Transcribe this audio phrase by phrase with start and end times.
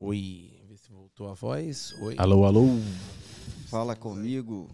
[0.00, 1.92] Oi, vê se voltou a voz.
[2.00, 2.14] Oi.
[2.18, 2.66] Alô, alô.
[3.68, 4.68] Fala comigo.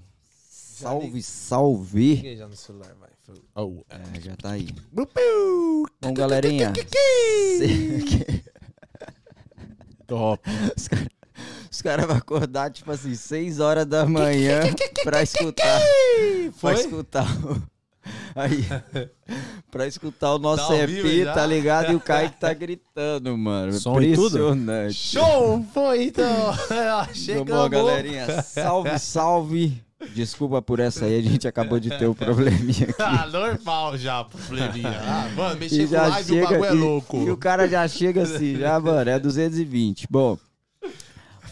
[0.78, 2.14] Já Salve, li- salve.
[2.16, 3.08] Liguei já no celular, vai.
[3.54, 4.20] Oh, é.
[4.20, 4.68] Já tá aí.
[4.92, 6.72] Bom, galerinha.
[10.06, 10.42] Top.
[10.76, 11.08] Os caras
[11.80, 14.60] cara vão acordar, tipo assim, 6 horas da manhã
[15.02, 15.80] pra escutar.
[16.52, 16.74] Foi?
[16.74, 17.73] Pra escutar o.
[18.34, 18.64] Aí.
[19.70, 21.92] pra escutar o nosso Tá EP, vivo tá ligado?
[21.92, 23.72] E o Kaique tá gritando, mano.
[23.72, 24.04] Som tudo?
[24.04, 24.94] Impressionante.
[24.94, 25.64] Show!
[25.72, 26.24] Foi então!
[26.64, 27.48] Então, Chegamos!
[27.50, 28.42] bom, galerinha.
[28.42, 29.82] Salve, salve.
[30.14, 32.94] Desculpa por essa aí, a gente acabou de ter o probleminha aqui.
[33.02, 35.00] Ah, normal já, probleminha.
[35.00, 37.16] Ah, mano, mexer E com já live, o chega, bagulho é e- louco.
[37.26, 40.06] E, o cara já chega assim, já, mano, é 220.
[40.10, 40.36] Bom,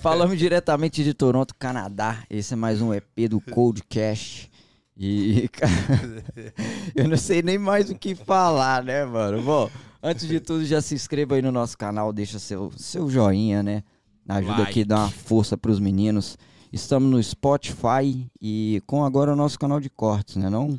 [0.02, 2.18] falamos diretamente de Toronto, Canadá.
[2.28, 4.50] Esse é mais um EP do Cold Cash.
[4.96, 5.72] E, cara,
[6.94, 9.42] eu não sei nem mais o que falar, né, mano?
[9.42, 9.70] Bom,
[10.02, 13.82] antes de tudo, já se inscreva aí no nosso canal, deixa seu, seu joinha, né?
[14.28, 14.70] Ajuda Like.
[14.70, 16.36] aqui, dá uma força pros meninos.
[16.72, 20.48] Estamos no Spotify e com agora o nosso canal de cortes, né?
[20.48, 20.78] Não?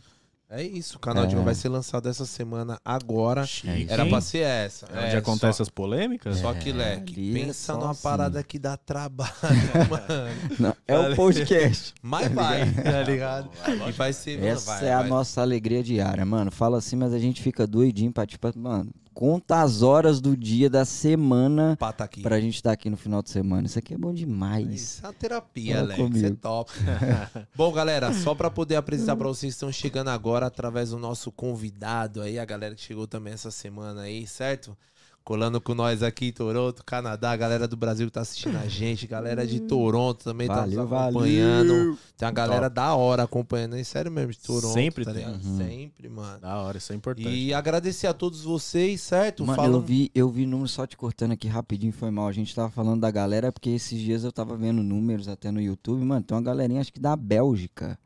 [0.55, 1.39] É isso, o canal de É.
[1.39, 3.41] vai ser lançado essa semana agora.
[3.41, 4.85] É isso Era pra ser essa.
[4.93, 6.37] É onde acontece as polêmicas?
[6.37, 8.03] Só, só que, Leque, é pensa só numa assim.
[8.03, 9.31] parada que dá trabalho,
[9.89, 10.29] mano.
[10.59, 11.95] Não, é o podcast.
[12.03, 13.49] Mas vai, tá ligado?
[13.87, 15.09] E vai ser, mano, Essa vai, é a vai.
[15.09, 16.51] nossa alegria diária, mano.
[16.51, 20.69] Fala assim, mas a gente fica doidinho pra, tipo, mano, conta as horas do dia
[20.69, 22.21] da semana Pá, tá aqui.
[22.21, 23.65] pra gente estar aqui no final de semana.
[23.67, 24.69] Isso aqui é bom demais.
[24.73, 26.09] Isso é uma terapia, Fala.
[26.09, 26.71] Isso é top.
[27.55, 32.21] Bom, galera, só pra poder apresentar pra vocês, estão chegando agora através do nosso convidado
[32.21, 34.75] aí, a galera que chegou também essa semana aí, certo?
[35.23, 39.07] Colando com nós aqui em Toronto, Canadá, galera do Brasil que tá assistindo a gente,
[39.07, 41.09] galera de Toronto também tá Valeu, valeu.
[41.19, 41.97] acompanhando.
[42.17, 44.73] Tem uma galera da hora acompanhando, aí, sério mesmo, de Toronto.
[44.73, 45.25] Sempre tá tem.
[45.25, 45.57] Uhum.
[45.57, 46.41] Sempre, mano.
[46.41, 47.29] Da hora, isso é importante.
[47.29, 49.45] E agradecer a todos vocês, certo?
[49.45, 52.27] Mano, Falam- eu vi, eu vi números só te cortando aqui rapidinho, foi mal.
[52.27, 55.61] A gente tava falando da galera, porque esses dias eu tava vendo números até no
[55.61, 56.21] YouTube, mano.
[56.21, 57.97] Tem uma galerinha, acho que da Bélgica,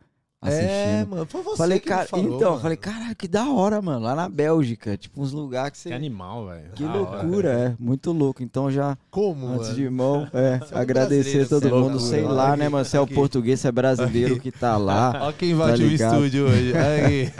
[0.41, 0.69] assistindo.
[0.69, 2.61] É, mano, foi você falei, que me cara, falou, então, mano.
[2.61, 4.05] falei, caralho, que da hora, mano.
[4.05, 5.89] Lá na Bélgica, tipo, uns lugares que você.
[5.89, 6.69] Que animal, velho.
[6.75, 6.99] Que Da hora.
[7.23, 7.75] loucura, é.
[7.79, 8.43] Muito louco.
[8.43, 8.97] Então já.
[9.09, 9.75] Como, Antes mano?
[9.75, 12.09] de irmão, é, é um agradecer brasileiro, todo você é mundo, loucura.
[12.11, 12.85] sei lá, Aqui, né, mano?
[12.85, 13.13] Se é o aqui.
[13.15, 15.27] português, se é brasileiro que tá lá.
[15.27, 16.13] Ó quem invadiu o ligado?
[16.15, 16.73] estúdio hoje.
[16.77, 17.31] Aqui.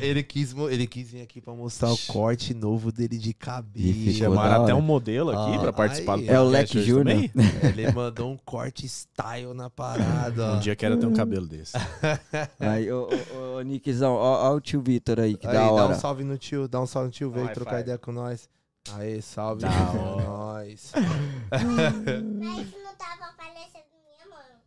[0.00, 4.12] Ele, quis, ele quis vir aqui pra mostrar o corte novo dele de cabelo.
[4.12, 4.76] Chamaram até hora.
[4.76, 6.26] um modelo aqui Ah, pra participar aí.
[6.26, 7.30] do É o Leque Júnior.
[7.62, 10.48] Ele mandou um corte style na parada.
[10.58, 11.67] Um dia quero ter um cabelo desse.
[12.60, 15.70] Aí, ô, ô, ô, Nickzão, ó, ó o tio Vitor aí, que Aí, da dá
[15.70, 15.94] hora.
[15.94, 18.48] um salve no tio, dá um salve no tio, veio trocar ideia com nós.
[18.92, 19.62] Aí, salve.
[19.62, 20.22] Da hora.
[20.24, 20.92] nóis.
[21.50, 24.60] Mas não tava aparecendo minha mão.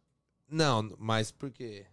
[0.50, 1.86] Não, mas por quê?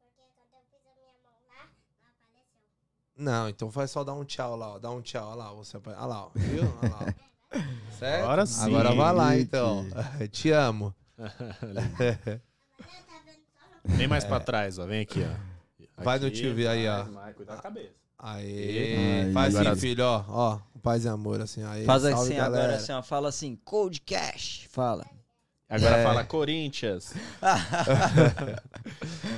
[0.00, 1.64] Porque quando eu fiz a minha mão lá,
[2.00, 2.68] não apareceu.
[3.16, 4.78] Não, então faz só dar um tchau lá, ó.
[4.78, 5.52] Dá um tchau, olha lá.
[5.54, 6.30] Você, olha lá, ó.
[6.34, 6.62] Viu?
[6.82, 6.98] Olha lá.
[7.00, 7.32] ó.
[7.98, 8.24] Certo?
[8.24, 9.84] Agora sim, Agora vai lá, então.
[10.30, 10.94] Te amo.
[11.18, 14.86] Agora tá vendo só no Vem mais pra trás, ó.
[14.86, 16.02] Vem aqui, ó.
[16.02, 17.04] Vai no Aqui, tio ver aí, ó.
[17.34, 17.90] Cuida da cabeça.
[18.18, 19.24] Aê.
[19.26, 19.32] Aí.
[19.32, 20.24] Faz assim, filho, ó.
[20.28, 21.62] Ó, paz e amor, assim.
[21.64, 22.64] Aí, Faz salve, assim galera.
[22.64, 25.04] agora, assim, ó, fala assim, Cold Cash, fala.
[25.68, 26.02] Agora É.
[26.04, 27.14] fala Corinthians.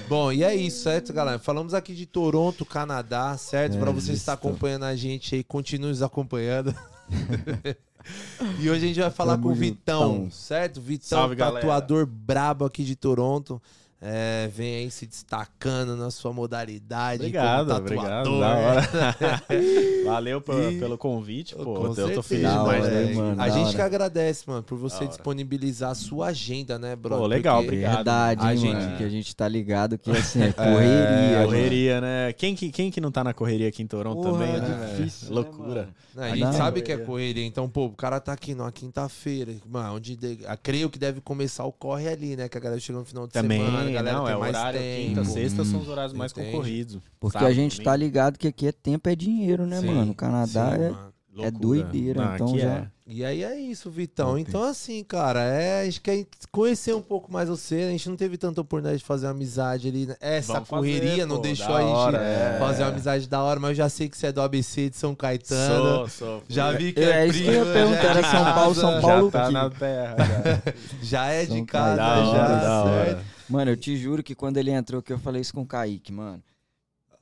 [0.09, 1.39] Bom, e é isso, certo, galera?
[1.39, 3.77] Falamos aqui de Toronto, Canadá, certo?
[3.77, 6.75] É Pra você estar acompanhando a gente aí, continue nos acompanhando.
[8.61, 10.31] e hoje a gente vai falar Tamo com o Vitão, juntão.
[10.31, 10.81] certo?
[10.81, 11.61] Vitão, Salve, galera.
[11.61, 13.61] tatuador brabo aqui de Toronto.
[14.03, 17.23] É, vem aí se destacando na sua modalidade.
[17.23, 18.25] Obrigado, como obrigado.
[18.25, 18.41] tatuador.
[18.41, 19.45] Da hora.
[20.05, 21.87] Valeu E- pelo convite, Com pô.
[21.97, 23.15] Eu tô feliz demais, né?
[23.15, 23.41] mano.
[23.43, 23.75] A gente hora.
[23.75, 27.17] que agradece, mano, por você disponibilizar a sua agenda, né, bro?
[27.17, 27.95] Pô, legal, Porque- obrigado.
[27.97, 30.85] Verdade, A gente- mano, que a gente tá ligado que, assim, é correria.
[30.85, 31.47] É, mano.
[31.47, 32.33] correria, né?
[32.35, 34.95] Quem que, quem que não tá na correria aqui em Toronto Porra, também, é né?
[34.97, 35.89] difícil, né, Loucura.
[36.15, 36.87] Não, a Mas gente dá, sabe né?
[36.87, 37.45] que é correria.
[37.47, 39.55] Então, pô, o cara tá aqui numa quinta-feira.
[39.67, 40.39] Mano, onde de...
[40.63, 42.49] creio que deve começar o corre ali, né?
[42.49, 44.55] Que a galera chega no final de Também, semana, a galera não, tem é mais
[44.57, 45.09] horário tempo.
[45.09, 46.51] quinta, sexta são os Hum, horários mais entende?
[46.51, 46.99] concorridos.
[47.21, 50.13] Porque Sábado, a gente tá ligado que aqui é tempo é dinheiro, né, Sim, mano?
[50.13, 50.91] O Canadá sim, é...
[50.91, 51.14] mano.
[51.43, 52.87] É doideira, então aqui já- é.
[53.07, 54.39] E aí é isso, Vitão.
[54.39, 57.75] Então, assim, cara, é, a gente quer conhecer um pouco mais você.
[57.83, 60.07] A gente não teve tanta oportunidade de fazer uma amizade ali.
[60.07, 60.17] né?
[60.21, 62.59] Essa Vamos correria fazer, não pô, deixou a gente hora, é.
[62.59, 64.97] fazer uma amizade da hora, mas eu já sei que você é do ABC de
[64.97, 66.09] São Caetano.
[66.09, 66.43] Sou, sou.
[66.49, 68.31] Já vi que É, é, isso que eu ia primo, perguntar, já é era de
[68.31, 69.31] São Paulo, casa, São Paulo.
[69.31, 70.17] Já tá na terra.
[70.19, 70.73] já.
[71.03, 72.33] Já é de São casa, Caetano.
[72.33, 72.39] já.
[72.39, 73.05] Da hora, da hora.
[73.05, 73.25] certo?
[73.51, 76.11] Mano, eu te juro que quando ele entrou, que eu falei isso com o Kaique,
[76.11, 76.43] mano.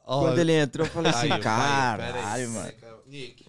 [0.06, 2.72] Ó, Quando ele entrou, eu falei assim, caralho, mano.
[3.08, 3.46] Nick.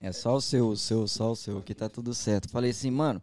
[0.00, 2.48] É só o seu, o seu, só o seu, aqui tá tudo certo.
[2.48, 3.20] Falei assim, mano,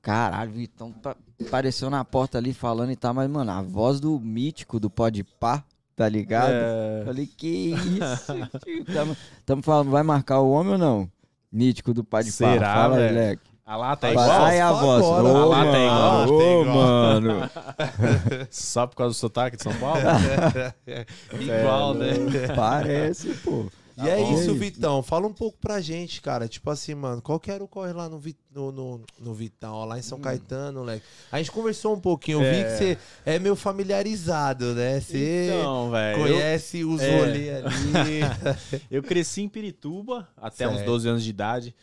[0.00, 1.16] caralho, Vitão pa-
[1.46, 5.24] apareceu na porta ali falando e tal, mas, mano, a voz do mítico do Pode
[5.24, 5.64] Pá,
[5.96, 6.52] tá ligado?
[6.52, 7.02] É.
[7.04, 8.32] Falei, que isso,
[8.64, 8.84] tio?
[8.84, 11.10] Tamo, tamo falando, vai marcar o homem ou não?
[11.50, 13.14] Mítico do Pode Pá, Será, fala aí, velho?
[13.16, 13.50] Leque.
[13.66, 14.30] A lata é igual?
[14.42, 15.04] Ai, a voz.
[15.04, 15.22] agora.
[15.28, 16.74] Ô, A lata é igual, mano, tem ô, igual.
[16.76, 17.50] mano.
[18.50, 20.00] Só por causa do sotaque de São Paulo?
[21.40, 22.08] Igual, né?
[22.56, 23.66] Parece, pô.
[24.04, 24.34] E é bom.
[24.34, 24.58] isso, E aí?
[24.58, 25.02] Vitão.
[25.02, 26.46] Fala um pouco pra gente, cara.
[26.48, 29.72] Tipo assim, mano, qual que era o corre lá no, Vi- no, no, no Vitão,
[29.74, 30.22] ó, lá em São Hum.
[30.22, 31.04] Caetano, moleque?
[31.30, 32.38] A gente conversou um pouquinho.
[32.42, 32.64] Eu vi É.
[32.64, 35.00] que você é meio familiarizado, né?
[35.00, 36.18] Você Então, velho.
[36.18, 37.18] eu- conhece os é.
[37.18, 38.20] rolês ali.
[38.90, 40.86] Eu cresci em Pirituba até uns Certo.
[40.86, 41.74] 12 anos de idade.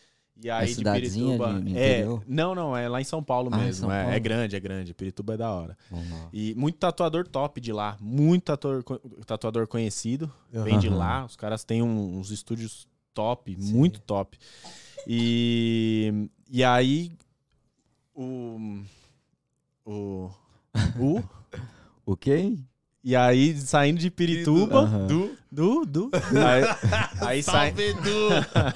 [0.44, 1.60] E aí de cidadezinha Pirituba.
[1.62, 3.82] de- de é, não, não, é lá em São Paulo Ah, mesmo.
[3.88, 4.16] São é, Paulo.
[4.16, 4.94] é grande, é grande.
[4.94, 5.78] Pirituba é da hora.
[6.32, 7.98] E muito tatuador top de lá.
[8.00, 8.84] Muito tatuador,
[9.26, 10.32] tatuador conhecido.
[10.52, 11.26] Vem de lá.
[11.26, 14.38] Os caras têm um- uns estúdios top, muito top.
[15.08, 17.12] E, e aí.
[18.14, 18.82] O.
[19.86, 20.30] O.
[21.00, 21.24] O.
[22.06, 22.58] O quê?
[23.08, 24.86] E aí, saindo de Pirituba.
[25.08, 26.12] Du, Du, du.
[27.22, 28.28] Aí, aí, Du.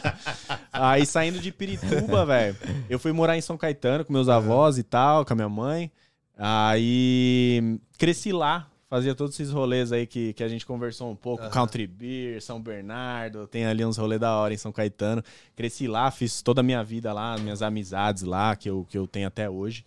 [0.71, 2.55] aí saindo de Pirituba, velho.
[2.89, 5.91] Eu fui morar em São Caetano com meus avós e tal, com a minha mãe.
[6.37, 8.69] Aí cresci lá.
[8.89, 11.43] Fazia todos esses rolês aí que, que a gente conversou um pouco.
[11.43, 11.51] Aham.
[11.51, 13.45] Country Beer, São Bernardo.
[13.47, 15.21] Tem ali uns rolês da hora em São Caetano.
[15.57, 19.05] Cresci lá, fiz toda a minha vida lá, minhas amizades lá, que eu, que eu
[19.07, 19.83] tenho até hoje.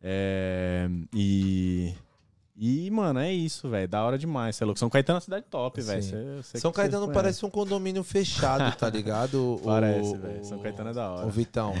[0.00, 1.92] É, e...
[2.64, 3.88] E, mano, é isso, velho.
[3.88, 4.54] Da hora demais.
[4.54, 4.78] Cê é louco.
[4.78, 6.00] São Caetano é uma cidade top, velho.
[6.44, 9.60] São Caetano parece um condomínio fechado, tá ligado?
[9.64, 10.44] Parece, o- velho.
[10.44, 11.26] São Caetano é da hora.
[11.26, 11.74] Ô, Vitão.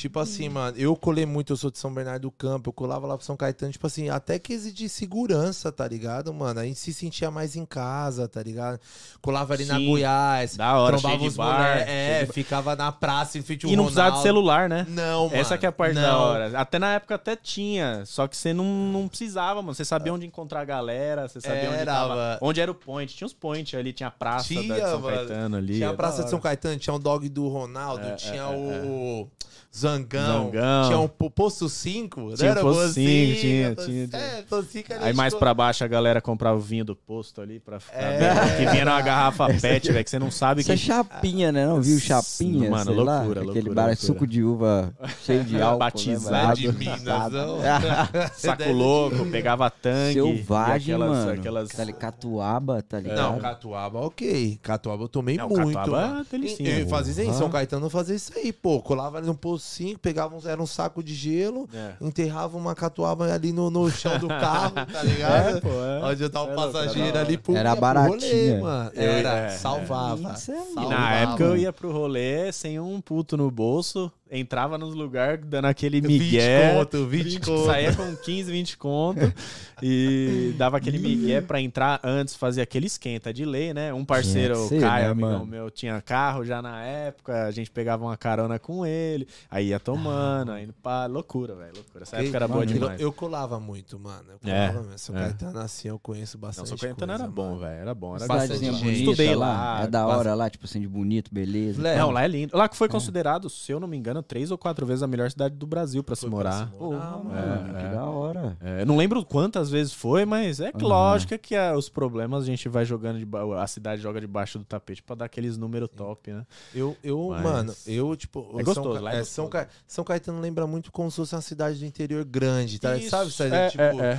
[0.00, 3.06] Tipo assim, mano, eu colei muito, eu sou de São Bernardo do Campo, eu colava
[3.06, 6.58] lá pro São Caetano, tipo assim, até que de segurança, tá ligado, mano?
[6.58, 8.80] A gente se sentia mais em casa, tá ligado?
[9.20, 9.86] Colava ali na Sim.
[9.86, 13.42] Goiás, Da hora, trombava cheio de os bar, cheio é, de ficava na praça em
[13.42, 14.86] frente ao E não precisava de celular, né?
[14.88, 15.36] Não, mano.
[15.36, 16.02] Essa que é a parte não.
[16.02, 16.58] da hora.
[16.58, 19.74] Até na época até tinha, só que você não, não precisava, mano.
[19.74, 22.38] Você sabia onde encontrar a galera, você sabia onde, Era, tava, mano.
[22.40, 23.14] onde era o point.
[23.14, 25.16] Tinha os points ali, tinha a praça Tinha, da de São mano.
[25.16, 25.74] Caetano ali.
[25.74, 26.40] Tinha é a Praça da de São.
[26.40, 29.28] Caetano, tinha o dog do Ronaldo, É, tinha é, o
[29.72, 30.84] Zangão, Zangão.
[30.88, 32.60] tinha o Po- Posto 5, Tinha né?
[32.60, 34.08] o Posto 5, tinha, tinha.
[34.12, 37.40] É, Posto 5 ali, Aí mais pra baixo a galera comprava o vinho do posto
[37.40, 37.96] ali pra ficar.
[38.00, 38.18] É.
[38.18, 40.82] bem, Que vinha numa garrafa pet, velho, que você não sabe Isso é que.
[40.82, 41.66] chapinha, né?
[41.66, 42.68] Não viu chapinha?
[42.68, 43.18] Mano, sei lá?
[43.18, 44.06] loucura, Aquele loucura, bar loucura.
[44.06, 44.92] suco de uva
[45.24, 45.78] cheio de álcool.
[45.78, 46.46] Batizado.
[46.60, 46.72] Né, de?
[46.72, 47.32] Minas.
[48.34, 50.14] Saco louco, pegava tanque.
[50.14, 51.32] Selvagem, aquelas, mano.
[51.32, 51.70] Aquelas...
[51.70, 53.16] Aquela catuaba, tá ligado?
[53.34, 54.58] Não, Catuaba, ok.
[54.62, 55.74] Catuaba eu tomei Não, muito.
[55.74, 56.20] Catuaba mano.
[56.20, 57.48] é delicinha, Eu fazia isso aí, em São.
[57.50, 58.80] Caetano eu fazia isso aí, pô.
[58.82, 61.92] Colava ali no posto 5, pegava uns, era um saco de gelo, É.
[62.00, 65.56] enterrava uma catuaba ali no, no chão do carro, tá ligado?
[65.56, 66.10] É, pô, é.
[66.12, 68.90] Onde eu tava É o passageiro era da ali pro, Era rolê, mano.
[68.94, 70.30] Eu- Era, é, salvava.
[70.30, 70.32] É.
[70.32, 70.88] E salvava.
[70.88, 75.64] na época eu ia pro rolê sem um puto no bolso, entrava nos lugares dando
[75.66, 76.74] aquele 20 migué.
[76.74, 77.66] conto, 20 conto.
[77.66, 79.20] Saía com 15, 20 conto
[79.82, 83.92] e dava aquele migué pra entrar antes, fazia aquele esquenta de lei, né?
[83.92, 88.16] Um parceiro, o Caio, né, meu, tinha carro já na época, a gente pegava uma
[88.16, 92.02] carona com ele, aí ia tomando, aí pá, loucura, velho, loucura.
[92.04, 93.00] Essa época era boa mano, demais.
[93.00, 94.24] Eu, eu colava muito, mano.
[94.42, 94.98] Eu É, colava mesmo.
[94.98, 95.20] São é.
[95.20, 98.26] Caetano, assim, eu conheço Não, bastante São Caetano coisa, era bom, velho, era bom, era
[98.26, 99.46] Bastante Cidadezinha bonita Estudei lá.
[99.46, 101.82] lá, É da bastante- hora lá, tipo assim, de bonito, beleza.
[101.82, 102.56] Não, lá é lindo.
[102.56, 105.30] Lá que foi considerado, se eu não me engano, três ou quatro vezes a melhor
[105.30, 106.66] cidade do Brasil pra se Foi pra morar.
[106.68, 107.90] se Porra, Ah, mano, é, que é.
[107.90, 108.56] da hora.
[108.60, 110.88] É, eu não lembro quantas vezes foi, mas é que Aham.
[110.88, 114.64] lógico que ah, os problemas a gente vai jogando, deba- a cidade joga debaixo do
[114.64, 116.46] tapete pra dar aqueles números top, né?
[116.74, 118.40] Eu, eu Mas- mano, eu, tipo.
[118.40, 119.48] É São gostoso, Ca- lá é é, São.
[119.48, 122.96] Ca- São Caetano lembra muito como se fosse uma cidade do interior grande, tá?
[122.96, 123.30] Isso, Sabe?
[123.30, 123.54] Sabe?
[123.54, 124.12] é, tipo, é,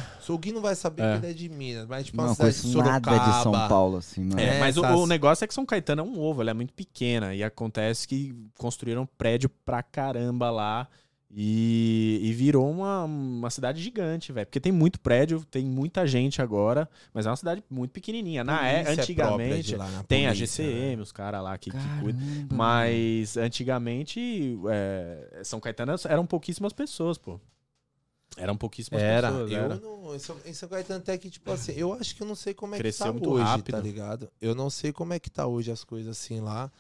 [0.48, 0.51] é.
[0.53, 1.12] não vai saber É.
[1.20, 3.12] que ele é de Minas, mas tipo Não uma cidade de Sorocaba.
[3.17, 4.39] nada de São Paulo, assim, mano.
[4.39, 6.51] É, É, mas o, essas- o negócio é que São Caetano é um ovo, ela
[6.51, 7.34] é muito pequena.
[7.34, 10.88] E acontece que construíram prédio pra caramba lá.
[11.33, 14.45] E, e virou uma, uma cidade gigante, velho.
[14.45, 18.43] Porque tem muito prédio, tem muita gente agora, mas é uma cidade muito pequenininha.
[18.43, 20.71] Na é, própria antigamente, de lá, na tem a polícia, né?
[20.71, 22.21] GCM, os caras lá que, que cuidam.
[22.51, 27.39] Mas antigamente, é, São Caetano eram pouquíssimas pessoas, pô.
[28.38, 29.51] Eram pouquíssimas Era, pessoas.
[29.51, 29.75] eu era.
[29.75, 30.15] não.
[30.15, 32.53] Em São, em São Caetano até que, tipo assim, eu acho que eu não sei
[32.53, 33.75] como é Cresceu que tá muito hoje, rápido.
[33.75, 34.29] tá ligado?
[34.41, 36.71] Eu não sei como é que tá hoje as coisas assim lá.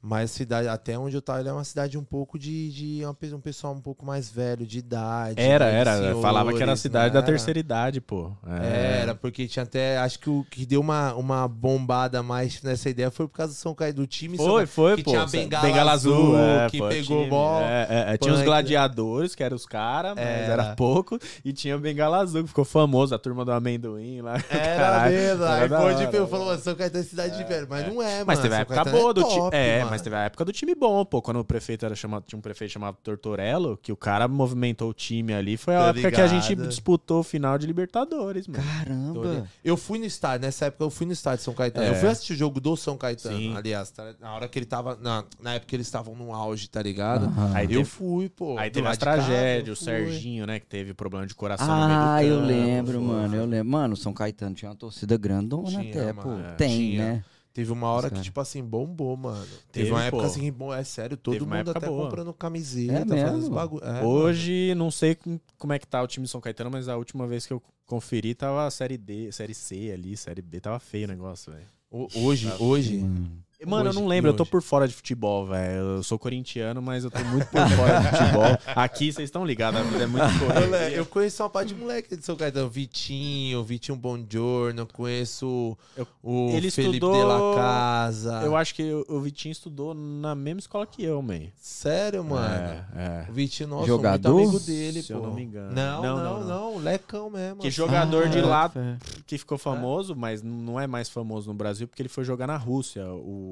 [0.00, 3.16] Mas a cidade, até onde eu tava, é uma cidade um pouco de, de uma
[3.36, 5.40] um pessoal um pouco mais velho, de idade.
[5.40, 6.14] Era, né, de era.
[6.20, 8.30] Falava que era a senhores, cidade da terceira idade, pô.
[8.46, 9.00] É.
[9.02, 9.98] Era, porque tinha até.
[9.98, 13.56] Acho que o que deu uma, uma bombada mais nessa ideia foi por causa do
[13.56, 15.10] São Caetano, do time São Foi, foi, que pô.
[15.10, 16.34] tinha a bengala azul,
[16.70, 17.30] que pegou time.
[17.30, 18.16] mó É, é, é.
[18.18, 20.76] Tinha os gladiadores, que eram os caras, mas Era.
[20.76, 21.18] pouco.
[21.44, 24.36] E tinha o bengala azul, que ficou famoso, a turma do amendoim lá.
[24.48, 25.44] Era mesmo.
[25.44, 27.66] Aí da foi hora, tipo, falou, São Caetano é cidade de velho.
[27.68, 28.42] Mas não é, Mas mano.
[28.42, 29.48] teve a época boa do time.
[29.52, 29.87] É.
[29.90, 31.20] mas teve a época do time bom, pô.
[31.22, 34.94] Quando o prefeito era chamado, tinha um prefeito chamado Tortorello, que o cara movimentou o
[34.94, 35.56] time ali.
[35.56, 38.62] Foi a época que a gente disputou o final de Libertadores, mano.
[38.64, 39.46] Caramba.
[39.64, 41.86] Eu fui no estádio, nessa época eu fui no estádio de São Caetano.
[41.86, 41.90] É.
[41.90, 43.56] Eu fui assistir o jogo do São Caetano, Sim.
[43.56, 44.14] aliás, tá?
[44.20, 44.96] na hora que ele tava.
[45.00, 47.26] Na, na época que eles estavam no auge, tá ligado?
[47.26, 47.52] Aham.
[47.54, 48.56] Aí Eu teve- fui, pô.
[48.58, 49.84] Aí teve as casa, tragédias, o eu.
[49.84, 53.02] Serginho, né, que teve problema de coração no meio do Ah, eu campo, lembro, foi.
[53.02, 53.36] mano.
[53.36, 53.68] Eu lembro.
[53.70, 56.48] Mano, São Caetano tinha uma torcida grandona Tinha, até, mano, pô.
[56.48, 57.12] é, Tem, tinha.
[57.14, 57.24] né?
[57.58, 59.44] Teve uma hora que, tipo assim, bombou, mano.
[59.44, 60.28] Teve, Teve, uma época pô.
[60.28, 62.04] assim, bom, é sério, todo Teve mundo até boa.
[62.04, 63.84] comprando camiseta, É fazendo bagulho.
[63.84, 64.06] É, mano.
[64.06, 66.96] Hoje, não sei com- como é que tá o time de São Caetano, mas a
[66.96, 70.60] última vez que eu conferi tava a Série D, Série C ali, Série B.
[70.60, 71.66] Tava feio o negócio, velho.
[71.90, 72.98] Hoje, hoje.
[72.98, 73.32] Mano.
[73.66, 75.96] Mano, Hoje, eu não lembro, eu tô por fora de futebol, velho.
[75.96, 78.58] Eu sou corintiano, mas eu tô muito por fora de futebol.
[78.76, 80.90] Aqui vocês estão ligados, é muito corrida.
[80.90, 82.70] eu conheço uma parte de moleque de São Caetano.
[82.70, 88.42] Vitinho, Vitinho Bongiorno, conheço Eu- o ele Felipe estudou- de la Casa.
[88.44, 91.40] Eu acho que o Vitinho estudou na mesma escola que eu, man.
[91.56, 92.84] Sério, mano.
[92.94, 93.26] É, é.
[93.28, 94.34] O Vitinho, nossa, Jogador?
[94.34, 95.18] muito amigo dele, Se pô.
[95.18, 95.72] eu não me engano.
[95.74, 97.60] Não, Não, não, não, não, Lecão mesmo.
[97.60, 97.76] Que assim.
[97.76, 98.96] jogador de Ah, lá fé.
[99.26, 102.56] que ficou famoso, mas não é mais famoso no Brasil porque ele foi jogar na
[102.56, 103.04] Rússia.
[103.04, 103.47] O,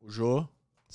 [0.00, 0.46] o Jô.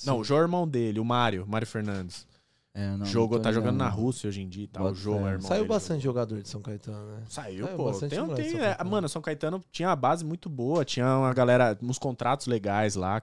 [0.04, 2.26] Não, o Jô é o irmão dele, o Mário, Mário Fernandes.
[2.72, 3.88] É, não, Jogou, não tá jogando na.
[3.88, 4.84] Rússia hoje em dia e tal.
[4.84, 5.28] O Bota Jô é fé.
[5.28, 5.68] irmão Saiu dele.
[5.68, 7.22] bastante jogador de São Caetano, né?
[7.28, 7.84] Saiu, Saiu pô.
[7.86, 11.34] bastante Tem, tem, São é, mano, São Caetano tinha uma base muito boa, tinha uma
[11.34, 13.22] galera, uns contratos legais lá.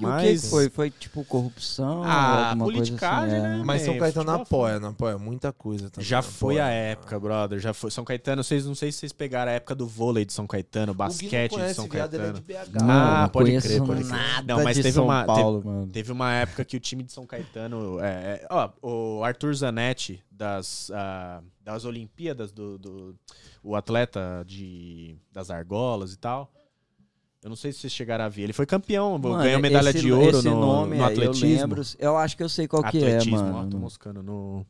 [0.00, 0.22] E o Mas.
[0.22, 0.70] que que foi?
[0.70, 2.04] Foi tipo corrupção?
[2.04, 3.48] Ah, coisa politicagem, assim, é.
[3.58, 3.62] né?
[3.64, 6.08] Mas São Caetano futebol apoia, não apoia muita coisa também.
[6.08, 6.64] Já não foi apoia.
[6.66, 7.58] a época, brother.
[7.58, 7.90] Já foi.
[7.90, 10.94] São Caetano, vocês não sei se vocês pegaram a época do vôlei de São Caetano,
[10.94, 12.32] basquete não de conhece, São ele é Caetano.
[12.34, 12.54] de BH.
[12.80, 14.06] Mano, Ah, não pode crer, pode crer.
[14.06, 15.86] nada Não, mas de teve São uma- Paulo, mano.
[15.88, 17.98] Teve uma época que o time de São Caetano.
[18.00, 23.16] É, é, ó, o Arthur Zanetti, das, ah, das Olimpíadas, do, do-
[23.64, 26.52] o atleta de, das argolas e tal.
[27.42, 28.42] Eu não sei se vocês chegaram a ver.
[28.42, 31.46] Ele foi campeão, Mano, ganhou medalha esse- de ouro no, nome no atletismo.
[31.46, 33.78] Eu, lembro, eu acho que eu sei qual que é, atletismo, ó, tô mano.
[33.78, 34.66] moscando no.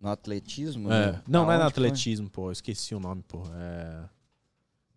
[0.00, 0.90] No atletismo?
[0.92, 1.12] É.
[1.12, 1.22] né?
[1.28, 1.84] Não, não é no Aonde foi?
[1.86, 2.48] atletismo, pô.
[2.48, 3.42] Eu esqueci o nome, pô.
[3.54, 4.00] É...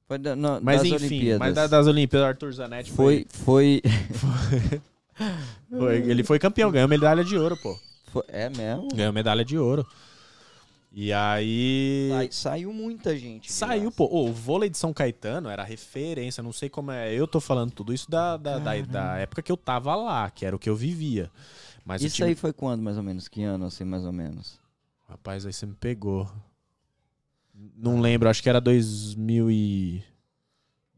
[0.08, 1.40] Foi da- no- Mas das enfim, Olimpíadas.
[1.40, 4.82] mas da- das Olimpíadas, Arthur Zanetti foi, Foi, foi,
[5.70, 7.78] foi- Ele foi campeão, ganhou medalha de ouro, pô.
[8.12, 8.88] foi- É mesmo?
[8.96, 9.86] Ganhou medalha de ouro.
[10.98, 12.08] E aí.
[12.10, 13.52] Sai- saiu muita gente.
[13.52, 14.06] Saiu, pô.
[14.06, 16.42] Ô, o vôlei de São Caetano era referência.
[16.42, 17.14] Não sei como é.
[17.14, 20.46] Eu tô falando tudo isso da, da, da, da época que eu tava lá, que
[20.46, 21.30] era o que eu vivia.
[21.84, 23.28] Mas Isso time- aí foi quando, mais ou menos?
[23.28, 24.58] Que ano, assim, mais ou menos?
[25.10, 26.32] Rapaz, aí você me pegou.
[27.76, 28.62] Não lembro, acho que era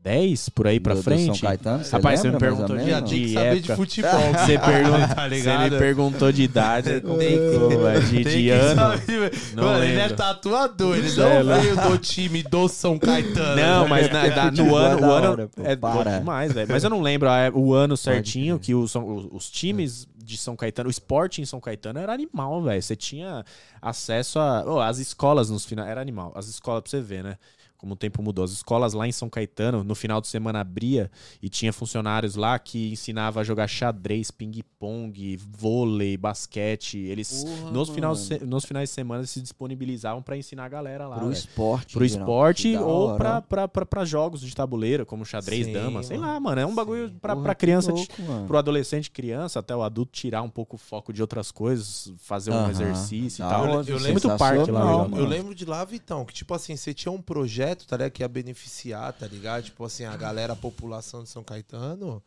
[0.04, 1.26] 2010, por aí pra Do- do frente.
[1.26, 3.62] São Caetano, você Rapaz, você me lembra, perguntou ou de, de saber época.
[3.62, 4.12] de futebol.
[4.38, 5.72] Você, pergunta, tá você ligado?
[5.72, 8.76] me perguntou de idade, Tem de, de ano.
[8.76, 9.32] saber.
[9.54, 13.56] Não Mano, ele é tatuador, ele não veio do time do São Caetano.
[13.62, 16.20] Não, mas na- na- no é ano, o ano hora, pô, é para.
[16.20, 16.68] demais, velho.
[16.72, 20.56] Mas eu não lembro a- o ano certinho que os, os, os times de São
[20.56, 22.82] Caetano, o esporte em São Caetano era animal, velho.
[22.82, 23.44] Você tinha
[23.82, 24.64] acesso a.
[24.66, 25.90] Oh, as escolas nos finais.
[25.90, 26.32] Era animal.
[26.36, 27.38] As escolas, pra você ver, né?
[27.78, 28.44] Como o tempo mudou.
[28.44, 32.58] As escolas lá em São Caetano, no final de semana abria e tinha funcionários lá
[32.58, 36.98] que ensinava a jogar xadrez, ping-pong, vôlei, basquete.
[36.98, 38.46] Eles, Porra, nos, mano.
[38.48, 41.18] nos finais de semana, se disponibilizavam pra ensinar a galera lá.
[41.18, 41.94] Pro velho esporte.
[41.94, 46.02] pro esporte da ou pra, pra, pra, pra jogos de tabuleiro, como xadrez, Sim, dama,
[46.02, 46.34] sei mano.
[46.34, 46.62] lá, mano.
[46.62, 48.12] É um bagulho pra, Porra, pra criança, louco,
[48.48, 52.50] pro adolescente criança, até o adulto tirar um pouco o foco de outras coisas, fazer
[52.52, 52.70] um Aham.
[52.72, 53.66] exercício Da e tal.
[53.68, 55.26] Eu Tem lembro- muito parque lá, Eu mano.
[55.28, 58.12] lembro de lá, Vitão, que tipo assim, você tinha um projeto, tá ligado?
[58.12, 59.64] Que ia beneficiar, tá ligado?
[59.64, 62.24] Tipo assim, a galera, a população de São Caetano.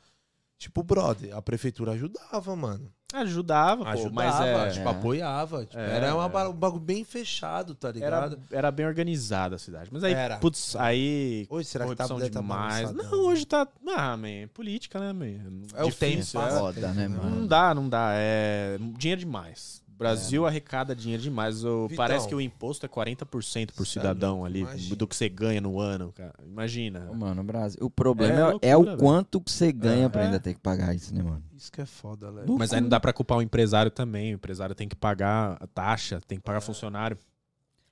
[0.58, 2.92] Tipo, brother, a prefeitura ajudava, mano.
[3.14, 4.90] Ajudava, pô, Ajudava, mas é, tipo, É.
[4.90, 5.64] apoiava.
[5.64, 6.48] Tipo, É, era uma, é.
[6.48, 8.38] um bagulho bem fechado, tá era, ligado?
[8.52, 9.88] era bem organizada a cidade.
[9.90, 10.36] Mas aí, Era.
[10.36, 11.46] putz, aí...
[11.48, 12.92] Hoje será que tá, tá demais.
[12.92, 13.66] bagunçado, não, hoje tá...
[13.96, 15.64] Ah, man, política, né, man?
[15.74, 16.50] É o tempo, Difícil, é.
[16.50, 17.46] Foda, tempo, né, Não mano?
[17.48, 18.10] dá, não dá.
[18.12, 19.82] É dinheiro demais.
[20.00, 21.62] O Brasil arrecada dinheiro demais.
[21.62, 21.96] O- Vitão.
[22.04, 24.96] parece que o imposto é 40% por é cidadão ali, imagina.
[24.96, 26.32] do que você ganha no ano, cara.
[26.42, 27.00] Imagina.
[27.12, 27.78] Mano, Brasil.
[27.84, 28.96] O problema É é, loucura, é o velho.
[28.96, 30.24] quanto que você ganha pra É.
[30.24, 31.42] ainda ter que pagar isso, né, mano?
[31.54, 32.46] Isso que é foda, Léo.
[32.58, 34.32] Mas aí não dá pra culpar o empresário também.
[34.32, 37.18] O empresário tem que pagar a taxa, tem que pagar funcionário.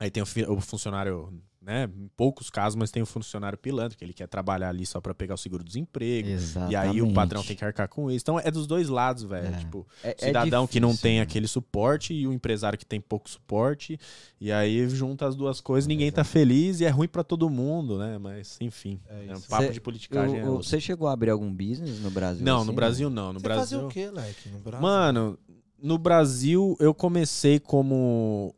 [0.00, 1.88] Aí tem o, o funcionário, né?
[1.96, 5.12] Em poucos casos, mas tem o funcionário pilantra, que ele quer trabalhar ali só pra
[5.12, 6.28] pegar o seguro-desemprego.
[6.70, 8.22] E aí o patrão tem que arcar com isso.
[8.22, 9.48] Então é dos dois lados, velho.
[9.54, 9.58] É.
[9.58, 11.22] Tipo, É- é cidadão que não difícil, tem né?
[11.22, 13.98] aquele suporte e o empresário que tem pouco suporte.
[14.40, 17.98] E aí junta as duas coisas, ninguém tá feliz e é ruim pra todo mundo,
[17.98, 18.16] né?
[18.18, 20.36] Mas enfim, É é um papo Cê- de politicagem.
[20.38, 20.68] Eu- é eu- outro.
[20.68, 22.44] você chegou a abrir algum business no Brasil?
[22.44, 23.32] não, assim, no Brasil não.
[23.32, 23.60] No Brasil.
[23.80, 24.80] fazia o quê, Leque, no Brasil?
[24.80, 25.38] Mano,
[25.82, 28.54] no Brasil eu comecei como.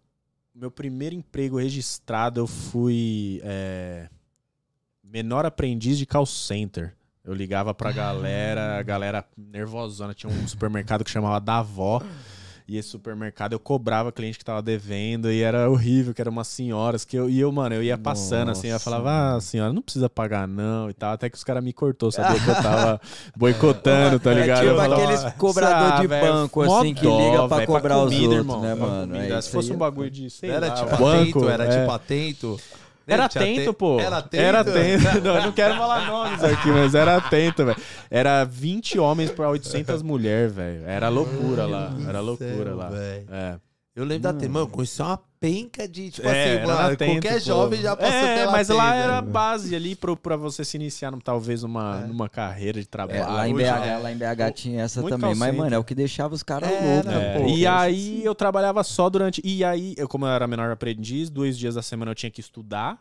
[0.61, 4.11] Meu primeiro emprego registrado eu fui é,
[5.03, 6.95] menor aprendiz de call center.
[7.25, 10.13] Eu ligava pra galera, a galera nervosona.
[10.13, 12.03] Tinha um supermercado que chamava Davó.
[12.71, 16.47] E esse supermercado eu cobrava cliente que tava devendo e era horrível, que eram umas
[16.47, 18.85] senhoras que eu, e eu, mano, eu ia passando assim, eu Nossa.
[18.85, 21.13] falava, ah, senhora, não precisa pagar não e tal.
[21.13, 23.01] Até que os caras me cortou, sabia que eu tava
[23.37, 24.59] boicotando, tá É ligado?
[24.61, 27.67] tipo Eu falava, aqueles cobrador "Ah, de velho, banco, mó assim, que liga pra velho,
[27.67, 29.17] cobrar os comida, outros, né, pra mano?
[29.17, 31.05] É, Se fosse um é- bagulho de, sei Era lá, tipo banco,
[31.41, 31.81] atento, era é.
[31.81, 32.61] tipo atento.
[33.07, 33.99] Era Tinha atento, te- pô.
[34.01, 34.43] Era atento.
[34.43, 35.21] Era atento.
[35.25, 37.77] Não, eu não quero falar nomes aqui, mas era atento, velho.
[38.11, 40.85] Era 20 homens pra 800 mulheres, velho.
[40.87, 41.93] Era loucura lá.
[42.09, 42.89] Era loucura céu, lá.
[42.89, 43.27] velho.
[43.31, 43.57] É.
[44.01, 47.81] Eu lembro da Tema, eu conheci uma penca de, tipo É, assim, mano, qualquer jovem
[47.81, 49.31] já passou É, pela mas lá Atento, era a né?
[49.31, 52.07] base ali pro, pra você se iniciar, num- talvez, numa, É.
[52.07, 53.21] numa carreira de trabalho.
[53.21, 53.97] É, lá em BH, é.
[53.99, 55.35] lá em BH tinha essa Muito também.
[55.35, 57.13] Mas, call mano, é o que deixava os caras Era, loucos.
[57.13, 57.47] É, pô.
[57.49, 59.41] e aí eu trabalhava só durante.
[59.45, 62.41] E aí, eu, como eu era menor aprendiz, dois dias da semana eu tinha que
[62.41, 62.99] estudar.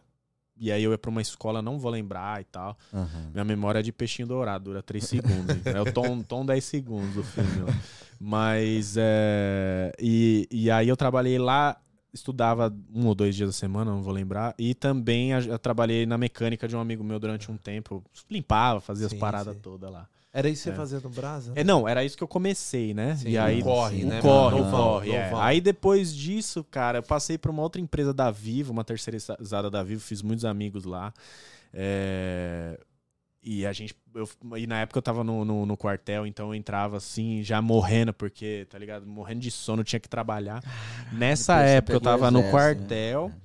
[0.61, 2.77] E aí eu ia pra uma escola, não vou lembrar e tal.
[2.93, 3.29] Aham.
[3.33, 5.55] Minha memória é de peixinho dourado, dura 3 segundos.
[5.65, 7.73] é o tom, tom 10 segundos do filme.
[8.19, 9.91] Mas é.
[9.99, 11.77] E, e aí eu trabalhei lá,
[12.13, 14.53] estudava um ou dois dias da semana, não vou lembrar.
[14.57, 18.03] E também eu trabalhei na mecânica de um amigo meu durante um tempo.
[18.29, 19.61] Limpava, fazia Sim, as paradas sim.
[19.61, 20.07] todas lá.
[20.31, 20.75] Era isso que você É.
[20.75, 21.53] fazia no Brasa?
[21.55, 23.15] É, não, era isso que eu comecei, né?
[23.15, 24.67] Sim, e aí corre, né, corre, mano?
[24.67, 25.31] o Novão, corre, é.
[25.35, 29.81] Aí depois disso, cara, eu passei para uma outra empresa da Vivo, uma terceirizada da
[29.81, 31.11] Vivo, fiz muitos amigos lá.
[31.73, 32.79] É,
[33.41, 33.95] E a gente.
[34.13, 34.27] Eu,
[34.57, 38.13] e na época eu tava no, no, no quartel, então eu entrava assim, já morrendo,
[38.13, 39.07] porque, tá ligado?
[39.07, 40.61] Morrendo de sono, tinha que trabalhar.
[41.13, 42.41] Nessa depois você época eu tava no
[43.29, 43.35] né?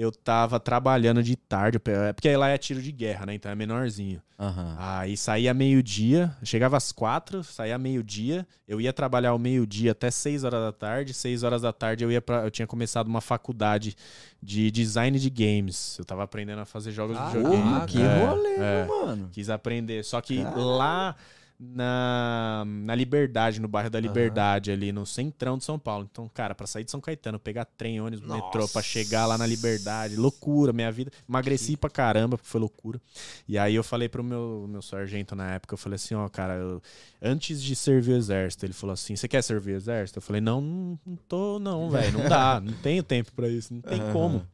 [0.00, 3.34] Eu tava trabalhando de tarde, é porque lá é tiro de guerra, né?
[3.34, 4.22] Então é menorzinho.
[4.38, 4.74] Aham.
[4.78, 10.42] Aí saía meio-dia, chegava às quatro, saía meio-dia, eu ia trabalhar ao meio-dia até seis
[10.42, 13.94] horas da tarde, seis horas da tarde eu ia para eu tinha começado uma faculdade
[14.42, 15.98] de design de games.
[15.98, 17.62] Eu tava aprendendo a fazer jogos Ah, de videogame.
[17.62, 18.86] Porra, que É, rolê, é.
[18.86, 19.28] mano.
[19.32, 20.64] Quis aprender, só que Caralho.
[20.64, 21.14] lá
[21.60, 24.00] na, na Liberdade, no bairro da.
[24.00, 26.08] Liberdade, ali no centrão de São Paulo.
[26.10, 28.42] Então, cara, pra sair de São Caetano, pegar trem, ônibus, Nossa.
[28.42, 31.10] metrô, pra chegar lá na Liberdade, loucura, minha vida.
[31.28, 33.00] Emagreci pra caramba, porque foi loucura.
[33.46, 36.54] E aí eu falei pro meu, meu sargento na época, eu falei assim, ó, cara,
[36.54, 36.80] eu-
[37.20, 40.18] antes de servir o exército, ele falou assim, você quer servir o exército?
[40.18, 43.82] Eu falei, não, não, tô não, velho, não dá, não tenho tempo pra isso, não
[43.82, 44.12] tem Aham.
[44.12, 44.46] como.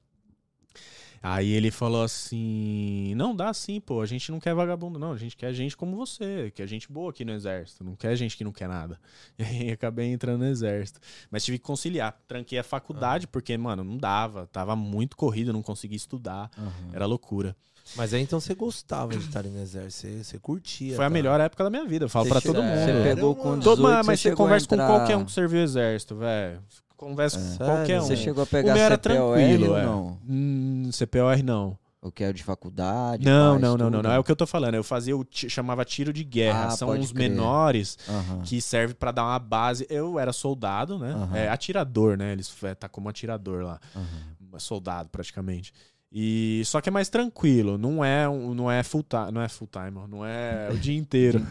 [1.29, 4.01] Aí ele falou assim: Não, dá sim, pô.
[4.01, 5.13] A gente não quer vagabundo, não.
[5.13, 7.83] A gente quer gente como você, quer gente boa aqui no exército.
[7.83, 8.99] Não quer gente que não quer nada.
[9.39, 11.01] E aí acabei entrando no exército.
[11.31, 12.17] Mas tive que conciliar.
[12.29, 14.47] Tranquei a faculdade, porque, mano, não dava.
[14.53, 16.49] Tava muito corrido, não conseguia estudar.
[16.57, 16.91] Aham.
[16.93, 17.57] Era loucura.
[17.97, 20.97] Mas aí então você gostava de estar no exército, você, você curtia.
[20.97, 21.13] Foi a tá?
[21.13, 22.05] melhor época da minha vida.
[22.05, 22.85] Eu falo Você pra todo É, mundo.
[23.03, 23.59] Você pegou com mano?
[23.59, 26.61] 18, Todo, mas você a conversa entrar- com qualquer um que serviu o exército, velho.
[26.97, 27.67] Conversa com Sério?
[27.67, 28.05] qualquer um.
[28.05, 29.85] Você chegou a o pegar meu era CPOR tranquilo, ou é.
[29.85, 30.19] não?
[30.29, 31.79] Hum, CPOR não.
[32.01, 33.25] O que é o de faculdade?
[33.25, 34.13] Não, não, não, não, não.
[34.13, 34.75] É o que eu tô falando.
[34.77, 36.67] Eu fazia o chamava tiro de guerra.
[36.67, 37.29] Ah, São uns crer.
[37.29, 38.43] menores Aham.
[38.43, 39.87] que serve pra dar uma base.
[39.91, 41.13] Eu era soldado, né?
[41.13, 41.37] Aham.
[41.37, 42.33] É, atirador, né?
[42.33, 44.59] Eles é, tá como atirador lá, aham.
[44.59, 45.73] soldado praticamente.
[46.13, 49.49] E só que é mais tranquilo, não é um- não é full time, não é
[49.49, 51.45] full time, não é o dia inteiro.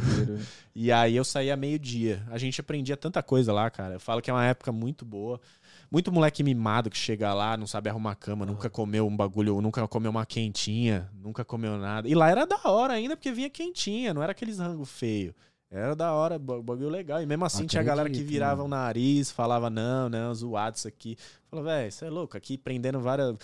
[0.74, 2.24] E aí eu saía meio-dia.
[2.32, 3.96] A gente aprendia tanta coisa lá, cara.
[3.96, 5.40] Eu falo que é uma época muito boa.
[5.92, 9.88] Muito moleque mimado que chega lá, não sabe arrumar cama, nunca comeu um bagulho, nunca
[9.88, 12.08] comeu uma quentinha, nunca comeu nada.
[12.10, 15.34] E lá era da hora ainda, porque vinha quentinha, não era aqueles rango feio.
[15.70, 17.22] Era da hora, ba- bagulho legal.
[17.22, 18.66] E mesmo assim tinha galera que Acredito, virava mano.
[18.66, 21.18] o nariz, falava, não, não, zoado isso aqui.
[21.52, 23.36] Falava, velho, você é louco, aqui prendendo várias.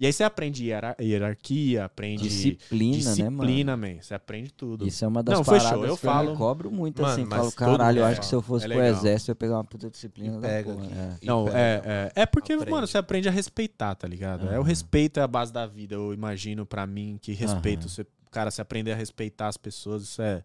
[0.00, 3.36] E aí você aprende hierar- hierarquia, aprende Disciplina, né, mano?
[3.40, 4.00] disciplina, man.
[4.00, 4.86] Você aprende tudo.
[4.88, 7.12] Isso é uma das Não, fechou, paradas eu que eu falo- me cobro muito, Mano,
[7.12, 7.26] assim.
[7.26, 9.64] Falo, caralho, eu acho que se eu fosse é pro exército, eu ia pegar uma
[9.64, 10.72] puta disciplina E da pega.
[10.72, 10.86] porra.
[10.86, 11.16] É.
[11.20, 11.58] E Não, pega.
[11.58, 11.82] é,
[12.16, 12.70] é, é porque, Aprende.
[12.70, 14.48] mano, você aprende a respeitar, tá ligado?
[14.48, 17.80] É o respeito é a base da vida, eu imagino pra mim que respeito.
[17.80, 17.88] Aham.
[17.88, 20.42] Você, cara, se aprender a respeitar as pessoas, isso é.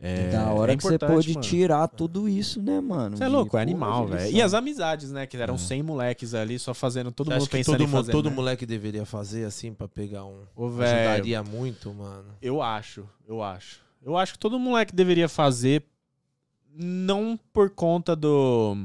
[0.00, 1.40] É da hora é que você pôde mano.
[1.40, 3.16] tirar tudo isso, né, mano?
[3.16, 4.34] Você é louco, é animal, velho.
[4.36, 5.26] E as amizades, né?
[5.26, 5.58] Que eram É.
[5.58, 8.12] 100 moleques ali só fazendo, todo Você mundo pensando todo, fazer.
[8.12, 8.36] todo né?
[8.36, 10.42] moleque deveria fazer assim pra pegar um.
[10.54, 12.26] Ô, velho, Ajudaria muito, mano.
[12.40, 13.80] Eu acho, eu acho.
[14.00, 15.82] Eu acho que todo moleque deveria fazer,
[16.72, 18.76] não por conta do.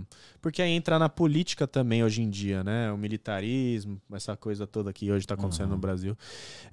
[0.42, 2.92] Porque aí entra na política também hoje em dia, né?
[2.92, 5.76] O militarismo, essa coisa toda que hoje tá acontecendo Uhum.
[5.76, 6.18] no Brasil.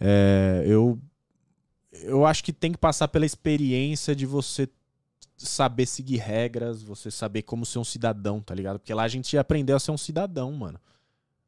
[0.00, 0.98] É, eu,
[1.92, 4.68] eu acho que tem que passar pela experiência de você
[5.37, 8.79] saber seguir regras, você saber como ser um cidadão, tá ligado?
[8.79, 10.79] Porque lá a gente aprendeu a ser um cidadão, mano.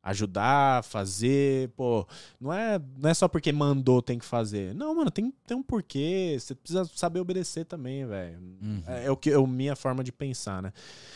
[0.02, 2.04] Ajudar, fazer, pô,
[2.40, 4.74] não é, não é só porque mandou tem que fazer.
[4.74, 6.36] Não, mano, tem, tem um porquê.
[6.40, 8.38] Você precisa saber obedecer também, velho.
[8.60, 8.82] Uhum.
[8.84, 10.72] É, é o que é a minha forma de pensar, né?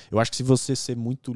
[0.08, 1.34] Eu acho que se você ser muito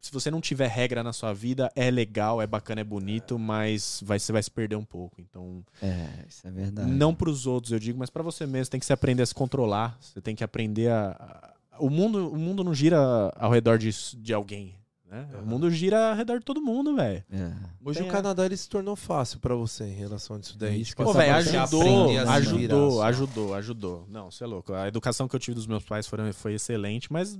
[0.00, 4.00] se você não tiver regra na sua vida, é legal, é bacana, é bonito, mas
[4.04, 5.20] vai, você vai se perder um pouco.
[5.20, 6.90] Então, É, isso é verdade.
[6.90, 9.34] não pros outros, eu digo, mas pra você mesmo, tem que se aprender a se
[9.34, 9.96] controlar.
[10.00, 11.10] Você tem que aprender a.
[11.18, 12.98] a- o, mundo, o mundo não gira
[13.36, 14.74] ao redor de, de alguém.
[15.10, 15.26] Né?
[15.42, 17.24] O mundo gira ao redor de todo mundo, velho.
[17.32, 17.52] É.
[17.82, 20.82] Hoje Tem o Canadá ele se tornou fácil pra você em relação a isso daí.
[20.82, 24.06] Isso Tipo, Pô, velho, ajudou, aprender a se ajudou, virar, ajudou, ajudou.
[24.08, 24.74] Não, você é louco.
[24.74, 27.38] A educação que eu tive dos meus pais foram, foi excelente, mas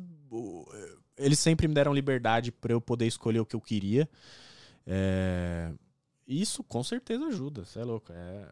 [1.18, 4.08] eles sempre me deram liberdade pra eu poder escolher o que eu queria.
[4.86, 5.70] É,
[6.26, 8.12] Isso com certeza ajuda, você é louco.
[8.12, 8.46] É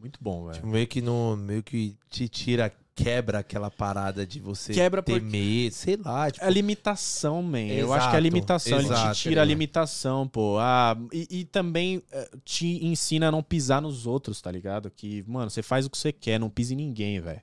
[0.00, 0.54] muito bom, velho.
[0.56, 5.20] Tipo, meio que não, meio que te tira, quebra aquela parada de você Quebra ter
[5.20, 7.58] porque- medo, sei lá, tipo, É a limitação, man.
[7.68, 8.78] Eu acho que é a Exato, limitação.
[8.78, 9.48] Ele exato, te tira a né?
[9.48, 10.58] limitação, pô.
[10.58, 14.90] Ah, e, e também eh, te ensina a não pisar nos outros, tá ligado?
[14.90, 17.40] Que, mano, você faz o que você quer, não pise em ninguém, velho.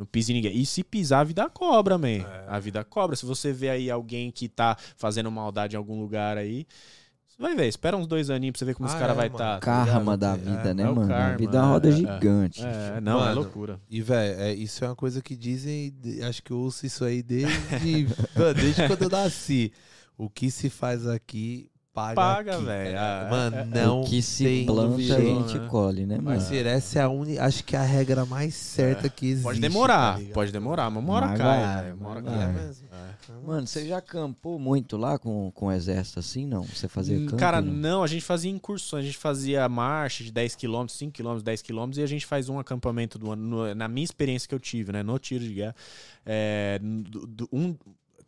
[0.00, 0.56] Não pise em ninguém.
[0.56, 2.08] E se pisar, a vida cobra, man.
[2.08, 2.44] É.
[2.48, 3.14] A vida cobra.
[3.14, 6.66] Se você vê aí alguém que tá fazendo maldade em algum lugar aí,
[7.28, 7.66] você vai ver.
[7.68, 9.60] Espera uns dois aninhos pra você ver como Ah, esse cara é, vai estar.
[9.60, 11.02] Karma da É, vida, né, é mano?
[11.02, 11.94] a karma, vida é uma roda é, é.
[11.96, 12.64] gigante.
[12.64, 13.78] É, não, é Mano, loucura.
[13.90, 15.94] E, velho, é, isso é uma coisa que dizem,
[16.26, 19.70] acho que eu ouço isso aí desde, mano, desde quando eu nasci.
[20.16, 21.70] O que se faz aqui,
[22.14, 22.88] paga Paga, velho.
[22.88, 23.26] ligado?
[23.26, 25.68] Ah, Mano, é- é- não o que se tem planta, a gente né?
[25.68, 26.38] colhe, né, mano?
[26.38, 29.42] Parceiro, essa é a única, acho que é a regra mais certa que existe.
[29.44, 31.60] Pode demorar, tá pode demorar, mas É cai.
[31.62, 31.92] vai.
[32.52, 32.90] mesmo.
[33.46, 36.62] Mano, você já acampou muito lá com, com o exército assim, não?
[36.62, 37.36] Você fazia Hum, campo?
[37.36, 37.72] Cara, não?
[37.72, 41.62] não, a gente fazia incursões, a gente fazia marcha de 10 km, 5 km, 10
[41.62, 44.58] km e a gente faz um acampamento do ano, no- na minha experiência que eu
[44.60, 45.74] tive, né, no tiro de guerra,
[46.26, 47.74] é, do- do- um,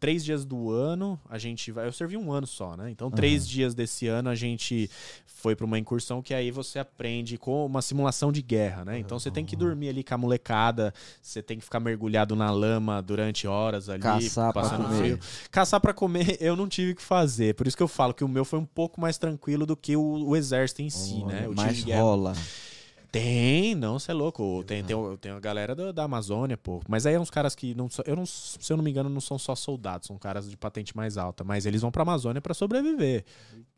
[0.02, 3.48] três dias do ano a gente vai, eu servi um ano só, né, então três
[3.48, 4.90] dias desse ano a gente
[5.24, 9.16] foi pra uma incursão que aí você aprende com uma simulação de guerra, né, então
[9.16, 13.00] você tem que dormir ali com a molecada, você tem que ficar mergulhado na lama
[13.00, 15.20] durante horas ali, Caçar passando frio.
[15.52, 17.54] Caçar pra comer eu não tive que fazer.
[17.54, 19.96] Por isso que eu falo que o meu foi um pouco mais tranquilo do que
[19.96, 21.46] o, o exército em si, né?
[21.48, 22.00] O Mas de guerra.
[23.12, 24.64] Tem, não, você é louco.
[24.66, 26.80] Tem, tem, tem a galera da, da Amazônia, pô.
[26.88, 28.02] Mas aí é uns caras que não são.
[28.08, 30.96] Eu não, se eu não me engano, não são só soldados, são caras de patente
[30.96, 31.44] mais alta.
[31.44, 33.24] Mas eles vão pra Amazônia pra sobreviver.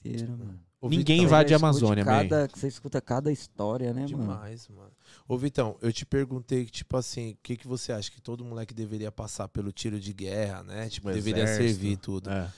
[0.04, 0.60] Inteira, mano.
[0.80, 2.28] Ô, Ninguém Vitão, invade a Amazônia, man.
[2.28, 4.06] cada, Você escuta cada história, né, mano?
[4.06, 4.92] Demais, mano.
[5.26, 8.72] Ô, Vitão, eu te perguntei, tipo assim, o que, que você acha que todo moleque
[8.72, 10.88] deveria passar pelo tiro de guerra, né?
[10.88, 11.68] Tipo, O deveria exército.
[11.70, 12.30] servir tudo.
[12.30, 12.48] É.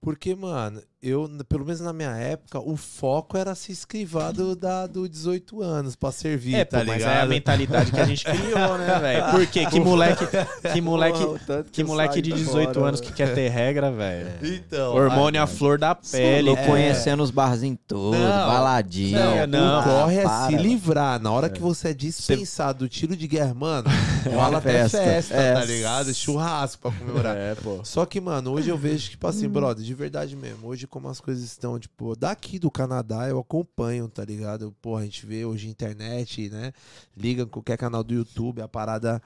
[0.00, 4.86] Porque, mano, eu, pelo menos na minha época, o foco era se esquivar do, da,
[4.86, 7.00] do 18 anos pra servir, É, tá pô, ligado?
[7.02, 9.30] mas é a mentalidade que a gente criou, né, velho?
[9.30, 9.66] Por quê?
[9.66, 10.24] Que moleque,
[10.72, 13.12] que moleque, Porra, que eu moleque de fora, 18 anos velho.
[13.12, 14.28] que quer ter regra, velho.
[14.64, 16.48] Então, Hormônio à flor da pele.
[16.56, 18.28] Tô conhecendo os barzinhos todos, Não.
[18.28, 19.18] baladinho.
[19.18, 19.80] Não, É, não.
[19.80, 21.20] o corre é para, se livrar.
[21.20, 23.88] Na hora que você é dispensado do tiro de guerra, mano,
[24.32, 24.98] rola até festa.
[24.98, 25.54] festa, É.
[25.54, 26.14] tá ligado?
[26.14, 27.36] Churrasco pra comemorar.
[27.36, 27.80] É, pô.
[27.84, 30.68] Só que, mano, hoje eu vejo, tipo assim, brother, de verdade mesmo.
[30.68, 34.70] Hoje, como as coisas estão, tipo, daqui do Canadá, eu acompanho, tá ligado?
[34.80, 36.72] Porra, a gente vê hoje internet, né?
[37.16, 39.20] Liga qualquer canal do YouTube, a parada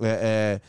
[0.00, 0.60] é, é,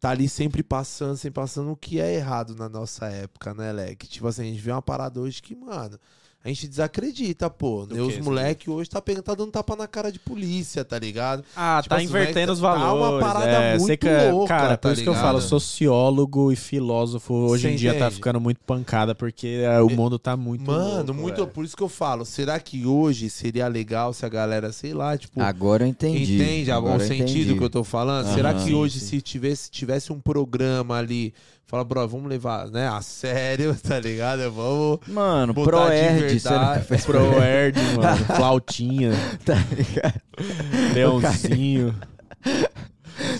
[0.00, 4.08] tá ali sempre passando, sempre passando o que é errado na nossa época, né, Leque?
[4.08, 5.98] Tipo assim, a gente vê uma parada hoje que, mano.
[6.42, 7.84] A gente desacredita, pô.
[7.84, 10.98] Do Os quê, moleques hoje tá, pegando, tá dando tapa na cara de polícia, tá
[10.98, 11.44] ligado?
[11.54, 13.26] Ah, Tipo tá assim, invertendo os tá uma valores.
[13.26, 15.26] parada é, muito que, é- louca, cara, por tá isso que eu ligado?
[15.26, 18.14] falo, sociólogo e filósofo hoje Você em dia tá entende?
[18.14, 21.36] ficando muito pancada porque é, o mundo tá muito Mano, louco, muito.
[21.36, 21.46] velho.
[21.48, 25.18] Por isso que eu falo, será que hoje seria legal se a galera, sei lá,
[25.18, 25.42] tipo.
[25.42, 26.36] Agora eu entendi.
[26.36, 27.54] Entende Agora o sentido entendi.
[27.58, 28.24] que eu tô falando?
[28.26, 28.34] Aham.
[28.34, 29.06] Será que Sim, hoje, sim.
[29.06, 31.34] se tivesse, tivesse um programa ali,
[31.70, 34.50] fala, bro, vamos levar, né, a sério, tá ligado?
[34.50, 34.98] Vamos.
[35.06, 36.40] Mano, Proerd,
[36.86, 39.12] fez Proerd, mano, flautinha,
[39.44, 40.20] tá ligado?
[40.94, 41.94] leãozinho.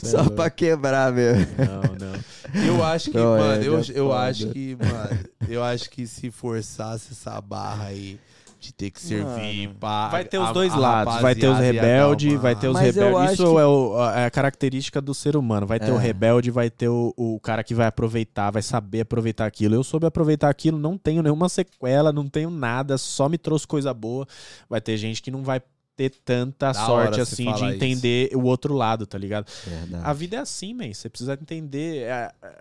[0.04, 1.34] Só pra quebrar, meu.
[1.34, 2.64] Não, não.
[2.66, 4.20] Eu acho que, Pro mano, eu, é eu foda.
[4.20, 8.18] acho que, mano, eu acho que se forçasse essa barra aí
[8.60, 9.78] de ter que servir Mano.
[9.80, 10.08] pra.
[10.08, 12.94] Vai ter os a- dois a lados, vai ter os rebeldes, vai ter os Mas
[12.94, 13.32] rebeldes.
[13.32, 15.66] Isso que- é, o- é a característica do ser humano.
[15.66, 15.92] Vai ter É.
[15.92, 19.74] o rebelde, vai ter o, o cara que vai aproveitar, vai saber aproveitar aquilo.
[19.74, 23.94] Eu soube aproveitar aquilo, não tenho nenhuma sequela, não tenho nada, só me trouxe coisa
[23.94, 24.26] boa.
[24.68, 25.62] Vai ter gente que não vai
[25.96, 29.50] ter tanta Da sorte assim de entender o outro lado, tá ligado?
[29.66, 30.02] Verdade.
[30.04, 30.92] A vida é assim, man.
[30.92, 32.02] Você precisa entender.
[32.04, 32.52] é, é,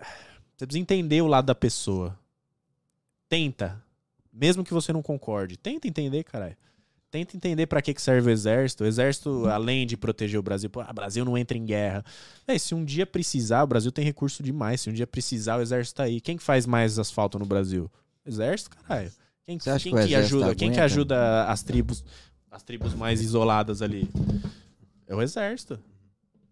[0.57, 2.17] Você precisa entender o lado da pessoa.
[3.29, 3.81] Tenta.
[4.39, 5.57] Mesmo que você não concorde.
[5.57, 6.55] Tenta entender, caralho.
[7.11, 8.83] Tenta entender pra que, que serve o exército.
[8.83, 12.05] O exército, além de proteger o Brasil, pô, o Brasil não entra em guerra.
[12.47, 14.79] É, se um dia precisar, o Brasil tem recurso demais.
[14.79, 16.21] Se um dia precisar, o exército tá aí.
[16.21, 17.91] Quem que faz mais asfalto no Brasil?
[18.25, 19.11] O exército, caralho.
[19.45, 20.55] Quem, quem que que ajuda?
[20.55, 20.83] Quem que aguenta?
[20.83, 22.05] ajuda as tribos,
[22.51, 24.07] as tribos mais isoladas ali?
[25.07, 25.79] É o exército.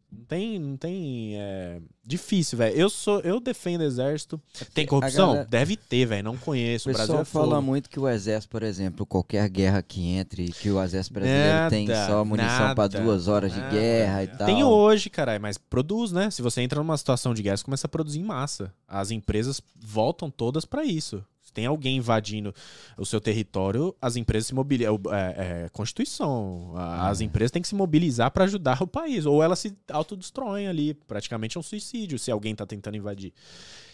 [0.09, 1.81] Não tem, não tem, é...
[2.05, 2.75] difícil, velho.
[2.75, 4.41] Eu sou, eu defendo o exército.
[4.73, 5.27] Tem corrupção?
[5.27, 6.23] galera- Deve ter, velho.
[6.23, 6.87] Não conheço.
[6.87, 10.01] O O Brasil pessoal é fala muito que o exército, por exemplo, qualquer guerra que
[10.15, 13.71] entre, que o exército brasileiro tem Nada, só munição pra nada, duas horas de nada.
[13.75, 14.47] guerra e tal.
[14.47, 16.31] Tem hoje, caralho, mas produz, né?
[16.31, 18.73] Se você entra numa situação de guerra, você começa a produzir em massa.
[18.87, 21.21] As empresas voltam todas pra isso.
[21.47, 22.53] Se tem alguém invadindo
[22.97, 24.99] o seu território, as empresas se mobilizam.
[25.11, 26.73] É, é, Constituição.
[26.75, 29.25] A- As empresas têm que se mobilizar pra ajudar o país.
[29.25, 30.93] Ou elas se autodestroem ali.
[30.93, 33.31] Praticamente é um suicídio se alguém tá tentando invadir.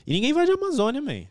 [0.06, 1.26] E ninguém invade a Amazônia, man.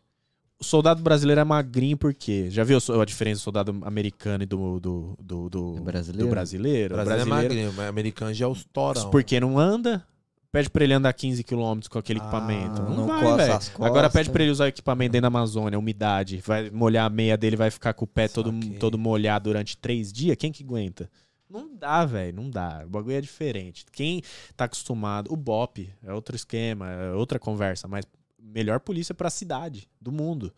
[0.60, 2.46] O soldado brasileiro é magrinho por quê?
[2.48, 6.28] Já viu a diferença do soldado americano e do, do, do, do, Do brasileiro?
[6.28, 6.94] do brasileiro?
[6.94, 9.10] O O Brasil é magrinho, mas americano já é os torão.
[9.10, 10.06] porque não anda.
[10.52, 12.82] Pede pra ele andar 15 km com aquele Ah, equipamento.
[12.82, 13.58] Não, não vai, velho.
[13.80, 16.42] Agora pede pra ele usar o equipamento dentro da Amazônia, umidade.
[16.46, 20.12] Vai molhar a meia dele, vai ficar com o pé todo, todo molhado durante três
[20.12, 20.36] dias.
[20.36, 21.10] Quem que aguenta?
[21.48, 22.36] Não dá, velho.
[22.36, 22.82] Não dá.
[22.84, 23.86] O bagulho é diferente.
[23.90, 24.22] Quem
[24.54, 25.32] tá acostumado.
[25.32, 27.88] O BOP é outro esquema, é outra conversa.
[27.88, 28.04] Mas
[28.38, 30.52] melhor polícia pra cidade do mundo.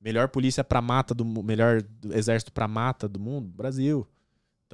[0.00, 3.48] Melhor polícia pra mata do mu- Melhor exército pra mata do mundo?
[3.48, 4.06] Brasil.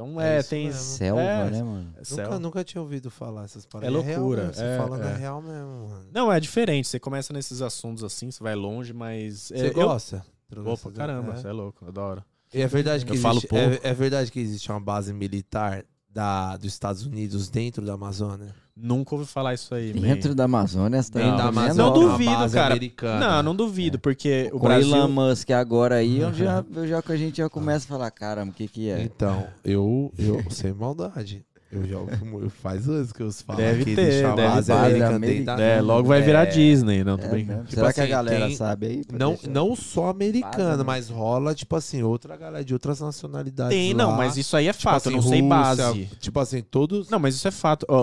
[0.09, 0.67] Então É é, tem.
[0.67, 0.81] mesmo.
[0.81, 1.95] Selva, é, né, mano?
[1.99, 2.23] é selva.
[2.25, 3.95] Nunca, nunca tinha ouvido falar essas paradas.
[3.95, 5.13] É real loucura, mesmo, Você é, falando é.
[5.13, 6.09] é real mesmo, mano.
[6.13, 6.89] Não, é diferente.
[6.89, 9.49] Você começa nesses assuntos assim, você vai longe, mas.
[9.49, 10.25] Você é, eu- gosta?
[10.65, 11.37] Opa, caramba, É.
[11.37, 12.25] você é louco, eu adoro.
[12.53, 13.65] E é verdade que Eu falo existe, pouco.
[13.65, 18.55] é, é verdade que existe uma base militar da, dos Estados Unidos dentro da Amazônia?
[18.77, 19.93] Nunca ouvi falar isso aí.
[19.93, 20.01] man.
[20.01, 21.45] Dentro da Amazônia, você tá indo da?
[21.49, 22.67] Amazônia, Não duvido, cara.
[22.75, 23.21] americana.
[23.37, 24.97] Não, não duvido, porque o Com Brasil.
[24.97, 28.11] Elon Musk agora aí, eu já, eu já que a gente já começa a falar,
[28.11, 29.03] caramba, o que que é?
[29.03, 33.95] Então, eu, eu, sem maldade, eu já ouvi- faz anos que eu falo Deve que
[33.95, 34.73] ter, deve base ter.
[34.73, 37.53] americana Base dentro da- É, logo vai virar É, Disney, não tô É brincando.
[37.59, 37.65] mesmo?
[37.69, 39.03] Tipo Será que a assim, galera tem- sabe aí?
[39.13, 39.49] Não, deixar?
[39.51, 43.77] não só americana, Base, mas rola, tipo assim, outra galera de outras nacionalidades.
[43.77, 44.17] Tem, não, lá.
[44.17, 46.09] mas isso aí é Tipo fato, eu assim, não sei Rússia, base.
[46.19, 47.09] Tipo assim, todos.
[47.11, 47.87] Não, mas isso é fato.
[47.89, 47.97] Né?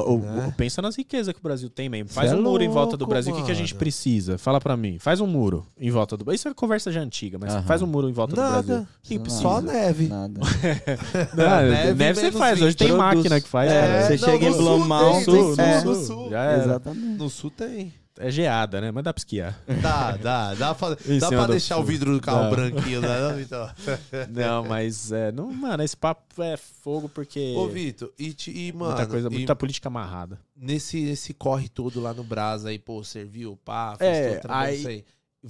[0.47, 2.06] ó, pensa nas riquezas que o Brasil tem, man.
[2.08, 3.34] Faz Cê é um muro em volta do louco, Brasil.
[3.34, 3.80] O que, que a gente mano.
[3.80, 4.38] precisa?
[4.38, 4.97] Fala pra mim.
[4.99, 7.63] Faz um muro em volta do Isso é conversa já antiga, mas Aham.
[7.63, 8.75] faz um muro em volta do Brasil.
[8.75, 8.88] Nada.
[9.10, 9.30] Não?
[9.30, 10.08] Só neve.
[10.08, 10.39] Nada.
[11.36, 12.62] Não, Neve você faz.
[12.62, 12.97] Hoje tem 20.
[12.97, 13.57] máquina que faz.
[13.65, 14.08] É, cara.
[14.08, 15.84] você chega em no sul tem, sul, no sul, é.
[15.84, 16.30] no sul.
[16.30, 16.63] Já era.
[16.63, 17.17] Exatamente.
[17.17, 17.93] No sul tem.
[18.20, 18.91] É geada, né?
[18.91, 19.60] Mas dá pra esquiar.
[19.80, 20.54] Dá, dá.
[20.56, 20.89] Dá pra,
[21.20, 22.50] dá pra do deixar o vidro do carro Dá.
[22.50, 23.08] branquinho, né?
[23.20, 23.70] Não, então.
[24.34, 25.32] Não, mas é.
[25.32, 27.54] Não, mano, esse papo é fogo porque.
[27.56, 30.39] Ô, Vitor, e, te- e, mano, muita coisa, e muita política amarrada.
[30.56, 34.78] nesse, nesse corre todo lá no Brasa aí, pô, serviu, pá, fez É, todo aí-
[34.80, 35.06] isso aí.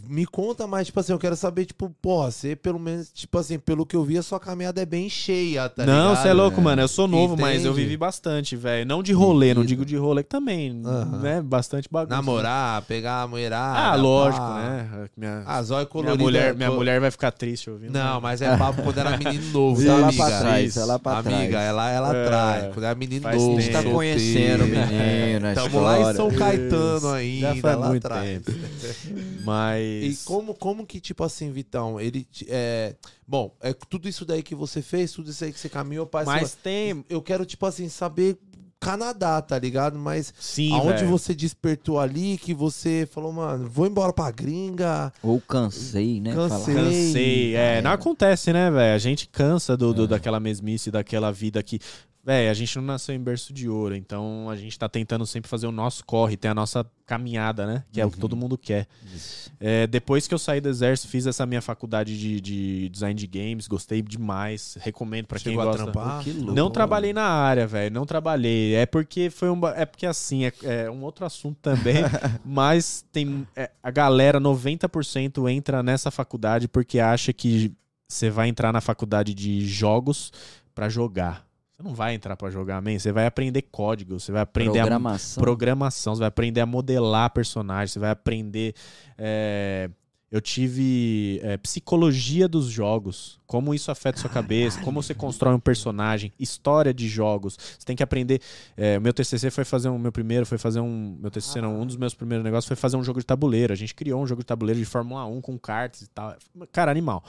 [0.08, 3.58] Me conta mais, tipo assim, eu quero saber, tipo, porra, você pelo menos, tipo assim,
[3.58, 6.62] pelo que eu vi, a sua caminhada é bem cheia, tá não, você é louco,
[6.62, 6.82] mano.
[6.82, 8.86] Eu sou novo, mas eu vivi bastante, velho.
[8.86, 9.68] Não de rolê, não Vivido.
[9.68, 10.74] digo de rolê que também,
[11.22, 11.42] né?
[11.42, 12.16] Bastante bagunça.
[12.16, 13.80] Namorar, pegar a mulherada.
[13.80, 14.60] Ah, lógico, pá.
[14.60, 15.08] né?
[15.16, 16.24] Minha, A zóia minha colorida.
[16.24, 17.92] mulher, minha co- mulher vai ficar triste ouvindo.
[17.94, 20.26] Não, mas é papo quando era menino novo, é tá, amiga?
[20.26, 20.80] pra trás, Isso.
[20.80, 21.38] é lá pra trás.
[21.38, 22.70] Amiga, ela, ela É, atrai.
[22.74, 23.58] Quando era menino faz novo.
[23.58, 26.16] A gente tá conhecendo o menino, a Tamo lá em.
[26.16, 28.42] São Caetano ainda, lá atrás.
[29.88, 30.06] tempo.
[30.06, 30.24] E Mas.
[30.24, 32.28] como, como que, tipo assim, Vitão, ele.
[32.48, 32.96] É,
[33.28, 36.26] bom, é tudo isso daí que você fez, tudo isso aí que você caminhou, pai.
[36.26, 37.04] Mas tem.
[37.10, 38.38] Eu quero, tipo assim, saber
[38.80, 39.98] Canadá, tá ligado?
[39.98, 41.10] Mas Sim, aonde velho.
[41.10, 45.12] você despertou ali que você falou, mano, vou embora pra gringa.
[45.24, 46.32] Ou cansei, né?
[46.36, 46.76] Cansei.
[46.76, 47.56] Cansei.
[47.56, 47.82] É, É.
[47.82, 48.94] não acontece, né, velho?
[48.96, 50.08] A gente cansa do, do- É.
[50.08, 51.80] daquela mesmice, daquela vida que.
[52.24, 55.50] Velho, a gente não nasceu em berço de ouro, então a gente tá tentando sempre
[55.50, 57.84] fazer o nosso corre, ter a nossa caminhada, né?
[57.90, 58.22] Que é o que Uhum.
[58.22, 58.86] todo mundo quer.
[59.16, 59.47] Isso.
[59.60, 63.26] É, depois que eu saí do exército, fiz essa minha faculdade de, de design de
[63.26, 65.84] games, gostei demais, recomendo pra quem gosta.
[65.84, 66.24] trampar.
[66.24, 66.54] Que louco.
[66.54, 67.94] Não trabalhei na área, velho.
[67.94, 68.76] Não trabalhei.
[68.76, 69.60] É porque foi um.
[69.68, 72.04] É porque assim, é, é um outro assunto também.
[72.46, 73.48] mas tem.
[73.56, 77.74] é, a galera, 90% entra nessa faculdade porque acha que
[78.08, 80.32] você vai entrar na faculdade de jogos
[80.76, 81.47] pra jogar.
[81.78, 82.98] Você não vai entrar pra jogar, man.
[82.98, 85.44] Você vai aprender código, você vai aprender a Programação.
[85.44, 88.74] programação, você vai aprender a modelar personagens, você vai aprender.
[89.16, 89.88] é,
[90.30, 95.60] eu tive é, psicologia dos jogos, como isso afeta sua cabeça, como você constrói um
[95.60, 97.56] personagem, história de jogos.
[97.58, 98.42] Você tem que aprender.
[98.76, 100.00] é, meu TCC foi fazer um.
[100.00, 101.16] Meu primeiro foi fazer um.
[101.22, 103.72] Meu TCC não, um dos meus primeiros negócios foi fazer um jogo de tabuleiro.
[103.72, 106.36] A gente criou um jogo de tabuleiro de Fórmula 1 com cartas e tal.
[106.72, 107.24] Cara, animal.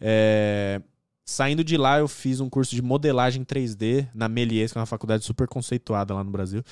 [0.00, 0.82] É,
[1.28, 4.86] Saindo de lá, eu fiz um curso de modelagem 3D na Melies, que é uma
[4.86, 6.62] faculdade super conceituada lá no Brasil.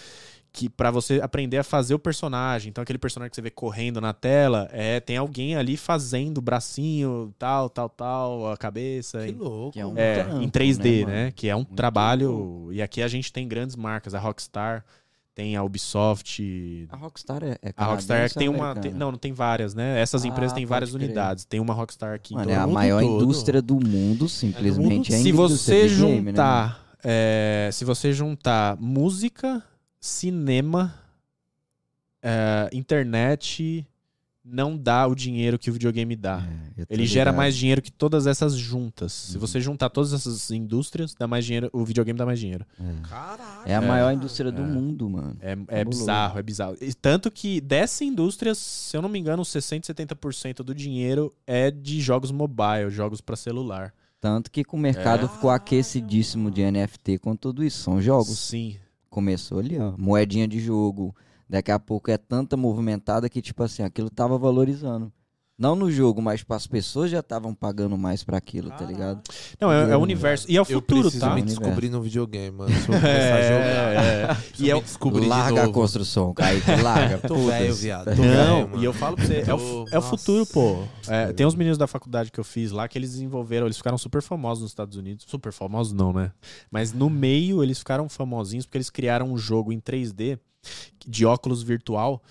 [0.52, 2.70] Que para você aprender a fazer o personagem.
[2.70, 6.40] Então, aquele personagem que você vê correndo na tela, é tem alguém ali fazendo o
[6.40, 9.26] bracinho, tal, tal, tal, a cabeça.
[9.26, 9.72] Que louco.
[9.72, 11.32] Que é um- é, trampo, em 3D, né, né?
[11.34, 12.68] Que é um Muito trabalho.
[12.70, 14.84] E aqui a gente tem grandes marcas, a Rockstar,
[15.34, 16.86] tem a Ubisoft.
[16.90, 18.74] A Rockstar é, é A Rockstar tem uma.
[18.76, 20.00] tem- não, não tem várias, né?
[20.00, 21.04] Essas Ah, empresas têm várias crer.
[21.04, 21.44] unidades.
[21.44, 23.16] Tem uma Rockstar aqui em Mano, é a maior todo.
[23.22, 25.12] indústria do mundo, simplesmente.
[25.12, 29.62] é a se indústria você de game, né, juntar, é, se você juntar música,
[30.00, 30.94] cinema,
[32.22, 33.86] é, internet
[34.44, 36.46] não dá o dinheiro que o videogame dá.
[36.76, 37.36] É, Ele gera ligado.
[37.38, 39.12] mais dinheiro que todas essas juntas.
[39.12, 39.40] Se Uhum.
[39.40, 42.66] você juntar todas essas indústrias, dá mais dinheiro, o videogame dá mais dinheiro.
[42.78, 43.08] É.
[43.08, 43.62] Caralho.
[43.64, 44.66] É a maior indústria do É.
[44.66, 45.36] mundo, mano.
[45.40, 46.76] É, é bizarro, é bizarro.
[46.80, 51.70] E tanto que dessa indústria, se eu não me engano, 60, 70% do dinheiro é
[51.70, 53.94] de jogos mobile, jogos pra celular.
[54.20, 55.28] Tanto que com o mercado É.
[55.28, 57.82] ficou aquecidíssimo de NFT com tudo isso.
[57.82, 58.38] São jogos.
[58.38, 58.76] Sim.
[59.10, 59.94] Começou ali, ó.
[59.96, 61.14] Moedinha de jogo.
[61.48, 65.12] Daqui a pouco é tanta movimentada que, tipo assim, aquilo tava valorizando.
[65.56, 69.22] Não no jogo, mas para as pessoas já estavam pagando mais pra aquilo, tá ligado?
[69.60, 70.50] Não, é, é o universo.
[70.50, 71.26] E é o Eu futuro, preciso tá?
[71.32, 71.60] me Universo.
[71.60, 72.70] descobrir no videogame, mano.
[72.74, 73.94] Se eu começar a jogar.
[73.94, 74.36] É, é.
[74.58, 77.18] E é descobrir larga de a construção, Kaique, larga.
[77.28, 78.04] Tô velho, viado.
[78.16, 78.24] Tô Não,
[78.56, 78.82] velho, mano.
[78.82, 80.82] e eu falo pra você, é o, Tô- é o futuro, pô.
[81.06, 83.96] É, tem uns meninos da faculdade que eu fiz lá que eles desenvolveram, eles ficaram
[83.96, 85.24] super famosos nos Estados Unidos.
[85.28, 86.32] Super famosos não, né?
[86.68, 90.36] Mas no meio eles ficaram famosinhos porque eles criaram um jogo em 3D
[91.06, 92.22] de óculos virtual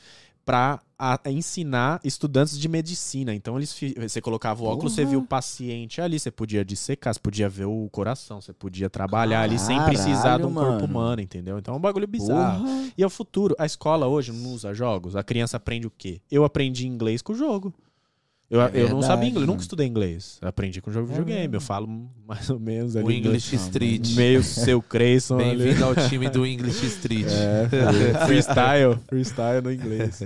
[0.46, 3.34] pra a- ensinar estudantes de medicina.
[3.34, 5.10] Então eles você colocava o óculos, você Porra.
[5.12, 9.42] via o paciente ali, você podia dissecar, você podia ver o coração, você podia trabalhar
[9.44, 10.86] ali sem Caralho, precisar de um corpo mano.
[10.86, 11.58] humano, entendeu?
[11.60, 12.66] Então é um bagulho bizarro.
[12.66, 12.92] Porra.
[12.98, 13.56] E é o futuro.
[13.58, 15.16] A escola hoje não usa jogos.
[15.16, 16.20] A criança aprende o quê?
[16.30, 17.74] Eu aprendi inglês com o jogo.
[18.54, 20.38] Eu, É eu não sabia inglês, nunca estudei inglês.
[20.40, 21.42] Eu aprendi com jogo de É videogame.
[21.48, 21.56] mesmo.
[21.56, 21.88] Eu falo
[22.28, 23.04] mais ou menos ali.
[23.04, 24.16] O English Street.
[24.16, 25.38] Meio seu Creyson.
[25.38, 27.26] Bem-vindo ao time do English Street.
[27.26, 30.22] É, freestyle, freestyle no inglês.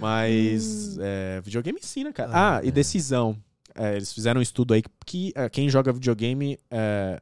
[0.00, 2.30] Mas é, videogame ensina, cara.
[2.32, 3.36] Ah, e decisão.
[3.74, 7.20] É, eles fizeram um estudo aí que, que, é, quem joga videogame é,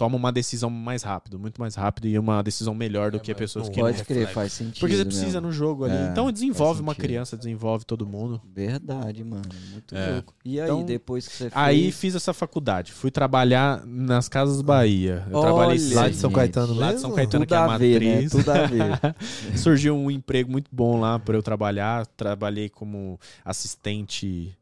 [0.00, 3.32] toma uma decisão mais rápido, muito mais rápido e uma decisão melhor do É, que
[3.32, 3.86] mas pessoas não que não.
[3.90, 4.34] Pode crer, reflexo.
[4.34, 4.80] faz sentido.
[4.80, 5.40] Porque você precisa mesmo.
[5.42, 5.94] no jogo ali.
[5.94, 8.40] É, então desenvolve uma criança, desenvolve todo mundo.
[8.50, 9.42] Verdade, mano.
[9.72, 10.12] Muito É.
[10.14, 10.32] louco.
[10.42, 11.96] E aí, Então, depois que você Aí fez...
[11.96, 12.92] fiz essa faculdade.
[12.92, 15.22] Fui trabalhar nas Casas Bahia.
[15.30, 16.30] Eu trabalhei Olha, Lá seis- de São.
[16.32, 17.00] Caetano Lá de?
[17.00, 18.12] São Caetano, Tudo que é a a ver, né?
[18.14, 18.30] matriz.
[18.32, 19.16] Tudo a ver.
[19.58, 22.06] Surgiu um emprego muito bom lá para eu trabalhar.
[22.16, 24.56] Trabalhei como assistente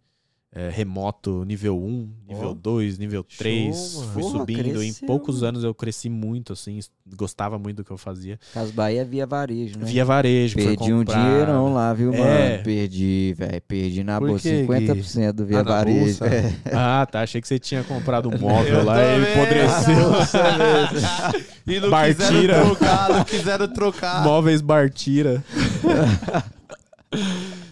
[0.50, 2.54] é, remoto nível 1, nível Ó.
[2.54, 3.94] 2, nível 3.
[3.94, 4.08] mano.
[4.12, 4.82] Fui Porra, subindo.
[4.82, 6.80] Em poucos anos eu cresci muito, assim.
[7.16, 8.38] Gostava muito do que eu fazia.
[8.54, 9.84] Cas Bahia via varejo, né?
[9.84, 10.56] Via varejo.
[10.56, 12.52] Perdi um dinheirão lá, viu, É.
[12.52, 12.64] mano?
[12.64, 13.62] Perdi, velho.
[13.68, 16.24] Perdi na Por bolsa quê, 50% do via Ah, varejo.
[16.24, 16.52] É.
[16.72, 17.20] Ah, tá.
[17.20, 19.34] Achei que você tinha comprado um móvel lá e também.
[19.34, 20.08] apodreceu.
[21.68, 22.24] E não Bartira.
[22.24, 24.24] quiseram trocar, não quiseram trocar.
[24.24, 25.44] Móveis Bartira.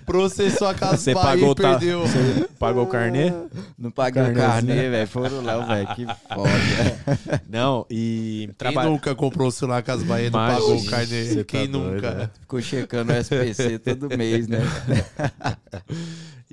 [0.06, 2.00] Processou a casa Você Bahia pagou, e tá, perdeu.
[2.02, 3.32] você pagou o carnê?
[3.76, 5.08] Não paguei o carnê, velho.
[5.08, 5.88] Foram lá, velho.
[5.94, 7.42] Que foda.
[7.50, 11.34] Não, e Quem nunca comprou o celular Casa Bahia e não pagou o carnê?
[11.36, 12.10] tá Quem doido, nunca?
[12.14, 12.30] né?
[12.40, 14.60] Ficou checando o SPC todo mês, né?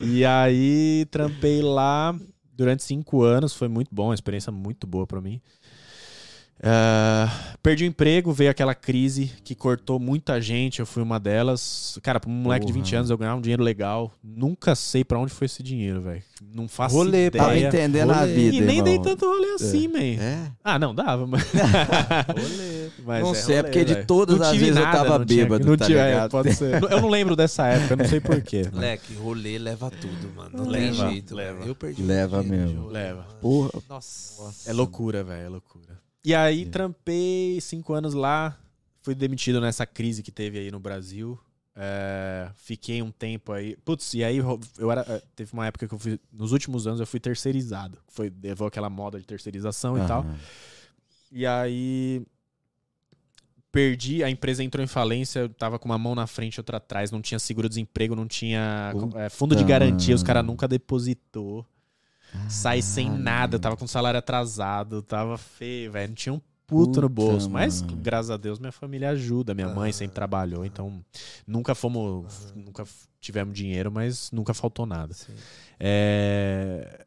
[0.01, 2.15] E aí trampei lá
[2.55, 5.41] durante cinco anos, foi muito bom, uma experiência muito boa pra mim.
[6.61, 7.29] Ah,
[7.61, 11.99] perdi o emprego, veio aquela crise que cortou muita gente, eu fui uma delas.
[12.01, 12.83] Cara, pra um moleque de Porra.
[12.85, 14.13] 20 anos eu ganhava um dinheiro legal.
[14.23, 16.23] Nunca sei pra onde foi esse dinheiro, velho.
[16.53, 17.67] Não faço Rolê, Tava ideia.
[17.67, 18.33] entendendo a rolê.
[18.33, 19.05] vida, E nem dei irmão.
[19.09, 19.99] tanto rolê assim, man.
[19.99, 20.51] É?
[20.63, 21.43] Ah, não, dava, mas.
[22.27, 22.89] Rolê.
[23.05, 24.05] mas Não é sei, é rolê, porque de velho.
[24.07, 26.31] todas Não as vezes eu nada, tava não tinha- bêbado, não tá tinha- é, ligado?
[26.31, 26.81] pode ser.
[26.83, 28.63] Eu não lembro dessa época, não sei porquê.
[28.71, 30.49] Moleque, rolê leva tudo, mano.
[30.53, 31.35] Não Leva, tem jeito.
[31.35, 31.65] leva.
[31.65, 32.67] Eu perdi Leva mesmo.
[32.67, 33.23] de rolê, Leva.
[33.41, 33.69] Porra.
[33.89, 34.69] Nossa.
[34.69, 35.92] É loucura, velho, é loucura.
[36.23, 38.57] E aí, trampei cinco anos lá,
[39.01, 41.39] fui demitido nessa crise que teve aí no Brasil.
[41.75, 43.75] É, fiquei um tempo aí.
[43.77, 45.01] Putz, e aí eu era.
[45.01, 46.19] é, Teve uma época que eu fui.
[46.31, 47.97] Nos últimos anos eu fui terceirizado.
[48.07, 50.25] Foi, levou aquela moda de terceirização e tal.
[51.31, 52.21] E aí.
[53.71, 56.77] Perdi, a empresa entrou em falência, eu tava com uma mão na frente e outra
[56.77, 61.65] atrás, não tinha seguro-desemprego, não tinha é, fundo de garantia, os caras nunca depositou.
[62.49, 66.09] Saí sem nada, tava com salário atrasado, tava feio, velho.
[66.09, 67.49] Não tinha um puto no bolso.
[67.49, 67.97] Mas, mano.
[67.97, 69.53] graças a Deus, minha família ajuda.
[69.53, 71.03] Minha mãe sempre trabalhou, então
[71.47, 72.53] nunca fomos.
[72.55, 75.15] Nunca f- tivemos dinheiro, mas nunca faltou nada.
[75.79, 77.05] É,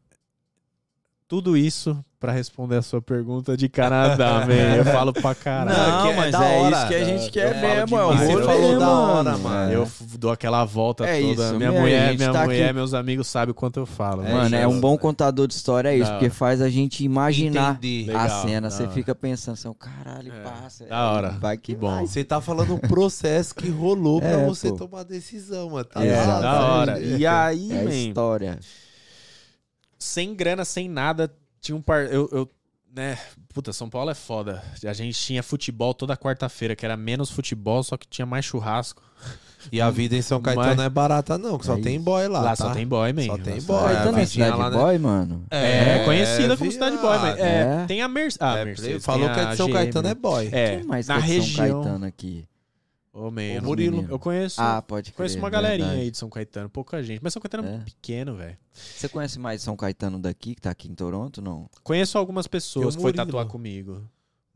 [1.28, 4.76] Tudo isso pra responder a sua pergunta de Canadá, man.
[4.76, 5.76] Eu falo pra caralho.
[5.76, 6.76] Não, que é mas da é hora.
[6.76, 9.72] isso que a gente quer mesmo, é o rolê, falou da hora, mano.
[9.72, 11.42] Eu dou aquela volta É toda.
[11.42, 14.24] isso minha mulher, minha tá mulher, aqui- meus amigos sabem o quanto eu falo.
[14.24, 17.72] É Mano, é um bom contador de história, é isso, porque faz a gente imaginar
[17.74, 18.04] Entendi.
[18.06, 18.70] Legal, a cena.
[18.70, 20.86] Você fica pensando assim, caralho, É, passa.
[20.86, 21.30] da hora.
[21.40, 21.90] Vai que bom.
[21.90, 22.06] vai.
[22.06, 24.76] Você tá falando um processo que rolou pra É, você pô.
[24.76, 25.84] tomar a decisão, mano.
[25.84, 26.92] Tá É, da hora.
[26.92, 27.00] Hora.
[27.00, 28.58] E aí, É man, história.
[29.98, 32.04] Sem grana, sem nada, tinha um par.
[32.06, 32.50] Eu, eu,
[32.94, 33.18] né?
[33.52, 34.62] Puta, São Paulo é foda.
[34.86, 39.02] A gente tinha futebol toda quarta-feira, que era menos futebol, só que tinha mais churrasco.
[39.72, 42.00] E a vida em São Caetano Mas- não é barata, não, que só É tem
[42.00, 42.40] boy lá.
[42.40, 42.56] Lá tá?
[42.56, 43.22] só tem boy, man.
[43.26, 43.62] Só tem boy.
[43.62, 44.76] só- É, Caetano é vidinha cidade lá, né?
[44.78, 45.44] boy, mano?
[45.50, 47.84] É, conhecida como cidade boy, mas é, É.
[47.88, 48.38] tem a Mercedes.
[48.40, 49.04] Ah, É, Mercedes.
[49.04, 50.48] falou que é a de São GM, Caetano é boy.
[50.52, 51.82] É, Quem mais na que é de São região.
[51.82, 52.46] Caetano aqui?
[53.18, 54.06] Ô, man, O Murilo.
[54.10, 55.16] Eu conheço, Ah, pode crer.
[55.16, 56.02] conheço uma galerinha verdade.
[56.04, 57.20] aí de São Caetano, pouca gente.
[57.22, 57.78] Mas São Caetano é, É.
[57.78, 58.58] pequeno, velho.
[58.74, 61.66] Você conhece mais São Caetano daqui, que tá aqui em Toronto, não?
[61.82, 63.24] Conheço algumas pessoas que foi Murilo?
[63.26, 64.06] tatuar comigo.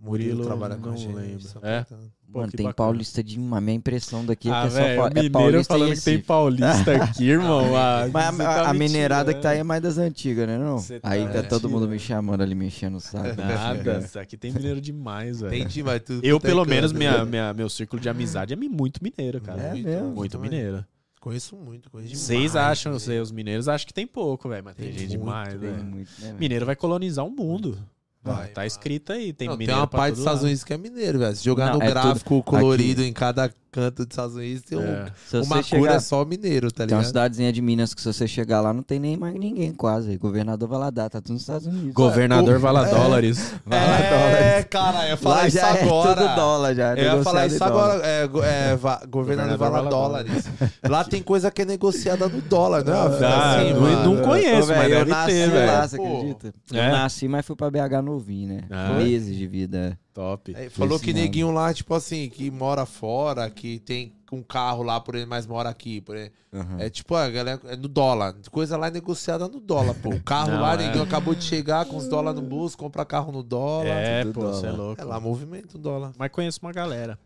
[0.03, 1.15] Murilo, Murilo, trabalha com não a gente.
[1.15, 1.47] lembro.
[1.63, 1.85] É?
[2.33, 2.75] Pô, Mano, tem bacana.
[2.75, 5.75] paulista de uma minha impressão daqui é Ah, que é só pa- é mineiro paulista
[5.75, 7.77] falando que tem paulista aqui, irmão.
[7.77, 9.55] Ah, Mas a, você a- tá a minerada que tá né?
[9.57, 10.57] aí é mais das antigas, né?
[10.57, 10.77] Não?
[10.81, 13.37] Tá aí tá todo mundo me chamando ali, me enchendo o saco.
[13.37, 15.51] Nada, isso aqui tem mineiro demais, velho.
[15.51, 16.25] Tem demais tudo.
[16.25, 16.71] Eu, é pelo canto.
[16.71, 19.61] menos, minha, minha- meu círculo de amizade é muito mineiro, cara.
[19.61, 20.09] É Muito, mesmo?
[20.13, 20.85] Muito mineiro.
[21.21, 22.27] Conheço muito, conheço demais.
[22.27, 24.65] Vocês acham, vocês, os mineiros acham que tem pouco, velho.
[24.65, 25.77] Mas tem, Tem gente muito, demais, velho.
[25.85, 26.39] né, velho?
[26.39, 27.77] Mineiro vai colonizar o mundo.
[28.23, 29.33] Vai, tá escrito aí.
[29.33, 30.43] Tem Não, tem mineiro uma pra parte dos Estados.
[30.43, 31.35] Unidos que é mineiro, velho.
[31.35, 34.83] Se jogar Não, no é gráfico colorido em cada canto dos Estados Unidos, tem um,
[34.83, 35.07] É.
[35.27, 35.95] Se uma cura chegar...
[35.95, 37.07] é só mineiro, tá Tem uma ligado?
[37.07, 40.17] cidadezinha de Minas que se você chegar lá não tem nem mais ninguém quase.
[40.19, 41.93] Governador Valadares, tá tudo nos Estados Unidos.
[41.93, 42.95] Governador É, é.
[42.95, 43.55] Dólares.
[43.71, 46.11] É, cara, eu ia falar Lá isso já agora.
[46.11, 46.95] é tudo dólar já.
[46.95, 48.07] Eu ia falar isso agora.
[48.07, 50.45] É, go- é, va- governador Governador vala dólares.
[50.89, 52.93] Lá tem coisa que é negociada no dólar, né?
[52.93, 54.15] Ah, assim, não- mano.
[54.17, 55.89] não conheço, mas eu nasci ter, lá, velho.
[55.89, 56.05] você Pô.
[56.17, 56.55] acredita?
[56.73, 56.87] É?
[56.89, 58.61] Eu nasci, mas fui pra BH novinho, né?
[58.71, 58.95] Ah.
[58.95, 59.99] Meses de vida.
[60.13, 60.55] Top.
[60.55, 61.23] É, falou Esse que nome.
[61.25, 65.47] neguinho lá, tipo assim, que mora fora, que tem um carro lá por ele, mas
[65.47, 66.01] mora aqui.
[66.01, 66.33] Por ele.
[66.53, 66.77] Aham.
[66.81, 68.35] É tipo, a galera, é no dólar.
[68.51, 70.11] Coisa lá é negociada no dólar, pô.
[70.11, 70.79] O carro Não, lá, é.
[70.79, 73.87] neguinho acabou de chegar com os dólares no bolso, compra carro no dólar.
[73.89, 74.85] É, tudo pô, você é dólar.
[74.85, 75.01] louco.
[75.01, 76.13] É lá, movimento dólar.
[76.19, 77.19] Mas conheço uma galera.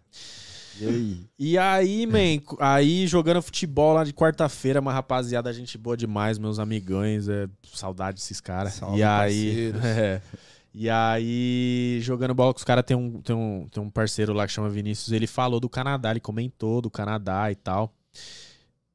[0.81, 1.21] E aí?
[1.39, 6.59] E aí, man, aí jogando futebol lá de quarta-feira, uma rapaziada, gente boa demais, meus
[6.59, 8.81] amigões, é, saudade desses caras.
[8.95, 9.85] E aí, parceiros.
[9.85, 10.21] é,
[10.75, 14.47] e aí, jogando bola com os caras, tem um, tem, um, tem um parceiro lá
[14.47, 17.95] que chama Vinícius, ele falou do Canadá, ele comentou do Canadá e tal.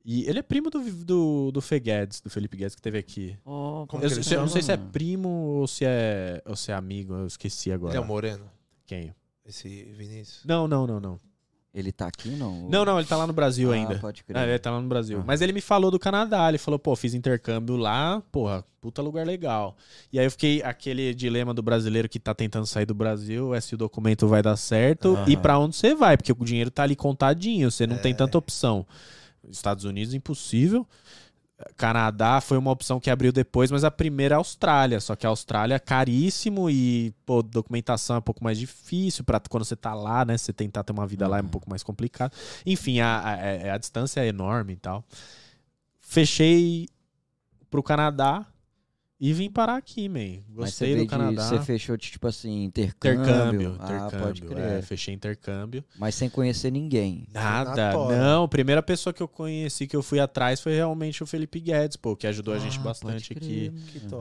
[0.03, 3.37] E ele é primo do, do, do Fê Guedes, do Felipe Guedes, que teve aqui.
[3.45, 6.71] Oh, Como Eu, se- eu não sei se é primo ou se é, ou se
[6.71, 7.93] é amigo, eu esqueci agora.
[7.93, 8.49] Ele é o Moreno,
[8.85, 9.13] Quem?
[9.45, 10.43] esse Vinícius.
[10.45, 11.19] Não, não, não, não.
[11.71, 12.67] Ele tá aqui, não?
[12.67, 13.95] Não, não, ele tá lá no Brasil Ah, ainda.
[13.99, 14.49] pode É, crer.
[14.49, 15.19] ele tá lá no Brasil.
[15.19, 15.23] Ah.
[15.25, 16.49] Mas ele me falou do Canadá.
[16.49, 19.77] Ele falou, pô, fiz intercâmbio lá, porra, puta lugar legal.
[20.11, 23.61] E aí eu fiquei aquele dilema do brasileiro que tá tentando sair do Brasil, é
[23.61, 25.25] se o documento vai dar certo Aham.
[25.29, 27.99] e pra onde você vai, porque o dinheiro tá ali contadinho, você não É.
[27.99, 28.83] tem tanta opção.
[29.47, 30.87] Estados Unidos, impossível.
[31.75, 34.99] Canadá foi uma opção que abriu depois, mas a primeira é a Austrália.
[34.99, 39.39] Só que a Austrália é caríssimo e, pô, documentação é um pouco mais difícil para
[39.41, 40.37] quando você tá lá, né?
[40.37, 41.49] Você tentar ter uma vida lá é um Uhum.
[41.49, 42.31] pouco mais complicado.
[42.65, 43.33] Enfim, a, a,
[43.71, 45.03] a- a distância é enorme e tal.
[45.99, 46.87] Fechei
[47.69, 48.45] pro Canadá
[49.19, 50.39] e vim parar aqui, man.
[50.49, 51.43] Gostei do Canadá.
[51.47, 53.21] Você fechou, de, tipo assim, intercâmbio.
[53.21, 54.19] Intercâmbio, Ah, intercâmbio.
[54.25, 54.63] pode crer.
[54.77, 55.83] é, fechei intercâmbio.
[55.97, 57.27] Mas sem conhecer ninguém.
[57.33, 58.17] Nada, na tora.
[58.17, 58.43] não.
[58.43, 61.97] A primeira pessoa que eu conheci, que eu fui atrás, foi realmente o Felipe Guedes,
[61.97, 63.71] pô, que ajudou a gente Ah, bastante aqui.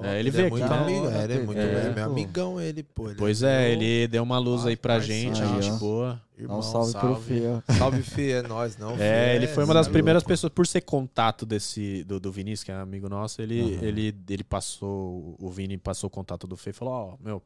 [0.03, 0.81] É, ele é veio muito aqui, né?
[0.81, 2.11] amigo, é, ele é É, muito é, é, meu pô.
[2.11, 3.07] amigão, ele, pô.
[3.09, 5.79] Ele Pois é, ele deu uma luz aí pra gente, aí, gente ó.
[5.79, 6.28] boa.
[6.39, 7.41] Irmão, um salve, pro Fê.
[7.77, 8.93] Salve, Fê, é nós, não.
[8.93, 10.29] É, Fê, ele foi uma das é primeiras louco.
[10.29, 13.85] pessoas, por ser contato desse do, do Vinícius, que é amigo nosso, ele, Aham.
[13.85, 17.43] ele, ele passou, o Vini passou o contato do Fê e falou, ó, meu,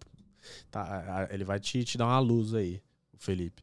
[0.71, 2.83] tá, ele vai te, te dar uma luz aí,
[3.15, 3.63] o Felipe.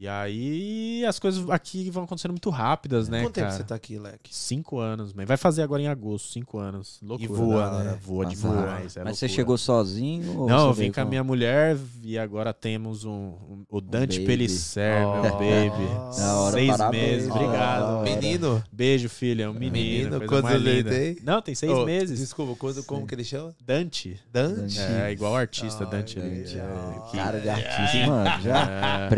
[0.00, 3.56] E aí as coisas aqui vão acontecendo muito rápidas, né, Quanto tempo cara?
[3.58, 4.32] você tá aqui, Leque?
[4.32, 5.24] Cinco anos, man.
[5.26, 7.00] Vai fazer agora em agosto, cinco anos.
[7.02, 7.24] Loucura.
[7.32, 7.84] E voa, hora.
[7.84, 7.98] né?
[8.00, 8.96] Voa Passa demais.
[8.96, 10.38] é Mas você chegou sozinho?
[10.38, 14.18] ou Não, eu vim com a minha mulher e agora temos um, um- o Dante
[14.20, 14.26] baby.
[14.26, 15.38] Pellicer, meu Oh.
[15.38, 16.12] baby.
[16.52, 17.82] Seis parabéns, meses, obrigado.
[17.82, 18.10] hora.
[18.10, 18.64] Menino?
[18.72, 19.72] Beijo, filho, é um menino.
[20.20, 20.90] Menino, ele linda.
[20.90, 21.16] tem?
[21.24, 22.20] Não, tem seis Oh, meses.
[22.20, 23.52] Desculpa, quando, como que ele chama?
[23.64, 24.20] Dante.
[24.32, 24.78] Dante?
[24.78, 26.20] É, igual o artista Ai, Dante.
[26.20, 26.42] ali.
[26.42, 27.10] Dante, É, ah.
[27.12, 28.42] Cara de artista, mano.
[28.42, 28.70] Já
[29.04, 29.08] É.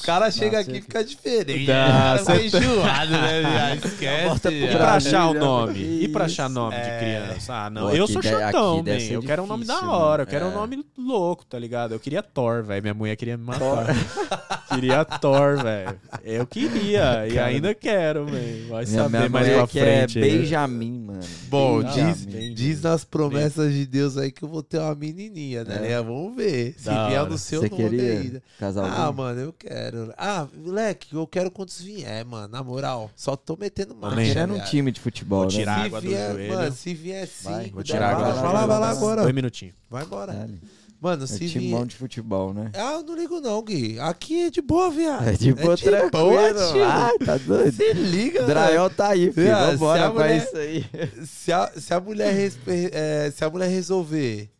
[0.00, 1.66] O cara chega aqui e fica diferente.
[1.66, 2.16] Né?
[2.20, 3.42] O cara enjoado, né?
[3.42, 4.48] Já esquece.
[4.48, 5.78] E pra achar o já, nome?
[6.02, 6.98] E pra achar nome de É.
[6.98, 7.54] criança?
[7.54, 7.90] Ah, não.
[7.92, 9.00] Eu sou chatão, man.
[9.00, 10.22] ser Eu quero um nome da hora.
[10.22, 10.54] Eu quero um É.
[10.54, 11.92] nome louco, tá ligado?
[11.92, 12.82] Eu queria Thor, velho.
[12.82, 13.86] Minha mulher queria me matar.
[14.72, 15.98] queria Thor, velho.
[16.22, 17.26] Eu queria.
[17.28, 18.68] E ainda quero, velho.
[18.68, 20.18] Vai Minha, saber mais mulher pra que é frente.
[20.20, 20.26] né?
[20.28, 21.20] Benjamin, mano.
[21.48, 25.92] Bom, diz, diz nas promessas de Deus aí que eu vou ter uma menininha, né?
[25.92, 25.96] É.
[26.02, 26.74] Vamos ver.
[26.78, 28.42] Se vier no seu Você nome queria ainda.
[28.58, 28.84] casal?
[28.86, 29.75] Ah, mano, eu quero.
[30.16, 32.48] Ah, moleque, eu quero quantos vier, mano.
[32.48, 33.94] Na moral, só tô metendo.
[33.94, 34.28] Também.
[34.28, 35.58] Querendo um time de futebol, Vou né?
[35.58, 36.54] tirar Se água do vier, joelho.
[36.54, 38.66] Mano, se vier Vai, cinco, Vou tirar água vai do lá, joelho.
[38.68, 39.22] vai lá, vai agora.
[39.22, 39.74] Dois minutinhos.
[39.90, 40.32] Vai embora.
[40.32, 40.60] Dale.
[40.98, 41.86] Mano, É se time bom vier...
[41.88, 42.70] de futebol, né?
[42.74, 43.98] Ah, eu não ligo não, Gui.
[44.00, 45.28] Aqui é de boa, viado.
[45.28, 46.10] É de boa, tranquilo.
[46.10, 46.84] boa, tio.
[46.84, 47.72] Ai, tá doido?
[47.76, 48.48] Se liga, mano.
[48.54, 49.54] Draiol tá aí, filho.
[49.54, 50.86] Ah, se Vambora pra mulher- isso aí.
[51.26, 54.50] Se a, se a mulher respe- é, se a mulher resolver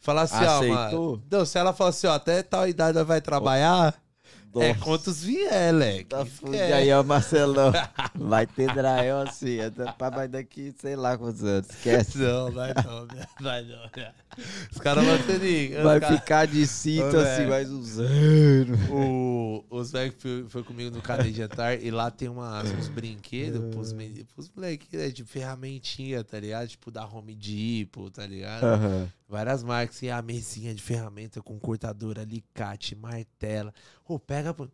[0.00, 1.10] falar assim, ó, Aceitou?
[1.12, 1.22] mano.
[1.30, 3.94] Não, se ela falar assim, ó, até tal idade ela vai trabalhar,
[4.62, 4.80] é Nossa.
[4.80, 6.04] quantos vier, leque.
[6.04, 6.72] Tá fudido é.
[6.72, 7.72] aí, ó, Marcelão.
[8.14, 11.68] Vai ter Drael assim, até pra mais daqui, sei lá quantos anos.
[11.70, 12.18] Esquece.
[12.18, 13.28] Não, vai não, viado.
[13.40, 13.88] vai não.
[13.94, 14.14] viado.
[14.70, 18.78] Os caras vão ter Vai os cara- ficar de cinto Ô, assim mais uns anos.
[18.90, 23.62] o, o os foi, foi comigo no Cadê Jantar e lá tem umas, uns brinquedos
[23.74, 25.08] pros, meni- pros moleques, né?
[25.08, 26.68] De ferramentinha, tá ligado?
[26.68, 28.64] Tipo da Home Depot, tá ligado?
[28.64, 29.08] Aham.
[29.28, 33.74] Várias marcas e a mesinha de ferramenta com cortador, alicate, martela.
[34.06, 34.70] Ô, pega pro.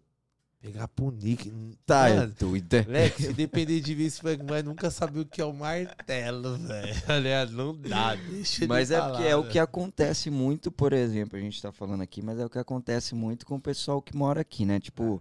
[0.60, 1.50] Pegar pro Nick.
[1.84, 2.74] Tá, é Mano, doido.
[2.74, 2.84] é.
[2.84, 6.94] Moleque, se depender de mim, esse vai nunca saber o que é o martelo, velho.
[7.20, 7.52] Ligado?
[7.52, 11.40] Não dá, deixa Mas é falar, porque é o que acontece muito, por exemplo, a
[11.40, 14.42] gente tá falando aqui, mas é o que acontece muito com o pessoal que mora
[14.42, 14.78] aqui, né?
[14.78, 15.20] Tipo,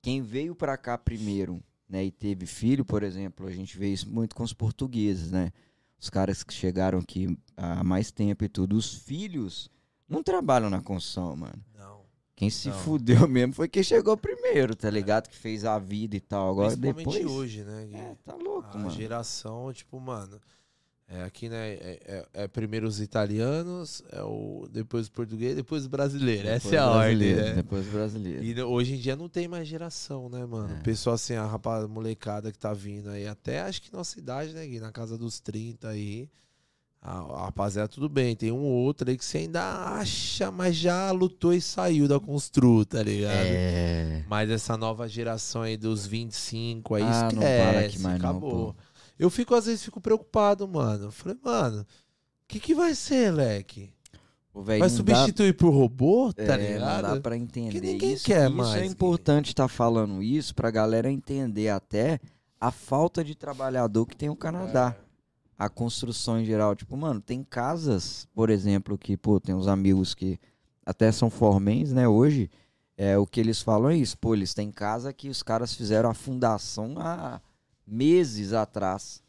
[0.00, 4.08] quem veio pra cá primeiro, né, e teve filho, por exemplo, a gente vê isso
[4.08, 5.52] muito com os portugueses, né?
[6.02, 9.70] Os caras que chegaram aqui há mais tempo e tudo, os filhos
[10.08, 11.64] não trabalham na construção, mano.
[11.78, 12.00] Não.
[12.34, 12.78] Quem se Não.
[12.80, 15.28] fudeu mesmo foi quem chegou primeiro, tá ligado?
[15.28, 16.50] Que fez a vida e tal.
[16.50, 17.24] Agora depois.
[17.24, 17.88] hoje, né?
[17.92, 18.90] É, tá louco, a mano.
[18.90, 20.40] geração, tipo, mano.
[21.08, 21.72] É, aqui, né?
[21.74, 22.00] É,
[22.34, 26.46] é- é primeiro os italianos, é o, depois os portugueses, depois os brasileiros.
[26.46, 27.54] Essa Depois é a ordem, brasileiro, né?
[27.54, 28.42] Depois brasileiro.
[28.44, 30.74] E hoje em dia não tem mais geração, né, mano?
[30.74, 30.78] É.
[30.78, 34.54] O pessoal, assim, a rapaz, molecada que tá vindo aí, até acho que nossa idade,
[34.54, 34.80] né, Gui?
[34.80, 36.30] Na casa dos 30 aí.
[37.04, 38.34] A, a rapaziada, tudo bem.
[38.36, 42.20] Tem um ou outro aí que você ainda acha, mas já lutou e saiu da
[42.20, 43.34] constru, tá ligado?
[43.34, 44.24] É.
[44.28, 48.30] Mas essa nova geração aí dos 25 aí, Ah, esquece, não fala aqui mais não,
[48.30, 48.72] acabou.
[48.72, 48.81] pô.
[49.18, 51.06] Eu fico, às vezes, fico preocupado, mano.
[51.06, 51.86] Eu Falei, mano, o
[52.48, 53.92] que que vai ser, leque?
[54.54, 57.02] Ô, véi, Vai não dá- substituir por robô, tá É, ligado?
[57.08, 58.24] Não dá pra entender ninguém isso.
[58.26, 62.20] quer isso mais, é importante estar falando isso pra galera entender até
[62.60, 64.94] a falta de trabalhador que tem o Canadá.
[65.58, 66.74] A construção em geral.
[66.74, 70.38] Tipo, mano, tem casas, por exemplo, que, pô, tem uns amigos que
[70.84, 72.50] até são formens, né, hoje.
[72.96, 74.18] É, o que eles falam é isso.
[74.18, 77.40] Pô, eles têm casa que os caras fizeram a fundação há
[77.86, 79.22] meses atrás.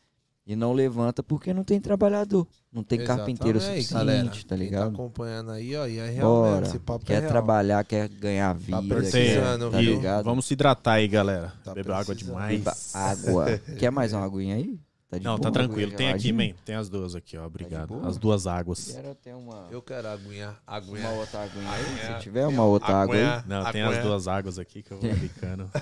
[0.45, 2.45] E não levanta porque não tem trabalhador.
[2.69, 4.25] Não tem carpinteiro Exatamente, suficiente, galera.
[4.27, 4.93] tá Quem tá ligado?
[4.93, 6.51] acompanhando aí, ó, e é real Bora.
[6.55, 7.31] mesmo, esse papo é Quer real.
[7.31, 9.95] trabalhar, quer ganhar vida, precisando, quer, tá viu?
[9.95, 10.25] ligado?
[10.25, 11.53] Vamos se hidratar aí, galera.
[11.63, 12.57] Tá Beba água demais.
[12.59, 13.45] Beba água.
[13.79, 14.77] Quer mais uma aguinha aí?
[15.09, 15.51] Tá de Não, tá boa?
[15.53, 15.93] tranquilo.
[15.93, 16.49] Tem aqui, man.
[16.65, 17.45] Tem as duas aqui, ó.
[17.45, 17.87] Obrigado.
[17.89, 18.05] boa?
[18.09, 18.91] As duas águas.
[18.91, 21.07] Quero até uma, Eu quero aguinha, aguinha.
[21.07, 21.81] uma outra aguinha aí.
[21.85, 22.15] Aguinha.
[22.17, 23.23] Se tiver uma outra água aí.
[23.23, 23.45] Aguinha.
[23.47, 23.99] Não, tem Aguinha.
[23.99, 25.69] as duas águas aqui que eu vou bicando.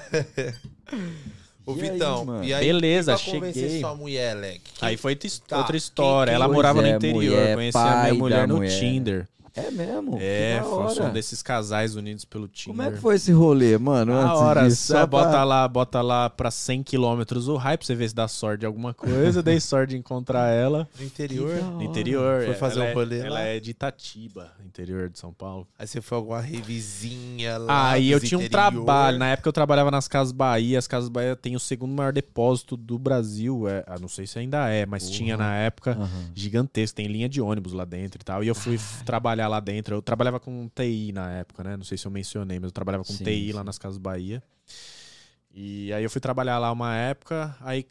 [1.65, 3.79] Ô, aí, Vitão, e aí, Beleza, pra cheguei.
[3.79, 4.61] sua mulher, leque?
[4.81, 5.15] Aí foi
[5.47, 6.31] Tá, outra história.
[6.31, 7.13] quem- Ela morava no é, interior.
[7.35, 8.79] mulher, Conheci a minha mulher no mulher.
[8.79, 9.27] Tinder.
[9.53, 10.17] É mesmo?
[10.19, 11.03] É, foi hora.
[11.05, 12.75] um desses casais unidos pelo Tinder.
[12.77, 14.13] Como é que foi esse rolê, mano?
[14.13, 14.87] Na hora, disso?
[14.87, 18.07] só Só bota pra- lá, bota lá pra 100 quilômetros o hype pra você ver
[18.09, 19.43] se dá sorte de alguma coisa.
[19.43, 21.55] Dei sorte de encontrar ela No interior?
[21.63, 22.45] No interior.
[22.45, 23.25] Foi fazer ela um rolê é, lá?
[23.27, 25.67] Ela é de Itatiba, interior de São Paulo.
[25.77, 28.71] Aí você foi alguma revizinha lá Aí eu tinha um interior?
[28.85, 29.17] trabalho.
[29.17, 30.79] Na época eu trabalhava nas Casas Bahia.
[30.79, 33.67] As Casas Bahia têm o segundo maior depósito do Brasil.
[33.67, 35.15] É, ah, não sei se ainda é, mas Porra.
[35.17, 35.91] tinha na época.
[35.91, 36.09] Aham.
[36.33, 38.43] Gigantesco, tem linha de ônibus lá dentro e tal.
[38.43, 39.95] E eu fui trabalhar lá dentro.
[39.95, 41.77] Eu trabalhava com TI na época, né?
[41.77, 43.65] Não sei se eu mencionei, mas eu trabalhava com Sim, TI lá sim.
[43.65, 44.41] nas Casas Bahia.
[45.53, 47.55] E aí eu fui trabalhar lá uma época.
[47.61, 47.85] Aí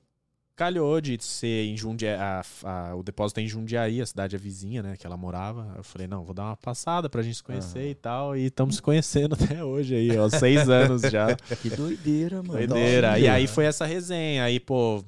[0.56, 2.14] calhou de ser em Jundiaí.
[2.18, 4.96] a- a- o depósito é em Jundiaí, a cidade é vizinha, né?
[4.96, 5.72] Que ela morava.
[5.76, 7.88] Eu falei, não, vou dar uma passada pra gente se conhecer Aham.
[7.88, 8.36] e tal.
[8.36, 10.28] E estamos se conhecendo até hoje aí, ó.
[10.28, 11.34] Seis anos já.
[11.62, 12.66] Que doideira, mano.
[12.66, 13.18] Doideira.
[13.18, 14.44] E aí foi essa resenha.
[14.44, 15.02] Aí, pô,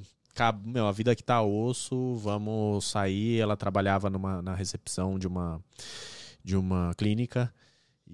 [0.65, 3.39] meu, a vida aqui tá osso, vamos sair.
[3.41, 5.61] Ela trabalhava numa, na recepção de uma,
[6.43, 7.53] de uma clínica.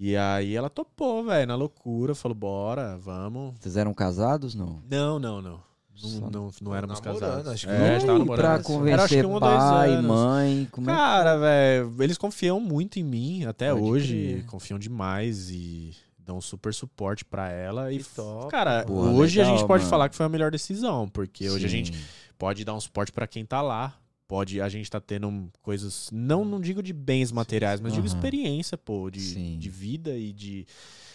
[0.00, 2.14] E aí ela topou, velho, na loucura.
[2.14, 3.54] Falou, bora, vamos.
[3.58, 4.80] Vocês eram casados, não?
[4.88, 5.68] Não, não, não.
[6.00, 7.48] Não, não, não éramos casados.
[7.48, 8.40] acho que é, a E gente tava namorando.
[8.40, 10.06] pra Era, acho convencer que um ou dois pai, anos.
[10.06, 10.96] mãe, como é que...
[10.98, 14.14] Cara, velho, eles confiam muito em mim até Pode hoje.
[14.34, 14.46] crer.
[14.46, 17.92] Confiam demais e dão super suporte pra ela.
[17.92, 19.90] E, top, cara, hoje a legal, gente pode mano.
[19.90, 21.76] falar que foi a melhor decisão, porque hoje a Sim.
[21.84, 22.04] gente
[22.38, 23.92] pode dar um suporte pra quem tá lá.
[24.28, 28.14] Pode, a gente tá tendo coisas, não, não digo de bens materiais, mas digo Aham.
[28.14, 29.58] experiência, pô, de, Sim.
[29.58, 30.66] de vida e de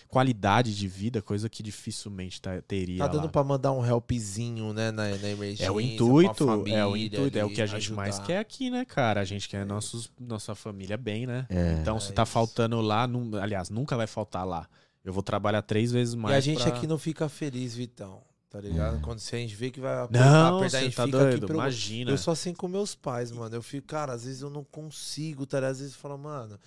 [0.07, 4.91] qualidade de vida, coisa que dificilmente tá- teria Tá dando pra mandar um helpzinho, né,
[4.91, 5.65] na, na emergência.
[5.65, 8.27] É o intuito, família é o intuito, é o que a gente mais ajudar.
[8.27, 9.21] quer aqui, né, cara?
[9.21, 11.45] A gente quer nossos, nossa família bem, né?
[11.49, 11.77] É.
[11.81, 12.31] Então, se é tá isso.
[12.31, 14.67] faltando lá, nu- aliás, nunca vai faltar lá.
[15.03, 16.33] Eu vou trabalhar três vezes mais.
[16.33, 18.21] E a gente pra- aqui não fica feliz, Vitão.
[18.53, 18.97] Tá ligado?
[18.97, 18.99] É.
[18.99, 21.43] Quando se a gente vê que vai Não, apertar, a você gente tá fica doido,
[21.45, 22.11] aqui imagina.
[22.11, 23.55] Eu sou assim com meus pais, mano.
[23.55, 25.71] Eu fico, cara, às vezes eu não consigo, tá ligado?
[25.71, 26.59] Às vezes eu falo, mano.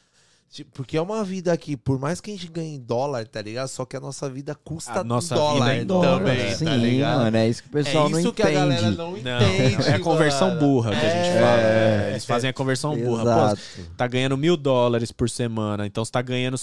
[0.51, 3.41] tipo, porque é uma vida aqui, por mais que a gente ganhe em dólar, tá
[3.41, 3.68] ligado?
[3.68, 6.76] Só que a nossa vida custa A nossa dólar vida é em também, Sim, tá
[6.76, 7.18] ligado?
[7.20, 8.57] mano, é isso que o pessoal é não isso que entende.
[8.57, 9.16] a galera não Não,
[9.55, 9.89] entende.
[9.89, 10.61] é a conversão mano.
[10.61, 11.41] burra que a gente É.
[11.41, 11.61] fala.
[11.61, 12.11] é.
[12.11, 13.55] Eles fazem a conversão burra.
[13.55, 13.61] Pô,
[13.97, 16.57] tá ganhando mil dólares por semana, então você tá ganhando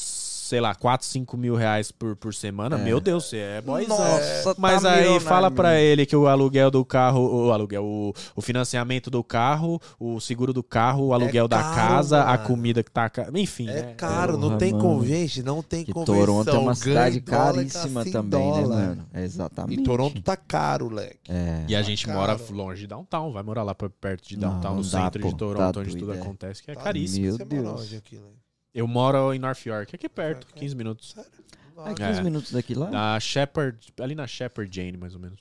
[0.54, 3.98] sei lá, 4, 5 mil reais por, por semana, meu Deus, você é boyzão.
[3.98, 5.84] Nossa, Mas tá aí fala pra menino.
[5.88, 10.54] ele que o aluguel do carro, o aluguel, o, o financiamento do carro, o seguro
[10.54, 12.44] do carro, o aluguel da caro, casa, a mano.
[12.46, 13.10] comida que tá.
[13.34, 13.68] Enfim.
[13.68, 14.74] É caro, porra, não tem.
[15.08, 16.16] Gente, não tem Que convenção.
[16.20, 18.76] Toronto é uma cidade caríssima tá sem também, né, dólar.
[18.78, 19.06] mano?
[19.16, 19.82] Exatamente.
[19.82, 21.32] E Toronto tá caro, leque.
[21.32, 21.64] É.
[21.68, 22.20] E a Tá gente caro.
[22.20, 25.30] mora longe de downtown, vai morar lá perto de downtown, não no dá, centro pô,
[25.30, 26.18] de Toronto, tá onde tudo é.
[26.20, 27.26] acontece, que é Tá caríssimo.
[27.26, 27.94] Meu Você mora Deus.
[27.96, 28.43] aqui, leque?
[28.74, 31.16] Eu moro em North York, aqui perto, 15 minutos.
[31.86, 32.24] É 15 É.
[32.24, 32.90] minutos daqui lá?
[32.90, 35.40] Na Shepherd, ali na Shepherd Jane, mais ou menos.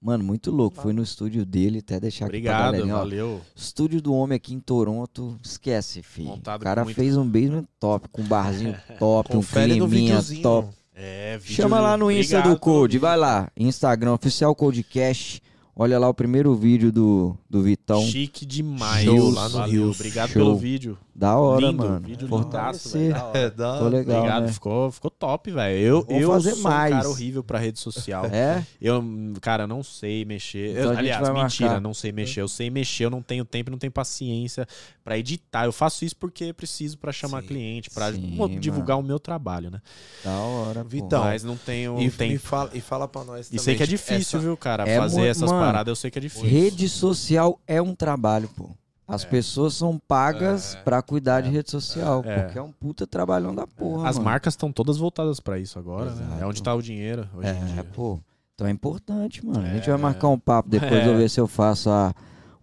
[0.00, 0.82] Mano, muito louco.
[0.82, 2.98] Fui no estúdio dele, até deixar aqui pra Obrigado, ó.
[2.98, 3.40] valeu.
[3.56, 6.28] Estúdio do homem aqui em Toronto, esquece, filho.
[6.28, 10.18] Montado o cara muito- fez um basement top, com um barzinho top, Confere um climinha
[10.42, 10.68] top.
[10.94, 15.42] É, Chama lá no Insta do Obrigado pelo Code, vai lá, Instagram, oficial Codecast.
[15.76, 18.00] Olha lá o primeiro vídeo do, do Vitão.
[18.02, 19.04] Chique demais.
[19.04, 19.90] Show lá no Rio.
[19.90, 20.42] Obrigado Show.
[20.42, 20.96] pelo vídeo.
[21.16, 22.00] Da hora, Lindo, mano.
[22.06, 23.38] vídeo lindaço, velho, da hora.
[23.38, 24.52] É, da Ficou legal, Obrigado, né?
[24.52, 25.78] ficou, ficou top, velho.
[25.78, 26.92] Eu, eu fazer sou mais.
[26.92, 28.26] um cara horrível pra rede social.
[28.26, 28.64] É?
[28.82, 29.02] Eu,
[29.40, 30.72] cara, não sei mexer.
[30.76, 31.80] Então Eu- aliás, mentira, marcar.
[31.80, 32.40] não sei mexer.
[32.40, 34.66] Eu sei mexer, eu não tenho tempo, não tenho paciência
[35.04, 35.66] pra editar.
[35.66, 39.70] Eu faço isso porque preciso pra chamar Sim, cliente, pra sim, divulgar o meu trabalho,
[39.70, 39.80] né?
[40.24, 40.82] Da hora.
[40.82, 42.32] Vitão, Mas não tenho E, tempo.
[42.32, 43.64] me fala, e fala pra nós E também.
[43.64, 44.82] sei que é difícil, essa- viu, cara?
[44.88, 46.48] É Fazer essas mano, paradas eu sei que é difícil.
[46.48, 48.70] Rede social é um trabalho, pô.
[49.06, 50.78] As pessoas são pagas É.
[50.80, 52.42] pra cuidar de rede social, É.
[52.42, 54.30] porque é um puta trabalhão da porra, As mano.
[54.30, 56.22] marcas estão todas voltadas pra isso agora, né?
[56.24, 56.42] Exato.
[56.42, 57.84] É onde tá o dinheiro hoje em É, dia.
[57.84, 58.18] pô.
[58.54, 59.60] Então é importante, mano.
[59.66, 59.92] A gente É.
[59.92, 61.08] vai marcar um papo depois, É.
[61.08, 62.14] eu ver se eu faço a,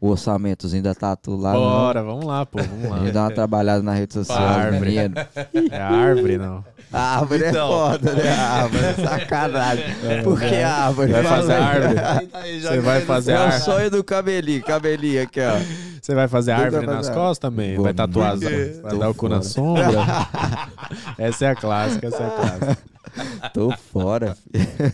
[0.01, 1.53] o orçamentozinho da Tatu lá.
[1.53, 1.59] não.
[1.61, 2.95] Bora, vamos lá, pô, vamos lá.
[2.95, 4.79] A gente dá uma trabalhada na rede social, Árvore.
[4.91, 5.13] menino.
[5.71, 6.65] É a árvore, não.
[6.91, 7.67] A árvore Então.
[7.67, 8.29] é foda, né?
[8.33, 9.85] A árvore é sacanagem.
[10.23, 11.11] Por que a árvore?
[11.13, 11.61] Vai fazer aí.
[11.63, 12.61] árvore.
[12.61, 13.61] Você vai fazer É o árvore.
[13.61, 15.53] sonho do cabelinho, cabelinho aqui, ó.
[16.01, 17.19] Você vai fazer árvore vai nas fazer.
[17.19, 17.75] costas também?
[17.75, 19.85] Vou vai tatuar, as- vai Tô dar o cu na sombra?
[21.17, 22.77] essa é a clássica, essa é a clássica.
[23.53, 24.35] Tô fora.
[24.51, 24.93] filho.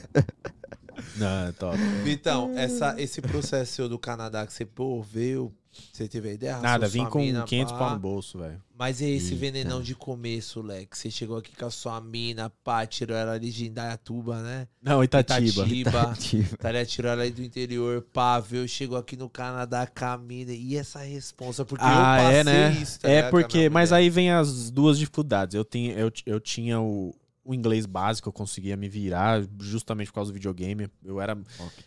[1.18, 1.78] Não, é top.
[2.04, 5.54] Vitão, essa, esse processo seu do Canadá que você, pô, veio,
[5.92, 6.58] você teve a ideia?
[6.60, 7.78] Nada, vim com mina, 500 pá.
[7.80, 8.62] pau no bolso, velho.
[8.80, 9.38] Mas e esse Eita.
[9.38, 10.96] venenão de começo, Leque?
[10.96, 14.68] Você chegou aqui com a sua mina, pá, tirou ela ali de Indaiatuba, né?
[14.82, 15.68] Não, Itatiba.
[15.68, 16.14] Itatiba.
[16.20, 16.88] Tipo, Tá ligado?
[16.88, 20.52] Tirou ela aí do interior, pá, veio, chegou aqui no Canadá com a mina.
[20.52, 21.66] E essa responsa?
[21.66, 22.72] Porque eu Ah, passei é, né?
[22.80, 25.56] isso, tá é porque, mas aí vem as duas dificuldades.
[25.56, 27.16] Eu, tinha eu, eu tinha o,
[27.48, 30.90] o inglês básico, eu conseguia me virar justamente por causa do videogame.
[31.04, 31.38] Eu era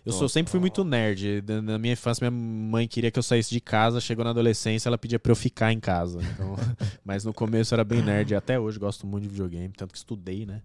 [0.07, 1.45] Eu sou, sempre fui muito nerd.
[1.63, 4.01] Na minha infância, minha mãe queria que eu saísse de casa.
[4.01, 6.19] Chegou na adolescência, ela pedia pra eu ficar em casa.
[6.23, 6.57] Então,
[7.05, 8.35] mas no começo eu era bem nerd.
[8.35, 10.63] Até hoje gosto muito de videogame, tanto que estudei, né?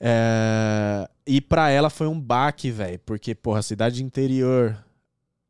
[0.00, 2.98] É, E pra ela foi um baque, velho.
[3.06, 4.76] Porque, porra, cidade interior,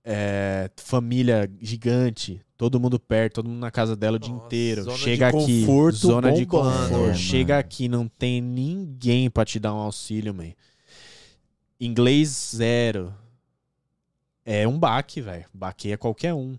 [0.04, 4.82] é, família gigante, todo mundo perto, todo mundo na casa dela o dia Nossa, inteiro.
[4.84, 6.88] zona de Chega aqui, conforto zona de bombando.
[6.88, 7.10] conforto.
[7.10, 7.60] É, Chega mano.
[7.60, 10.52] aqui, não tem ninguém pra te dar um auxílio, man.
[11.80, 13.14] Inglês zero.
[14.44, 15.46] É um baque, velho.
[15.52, 16.56] Baqueia qualquer um.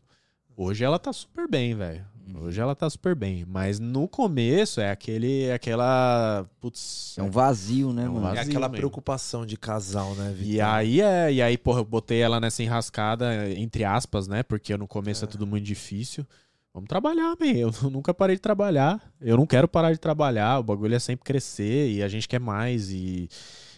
[0.58, 2.06] Hoje ela tá super bem, velho.
[2.34, 3.45] Hoje ela tá super bem.
[3.47, 5.43] Mas no começo é aquele.
[5.43, 6.45] É aquela.
[6.59, 7.15] Putz.
[7.17, 8.36] É um vazio, né, É um mano?
[8.36, 8.78] É aquela mesmo.
[8.78, 10.51] preocupação de casal, né, Vitão?
[10.53, 14.43] E aí é, e aí, porra, eu botei ela nessa enrascada, entre aspas, né?
[14.43, 16.26] Porque no começo é, tudo muito difícil.
[16.73, 17.53] Vamos trabalhar, man.
[17.53, 19.01] Eu nunca parei de trabalhar.
[19.21, 20.59] Eu não quero parar de trabalhar.
[20.59, 22.91] O bagulho é sempre crescer e a gente quer mais.
[22.91, 23.30] E,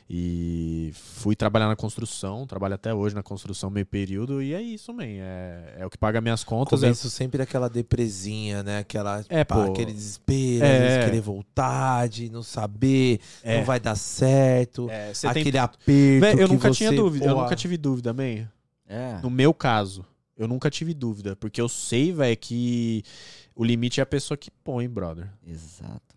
[0.09, 4.41] e fui trabalhar na construção, trabalho até hoje na construção meio período.
[4.41, 5.03] E é isso, man.
[5.03, 6.81] É, é o que paga minhas contas.
[6.81, 8.77] É, Começo sempre aquela depresinha, né?
[8.79, 9.71] Aquela, É, pá, pô.
[9.71, 11.03] aquele desespero, É.
[11.03, 13.57] querer voltar, de não saber, É.
[13.57, 14.89] não vai dar certo.
[14.89, 15.59] é, aquele tem...
[15.59, 16.21] aperto.
[16.21, 17.25] Véi, eu nunca você, tinha dúvida.
[17.25, 18.47] Eu nunca tive dúvida, man.
[18.87, 19.19] É.
[19.21, 20.05] No meu caso,
[20.37, 21.35] eu nunca tive dúvida.
[21.35, 23.03] Porque eu sei, velho, que
[23.53, 25.27] o limite é a pessoa que põe, brother.
[25.45, 26.15] Exato.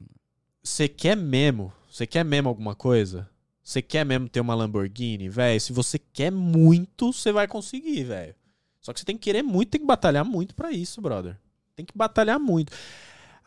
[0.63, 1.73] Você quer mesmo?
[1.91, 3.29] Você quer mesmo alguma coisa?
[3.71, 5.61] Você quer mesmo ter uma Lamborghini, velho?
[5.61, 8.35] Se você quer muito, você vai conseguir, velho.
[8.81, 11.39] Só que você tem que querer muito, tem que batalhar muito pra isso, brother.
[11.77, 12.73] Tem que batalhar muito.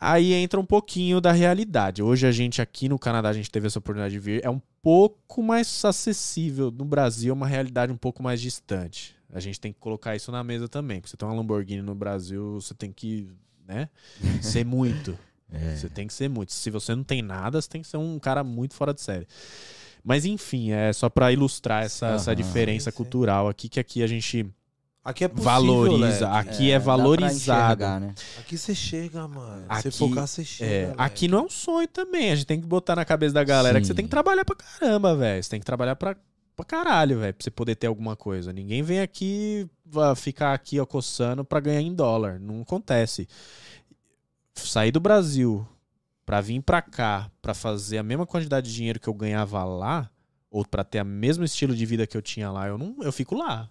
[0.00, 2.02] Aí entra um pouquinho da realidade.
[2.02, 4.42] Hoje a gente aqui no Canadá, a gente teve essa oportunidade de vir.
[4.42, 6.70] É um pouco mais acessível.
[6.70, 9.14] No Brasil é uma realidade um pouco mais distante.
[9.30, 11.02] A gente tem que colocar isso na mesa também.
[11.02, 13.28] Porque você tem uma Lamborghini no Brasil, você tem que,
[13.68, 13.90] né,
[14.40, 15.18] ser muito.
[15.52, 15.76] É.
[15.76, 16.50] Você tem que ser muito.
[16.54, 19.28] Se você não tem nada, você tem que ser um cara muito fora de série.
[20.04, 22.36] Mas enfim, é só pra ilustrar essa, essa Aham.
[22.36, 24.46] diferença Sim, cultural aqui, que aqui a gente
[25.02, 26.30] Aqui é possível, valoriza.
[26.30, 26.48] Leque.
[26.50, 27.34] Aqui é, pra valorizado.
[27.74, 28.14] enxergar, né?
[28.38, 29.64] Aqui você chega, mano.
[29.68, 30.70] Aqui- Se focar, você chega.
[30.70, 32.30] É, aqui não é um sonho também.
[32.32, 33.88] A gente tem que botar na cabeça da galera que Sim.
[33.88, 35.42] você tem que trabalhar pra caramba, velho.
[35.42, 36.16] Você tem que trabalhar pra,
[36.56, 38.50] pra caralho, velho, pra você poder ter alguma coisa.
[38.50, 42.38] Ninguém vem aqui va- ficar aqui ó, coçando pra ganhar em dólar.
[42.40, 43.28] Não acontece.
[44.54, 45.66] Sair do Brasil
[46.24, 50.10] pra vir pra cá, pra fazer a mesma quantidade de dinheiro que eu ganhava lá,
[50.50, 53.12] ou pra ter o mesmo estilo de vida que eu tinha lá, eu não, eu
[53.12, 53.70] fico lá.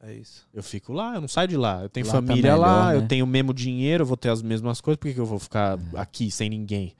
[0.00, 0.48] É isso.
[0.52, 1.82] Eu fico lá, eu não saio de lá.
[1.82, 3.06] Eu tenho Lá tá família lá, melhor, eu né?
[3.06, 5.38] tenho o mesmo dinheiro, eu vou ter as mesmas coisas, por que, que eu vou
[5.38, 6.94] ficar aqui sem ninguém?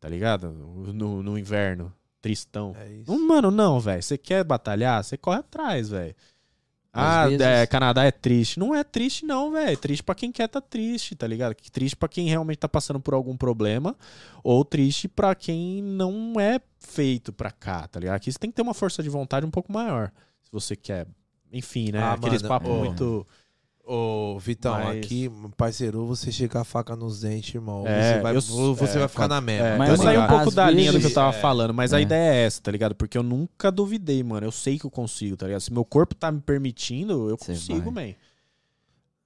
[0.00, 0.50] Tá ligado?
[0.50, 2.74] No, no inverno, tristão.
[2.78, 3.10] É isso.
[3.10, 4.02] Não, mano, não, velho.
[4.02, 5.04] Você quer batalhar?
[5.04, 6.14] Você corre atrás, velho.
[6.94, 8.58] Ah, vezes- é, Canadá é triste.
[8.58, 9.70] Não é triste, não, velho.
[9.72, 11.54] É triste pra quem quer tá triste, tá ligado?
[11.72, 13.96] Triste pra quem realmente tá passando por algum problema.
[14.42, 18.16] Ou triste pra quem não é feito pra cá, tá ligado?
[18.16, 20.12] Aqui você tem que ter uma força de vontade um pouco maior.
[20.44, 21.06] Se você quer.
[21.52, 22.00] Enfim, né?
[22.00, 22.74] Ah, Aqueles mano, papos ô.
[22.76, 23.26] muito.
[23.86, 27.86] Ô, Vitão, Mas- aqui, parceiro, você chega a faca nos dentes, irmão.
[27.86, 28.40] É, você vai, eu-
[28.74, 29.66] você é, vai ficar na mesma.
[29.66, 31.40] É, Mas, eu mano, saí um pouco às da linha do que eu tava é,
[31.40, 32.02] falando, mas a é.
[32.02, 32.94] ideia é essa, tá ligado?
[32.94, 34.46] Porque eu nunca duvidei, mano.
[34.46, 35.60] Eu sei que eu consigo, tá ligado?
[35.60, 38.14] Se meu corpo tá me permitindo, eu Você consigo, man.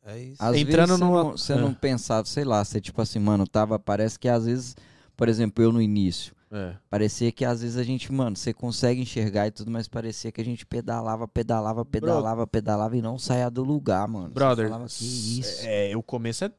[0.05, 0.43] É isso.
[0.43, 1.57] Às Entrando vezes você numa- não, você É.
[1.57, 4.75] não pensava, sei lá, você tipo assim, mano, tava, parece que às vezes,
[5.17, 6.73] por exemplo, eu no início, É.
[6.89, 10.41] parecia que às vezes a gente, mano, você consegue enxergar e tudo, mas parecia que
[10.41, 14.31] a gente pedalava, pedalava, pedalava, pedalava e não saía do lugar, mano.
[14.31, 15.05] Brother, falava, que
[15.41, 15.61] isso.
[15.65, 16.51] É, o começo é.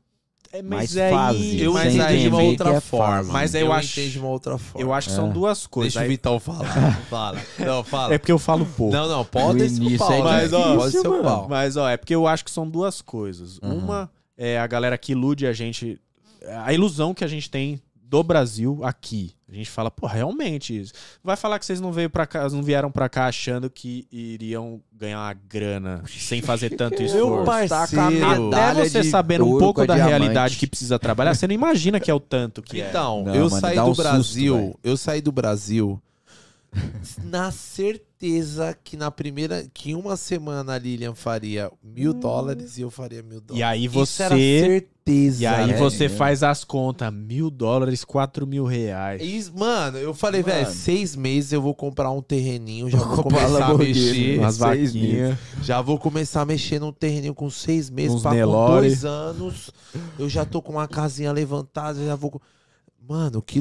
[0.51, 3.15] é Mais mas aí, fase, Eu mas aí, de uma outra é forma.
[3.15, 3.31] fase.
[3.31, 4.87] Mas eu acho- entendi de uma outra forma.
[4.87, 5.33] eu acho que são É.
[5.33, 5.93] duas coisas.
[5.93, 6.95] Deixa o Aí- Vitão falar.
[7.09, 7.39] fala.
[7.57, 8.13] Não, fala.
[8.13, 8.93] É porque eu falo pouco.
[8.93, 10.13] Não, não, pode ser o pau.
[10.13, 11.47] é mas, ó, pode ser o pau.
[11.49, 13.57] Mas, ó, é porque eu acho que são duas coisas.
[13.63, 13.77] Uhum.
[13.79, 15.99] Uma é a galera que ilude a gente.
[16.63, 19.33] A ilusão que a gente tem do Brasil aqui.
[19.51, 20.91] A gente fala, pô, realmente.
[21.23, 24.79] Vai falar que vocês não veio para cá, não vieram pra cá achando que iriam
[24.93, 27.45] ganhar uma grana sem fazer tanto Meu esforço.
[27.45, 28.05] parceiro.
[28.05, 30.09] Até medalha você sabendo um pouco da diamante.
[30.09, 32.89] realidade que precisa trabalhar, você não imagina que é o tanto que é.
[32.89, 35.99] Então, eu mano, saí do um Brasil, eu saí do Brasil
[37.23, 42.81] na certeza que na primeira, que em uma semana a Lilian faria mil dólares e
[42.81, 43.59] eu faria mil dólares.
[43.59, 45.43] E aí Isso era você- certeza.
[45.43, 49.19] E aí você faz as contas, mil dólares, quatro mil reais.
[49.21, 53.47] Isso, mano, eu falei, velho, seis meses eu vou comprar um terreninho, já vou comprar
[53.47, 54.37] começar a mexer.
[54.39, 55.37] Umas vaquinhas.
[55.63, 59.71] Já vou começar a mexer num terreninho com seis meses, Uns pra com dois anos.
[60.19, 62.29] Eu já tô com uma casinha levantada, já vou.
[62.31, 62.39] com-
[63.07, 63.59] Mano, que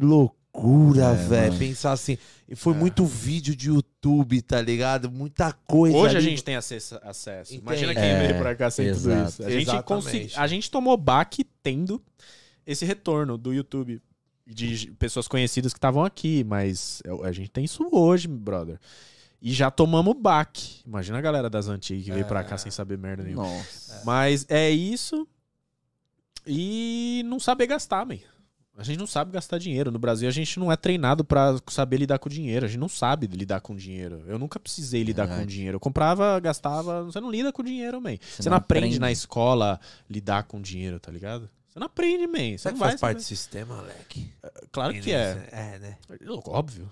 [0.60, 1.58] loucura, É, velho.
[1.58, 2.18] Pensar assim.
[2.48, 5.10] E foi muito vídeo de YouTube, tá ligado?
[5.10, 5.96] Muita coisa.
[5.96, 6.30] Hoje a ali.
[6.30, 6.98] gente tem acesso.
[7.02, 7.54] acesso.
[7.54, 9.28] Imagina quem É, veio pra cá sem tudo exato.
[9.30, 9.44] isso.
[9.44, 12.02] A gente, consegui, a gente tomou baque tendo
[12.66, 14.00] esse retorno do YouTube
[14.46, 18.78] de pessoas conhecidas que estavam aqui, mas é- a gente tem isso hoje, brother.
[19.42, 20.80] E já tomamos baque.
[20.86, 22.58] Imagina a galera das antigas que veio pra cá É.
[22.58, 23.42] sem saber merda nenhuma.
[23.44, 24.02] Nossa.
[24.04, 25.28] Mas é isso.
[26.46, 28.18] E não saber gastar, man.
[28.78, 29.90] A gente não sabe gastar dinheiro.
[29.90, 32.64] No Brasil, a gente não é treinado pra saber lidar com dinheiro.
[32.64, 34.22] A gente não sabe lidar com dinheiro.
[34.28, 35.76] Eu nunca precisei lidar com dinheiro.
[35.76, 37.02] Eu comprava, gastava.
[37.02, 38.16] Você não lida com dinheiro, man.
[38.20, 39.00] Você, não não aprende, aprende.
[39.00, 41.50] na escola lidar com dinheiro, tá ligado?
[41.68, 42.52] Você não aprende, man.
[42.52, 44.32] Você Será não que vai faz parte do sistema, moleque?
[44.70, 45.48] Claro que é.
[45.50, 45.98] É, né?
[46.46, 46.88] Óbvio.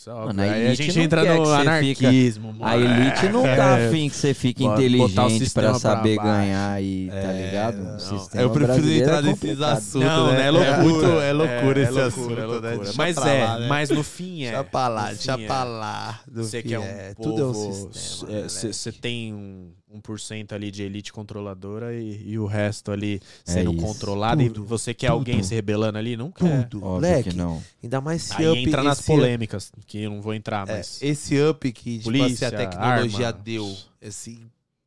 [0.00, 0.26] Isso é óbvio.
[0.28, 2.56] Mano, a Aí a elite gente não entra no anarquismo.
[2.62, 3.88] A elite não tá É.
[3.88, 7.76] afim que você fique inteligente pra saber pra ganhar e, tá É, ligado?
[7.76, 7.96] não.
[7.96, 10.08] O sistema Eu prefiro entrar é nesses assuntos.
[10.08, 10.38] Não, né?
[10.38, 10.46] né?
[10.46, 11.06] É loucura.
[11.22, 12.92] é loucura É, esse loucura, assunto, é né?
[12.96, 13.68] Mas é, lá, né?
[13.68, 14.48] mas no fim é.
[14.52, 16.20] Deixa pra lá, deixa pra lá.
[16.32, 18.32] Você é um povo, Tudo é um sistema.
[18.32, 19.00] né, Você moleque?
[19.02, 23.72] tem um, um por cento ali de elite controladora e, e o resto ali sendo
[23.72, 24.42] É controlado.
[24.44, 25.46] Tudo, e você quer alguém tudo.
[25.46, 26.16] se rebelando ali?
[26.16, 26.68] Não quer.
[26.68, 27.30] Tudo, Óbvio moleque.
[27.30, 27.62] que não.
[27.82, 28.58] Ainda mais esse Aí up.
[28.58, 31.02] entra nas esse up- polêmicas, que eu não vou entrar, É, mas.
[31.02, 33.42] esse up que tipo Polícia, assim, a tecnologia armas.
[33.42, 34.40] deu, esse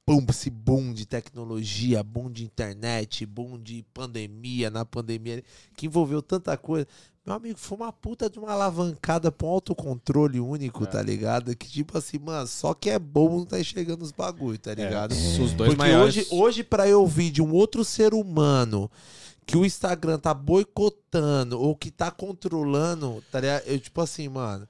[0.07, 5.43] boom, esse boom de tecnologia, boom de internet, boom de pandemia, na pandemia,
[5.75, 6.87] que envolveu tanta coisa.
[7.25, 10.87] Meu amigo, foi uma puta de uma alavancada pra um autocontrole único, É.
[10.87, 11.55] tá ligado?
[11.55, 15.13] Que tipo assim, mano, só que é bom não tá enxergando os bagulho, tá ligado?
[15.13, 16.17] É, Os dois Porque maiores.
[16.17, 18.91] hoje, hoje para eu ouvir de um outro ser humano
[19.45, 23.63] que o Instagram tá boicotando ou que tá controlando, tá ligado?
[23.67, 24.67] Eu, tipo assim, mano.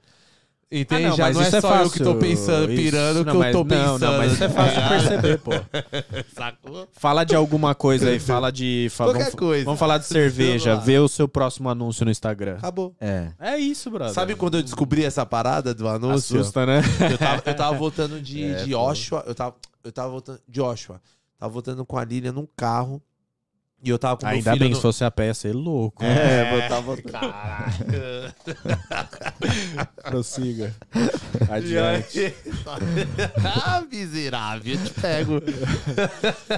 [0.72, 1.04] Entende?
[1.04, 2.18] Ah, não, Já mas não é isso é só eu que tô fácil.
[2.20, 3.98] pensando, Isso- pirando não, que eu tô pensando.
[4.00, 5.50] Não, não, mas isso é fácil de perceber, pô.
[6.34, 6.88] Sacou?
[6.92, 8.88] Fala de alguma coisa aí, fala de.
[8.90, 9.64] fa- Qualquer vamos, coisa.
[9.64, 12.56] vamos falar de cerveja, vê o seu próximo anúncio no Instagram.
[12.56, 12.94] Acabou.
[13.00, 13.28] É.
[13.38, 14.14] É isso, brother.
[14.14, 16.40] Sabe quando eu descobri essa parada do anúncio?
[16.40, 16.82] Assusta, né?
[17.10, 18.70] Eu tava, eu tava voltando de, É, de.
[18.70, 19.22] Joshua.
[19.26, 19.54] Eu tava,
[19.84, 21.00] eu tava voltando de Joshua.
[21.38, 23.00] Tava voltando com a Lilian num carro.
[23.82, 25.52] E eu tava com meu Ainda filho bem, no- se fosse a pé, ia ser
[25.54, 26.02] louco.
[26.02, 26.96] É, botava.
[30.02, 30.74] Prossiga.
[30.94, 32.34] E Adiante.
[33.44, 35.32] ah, miserável, eu te pego.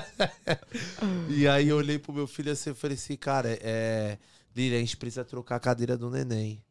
[1.29, 4.19] e aí eu olhei pro meu filho assim e falei assim, cara, é.
[4.55, 6.63] Lilian, a gente precisa trocar a cadeira do neném.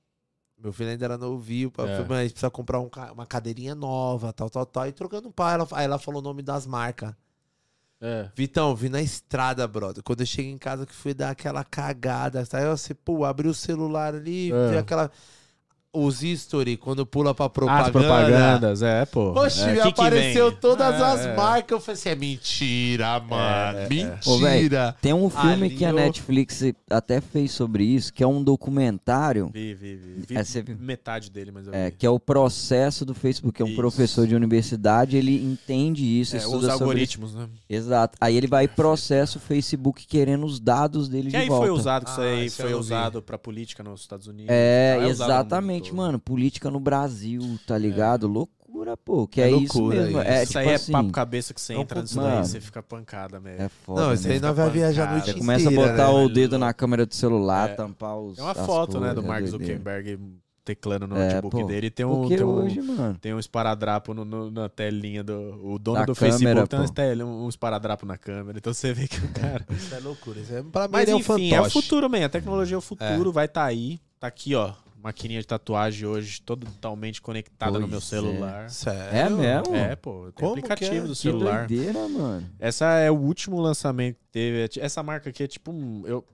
[0.57, 1.71] Meu filho ainda era novinho, É.
[1.75, 4.87] falei, "Mãe, a gente precisa comprar um uma cadeirinha nova, tal, tal, tal.
[4.87, 7.13] E trocando um pai, ela, aí ela falou o nome das marcas.
[8.01, 8.29] É.
[8.35, 10.03] Vitão, vi na estrada, brother.
[10.03, 13.55] Quando eu cheguei em casa que fui dar aquela cagada, aí você, pô, abriu o
[13.55, 14.69] celular ali, É.
[14.69, 15.09] vê aquela.
[15.95, 17.91] Os history, quando pula pra As propaganda.
[17.91, 19.31] propagandas, é, pô.
[19.39, 20.59] Oxe, é, que que apareceu vem?
[20.59, 21.35] todas É, as é.
[21.35, 21.71] marcas.
[21.71, 23.77] Eu falei assim: é mentira, mano.
[23.79, 24.19] é.
[24.25, 24.95] Ô, véi, Mentira.
[25.01, 29.49] Tem um filme Ali que a Netflix até fez sobre isso, que é um documentário,
[29.53, 30.25] Vi, vi, vi.
[30.27, 30.77] vi É, você viu?
[30.79, 31.95] metade dele, mas eu é, vi.
[31.97, 33.61] que é o processo do Facebook.
[33.61, 33.75] É um Isso.
[33.77, 37.47] professor de universidade, ele entende isso, É, estuda os sobre algoritmos, né?
[37.69, 38.17] Exato.
[38.19, 41.65] Aí ele vai e processa o Facebook querendo os dados dele Que de aí volta.
[41.67, 42.79] foi usado, que isso Ah, aí isso eu foi vi.
[42.79, 44.49] usado pra política nos Estados Unidos.
[44.49, 45.97] É, exatamente, todo.
[45.97, 46.19] mano.
[46.19, 48.27] Política no Brasil, tá ligado?
[48.27, 49.27] Loucura, pô.
[49.27, 50.19] Que é, É isso loucura mesmo.
[50.19, 50.27] isso.
[50.29, 52.59] É, Isso tipo aí é assim, papo cabeça que você É entra nisso daí, você
[52.61, 53.61] fica pancada mesmo.
[53.63, 55.39] É foda, Não, isso aí nós vai viajar a noite Você inteira.
[55.45, 56.19] começa a botar né?
[56.23, 57.73] o dedo na câmera do celular, É.
[57.73, 58.37] tampar os.
[58.37, 59.45] É uma foto, né, do é Mark.
[59.45, 60.19] Zuckerberg
[60.65, 61.67] teclando no É, notebook pô.
[61.67, 62.81] dele e tem um, tem um, hoje,
[63.21, 65.33] tem um esparadrapo no- no- na telinha do.
[65.63, 68.57] O dono Da do câmera, Facebook tem um, um esparadrapo na câmera.
[68.57, 69.63] Então você vê que o cara.
[69.69, 70.39] Isso é loucura.
[70.39, 72.25] Isso é, pra mim, Mas ele é um enfim, é o futuro, man.
[72.25, 73.99] A tecnologia é o futuro, vai estar aí.
[74.19, 74.71] Tá aqui, ó.
[75.05, 78.01] Maquininha de tatuagem hoje, totalmente conectada no Pois meu é.
[78.01, 78.69] celular.
[78.71, 79.15] Sério?
[79.15, 79.75] É mesmo?
[79.75, 81.01] É, pô, tem Como aplicativo que é?
[81.01, 81.67] do Que celular.
[81.67, 82.49] doideira, mano.
[82.59, 84.67] Essa é o último lançamento que teve.
[84.79, 85.71] Essa marca aqui é tipo.
[86.07, 86.25] Eu,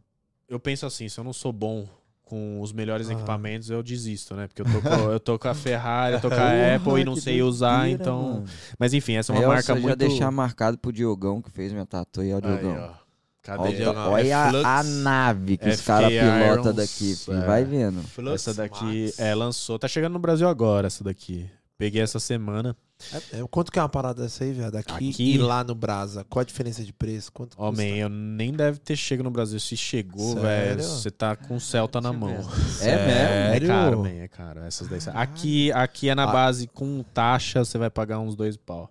[0.47, 1.85] eu penso assim, se eu não sou bom
[2.23, 3.13] com os melhores Ah.
[3.13, 4.47] equipamentos, eu desisto, né?
[4.47, 7.01] Porque eu tô com, eu tô com a Ferrari, eu tô com a Porra, Apple
[7.01, 8.23] e não que sei usar, doideira, então.
[8.35, 8.45] mano.
[8.79, 9.97] Mas enfim, essa é uma Aí, ó, marca só já muito.
[9.97, 12.89] deixar marcado pro Diogão que fez minha tatu aí, ó, Aí, Diogão.
[12.97, 13.00] ó.
[13.47, 13.73] Olha, Cadê?
[13.75, 14.11] Diogão?
[14.11, 17.37] olha É a, a nave que os FK caras pilotam daqui, filho.
[17.37, 17.45] é.
[17.45, 18.01] Vai vendo.
[18.03, 19.19] Flux Essa daqui Max.
[19.19, 19.79] é, lançou.
[19.79, 21.49] Tá chegando no Brasil agora, essa daqui.
[21.77, 22.77] Peguei essa semana.
[23.11, 24.75] É, é, quanto que é uma parada dessa aí, viado?
[24.75, 25.33] Aqui, Aqui?
[25.33, 26.23] e lá no Brasa.
[26.29, 27.31] Qual a diferença de preço?
[27.31, 27.63] Quanto custa?
[27.63, 29.59] Homem, eu nem deve ter chegado no Brasil.
[29.59, 32.29] Se chegou, velho, você tá com o Celta na mão.
[32.29, 33.65] É mesmo?
[33.65, 34.59] É caro, man, é caro.
[34.59, 34.99] Essas daí.
[35.15, 36.31] Aqui, aqui é na Ah.
[36.31, 38.87] base com taxa, você vai pagar uns dois pau.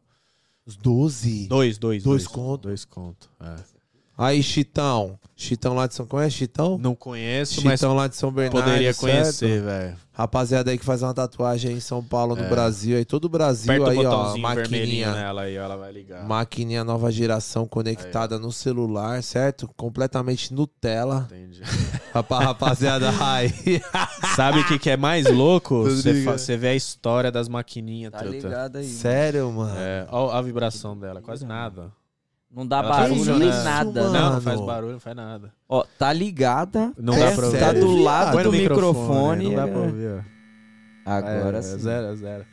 [0.66, 1.46] Os 12.
[1.46, 2.02] Dois, dois.
[2.02, 2.62] Dois conto?
[2.62, 3.30] Dois conto.
[3.40, 3.54] é.
[4.20, 5.18] Aí, Chitão.
[5.34, 6.04] Chitão lá de São...
[6.06, 6.76] Conhece Chitão?
[6.76, 8.62] Não conheço, mas Chitão lá de São Bernardo.
[8.62, 9.00] poderia certo?
[9.00, 9.96] conhecer, velho.
[10.12, 12.98] Rapaziada aí que faz uma tatuagem aí em São Paulo, no Brasil.
[12.98, 14.36] Aí todo o Brasil Aperta o aí, ó.
[14.36, 15.14] Maquininha.
[15.14, 16.22] nela aí, ela vai ligar.
[16.26, 19.66] Maquininha nova geração conectada no celular, certo?
[19.78, 21.26] Completamente Nutella.
[21.30, 21.62] Entendi.
[22.12, 23.50] Rapa- Rapaziada, aí.
[24.36, 25.84] Sabe o que, que é mais louco?
[25.84, 28.34] Você vê a história das maquininhas, Tá truta.
[28.36, 28.84] ligado aí.
[28.84, 29.74] Sério, mano?
[29.78, 31.90] É, ó a vibração dela, quase nada.
[32.52, 33.64] Não dá tá barulho nem funcionando.
[33.64, 34.12] nada, Mano.
[34.12, 34.18] né?
[34.20, 35.52] Não, não faz barulho, não faz nada.
[35.68, 36.92] Ó, tá ligada.
[36.98, 37.58] Não É dá pra ouvir.
[37.60, 39.44] Tá do lado Põe do no microfone.
[39.44, 41.10] Não dá é- pra ouvir, ó.
[41.10, 41.78] Agora é, sim.
[41.78, 42.46] Zero, é zero.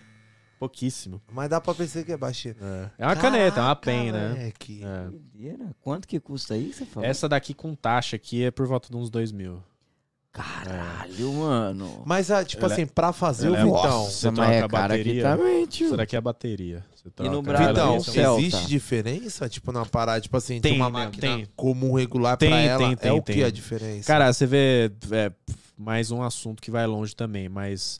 [0.59, 1.21] Pouquíssimo.
[1.31, 2.55] Mas dá pra pensar que é baixinho.
[2.61, 4.29] É, É uma caneta, é uma pen, né?
[4.29, 4.81] moleque.
[4.83, 5.55] É.
[5.81, 7.07] Quanto que custa aí, você falou?
[7.07, 9.61] Essa daqui com taxa aqui é por volta de uns dois mil.
[10.31, 12.03] Caralho, mano.
[12.05, 13.83] Mas, ah, tipo Ela é- assim, pra fazer o ela é- Vitão.
[13.89, 15.23] Nossa, Você mas é troca a cara aqui bateria?
[15.23, 15.87] também, tio.
[15.87, 16.85] Essa daqui é a bateria.
[16.95, 18.41] Você troca no Brasil, Vitão, Celta.
[18.41, 21.05] existe diferença, tipo, na parada, tipo assim, Tem, tem uma né?
[21.05, 21.47] máquina Tem.
[21.55, 23.35] comum regular Tem, pra ela, tem, é tem, o tem.
[23.37, 24.05] que a diferença?
[24.05, 25.31] Cara, você vê é,
[25.77, 27.99] mais um assunto que vai longe também, mas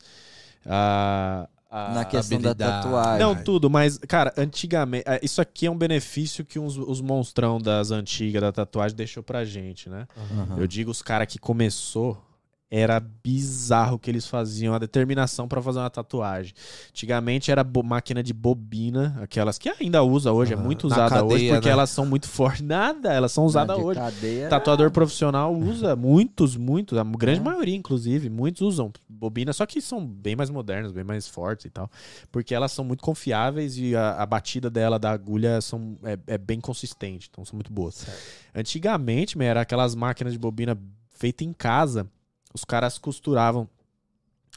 [0.64, 2.82] a, a- Na questão da habilidade.
[2.84, 3.18] tatuagem.
[3.26, 5.04] Não, tudo, mas, cara, antigamente.
[5.06, 9.22] é, Isso aqui é um benefício que uns- os monstrão das antigas da tatuagem deixou
[9.22, 10.06] pra gente, né?
[10.16, 10.56] Aham.
[10.58, 12.22] Eu digo, os caras que começou.
[12.70, 16.52] Era bizarro o que eles faziam, a determinação pra fazer uma tatuagem.
[16.90, 20.64] Antigamente era máquina de bobina, aquelas que ainda usa hoje, é Aham.
[20.64, 21.72] muito usada hoje, cadeia, porque né?
[21.72, 22.60] elas são muito fortes.
[22.60, 23.98] Nada, elas são usadas hoje.
[23.98, 27.42] cadeia, Tatuador profissional usa, muitos, muitos, a grande É.
[27.42, 31.70] maioria, inclusive, muitos usam bobinas, só que são bem mais modernas, bem mais fortes e
[31.70, 31.90] tal,
[32.30, 36.36] porque elas são muito confiáveis e a, a batida dela da agulha são, é, é
[36.38, 38.06] bem consistente, então são muito boas.
[38.54, 40.78] Antigamente, man, era aquelas máquinas de bobina
[41.12, 42.06] feitas em casa,
[42.52, 43.68] os caras costuravam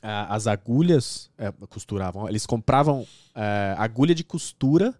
[0.01, 4.93] ah, as agulhas, é, costuravam, eles compravam é, agulha de costura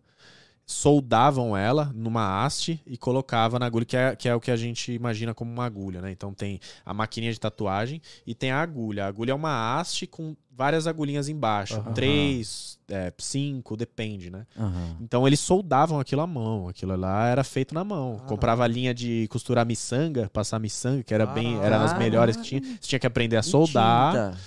[0.72, 4.56] soldavam ela numa haste e colocava na agulha, que é, que é o que a
[4.56, 6.12] gente imagina como uma agulha, né?
[6.12, 9.06] Então tem a maquininha de tatuagem e tem a agulha.
[9.06, 11.76] A agulha é uma haste com várias agulhinhas embaixo.
[11.76, 11.94] Aham.
[11.94, 14.46] Três, é, cinco, depende, né?
[14.58, 14.98] Aham.
[15.02, 16.68] Então eles soldavam aquilo à mão.
[16.68, 18.14] Aquilo lá era feito na mão.
[18.14, 18.30] Caralho.
[18.30, 22.44] Comprava a linha de costurar miçanga, passar miçanga, que era bem, era das melhores que
[22.44, 22.62] tinha.
[22.62, 24.38] Você tinha que aprender a soldar.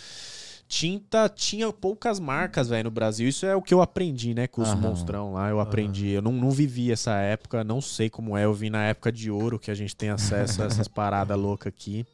[0.75, 1.29] Tinta?
[1.29, 3.29] Tinha poucas marcas, velho, no Brasil.
[3.29, 4.81] Isso é o que eu aprendi, né, com os Aham.
[4.81, 5.49] monstrão lá.
[5.49, 6.09] Eu aprendi.
[6.09, 8.45] Eu não, não vivi essa época, não sei como é.
[8.45, 11.69] Eu vi na época de ouro que a gente tem acesso a essas paradas loucas
[11.69, 12.05] aqui.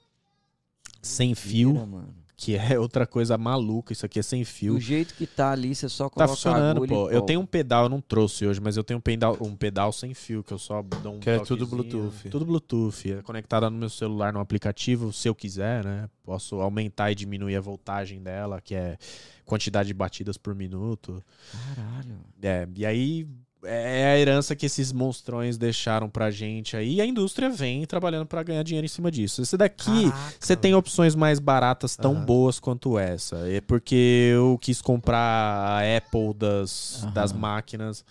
[1.01, 2.15] Sem fio, mano.
[2.41, 3.93] Que é outra coisa maluca.
[3.93, 4.73] Isso aqui é sem fio.
[4.73, 7.11] Do jeito que tá ali, você só Tá coloca a funcionando, pô.
[7.11, 9.93] Eu tenho um pedal, eu não trouxe hoje, mas eu tenho um pedal, um pedal
[9.93, 11.67] sem fio, que eu só dou um Que é tudo.
[11.67, 12.31] Bluetooth.
[12.31, 13.13] Tudo Bluetooth.
[13.13, 16.09] É conectada no meu celular, no aplicativo, se eu quiser, né?
[16.25, 18.97] Posso aumentar e diminuir a voltagem dela, que é
[19.45, 21.23] quantidade de batidas por minuto.
[21.53, 22.21] Caralho.
[22.41, 23.29] É, e aí
[23.65, 26.95] é a herança que esses monstrões deixaram pra gente aí.
[26.95, 29.43] E a indústria vem trabalhando pra ganhar dinheiro em cima disso.
[29.43, 30.35] Esse daqui, Caraca.
[30.39, 32.25] você tem opções mais baratas tão Aham.
[32.25, 33.37] boas quanto essa.
[33.49, 37.13] É porque eu quis comprar a Apple das, Aham.
[37.13, 38.05] das máquinas.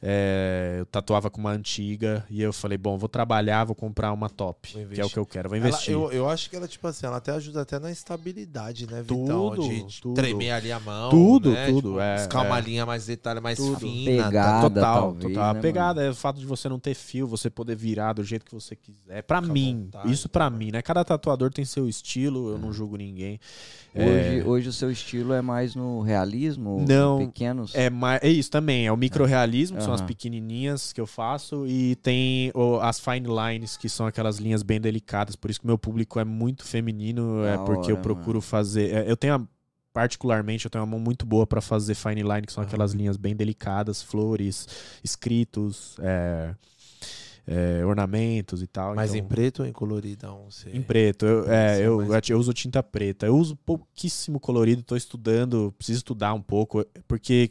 [0.00, 4.30] É, eu tatuava com uma antiga e eu falei, bom, vou trabalhar, vou comprar uma
[4.30, 5.92] top, que é o que eu quero, vou Ela- investir.
[5.92, 9.26] eu, eu acho que ela, tipo assim, ela até ajuda até na estabilidade, né, Vitão?
[9.56, 10.14] Tudo, de, tudo.
[10.14, 11.10] tremer ali a mão.
[11.10, 11.66] Tudo, né?
[11.66, 12.60] tudo, Tipo, é, buscar uma é.
[12.60, 13.80] linha mais detalhe, mais Tudo.
[13.80, 14.22] fina.
[14.22, 14.28] tá?
[14.28, 15.52] Pegada, Total, talvez, total.
[15.54, 18.22] né, a pegada é o fato de você não ter fio, você poder virar do
[18.22, 19.22] jeito que você quiser.
[19.24, 20.56] Pra Fica mim, vontade, isso pra né?
[20.58, 20.80] mim, né?
[20.80, 23.40] Cada tatuador tem seu estilo, eu não julgo ninguém.
[23.94, 26.84] Hoje, É, hoje o seu estilo é mais no realismo?
[26.86, 27.74] Não, Pequenos?
[27.74, 31.66] é, mais, é isso também, é o microrealismo, que são as pequenininhas que eu faço,
[31.66, 35.34] e tem as fine lines, que são aquelas linhas bem delicadas.
[35.36, 38.92] Por isso que meu público é muito feminino, é Da porque eu hora, procuro fazer.
[38.94, 39.46] é, eu tenho a-
[39.92, 43.16] particularmente, eu tenho uma mão muito boa pra fazer fine line, que são aquelas linhas
[43.16, 44.68] bem delicadas, flores,
[45.02, 46.54] escritos, é,
[47.46, 48.94] é, ornamentos e tal.
[48.94, 50.44] Mas então- em preto ou em coloridão?
[50.50, 50.70] Você...
[50.70, 53.26] em preto, eu, é, Sim, eu, eu uso tinta preta.
[53.26, 57.50] Eu uso pouquíssimo colorido, tô estudando, preciso estudar um pouco, porque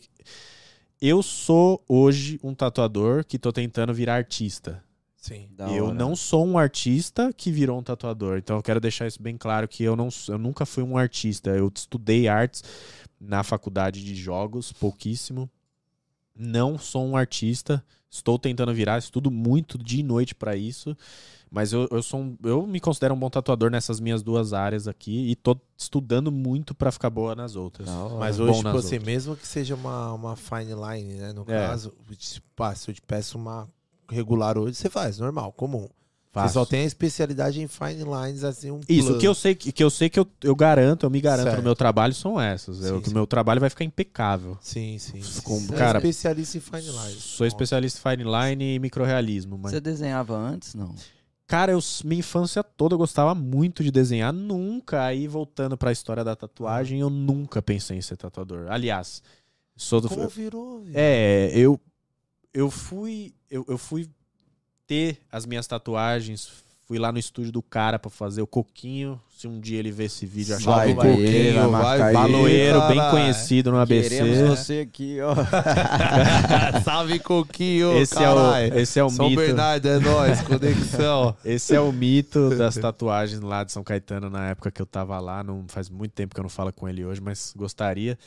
[1.01, 4.83] eu sou hoje um tatuador que tô tentando virar artista.
[5.15, 5.49] Sim.
[5.51, 5.93] Da eu hora.
[5.93, 8.37] não sou um artista que virou um tatuador.
[8.37, 11.49] Então eu quero deixar isso bem claro que eu não eu nunca fui um artista.
[11.49, 12.63] Eu estudei artes
[13.19, 15.49] na faculdade de jogos, pouquíssimo.
[16.37, 17.83] Não sou um artista.
[18.09, 20.95] Estou tentando virar, estudo muito dia e noite pra isso.
[21.49, 24.87] Mas eu, eu sou um- eu me considero um bom tatuador nessas minhas duas áreas
[24.87, 27.87] aqui e tô estudando muito pra ficar boa nas outras.
[27.87, 28.15] Hora.
[28.15, 29.03] Mas hoje, tipo assim, outras.
[29.03, 31.31] mesmo que seja uma, uma fine line, né?
[31.33, 31.67] No É.
[31.67, 32.41] caso, se
[32.89, 33.67] eu te peço uma
[34.09, 35.87] regular hoje, você faz, normal, comum.
[36.43, 39.19] Você só tem a especialidade em fine lines, assim, um Isso, o plus.
[39.21, 41.57] que eu sei que, que eu sei que eu, eu garanto, eu me garanto Certo.
[41.57, 42.83] no meu trabalho são essas.
[42.83, 44.57] Eu- Sim, que o meu trabalho vai ficar impecável.
[44.61, 45.21] Sim, sim.
[45.43, 47.23] Com- Você cara, é especialista em fine lines.
[47.23, 50.93] Sou especialista em fine line e microrealismo, mas Você desenhava antes, não?
[51.45, 54.33] Cara, eu, minha infância toda eu gostava muito de desenhar.
[54.33, 58.65] Nunca, aí voltando pra história da tatuagem, eu nunca pensei em ser tatuador.
[58.69, 59.23] Aliás,
[59.73, 60.09] sou do.
[60.09, 60.81] Como virou?
[60.81, 60.91] viu?
[60.93, 61.79] É, eu.
[62.53, 63.33] Eu fui.
[63.49, 64.09] Eu, eu fui
[64.87, 66.65] ter as minhas tatuagens.
[66.87, 69.21] Fui lá no estúdio do cara pra fazer o coquinho.
[69.37, 73.71] Se um dia ele ver esse vídeo, achar Vai vai vai marcar Baloeiro, bem conhecido
[73.71, 74.09] no ABC.
[74.09, 75.35] Queremos você aqui, ó.
[76.83, 79.41] Salve, Coquinho, Esse é, o, esse é o São mito.
[79.41, 81.35] Bernardo, é nóis, conexão.
[81.43, 85.19] Esse é o mito das tatuagens lá de São Caetano na época que eu tava
[85.19, 85.43] lá.
[85.43, 88.17] Não faz muito tempo que eu não falo com ele hoje, mas gostaria.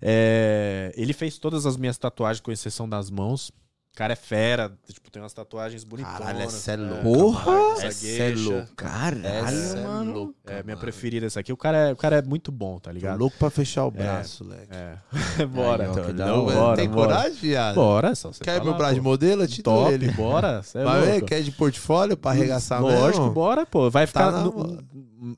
[0.00, 3.50] É, ele fez todas as minhas tatuagens, com exceção das mãos.
[3.96, 6.18] O cara é fera, tipo, tem umas tatuagens bonitonas.
[6.18, 7.52] Caralho, essa é louca, Porra!
[7.86, 8.68] Essa é louca.
[8.76, 10.12] Caralho, Essa é mano.
[10.12, 10.80] louca, É, minha mano.
[10.80, 11.50] preferida essa aqui.
[11.50, 13.18] O cara é, o cara é muito bom, tá Tô ligado?
[13.18, 14.68] louco pra fechar o braço, leque.
[14.70, 15.46] É.
[15.48, 15.86] bora.
[15.86, 16.54] Então, não, hora.
[16.56, 17.08] bora, Tem bora.
[17.14, 17.74] coragem, viado?
[17.76, 19.42] Bora, só você Quer falar, meu braço de modelo?
[19.44, 20.10] Eu te dou Top, ele.
[20.12, 20.62] bora.
[20.62, 21.26] Cê é Vai ver, louco.
[21.28, 23.30] quer de portfólio pra arregaçar Lógico, mesmo?
[23.32, 23.90] bora, pô.
[23.90, 24.78] Vai ficar, Tá no-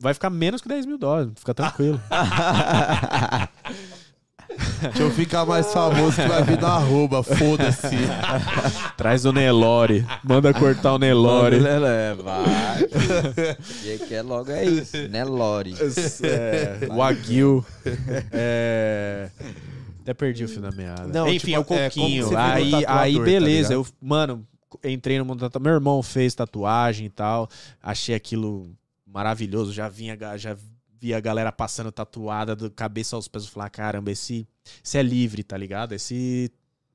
[0.00, 1.30] vai ficar menos que 10 mil dólares.
[1.36, 2.00] Fica tranquilo.
[4.80, 7.96] Deixa eu ficar mais famoso que vai vir no arroba, foda-se.
[8.96, 10.06] Traz o Nelore.
[10.22, 11.58] Manda cortar o Nelore.
[11.58, 12.46] Lelé, vai.
[13.84, 15.74] E que é logo é isso, né, Lore?
[16.22, 17.64] É, o Aguil.
[18.32, 19.30] É...
[20.02, 21.06] Até perdi o fio da meada.
[21.06, 22.28] Não, Enfim, tipo, é o é, coquinho.
[22.28, 23.68] virou aí, aí, tá beleza.
[23.68, 23.72] ligado?
[23.72, 24.46] eu, mano,
[24.84, 25.64] entrei no mundo da tatuagem.
[25.64, 27.48] Meu irmão fez tatuagem e tal.
[27.82, 28.70] Achei aquilo
[29.06, 29.72] maravilhoso.
[29.72, 30.56] Já vinha, já
[30.98, 33.44] via a galera passando tatuada do cabeça aos pés.
[33.44, 34.46] Eu falei, caramba, esse,
[34.84, 35.92] esse é livre, tá ligado?
[35.92, 36.50] Esse.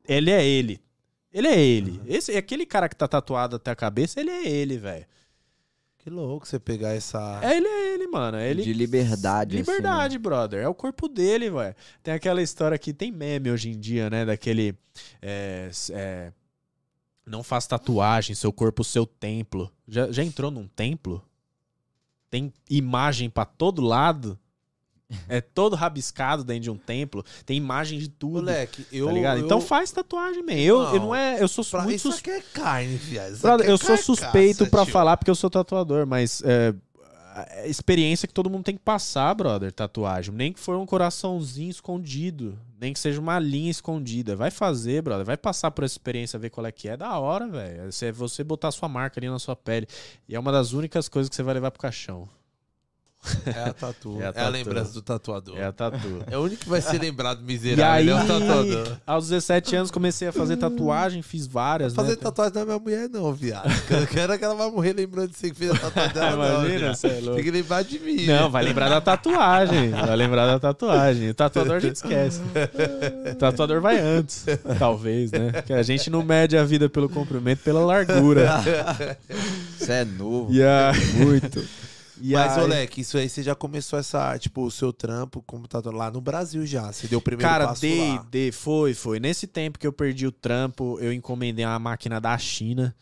[0.07, 0.81] Ele é ele.
[1.31, 2.01] Ele é ele.
[2.05, 5.05] Esse, aquele cara que tá tatuado até a cabeça, ele é ele, velho.
[6.03, 7.39] Que louco você pegar essa...
[7.41, 8.37] É, ele é ele, mano.
[8.37, 8.61] É Ele...
[8.61, 10.61] De liberdade, assim, Liberdade, brother.
[10.61, 11.73] É o corpo dele, velho.
[12.03, 14.25] Tem aquela história que tem meme hoje em dia, né?
[14.25, 14.77] Daquele.
[15.21, 16.33] é, é,
[17.25, 19.71] não faz tatuagem, seu corpo, seu templo.
[19.87, 21.23] Já, já entrou num templo?
[22.29, 24.37] Tem imagem pra todo lado.
[25.29, 27.23] É todo rabiscado dentro de um templo.
[27.45, 28.33] Tem imagem de tudo.
[28.43, 29.07] Moleque, eu...
[29.07, 29.37] tá ligado?
[29.39, 30.53] eu- Então faz tatuagem, man.
[30.53, 30.99] Eu, eu Não.
[31.07, 31.41] não é.
[31.41, 32.97] Eu sou Pra muito isso sus- aqui é carne,
[33.41, 34.91] Brother, aqui é eu sou carcaça, suspeito pra tio.
[34.93, 36.73] falar porque eu sou tatuador, mas é,
[37.35, 40.33] a experiência que todo mundo tem que passar, brother, tatuagem.
[40.33, 44.35] Nem que for um coraçãozinho escondido, nem que seja uma linha escondida.
[44.35, 46.95] Vai fazer, brother, vai passar por essa experiência, ver qual é que é.
[46.97, 47.89] Da hora, velho.
[47.89, 49.87] É você botar sua marca ali na sua pele.
[50.29, 52.27] E é uma das únicas coisas que você vai levar pro caixão.
[53.45, 54.17] É a tatu.
[54.19, 54.51] É É a a, tatu.
[54.51, 55.57] lembrança do tatuador.
[55.57, 56.23] É É, a tatu.
[56.31, 57.85] o único que vai ser lembrado E miserável.
[57.93, 58.97] aí, ele é o tatuador.
[59.05, 62.15] aos 17 anos, comecei a fazer tatuagem, fiz várias, Fazer né?
[62.17, 63.69] tatuagem da minha mulher, não, viado.
[63.89, 66.35] Eu quero que ela vai morrer lembrando de você que fez a tatuagem dela.
[66.53, 67.35] não, Imagina, você é louco.
[67.35, 68.25] Tem que lembrar de mim.
[68.25, 68.49] Não, né?
[68.49, 69.89] vai lembrar da tatuagem.
[69.91, 71.29] Vai lembrar da tatuagem.
[71.29, 72.41] O tatuador a gente esquece.
[73.31, 74.45] O tatuador vai antes,
[74.79, 75.51] talvez, né?
[75.51, 78.49] Porque a gente não mede a vida pelo comprimento, pela largura.
[79.79, 80.53] Isso é novo.
[80.53, 80.91] E a...
[81.15, 81.63] Muito.
[82.25, 85.67] E Mas, aí- Olek, isso aí você já começou essa, tipo, o seu trampo como
[85.67, 86.89] tatuador lá no Brasil já.
[86.89, 88.25] Você deu o primeiro Cara, passo dei, lá.
[88.31, 89.19] dei, foi, foi.
[89.19, 92.95] Nesse tempo que eu perdi o trampo, eu encomendei uma máquina da China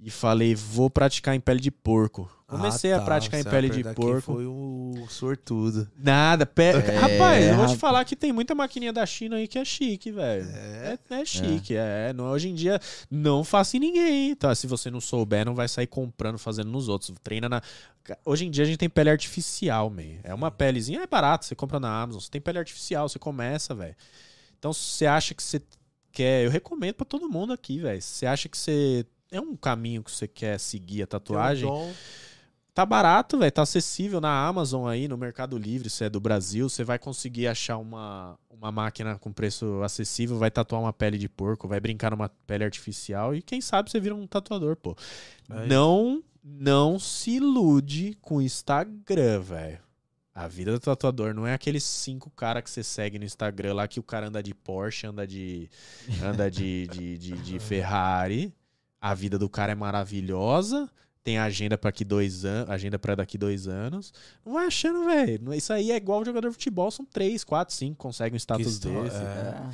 [0.00, 2.30] e falei, vou praticar em pele de porco.
[2.46, 4.32] Comecei Ah, a tá, praticar em você pele vai de porco.
[4.34, 5.86] Foi o sortudo.
[5.98, 6.62] Nada, pe...
[6.62, 9.64] É, rapaz, eu vou te falar que tem muita maquininha da China aí que é
[9.64, 10.48] chique, velho.
[10.48, 12.12] É, é chique, é.
[12.14, 12.80] Não, hoje em dia,
[13.10, 14.34] não faça em ninguém.
[14.36, 14.54] Tá?
[14.54, 17.12] Se você não souber, não vai sair comprando, fazendo nos outros.
[17.22, 17.60] Treina na.
[18.24, 20.20] Hoje em dia a gente tem pele artificial, man.
[20.22, 22.20] É uma pelezinha, é barato, você compra na Amazon.
[22.20, 23.96] Você tem pele artificial, você começa, velho.
[24.58, 25.60] Então, se você acha que você
[26.16, 26.44] quer.
[26.44, 28.00] Eu recomendo pra todo mundo aqui, velho.
[28.00, 29.04] Se você acha que você.
[29.30, 31.68] É um caminho que você quer seguir a tatuagem.
[31.68, 31.94] Um dom.
[32.72, 33.50] Tá barato, velho.
[33.50, 36.68] Tá acessível na Amazon aí, no Mercado Livre, se é do Brasil.
[36.68, 41.28] Você vai conseguir achar uma, uma máquina com preço acessível, vai tatuar uma pele de
[41.28, 44.94] porco, vai brincar numa pele artificial e quem sabe você vira um tatuador, pô.
[45.48, 45.68] Aí.
[45.68, 49.80] Não, não se ilude com o Instagram, velho.
[50.32, 53.88] A vida do tatuador não é aqueles cinco caras que você segue no Instagram lá
[53.88, 55.68] que o cara anda de Porsche, anda de,
[56.22, 58.54] anda de, de, de, de Ferrari.
[59.00, 60.88] A vida do cara é maravilhosa.
[61.26, 64.14] Tem agenda para daqui dois anos, agenda para daqui dois anos.
[64.44, 65.52] Não vai achando, velho.
[65.54, 69.02] Isso aí é igual jogador de futebol, são três, quatro, cinco, consegue um status história,
[69.02, 69.16] desse.
[69.16, 69.64] é.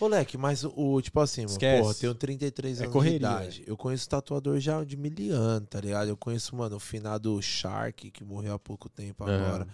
[0.00, 1.80] Moleque, mas o, tipo assim, mano, Esquece.
[1.82, 3.62] porra, eu tenho 33 É anos correria, de idade.
[3.66, 6.08] Eu conheço tatuador já de miliano, tá ligado?
[6.08, 9.34] Eu conheço, mano, o finado Shark, que morreu há pouco tempo É.
[9.36, 9.68] agora.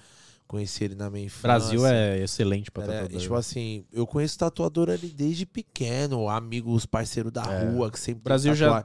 [0.48, 1.42] Conheci ele na minha infância.
[1.46, 3.20] Brasil é excelente pra É, tatuador.
[3.20, 7.68] tipo assim, eu conheço tatuador ali desde pequeno, amigos, parceiro da É.
[7.70, 8.84] rua, que sempre Brasil tem já-.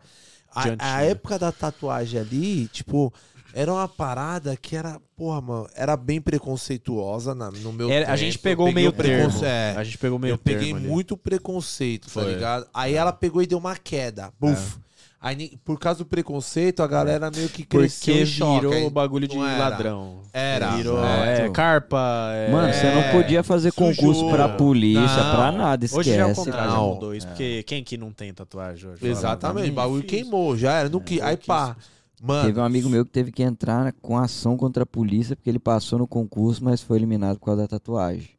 [0.55, 3.13] A, a época da tatuagem ali, tipo,
[3.53, 8.11] era uma parada que era, porra, mano, era bem preconceituosa na- no meu É, tempo.
[8.11, 9.45] a gente pegou meio preconce- termo.
[9.45, 10.87] É, A gente pegou meio eu peguei ali.
[10.87, 12.33] muito preconceito, tá Foi.
[12.33, 12.67] ligado?
[12.73, 14.31] Aí ela pegou e deu uma queda.
[14.39, 14.77] Buf.
[15.25, 19.37] Aí, por causa do preconceito, a galera meio que cresceu Porque virou o bagulho de
[19.37, 19.57] era.
[19.69, 20.21] ladrão.
[20.33, 20.75] Era.
[20.75, 21.23] Virou Exato.
[21.23, 22.29] é, carpa.
[22.33, 24.35] é- Mano, você não podia fazer concurso sujura.
[24.35, 25.35] pra polícia, Não.
[25.35, 25.99] pra nada, esquece.
[26.09, 26.93] Hoje já é o contrário, já Não.
[26.95, 27.25] mudou isso.
[27.27, 29.07] Porque quem que não tem tatuagem hoje?
[29.07, 30.89] Exatamente, o bagulho queimou, já era.
[30.89, 31.21] Não que...
[31.21, 31.77] Aí pá.
[32.21, 35.49] Mano, Teve um amigo meu que teve que entrar com ação contra a polícia porque
[35.49, 38.29] ele passou no concurso, mas foi eliminado por causa da tatuagem.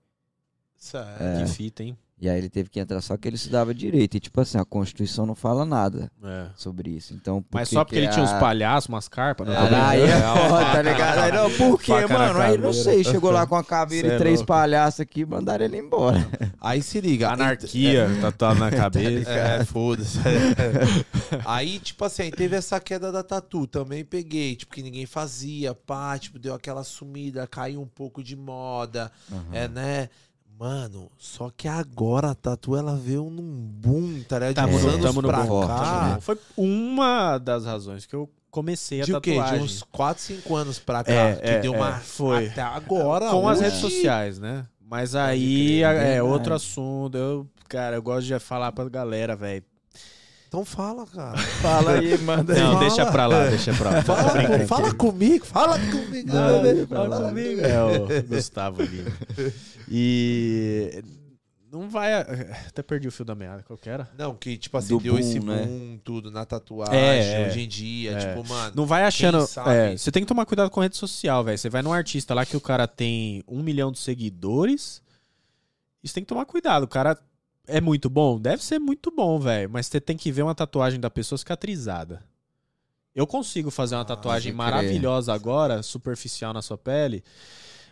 [0.76, 1.08] sério.
[1.18, 1.42] É.
[1.44, 1.96] Que fita, hein?
[2.24, 4.16] E aí ele teve que entrar, só que ele estudava direito.
[4.16, 6.46] E tipo assim, a Constituição não fala nada É.
[6.56, 7.12] sobre isso.
[7.12, 9.46] Então, por Mas que só porque que ele tinha a- uns palhaços, umas carpas.
[9.46, 11.18] Não, Ah, aí é foda, tá ligado?
[11.18, 12.40] Aí não, por quê, Faca mano?
[12.40, 15.66] Aí não sei, chegou lá com a caveira Cê e é três palhaços aqui, mandaram
[15.66, 16.26] ele embora.
[16.60, 17.28] Aí se liga.
[17.34, 19.30] Anarquia, tatuado na cabeça.
[19.30, 20.18] É, foda-se.
[21.44, 23.66] aí, tipo assim, aí teve essa queda da tatu.
[23.66, 28.36] Também peguei, tipo, que ninguém fazia, pá, tipo, deu aquela sumida, caiu um pouco de
[28.36, 29.10] moda,
[29.52, 30.08] é, né?
[30.58, 34.54] Mano, só que agora a tatu, ela veio num boom, tá ligado?
[34.54, 36.08] Tamo De uns anos no pra forte, cá.
[36.14, 36.20] né?
[36.20, 39.34] Foi uma das razões que eu comecei a De o quê?
[39.34, 39.58] tatuagem.
[39.58, 41.12] De uns 4, 5 anos pra cá.
[41.12, 41.96] É, que é, deu uma.
[41.96, 42.46] é, foi.
[42.48, 43.30] Até agora.
[43.30, 44.64] Com as hoje- redes sociais, né?
[44.80, 46.20] Mas aí é verdade.
[46.20, 47.16] outro assunto.
[47.18, 49.64] Eu, cara, eu gosto de falar pra galera, velho.
[50.54, 51.36] Então fala, cara.
[51.36, 52.80] Fala aí, manda Não, Fala.
[52.80, 54.02] deixa pra lá, deixa pra lá.
[54.02, 54.66] Fala, Brinca.
[54.68, 56.32] fala comigo, fala comigo.
[56.32, 56.86] Não, né?
[56.86, 57.60] fala comigo.
[57.60, 59.04] É o Gustavo ali.
[59.90, 61.02] E
[61.72, 62.14] não vai.
[62.14, 64.08] Até perdi o fio da meada, qual que era?
[64.16, 65.64] Não, que tipo assim, Do deu boom, esse né?
[65.66, 67.46] boom, tudo na tatuagem, É, é.
[67.48, 68.18] hoje em dia, É.
[68.18, 68.72] tipo, mano.
[68.76, 69.38] Não vai achando.
[69.66, 71.58] É, você tem que tomar cuidado com rede social, velho.
[71.58, 75.02] Você vai num artista lá que o cara tem um milhão de seguidores.
[76.00, 76.84] E você tem que tomar cuidado.
[76.84, 77.18] O cara
[77.66, 78.38] é muito bom?
[78.38, 79.70] Deve ser muito bom, velho.
[79.70, 82.22] Mas você tem que ver uma tatuagem da pessoa cicatrizada.
[83.14, 84.56] Eu consigo fazer uma Ah, tatuagem crer.
[84.56, 87.22] maravilhosa agora, superficial na sua pele.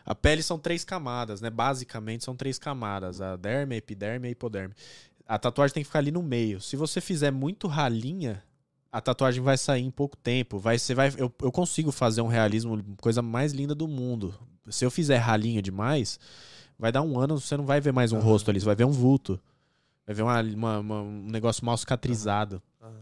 [0.05, 1.49] A pele são três camadas, né?
[1.49, 4.75] Basicamente são três camadas: a derme, a epiderme e a hipoderme.
[5.27, 6.61] A tatuagem tem que ficar ali no meio.
[6.61, 8.43] Se você fizer muito ralinha,
[8.91, 10.59] a tatuagem vai sair em pouco tempo.
[10.59, 14.35] Vai, você vai, eu, eu consigo fazer um realismo, coisa mais linda do mundo.
[14.69, 16.19] Se eu fizer ralinho demais,
[16.77, 18.85] vai dar um ano, você não vai ver mais um rosto ali, você vai ver
[18.85, 19.41] um vulto.
[20.13, 22.63] Vai ver uma, uma- uma- um negócio mal cicatrizado.
[22.81, 23.01] Aham.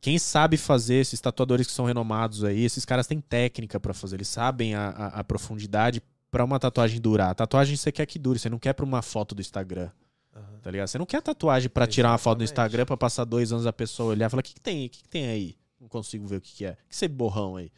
[0.00, 4.16] Quem sabe fazer, esses tatuadores que são renomados aí, esses caras têm técnica pra fazer.
[4.16, 7.30] Eles sabem a, a- a profundidade pra uma tatuagem durar.
[7.30, 9.90] A tatuagem você quer que dure, você não quer pra uma foto do Instagram.
[10.34, 10.58] Aham.
[10.62, 10.86] Tá ligado?
[10.88, 12.50] Você não quer tatuagem pra tirar uma foto Exatamente.
[12.52, 14.86] Instagram pra passar dois anos a pessoa olhar e falar: o que, que tem?
[14.86, 15.56] O que, que tem aí?
[15.80, 16.72] Não consigo ver o que, que é.
[16.72, 17.70] O que esse borrão aí?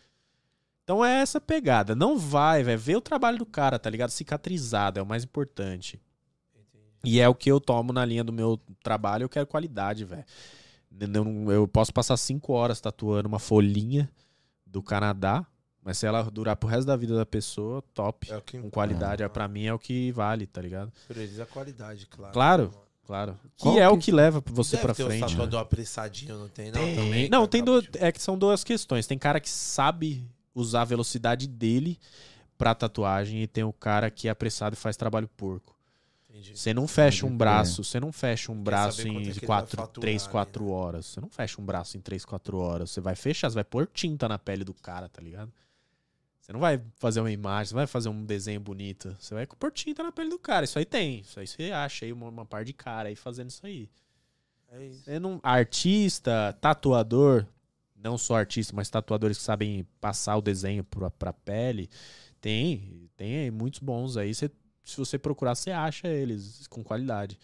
[0.85, 1.95] Então é essa pegada.
[1.95, 2.79] Não vai, velho.
[2.79, 4.11] Vê o trabalho do cara, tá ligado?
[4.11, 6.01] Cicatrizado é o mais importante.
[7.05, 9.25] E é o que eu tomo na linha do meu trabalho.
[9.25, 10.25] Eu quero qualidade, velho.
[11.01, 14.11] Eu, eu posso passar cinco horas tatuando uma folhinha
[14.67, 15.47] do Canadá,
[15.83, 18.31] mas se ela durar pro resto da vida da pessoa, top.
[18.31, 19.29] É o que Com qualidade, é.
[19.29, 20.93] pra mim é o que vale, tá ligado?
[21.07, 22.33] Prioriza a qualidade, claro.
[22.33, 22.75] Claro,
[23.07, 23.39] claro.
[23.57, 25.25] Que Qual é o que- que leva você ter frente.
[25.25, 25.37] Os né?
[25.37, 26.81] tatuador apressadinho, não tem, não?
[26.81, 26.97] Tem.
[26.97, 29.07] Também, não, tem tá do, é que são duas questões.
[29.07, 31.99] Tem cara que sabe usar a velocidade dele
[32.57, 35.78] pra tatuagem e tem o cara que é apressado e faz trabalho porco.
[36.29, 36.57] Entendi.
[36.57, 39.77] Você não fecha um braço, você não fecha um braço em que ele vai 4,
[39.77, 40.71] faturar 3, ali, 4 né?
[40.71, 41.07] horas.
[41.07, 42.91] Você não fecha um braço em 3, 4 horas.
[42.91, 45.53] Você vai fechar, você vai pôr tinta na pele do cara, tá ligado?
[46.41, 49.15] Você não vai fazer uma imagem, você vai fazer um desenho bonito.
[49.19, 50.65] Você vai pôr tinta na pele do cara.
[50.65, 51.21] Isso aí tem.
[51.21, 53.89] Isso aí você acha aí uma, uma par de cara aí fazendo isso aí.
[54.71, 55.05] É isso.
[55.05, 57.47] Você não, artista, tatuador,
[57.97, 61.89] não só artista, mas tatuadores que sabem passar o desenho pra, pra pele,
[62.41, 64.35] tem, tem aí muitos bons aí.
[64.35, 64.51] Você-
[64.91, 67.39] se você procurar, você acha eles com qualidade.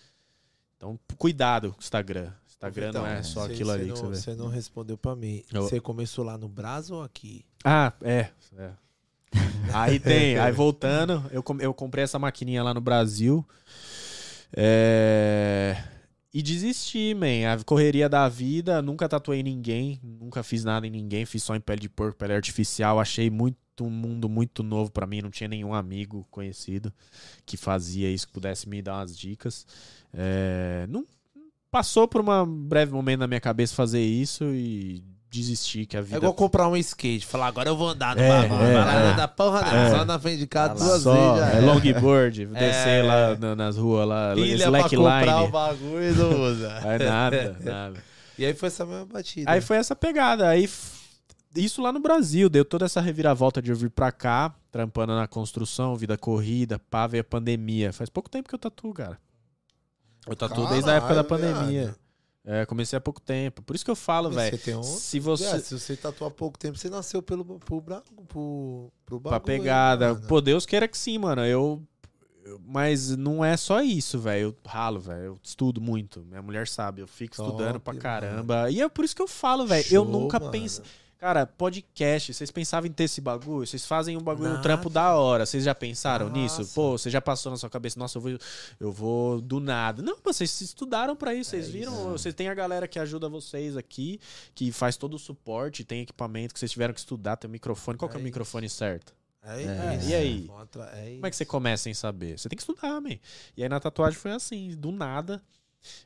[0.76, 2.32] Então, cuidado com o Instagram.
[2.48, 4.16] Instagram não é Então, só cê- aquilo cê ali não, que você vê.
[4.16, 5.42] Você não respondeu pra mim.
[5.52, 7.44] Você começou lá no Brasil ou aqui?
[7.64, 8.28] Ah, é.
[8.56, 8.70] é.
[9.72, 13.44] Aí tem, aí voltando, eu, eu comprei essa maquininha lá no Brasil.
[14.56, 15.76] É,
[16.32, 17.52] E desisti, man.
[17.52, 21.60] A correria da vida, nunca tatuei ninguém, nunca fiz nada em ninguém, fiz só em
[21.60, 23.00] pele de porco, pele artificial.
[23.00, 26.92] Achei muito um mundo muito novo pra mim, não tinha nenhum amigo conhecido
[27.44, 29.66] que fazia isso, que pudesse me dar umas dicas.
[30.12, 31.04] É, Não
[31.70, 36.14] passou por um breve momento na minha cabeça fazer isso e desisti que a vida
[36.14, 37.26] É igual comprar um skate.
[37.26, 38.48] Falar, agora eu vou andar no É, é,
[38.78, 39.14] lá é.
[39.16, 39.90] da porra, né?
[39.90, 43.02] Só na frente de casa duas Só, vezes já é longboard, descer É.
[43.02, 45.50] lá na- nas ruas lá, Pilha pra comprar o slackline.
[45.50, 46.80] bagulho e não usa.
[46.80, 48.04] Vai nada, nada.
[48.38, 49.48] E aí foi essa mesma batida.
[49.50, 50.48] Aí foi essa pegada.
[50.48, 50.68] Aí
[51.56, 55.26] isso lá no Brasil, deu toda essa reviravolta de eu vir pra cá, trampando na
[55.26, 57.92] construção, vida corrida, pá, veio a pandemia.
[57.92, 59.18] Faz pouco tempo que eu tatuo, cara.
[60.26, 61.96] Eu tatuo desde a época da Caralho, pandemia.
[62.46, 63.62] É, comecei há pouco tempo.
[63.62, 64.58] Por isso que eu falo, velho.
[64.78, 64.82] Um...
[64.82, 65.44] Se você.
[65.46, 68.02] É, se você tatuou há pouco tempo, você nasceu pelo, pro, bra...
[68.28, 70.14] pro, pro Pra bagulho, pegada.
[70.14, 70.26] mano.
[70.26, 71.42] Pô, Deus queira que sim, mano.
[71.44, 71.82] Eu.
[72.44, 74.48] eu- Mas não é só isso, velho.
[74.48, 75.22] Eu ralo, velho.
[75.22, 76.20] Eu estudo muito.
[76.28, 77.00] Minha mulher sabe.
[77.00, 78.02] Eu fico Top, estudando pra mano.
[78.02, 78.70] caramba.
[78.70, 79.86] E é por isso que eu falo, velho.
[79.90, 80.50] Eu nunca mano.
[80.52, 80.84] pensei.
[81.24, 83.66] Cara, podcast, vocês pensavam em ter esse bagulho?
[83.66, 84.62] Vocês fazem um bagulho Nada.
[84.62, 85.46] trampo da hora.
[85.46, 86.58] Vocês já pensaram nisso?
[86.58, 86.74] Nossa.
[86.74, 88.38] Pô, você já passou na sua cabeça, nossa, eu vou,
[88.78, 90.02] eu vou do nada.
[90.02, 91.94] Não, mas vocês estudaram pra isso, vocês É viram?
[91.94, 92.08] isso.
[92.10, 94.20] Vocês têm a galera que ajuda vocês aqui,
[94.54, 97.96] que faz todo o suporte, tem equipamento que vocês tiveram que estudar, tem o microfone.
[97.96, 99.14] Qual que é o É microfone certo?
[99.42, 100.08] É, É, isso.
[100.10, 100.46] e aí?
[100.46, 101.50] Contra- é Como é que você isso.
[101.50, 102.38] começa sem saber?
[102.38, 103.16] Você tem que estudar, man.
[103.56, 105.42] E aí na tatuagem foi assim, do nada.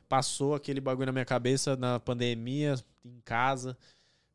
[0.07, 3.77] Passou aquele bagulho na minha cabeça na pandemia, em casa.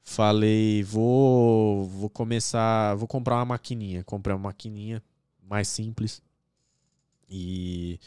[0.05, 4.05] Falei, vou, vou começar, vou comprar uma maquininha.
[4.05, 5.03] Comprei uma maquininha
[5.43, 6.23] mais simples.
[7.29, 7.99] E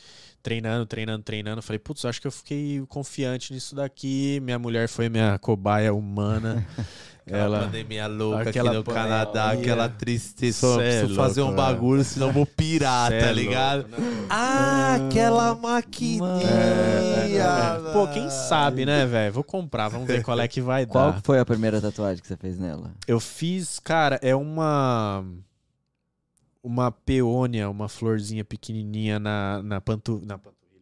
[0.41, 1.61] treinando, treinando, treinando.
[1.61, 4.39] Falei, putz, acho que eu fiquei confiante nisso daqui.
[4.41, 6.65] Minha mulher foi minha cobaia humana.
[7.27, 8.83] Aquela Ela, pandemia louca aqui no.
[8.85, 10.59] Canadá, aquela tristeza.
[10.59, 11.73] Só Cê é preciso fazer um louco, velho.
[11.73, 13.81] bagulho, senão vou pirar, Cê tá é ligado?
[13.81, 14.27] louco, né?
[14.29, 16.23] Ah, aquela maquininha.
[16.41, 17.91] É, é, é.
[17.91, 19.33] Pô, quem sabe, né, velho?
[19.33, 21.19] Vou comprar, vamos ver qual é que vai Qual dar.
[21.19, 22.93] que foi a primeira tatuagem que você fez nela?
[23.05, 25.25] Eu fiz, cara, é uma.
[26.63, 30.39] Uma peônia, uma florzinha pequenininha na, na, pantu, na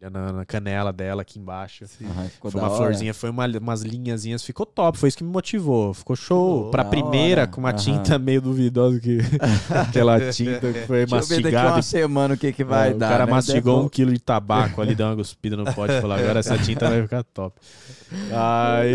[0.09, 1.85] na, na canela dela aqui embaixo.
[1.87, 2.77] Ficou Foi uma hora.
[2.77, 5.93] florzinha, foi uma, umas linhazinhas, ficou top, foi isso que me motivou.
[5.93, 6.55] Ficou show.
[6.57, 7.51] Ficou pra primeira, hora.
[7.51, 7.77] com uma Aham.
[7.77, 9.19] tinta meio duvidosa, que
[9.69, 11.75] aquela tinta que foi Deixa eu ver daqui mastigada.
[11.75, 13.05] uma semana o que, que vai É, dar.
[13.07, 13.31] O cara né?
[13.31, 16.57] mastigou um quilo de tabaco ali, deu uma cuspida no pote e falou: agora essa
[16.57, 17.59] tinta vai ficar top.
[18.31, 18.93] Aí.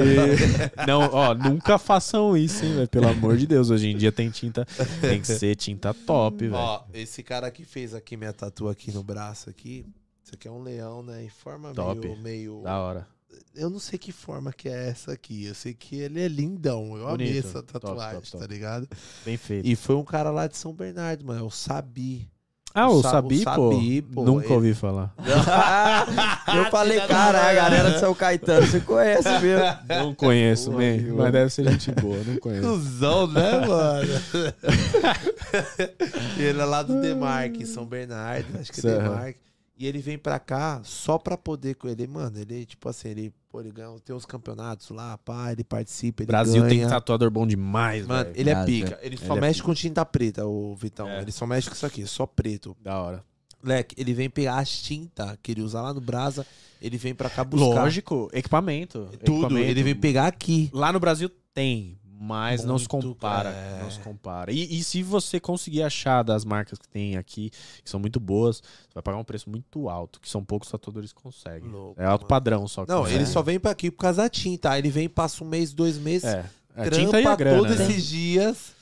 [0.87, 2.89] Não, ó, nunca façam isso, hein, velho.
[2.89, 3.71] Pelo amor de Deus.
[3.71, 4.67] Hoje em dia tem tinta.
[5.01, 6.55] Tem que ser tinta top, velho.
[6.55, 9.85] Ó, esse cara que fez aqui minha tatu aqui no braço aqui,
[10.31, 11.25] isso aqui é um leão, né?
[11.25, 11.99] Em forma Top.
[12.01, 12.61] meio, meio...
[12.63, 13.07] Da hora.
[13.55, 15.45] Eu não sei que forma que é essa aqui.
[15.47, 16.97] Eu sei que ele é lindão.
[16.97, 17.47] Eu amei Bonito.
[17.49, 18.45] essa Top, tatuagem, top, top.
[18.45, 18.89] tá ligado?
[19.25, 19.67] Bem feito.
[19.67, 21.41] E foi um cara lá de São Bernardo, mano.
[21.41, 22.29] É o Sabi.
[22.75, 23.73] ah, o o Sa- Sabi, o pô.
[23.73, 25.15] Sabi, pô, Nunca ele- ouvi falar.
[26.57, 29.65] eu falei, cara, a galera de São Caetano, você conhece mesmo.
[29.89, 32.69] Não conheço, eu- Mas deve ser gente boa, não conheço.
[32.69, 34.09] Cusão, né, mano?
[36.39, 39.03] Ele é lá do Demarque, em São Bernardo, acho que é Certo.
[39.03, 39.41] Demarque.
[39.81, 42.07] E ele vem pra cá só pra poder com ele.
[42.07, 46.23] Mano, ele, tipo assim, ele, pô, ele ganha, tem uns campeonatos lá, pá, ele participa,
[46.23, 46.81] ele Brasil ganha.
[46.81, 48.39] tem tatuador bom demais, Mano, velho.
[48.39, 48.99] ele é pica.
[49.01, 49.67] Ele só Ele é mexe pica.
[49.67, 51.09] com tinta preta, o Vitão.
[51.09, 51.23] É.
[51.23, 52.77] Ele só mexe com isso aqui, só preto.
[52.83, 53.25] Da hora.
[53.63, 56.47] Leque, ele vem pegar as tintas que ele usa lá no Brasa,
[56.81, 57.67] ele vem pra cá buscar.
[57.83, 59.09] Lógico, equipamento.
[59.25, 59.71] Tudo, equipamento.
[59.71, 60.69] ele vem pegar aqui.
[60.75, 63.49] Lá no Brasil tem Mas não se Muito, compara.
[63.49, 63.81] é.
[63.83, 64.53] Não se compara.
[64.53, 67.49] E, e se você conseguir achar das marcas que tem aqui,
[67.83, 71.15] que são muito boas, você vai pagar um preço muito alto, que são poucos tatuadores
[71.15, 71.71] que conseguem.
[71.71, 72.29] Louco, é alto mano.
[72.29, 72.85] padrão só.
[72.85, 73.17] que Não, consegue.
[73.17, 74.71] ele só vem pra aqui por causa da tinta.
[74.71, 76.45] Aí ele vem, passa um mês, dois meses, É.
[76.77, 77.57] A trampa tinta e a grana.
[77.59, 77.85] todos né?
[77.87, 78.73] esses dias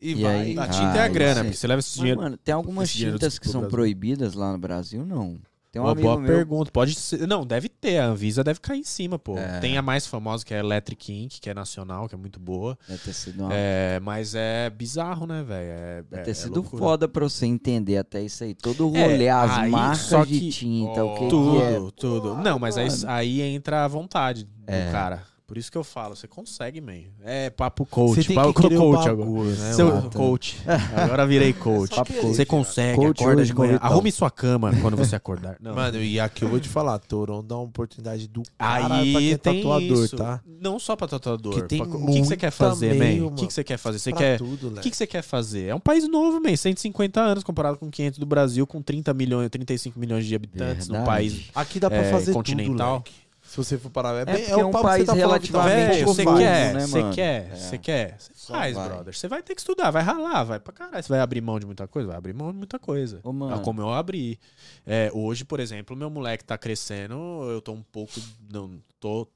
[0.00, 0.40] e, E vai.
[0.40, 2.20] aí- A Ah, tinta é a grana, porque você leva esse Mas, dinheiro.
[2.22, 5.04] mano, tem algumas tintas que são proibidas lá no Brasil?
[5.04, 5.38] Não.
[5.72, 6.26] Tem um Uma boa meu.
[6.26, 6.70] pergunta.
[6.72, 7.28] Pode ser.
[7.28, 7.98] Não, deve ter.
[7.98, 9.38] A Anvisa deve cair em cima, pô.
[9.38, 9.60] É.
[9.60, 12.40] Tem a mais famosa, que é a Electric Ink, que é nacional, que é muito
[12.40, 12.76] boa.
[12.88, 15.70] Deve ter sido uma É, mas é bizarro, né, velho?
[15.70, 16.82] É, Deve é- ter é sido loucura.
[16.82, 18.52] foda pra você entender até isso aí.
[18.52, 21.62] Todo o É, rolê, as aí, marcas só de que- tinta, o que, que Tudo,
[21.62, 21.90] é.
[21.96, 22.34] tudo.
[22.38, 25.22] Não, mas aí, aí entra a vontade do cara.
[25.50, 27.00] Por isso que eu falo, você consegue, man.
[27.24, 28.14] É papo coach.
[28.22, 29.48] Você tem papo que querer o coach bagulho, agora.
[29.56, 30.08] né, Seu mano?
[30.12, 30.56] coach.
[30.96, 31.90] Agora virei coach.
[31.96, 33.76] Papo coach, Você consegue, Coach acorda de manhã.
[33.82, 35.56] Arrume sua cama quando você acordar.
[35.60, 35.74] Não.
[35.74, 39.12] Mano, e aqui eu vou te falar, Toron dá uma oportunidade do cara pra Aí
[39.12, 40.16] quem é tem tatuador, isso.
[40.16, 40.40] tá?
[40.46, 41.52] Não só pra tatuador.
[41.54, 43.26] Que tem Pra- o que, que você quer fazer, man?
[43.26, 43.98] O que, que você quer fazer?
[43.98, 44.38] Você Pra quer...
[44.38, 45.64] tudo, O que, que você quer fazer?
[45.66, 46.54] É um país novo, man.
[46.54, 50.94] 150 anos comparado com 500 do Brasil, com 30 milhões, 35 milhões de habitantes no
[50.94, 51.10] Verdade.
[51.10, 51.44] país.
[51.56, 53.00] Aqui dá pra é, fazer continental.
[53.00, 53.10] tudo.
[53.50, 55.06] Se você for parar, é, É bem, é o é um papo que país você
[55.06, 55.60] tá falando, Vitão.
[55.60, 57.14] relativamente Velho, novo, você quer, né, você mano?
[57.14, 57.56] quer, É.
[57.56, 58.88] você quer, você faz, vai.
[58.88, 59.16] brother.
[59.16, 61.02] Você vai ter que estudar, vai ralar, vai pra caralho.
[61.02, 62.06] Você vai abrir mão de muita coisa?
[62.06, 63.18] Vai abrir mão de muita coisa.
[63.24, 63.56] Ô, mano.
[63.56, 64.38] É como eu abri.
[64.86, 67.14] É, hoje, por exemplo, meu moleque tá crescendo,
[67.50, 68.12] eu tô um pouco.
[68.52, 69.26] Não, tô.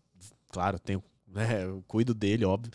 [0.52, 1.02] Claro, tenho.
[1.26, 2.70] Né, eu cuido dele, óbvio.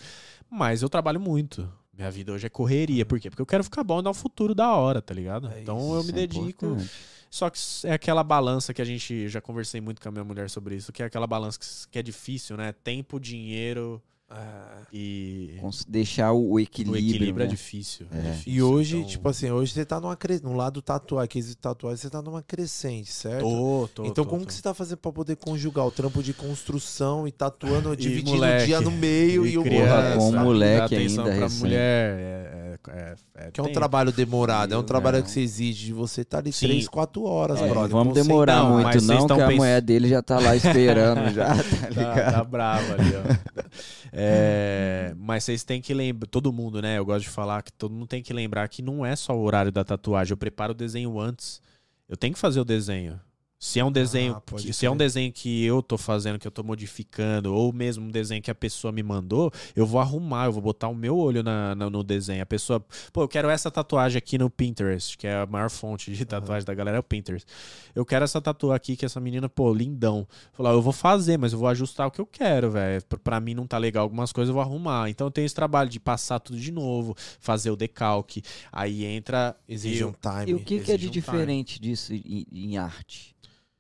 [0.49, 1.71] Mas eu trabalho muito.
[1.93, 3.05] Minha vida hoje é correria.
[3.05, 3.29] Por quê?
[3.29, 5.49] Porque eu quero ficar bom e dar um futuro da hora, tá ligado?
[5.49, 6.45] É então isso, eu me é dedico.
[6.65, 6.91] importante.
[7.30, 10.49] Só que é aquela balança que a gente já conversei muito com a minha mulher
[10.49, 11.60] sobre isso, que é aquela balança
[11.91, 12.73] que, é difícil, né?
[12.84, 14.01] Tempo, dinheiro
[14.31, 14.85] É.
[14.93, 16.99] e Deixar o, o o equilíbrio.
[16.99, 17.51] equilíbrio é né?
[17.51, 18.07] difícil.
[18.11, 18.22] é É.
[18.31, 18.53] difícil.
[18.53, 20.39] E hoje, Então, tipo assim, hoje você tá numa cre...
[20.41, 23.41] no lado tatuagem, que existe tatuagem, você tá numa crescente, certo?
[23.41, 24.47] tô, tô, então tô, como tô.
[24.47, 28.31] que você tá fazendo pra poder conjugar o trampo de construção e tatuando, E dividindo
[28.38, 31.60] moleque, o dia no meio e, o criança, Porra, com dar moleque ainda pra recém.
[31.60, 35.23] mulher é, é, é, é Que é um trabalho demorado, é um trabalho não.
[35.23, 36.68] que você exige de você estar ali Sim.
[36.68, 37.89] 3, 4 horas, É, brother.
[37.91, 41.47] vamos demorar Não, muito, não, que a pens- mulher dele já tá lá esperando já,
[41.47, 42.31] tá Tá, ligado?
[42.34, 43.69] tá brava ali, ó.
[44.11, 46.97] É, mas vocês têm que lembrar, todo mundo, né?
[46.97, 49.41] Eu gosto de falar que todo mundo tem que lembrar que não é só o
[49.43, 50.31] horário da tatuagem.
[50.34, 51.61] Eu preparo o desenho antes.
[52.07, 53.19] Eu tenho que fazer o desenho.
[53.61, 56.48] Se é um desenho, Ah, que, se é um desenho que eu tô fazendo, que
[56.48, 60.45] eu tô modificando, ou mesmo um desenho que a pessoa me mandou, eu vou arrumar,
[60.45, 62.41] eu vou botar o meu olho na, na- no desenho.
[62.41, 62.80] A pessoa,
[63.11, 66.65] pô, eu quero essa tatuagem aqui no Pinterest, que é a maior fonte de tatuagem
[66.65, 67.45] da galera, é o Pinterest.
[67.94, 70.26] Eu quero essa tatuagem aqui, que essa menina, pô, lindão.
[70.53, 73.03] Falar, eu vou fazer, mas eu vou ajustar o que eu quero, velho.
[73.07, 75.10] Pra- Pra mim não tá legal algumas coisas, eu vou arrumar.
[75.10, 78.41] Então eu tenho esse trabalho de passar tudo de novo, fazer o decalque.
[78.72, 79.53] Aí entra.
[79.68, 80.45] Exige um time.
[80.52, 81.22] E o que, que é de um time.
[81.22, 83.36] diferente disso em, em arte?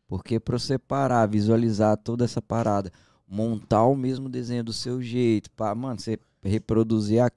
[0.09, 2.91] Porque pra você parar, visualizar toda essa parada,
[3.27, 7.29] montar o mesmo desenho do seu jeito, pá, mano, você reproduzir a...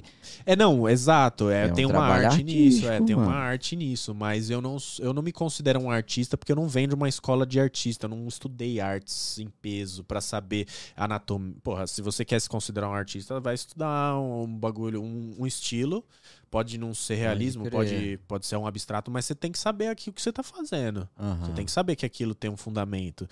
[0.47, 1.51] É, não, exato.
[1.51, 4.77] É, É um tem uma arte nisso, é, tem uma arte nisso, mas eu não,
[5.01, 8.07] eu não me considero um artista porque eu não venho de uma escola de artista,
[8.07, 10.67] eu não estudei artes em peso pra saber
[10.97, 11.55] anatomia.
[11.63, 16.05] Porra, se você quer se considerar um artista, vai estudar um, bagulho, um, um estilo.
[16.51, 20.11] Pode não ser realismo, pode, pode ser um abstrato, mas você tem que saber aqui
[20.11, 21.09] o que você tá fazendo.
[21.19, 21.47] Aham.
[21.47, 23.27] Você tem que saber que aquilo tem um fundamento.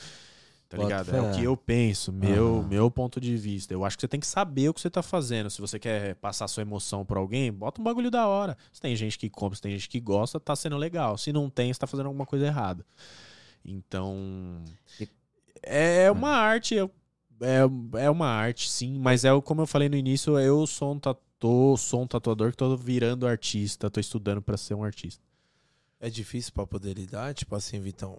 [0.71, 1.15] Tá Boto ligado?
[1.17, 1.39] É o fé.
[1.41, 3.75] que eu penso, meu, meu ponto de vista.
[3.75, 5.51] Eu acho que você tem que saber o que você tá fazendo.
[5.51, 8.57] Se você quer passar sua emoção pra alguém, bota um bagulho da hora.
[8.73, 11.19] Se tem gente que compra, se tem gente que gosta, tá sendo legal.
[11.19, 12.87] Se não tem, você tá fazendo alguma coisa errada.
[13.65, 14.63] Então.
[15.01, 15.09] E-
[15.63, 16.75] É uma arte.
[16.77, 16.91] eu-
[17.43, 20.93] É, é uma arte, sim, mas é o- como eu falei no início, eu sou
[20.93, 25.25] um, tatu, sou um tatuador que tô virando artista, tô estudando pra ser um artista.
[26.03, 28.19] É difícil pra poder lidar, tipo assim, Vitão.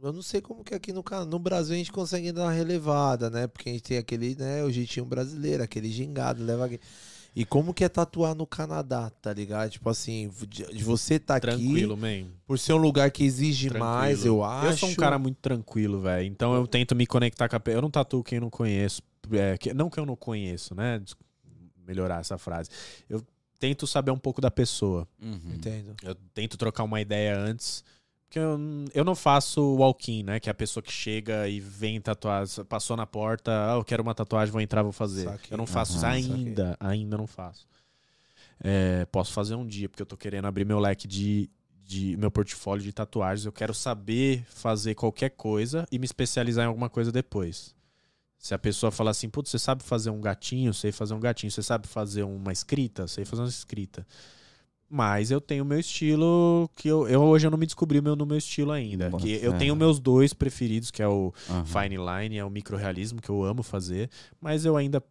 [0.00, 3.28] Eu, não sei como que aqui no, no Brasil a gente consegue dar uma relevada,
[3.28, 3.48] né?
[3.48, 6.78] Porque a gente tem aquele, né, o jeitinho brasileiro, aquele gingado, leva aqui.
[7.34, 9.70] E como que é tatuar no Canadá, tá ligado?
[9.70, 12.28] Tipo assim, de, você tá aqui, Tranquilo, man.
[12.46, 13.84] por ser um lugar que exige Tranquilo.
[13.92, 14.66] mais, eu acho.
[14.68, 16.26] Eu sou um cara muito tranquilo, velho.
[16.26, 17.60] Então eu tento me conectar com a.
[17.66, 19.02] Eu não tatuo quem eu não conheço.
[19.32, 21.02] É, que- não que eu não conheço, né?
[21.86, 22.70] Melhorar essa frase.
[23.10, 23.22] Eu
[23.58, 25.06] tento saber um pouco da pessoa.
[25.20, 25.54] Uhum.
[25.54, 25.94] Entendo.
[26.02, 27.84] Eu tento trocar uma ideia antes.
[28.24, 28.58] Porque eu,
[28.92, 30.40] eu não faço walk-in, né?
[30.40, 34.02] Que é a pessoa que chega e vem tatuar, passou na porta, ah, eu quero
[34.02, 35.24] uma tatuagem, vou entrar, vou fazer.
[35.24, 35.54] Saquei.
[35.54, 37.66] Eu não faço isso Aham, ainda, ainda não faço.
[38.58, 41.48] É, posso fazer um dia, porque eu tô querendo abrir meu leque de,
[41.84, 43.46] de meu portfólio de tatuagens.
[43.46, 47.75] Eu quero saber fazer qualquer coisa e me especializar em alguma coisa depois.
[48.38, 51.50] Se a pessoa falar assim, putz, você sabe fazer um gatinho, sei fazer um gatinho.
[51.50, 54.06] Você sabe fazer uma escrita, sei fazer uma escrita.
[54.88, 58.14] Mas eu tenho o meu estilo que eu, eu hoje eu não me descobri meu,
[58.14, 59.10] no meu estilo ainda.
[59.18, 61.64] Que eu tenho meus dois preferidos, que é o Aham.
[61.64, 64.08] fine line, é o microrealismo que eu amo fazer,
[64.40, 65.02] mas eu ainda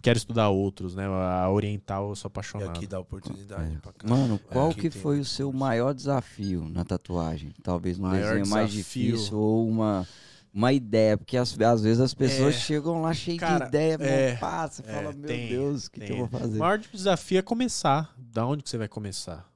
[0.00, 1.04] quero estudar outros, né?
[1.06, 2.68] A oriental eu sou E apaixonado.
[2.70, 4.20] aqui dá oportunidade pra caralho.
[4.20, 7.50] Mano, qual Aqui que tem foi o seu maior desafio na tatuagem?
[7.60, 9.16] Talvez um Maior desenho mais desafio.
[9.16, 10.06] difícil ou uma,
[10.54, 12.58] uma ideia, porque às, às vezes as pessoas É.
[12.58, 16.12] chegam lá cheias de ideia, é, passa, é, fala, meu tem, Deus, o que, que
[16.12, 16.56] eu vou fazer?
[16.56, 18.14] O maior desafio é começar.
[18.16, 19.52] Da onde que você vai começar?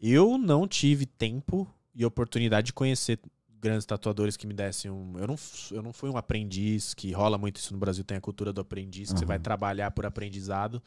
[0.00, 3.18] Eu não tive tempo e oportunidade de conhecer
[3.60, 5.18] grandes tatuadores que me dessem um.
[5.18, 5.34] Eu não,
[5.72, 8.60] eu não fui um aprendiz, que rola muito isso no Brasil, tem a cultura do
[8.60, 10.80] aprendiz, que você vai trabalhar por aprendizado.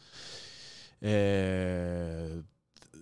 [1.02, 2.40] É,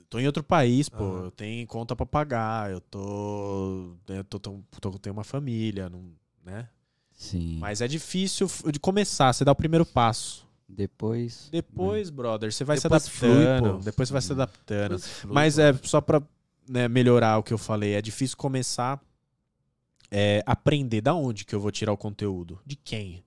[0.09, 1.03] Tô em outro país, pô.
[1.03, 1.25] Aham.
[1.25, 3.95] Eu tenho conta pra pagar, eu tô.
[4.07, 6.03] Eu tô, tô, tô- tenho uma família, não,
[6.43, 6.67] né?
[7.13, 7.57] Sim.
[7.59, 10.47] Mas é difícil de começar, você dá o primeiro passo.
[10.67, 11.49] Depois.
[11.51, 13.77] Depois, brother, você vai Depois se flui, adaptando.
[13.77, 13.83] pô.
[13.83, 14.99] depois você vai se adaptando.
[14.99, 16.21] Flui, Mas é só pra
[16.69, 17.93] né, melhorar o que eu falei.
[17.93, 19.01] É difícil começar
[20.11, 22.59] é, aprender da onde que eu vou tirar o conteúdo.
[22.65, 23.23] De quem?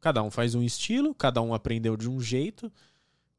[0.00, 2.72] Cada um faz um estilo, cada um aprendeu de um jeito.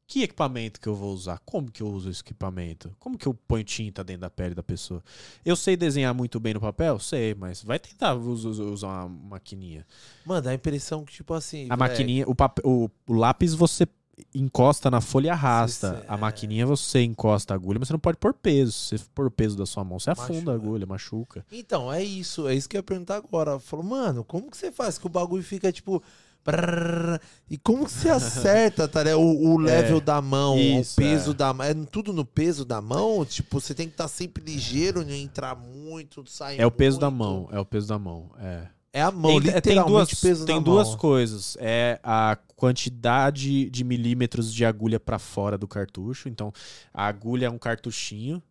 [0.06, 1.38] Que equipamento que eu vou usar?
[1.46, 2.94] Como que eu uso esse equipamento?
[2.98, 5.02] Como que eu ponho tinta dentro da pele da pessoa?
[5.44, 6.98] Eu sei desenhar muito bem no papel?
[6.98, 9.86] Sei, mas vai tentar us- us- usar uma maquininha.
[10.26, 11.64] Mano, dá a impressão que, tipo assim.
[11.70, 13.86] A velho, maquininha, o, pap- o, o lápis você
[14.34, 16.00] encosta na folha e arrasta.
[16.00, 16.18] Você- a é.
[16.18, 18.72] maquininha você encosta a agulha, mas você não pode pôr peso.
[18.72, 20.66] Se você pôr o peso da sua mão, você afunda a Machuca.
[20.66, 21.46] agulha, machuca.
[21.50, 22.46] Então, é isso.
[22.46, 23.58] É isso que eu ia perguntar agora.
[23.58, 26.02] Falou, mano, como que você faz que o bagulho fica, tipo.
[26.44, 27.20] Brrr,
[27.50, 29.02] E como que você acerta, tá?
[29.02, 29.20] ligado?
[29.20, 31.34] O, o level da mão, isso, o peso é.
[31.34, 31.66] da mão.
[31.66, 33.24] É tudo no peso da mão?
[33.24, 37.10] Tipo, você tem que estar sempre ligeiro, não entrar muito, sair É o peso da
[37.10, 37.18] muito.
[37.24, 38.30] mão, é o peso da mão.
[38.40, 38.66] É.
[38.94, 40.98] É a mão, Tem- literalmente tem duas, peso tem duas mão.
[40.98, 41.56] coisas.
[41.58, 46.28] É a quantidade de milímetros de agulha pra fora do cartucho.
[46.28, 46.52] Então,
[46.92, 48.42] a agulha é um cartuchinho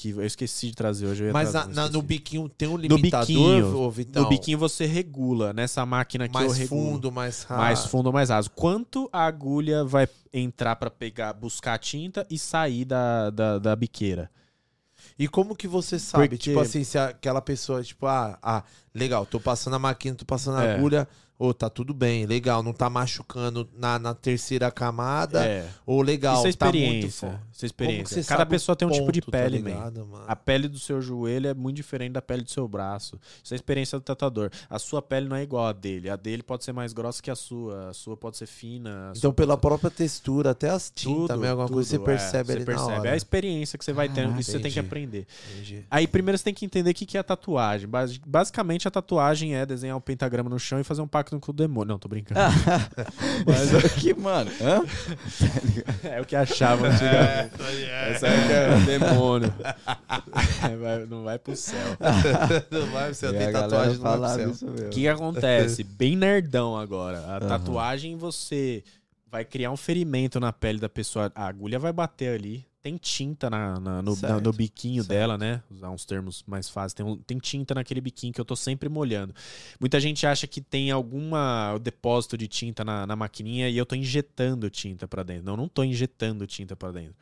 [0.00, 1.24] que eu esqueci de trazer hoje.
[1.24, 4.22] eu Mas trazer, na- no biquinho tem um No limitador, biquinho, ô, Vitão?
[4.22, 5.52] no biquinho você regula.
[5.52, 6.82] Nessa máquina que eu mais regulo.
[6.92, 7.62] fundo, mais rápido.
[7.64, 8.50] Mais fundo mais raso.
[8.50, 13.76] Quanto a agulha vai entrar pra pegar, buscar a tinta e sair da, da, da
[13.76, 14.30] biqueira?
[15.18, 16.28] E como que você sabe?
[16.30, 18.62] Porque- Tipo assim, se aquela pessoa, tipo, ah, ah,
[18.94, 20.74] legal, tô passando a máquina, tô passando a É.
[20.76, 21.06] agulha,
[21.40, 25.66] ô, tá tudo bem, legal, não tá machucando na, na terceira camada, É.
[25.86, 27.40] ou legal, Isso é tá muito experiência.
[27.52, 28.22] Isso é experiência.
[28.22, 29.68] você Cada pessoa tem um tipo de ponto, tá pele, man.
[29.70, 30.24] ligado, mano?
[30.28, 33.18] A pele do seu joelho é muito diferente da pele do seu braço.
[33.42, 34.50] Isso é a experiência do tatuador.
[34.68, 36.10] A sua pele não é igual à dele.
[36.10, 37.88] A dele pode ser mais grossa que a sua.
[37.88, 39.12] A sua pode ser fina.
[39.16, 42.16] Então, pela pode própria textura, até as tintas, também, alguma coisa, você tudo, é.
[42.16, 43.08] percebe Você ali percebe.
[43.08, 44.24] É a experiência que você vai tendo.
[44.24, 44.86] Caraca, Isso você tem que entendi.
[44.86, 45.26] aprender.
[45.54, 45.84] Entendi.
[45.90, 47.88] Aí primeiro você tem que entender o que é a tatuagem.
[47.88, 51.52] Basi- Basicamente a tatuagem é desenhar um pentagrama no chão e fazer um pacto com
[51.52, 51.88] o demônio.
[51.92, 52.40] Não, tô brincando.
[53.46, 54.50] Mas aqui, mano.
[54.60, 54.82] Hã?
[56.08, 57.54] é o que achavam antigamente.
[58.10, 59.54] Essa aí que é o demônio.
[60.80, 61.96] Vai- não vai pro céu.
[62.70, 63.96] não vai, você E tem tatuagem
[64.54, 64.70] céu.
[64.86, 65.84] O que, acontece?
[65.84, 67.18] Bem nerdão agora.
[67.20, 67.48] A Aham.
[67.48, 68.82] tatuagem você
[69.30, 71.30] vai criar um ferimento na pele da pessoa.
[71.34, 72.64] A agulha vai bater ali.
[72.82, 75.08] Tem tinta na, na- no, Certo, na- no biquinho certo.
[75.10, 75.62] dela, né?
[75.70, 76.94] Usar uns termos mais fáceis.
[76.94, 79.34] Tem, um- tem tinta naquele biquinho que eu tô sempre molhando.
[79.78, 83.94] Muita gente acha que tem alguma depósito de tinta na, na maquininha e eu tô
[83.94, 85.44] injetando tinta pra dentro.
[85.44, 87.14] Não, não tô injetando tinta pra dentro.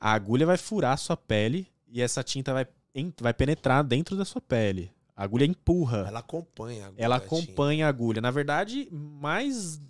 [0.00, 2.66] A agulha vai furar a sua pele e essa tinta vai,
[3.20, 4.90] vai penetrar dentro da sua pele.
[5.16, 6.04] A agulha empurra.
[6.08, 6.84] Ela acompanha.
[6.84, 8.20] a agulha, Ela acompanha a agulha.
[8.20, 9.80] Na verdade, mais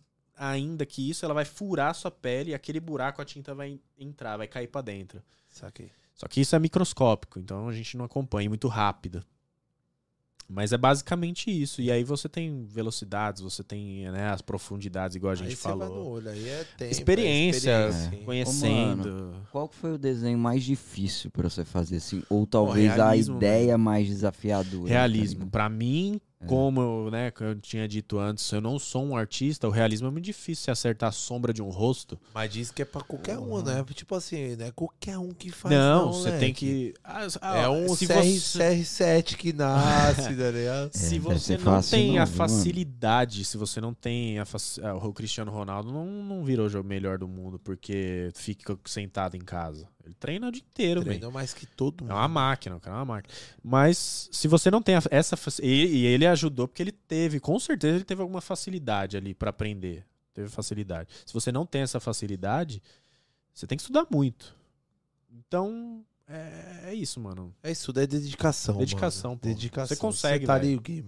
[0.40, 3.78] ainda que isso, ela vai furar a sua pele e aquele buraco a tinta vai
[3.98, 5.22] entrar, vai cair pra dentro.
[5.48, 5.90] Saquei.
[6.14, 9.22] Só que isso é microscópico, então a gente não acompanha muito rápido.
[10.52, 11.80] Mas é basicamente isso.
[11.80, 15.68] E aí você tem velocidades, você tem né, as profundidades, igual a gente aí você
[15.68, 16.10] vai no falou.
[16.10, 18.24] olho, aí é tempo, Experiência, é experiência.
[18.24, 19.32] conhecendo.
[19.52, 22.24] Qual que foi o desenho mais difícil pra você fazer assim?
[22.28, 24.82] Ou talvez a realismo, ideia mais desafiadora?
[24.82, 25.38] tá Realismo.
[25.40, 25.50] ligado?
[25.52, 26.29] Pra mim, É.
[26.46, 30.10] como eu, né, eu tinha dito antes, eu não sou um artista, o realismo é
[30.10, 32.18] muito difícil você acertar a sombra de um rosto.
[32.34, 33.84] Mas diz que é pra qualquer um, né?
[33.94, 35.74] Tipo assim, não é qualquer um que faz.
[35.74, 36.40] não, Não, você moleque.
[36.40, 36.94] tem que.
[37.04, 40.90] Ah, ah, É um se CR, você, CR7 que nasce, tá ligado?
[40.92, 42.48] se É, deve você não fácil tem não, a viu, mano?
[42.54, 46.84] facilidade, se você não tem a faci- ah, o Cristiano Ronaldo não, não virou o
[46.84, 49.88] melhor do mundo porque fica sentado em casa.
[50.04, 51.10] Ele treina o dia inteiro, velho.
[51.12, 52.10] Treinou mais que todo mundo.
[52.10, 53.34] É uma máquina, o cara é uma máquina.
[53.62, 55.68] Mas se você não tem a- essa e,
[55.98, 60.04] e ele ajudou porque ele teve, com certeza ele teve alguma facilidade ali pra aprender.
[60.32, 61.10] Teve facilidade.
[61.26, 62.82] Se você não tem essa facilidade,
[63.52, 64.54] você tem que estudar muito.
[65.32, 67.52] Então, é, é isso, mano.
[67.62, 68.78] É isso, é dedicação.
[68.78, 69.40] Dedicação, mano.
[69.40, 69.48] pô.
[69.48, 69.88] Dedicação.
[69.88, 70.68] Você consegue, Você tá velho.
[70.68, 71.04] ali Gui,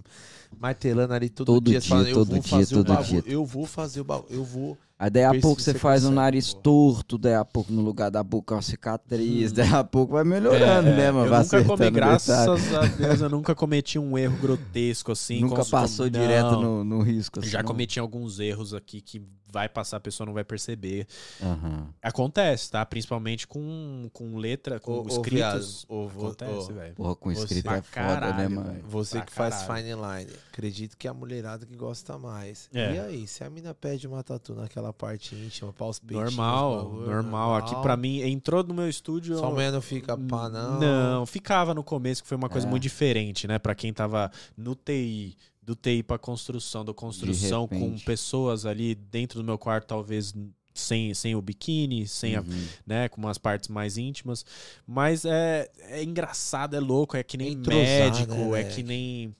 [0.57, 1.79] martelando ali todo, Todo dia.
[1.79, 3.31] dia, falando, eu todo vou dia, fazer o todo bagulho, dia.
[3.31, 4.33] Eu vou fazer o bagulho.
[4.35, 4.77] Eu vou.
[4.97, 6.59] Aí daí a pouco você você faz um consegue, nariz pô.
[6.61, 10.89] torto, daí a pouco no lugar da boca uma cicatriz, daí a pouco vai melhorando,
[10.91, 11.25] né, mano?
[11.25, 12.85] É, eu Vai nunca comi, o graças detalhe.
[12.93, 15.41] a Deus, eu nunca cometi um erro grotesco assim.
[15.41, 17.39] Nunca passou com- direto no, no risco.
[17.39, 17.67] Assim, Já não?
[17.67, 19.21] cometi alguns erros aqui que
[19.51, 21.05] vai passar, a pessoa não vai perceber.
[21.39, 21.87] Aham.
[22.01, 22.83] Acontece, tá?
[22.83, 25.85] Principalmente com, com letra, com ô, escritos.
[25.87, 26.95] ô, vô- Acontece, velho.
[26.95, 28.79] Porra, com Você- escrito Pra é foda, né, caralho, mano?
[28.87, 29.83] Você que faz caralho.
[29.83, 32.67] fine line, acredito que é a mulherada que gosta mais.
[32.73, 32.95] É.
[32.95, 37.05] E aí, se a mina pede uma tatu naquela parte íntima, os peitinhos, Normal, bagulho,
[37.05, 37.55] normal.
[37.55, 39.37] Aqui pra mim, entrou no meu estúdio.
[39.37, 40.79] Sua mulher não fica pá, não?
[40.79, 42.69] Não, ficava no começo, que foi uma coisa É.
[42.69, 43.59] muito diferente, né?
[43.59, 49.39] Pra quem tava no TI, do TI pra construção, da construção com pessoas ali dentro
[49.39, 50.33] do meu quarto, talvez
[50.73, 52.67] sem, sem o biquíni, sem a, Uhum.
[52.83, 54.43] né, com umas partes mais íntimas.
[54.87, 59.35] Mas é, é engraçado, é louco, é que nem Entrosar, médico, né, é que nem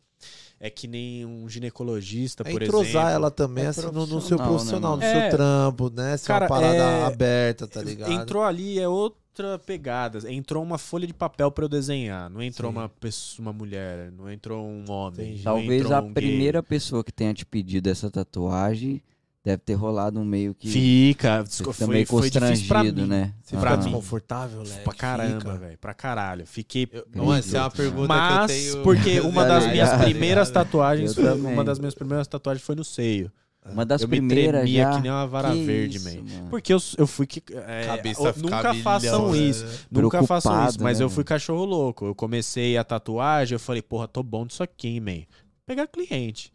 [0.66, 3.10] é que nem um ginecologista, É por entrosar exemplo.
[3.10, 5.22] ela também, É assim, no, no seu profissional, né, no É.
[5.30, 6.16] seu trampo, né?
[6.16, 8.12] Se é Cara, uma parada é- aberta, tá ligado?
[8.14, 10.20] Entrou ali, é outra pegada.
[10.32, 12.30] Entrou uma folha de papel pra eu desenhar.
[12.30, 12.78] Não entrou Sim.
[12.78, 15.38] uma pessoa, uma mulher, não entrou um homem.
[15.44, 16.14] Talvez a um gay.
[16.14, 19.02] primeira pessoa que tenha te pedido essa tatuagem
[19.44, 20.70] deve ter rolado um meio que.
[20.70, 23.08] Fica, Você foi, fica meio foi difícil pra constrangido, mim.
[23.08, 23.34] né?
[23.44, 24.84] Você fica desconfortável, Léo?
[24.84, 25.78] Pra caramba, velho.
[25.78, 26.46] Pra caralho.
[26.48, 26.88] Fiquei.
[26.92, 28.84] Eu- Não, essa é uma pergunta Mas, que eu tenho...
[28.84, 31.54] porque uma das minhas primeiras tatuagens, também.
[31.54, 33.32] uma das minhas primeiras tatuagens foi no seio.
[33.66, 34.96] Uma das eu me primeiras tremia já.
[34.96, 36.50] que nem uma vara Que verde, isso, man.
[36.50, 37.42] Porque eu, eu fui que.
[37.54, 39.38] é, Cabeça fica nunca milhão, façam né?
[39.38, 39.66] isso.
[39.90, 40.84] Nunca façam isso.
[40.84, 42.06] Mas né, eu fui cachorro louco.
[42.08, 45.22] Eu comecei a tatuagem, eu falei, porra, tô bom disso aqui, man.
[45.66, 46.52] Pegar cliente.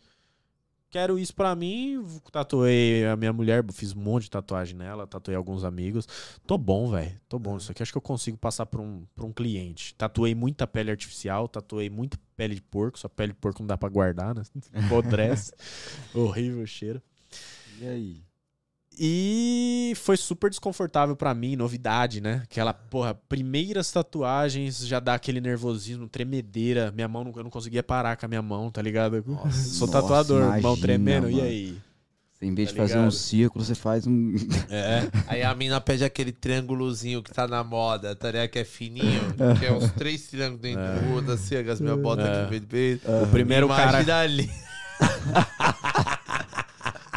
[0.91, 2.03] Quero isso pra mim.
[2.33, 6.09] Tatuei a minha mulher, fiz um monte de tatuagem nela, tatuei alguns amigos.
[6.47, 7.21] Tô bom, velho.
[7.29, 7.83] Tô bom disso aqui.
[7.83, 9.95] Acho que eu consigo passar pra um, pra um cliente.
[9.95, 12.99] Tatuei muita pele artificial, tatuei muita pele de porco.
[12.99, 14.43] Só pele de porco não dá pra guardar, né?
[14.87, 15.53] Apodrece.
[16.15, 17.03] Horrível o cheiro.
[17.81, 18.28] E aí?
[18.99, 22.41] E foi super desconfortável pra mim, novidade, né?
[22.45, 26.91] Aquela, porra, primeiras tatuagens já dá aquele nervosismo, tremedeira.
[26.91, 29.23] Minha mão, não- eu não conseguia parar com a minha mão, tá ligado?
[29.53, 31.45] Sou Nossa, tatuador, mão imagina, tremendo, e mano.
[31.47, 31.77] aí?
[32.35, 33.13] Você, em vez Tá de fazer um ligado?
[33.13, 34.35] círculo, você faz um.
[34.71, 35.09] É.
[35.27, 38.49] Aí a mina pede aquele triângulozinho que tá na moda, tá ligado?
[38.49, 39.21] Que é fininho,
[39.59, 42.31] que é uns três triângulos dentro do outro, assim, as minhas botas É.
[42.33, 43.11] aqui no meio do peito.
[43.11, 44.51] O primeiro cara, Imagina ali.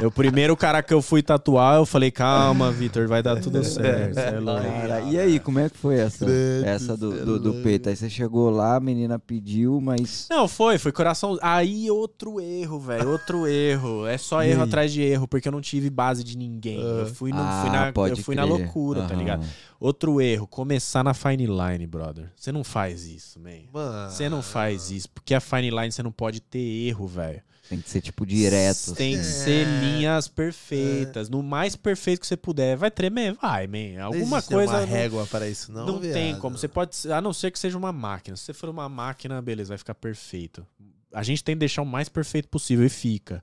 [0.05, 4.15] O primeiro cara que eu fui tatuar, eu falei, calma, Vitor, vai dar tudo certo.
[4.15, 6.25] cê é louco." Cara, e aí, como é que foi essa?
[6.65, 7.89] Essa do, do, do peito?
[7.89, 10.27] Aí você chegou lá, a menina pediu, mas.
[10.29, 11.37] Não, foi, foi coração.
[11.41, 14.05] Aí outro erro, velho, outro erro.
[14.05, 14.67] É só erro aí?
[14.67, 16.81] atrás de erro, porque eu não tive base de ninguém.
[16.81, 19.17] Eu fui, no, fui Ah, na, pode eu fui na loucura, tá Aham.
[19.17, 19.45] ligado?
[19.79, 22.31] Outro erro, começar na fine line, brother.
[22.35, 24.09] Você não faz isso, man.
[24.09, 27.41] Você não faz isso, porque a fine line você não pode ter erro, velho.
[27.71, 28.93] Tem que ser tipo direto.
[28.93, 29.43] Tem que assim.
[29.45, 31.29] ser linhas perfeitas.
[31.29, 32.75] No mais perfeito que você puder.
[32.75, 33.33] Vai tremer?
[33.35, 34.03] Vai, man.
[34.03, 34.73] Alguma coisa.
[34.73, 36.39] uma não- régua para isso, não, não tem viado.
[36.41, 36.57] como.
[36.57, 36.91] Você pode.
[37.09, 38.35] A não ser que seja uma máquina.
[38.35, 40.67] Se você for uma máquina, beleza, vai ficar perfeito.
[41.13, 43.41] A gente tem que deixar o mais perfeito possível e fica.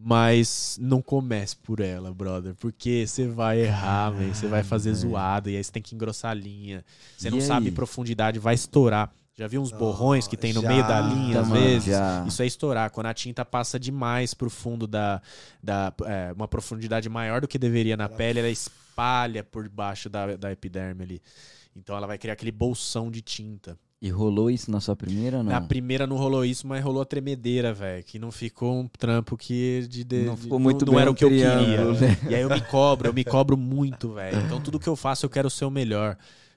[0.00, 2.54] Mas não comece por ela, brother.
[2.54, 4.32] Porque você vai errar, man.
[4.32, 5.50] Você vai fazer zoado.
[5.50, 6.84] E aí você tem que engrossar a linha.
[7.16, 7.44] Você E não aí?
[7.44, 9.12] sabe profundidade, vai estourar.
[9.38, 11.84] Já viu uns borrões que tem no meio da já, linha, às mano, vezes?
[11.84, 12.24] já.
[12.26, 12.90] Isso é estourar.
[12.90, 15.22] Quando a tinta passa demais pro fundo da.
[15.62, 20.34] da é, uma profundidade maior do que deveria na pele, ela espalha por baixo da,
[20.36, 21.22] da epiderme ali.
[21.76, 23.78] Então ela vai criar aquele bolsão de tinta.
[24.02, 25.50] E rolou isso na sua primeira não?
[25.52, 28.02] Na primeira não rolou isso, mas rolou a tremedeira, velho.
[28.02, 31.14] Que não ficou um trampo que de, de- Não ficou muito não bem era o
[31.14, 31.50] que eu queria.
[31.58, 32.16] triângulo, né?
[32.28, 34.38] E aí eu me cobro, eu me cobro muito, velho.
[34.46, 36.16] Então tudo que eu faço eu quero ser o melhor.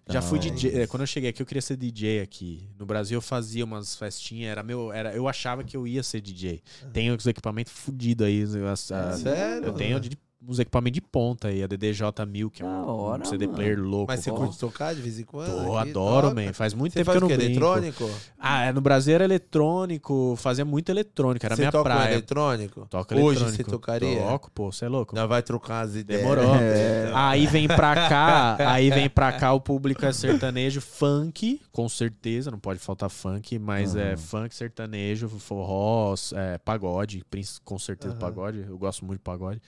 [0.10, 0.40] Já fui.
[0.40, 0.82] DJ.
[0.82, 2.68] é, Quando eu cheguei aqui, eu queria ser DJ aqui.
[2.78, 4.92] No Brasil eu fazia umas festinhas, era meu.
[4.92, 6.62] Era, eu achava que eu ia ser DJ.
[6.92, 8.44] Tenho os equipamentos fudidos aí.
[8.72, 9.68] as- as- Sério?
[9.68, 13.26] eu tenho de- uns equipamentos de ponta aí, a DDJ1000, que é um, hora, um
[13.26, 13.56] CD mano.
[13.56, 14.12] player louco.
[14.12, 15.46] Mas você curte tocar de vez em quando?
[15.68, 15.90] Tô, aqui?
[15.90, 16.42] adoro, Toca?
[16.42, 16.54] man.
[16.54, 17.52] Faz muito Você tempo faz que eu não brinco.
[17.52, 18.10] eletrônico?
[18.40, 22.14] Ah, é, no Brasil era eletrônico, fazia muito eletrônico, era você minha toca um praia.
[22.14, 22.88] eletrônico?
[22.90, 23.64] Toca Hoje eletrônico.
[23.64, 24.20] você tocaria?
[24.26, 25.16] Toco, pô, você é louco.
[25.16, 26.22] Nós vai trocar as ideias.
[26.22, 26.52] Demorou.
[26.62, 27.12] É.
[27.14, 32.50] Aí vem pra cá, aí vem pra cá o público é sertanejo, funk, com certeza,
[32.50, 34.18] não pode faltar funk, mas é Aham.
[34.18, 37.24] funk, sertanejo, forró, é, pagode,
[37.64, 38.20] com certeza Aham.
[38.20, 39.62] pagode, eu gosto muito de pagode.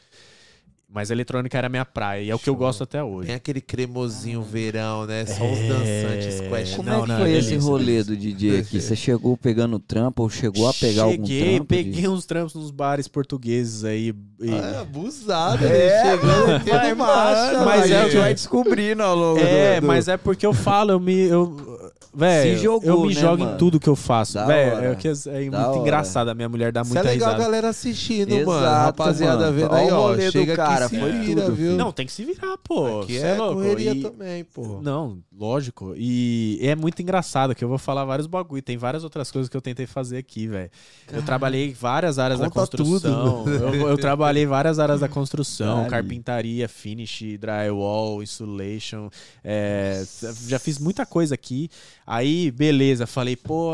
[0.93, 3.25] Mas a eletrônica era minha praia, e é o que eu gosto até hoje.
[3.25, 5.25] Tem aquele cremosinho verão, né?
[5.25, 5.67] Só os É.
[5.67, 6.75] dançantes squash.
[6.75, 8.03] Como Não, é que não, foi esse delícia, rolê delícia.
[8.03, 8.79] do DJ aqui?
[8.79, 11.65] Você chegou pegando trampo ou chegou a pegar algum Cheguei, trampo?
[11.65, 14.13] peguei de- uns trampos nos bares portugueses aí.
[14.39, 16.03] e- Ah, abusado, É, né?
[16.11, 19.87] Chegando vai mas a é o gente que- vai descobrindo ao longo É, do, do-
[19.87, 21.15] mas é porque eu falo, eu me.
[21.15, 21.82] Eu,
[22.15, 23.57] Velho, Se jogou, eu me né, jogo em mano?
[23.57, 24.35] tudo que eu faço.
[24.35, 24.91] Da Velho, hora.
[24.91, 25.79] é, que é Da muito hora.
[25.79, 26.27] engraçado.
[26.29, 27.43] A minha mulher dá Isso é muita legal a risada.
[27.43, 28.65] galera assistindo, Exato, mano.
[28.67, 29.53] Rapaziada mano.
[29.57, 30.01] vendo Olha aí, o ó.
[30.07, 31.55] rolê do Chega cara, aqui, se foi vira, tudo.
[31.55, 31.71] viu?
[31.73, 33.01] Não, tem que se virar, pô.
[33.01, 33.55] Aqui Cê é louco.
[33.55, 34.79] correria E- também, pô.
[34.83, 35.93] Não, lógico.
[35.97, 38.61] E é muito engraçado que eu vou falar vários bagulho.
[38.61, 40.69] Tem várias outras coisas que eu tentei fazer aqui, velho.
[41.11, 43.43] Eu trabalhei em várias áreas da Conta construção.
[43.47, 45.77] Eu, eu trabalhei em várias áreas da construção.
[45.79, 45.89] Dali.
[45.89, 49.09] Carpintaria, finish, drywall, insulation.
[49.43, 50.03] é,
[50.47, 51.69] já fiz muita coisa aqui.
[52.05, 53.05] Aí, beleza.
[53.07, 53.71] Falei, pô,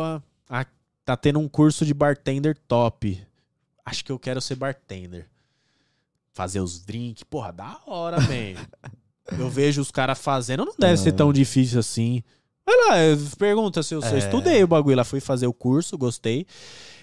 [0.50, 0.66] a-
[1.06, 3.20] tá tendo um curso de bartender top.
[3.86, 5.28] Acho que eu quero ser bartender.
[6.34, 7.24] Fazer os drinks.
[7.24, 8.56] Porra, da hora, man.
[9.38, 12.24] Eu vejo os caras fazendo, não deve ser tão difícil assim.
[12.66, 12.96] Vai lá,
[13.38, 14.20] pergunta se eu, se eu É.
[14.20, 16.46] estudei o bagulho lá, fui fazer o curso, gostei.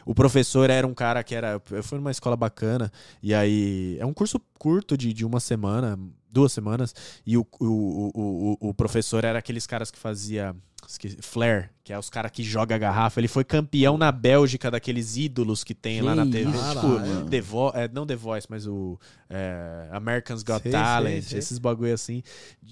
[0.04, 1.60] O professor era um cara que era.
[1.70, 2.90] Eu fui numa escola bacana,
[3.20, 3.96] e aí.
[3.98, 5.98] É um curso curto de, de uma semana,
[6.30, 6.94] duas semanas,
[7.26, 8.12] e o, o, o,
[8.60, 10.54] o, o professor era aqueles caras que fazia.
[10.90, 13.20] Esqueci, Flare, que é os caras que joga a garrafa.
[13.20, 16.52] Ele foi campeão na Bélgica daqueles ídolos que tem lá Que na TV.
[16.52, 17.28] tipo.
[17.30, 18.98] The Vo é, não The Voice, mas o
[19.28, 21.38] é, Americans Got Sei, Talent, sei, sei.
[21.38, 22.22] esses bagulho assim.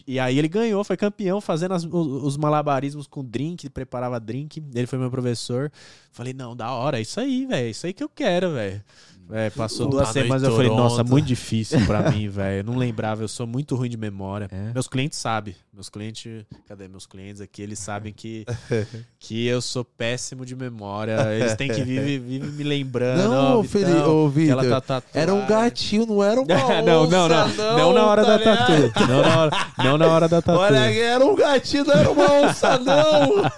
[0.06, 1.92] E aí ele ganhou, foi campeão, fazendo as- os,
[2.24, 4.62] os malabarismos com drink, preparava drink.
[4.74, 5.70] Ele foi meu professor.
[6.12, 7.66] Falei, não, da hora, é isso aí, velho.
[7.66, 8.82] É isso aí que eu quero, velho.
[9.30, 12.58] É, passou Tá duas semanas eu falei, nossa, muito difícil pra mim, velho.
[12.60, 14.48] Eu não lembrava, eu sou muito ruim de memória.
[14.52, 14.72] É?
[14.72, 15.54] Meus clientes sabem.
[15.72, 17.60] Meus clientes, cadê meus clientes aqui?
[17.62, 18.44] Eles sabem que,
[19.18, 21.16] que eu sou péssimo de memória.
[21.34, 23.28] Eles têm que viver vive me lembrando.
[23.28, 24.20] Não, Felipe, Vitão,
[24.50, 25.04] ela Vitor, tá tatuada.
[25.14, 27.92] Era um gatinho, não era uma não, não, não, onça, não.
[27.92, 29.00] na hora tá da tatu.
[29.08, 30.58] Não na hora, não na hora da tatu.
[30.58, 33.50] Olha, era um gatinho, não era uma onça, não.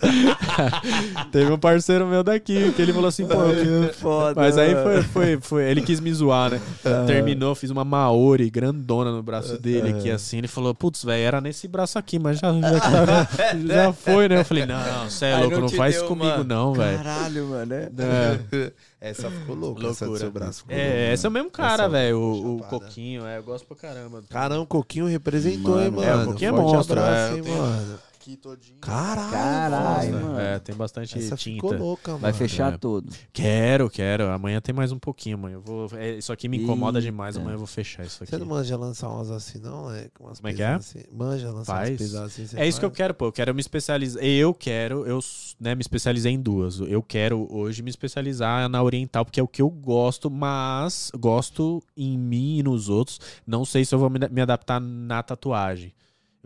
[1.31, 4.85] Teve um parceiro meu daqui que ele falou assim, pô, eu- Foda, Mas aí mano.
[4.87, 5.71] foi, foi, foi.
[5.71, 6.61] Ele quis me zoar, né?
[7.07, 10.39] Terminou, fiz uma Maori grandona no braço dele aqui, assim.
[10.39, 14.29] Ele falou, putz, velho, era nesse braço aqui, mas já, já, que tá- já foi,
[14.29, 14.41] né?
[14.41, 16.97] Eu falei, não, você é louco, não não, faz isso comigo, uma- não, velho.
[16.99, 17.75] Caralho, mano.
[17.75, 17.91] É.
[17.99, 20.19] É, Essa ficou louca, essa do loucura.
[20.19, 20.59] seu braço.
[20.63, 21.13] ficou É, louca.
[21.15, 22.19] esse é o mesmo cara, velho.
[22.19, 22.59] O, o.
[22.65, 24.23] Coquinho, é, eu gosto pra caramba.
[24.29, 26.21] Caramba, o Coquinho representou, hein, Mano, mano.
[26.23, 27.99] é, o Coquinho é monstro, abraço, é, hein, mano.
[28.27, 28.79] Aqui todinho.
[28.81, 30.27] Caralho, Caralho, mano.
[30.27, 30.41] mano.
[30.41, 31.81] É, tem bastante Essa ficou tinta.
[31.85, 32.23] louca, mano.
[32.23, 32.77] Vai fechar É.
[32.77, 33.09] todo.
[33.33, 34.29] Quero, quero.
[34.33, 35.53] Amanhã tem mais um pouquinho, mãe.
[35.53, 35.89] Eu vou.
[35.97, 37.09] é, isso aqui me incomoda Eita.
[37.09, 37.37] demais.
[37.37, 38.31] Amanhã eu vou fechar isso aqui.
[38.31, 39.93] Você não manja lançar umas assim, não?
[39.93, 40.75] É, umas Como é que é?
[40.75, 41.05] Assim.
[41.13, 41.91] Manja lançar Faz.
[41.91, 42.47] umas pesadas assim.
[42.49, 42.97] você É isso que eu faz?
[42.97, 43.27] quero, pô.
[43.27, 44.25] Eu quero me especializar.
[44.25, 45.21] Eu quero, eu
[45.61, 46.81] né, me especializei em duas.
[46.81, 51.81] Eu quero hoje me especializar na oriental, porque é o que eu gosto, mas gosto
[51.97, 53.21] em mim e nos outros.
[53.47, 55.95] Não sei se eu vou me adaptar na tatuagem.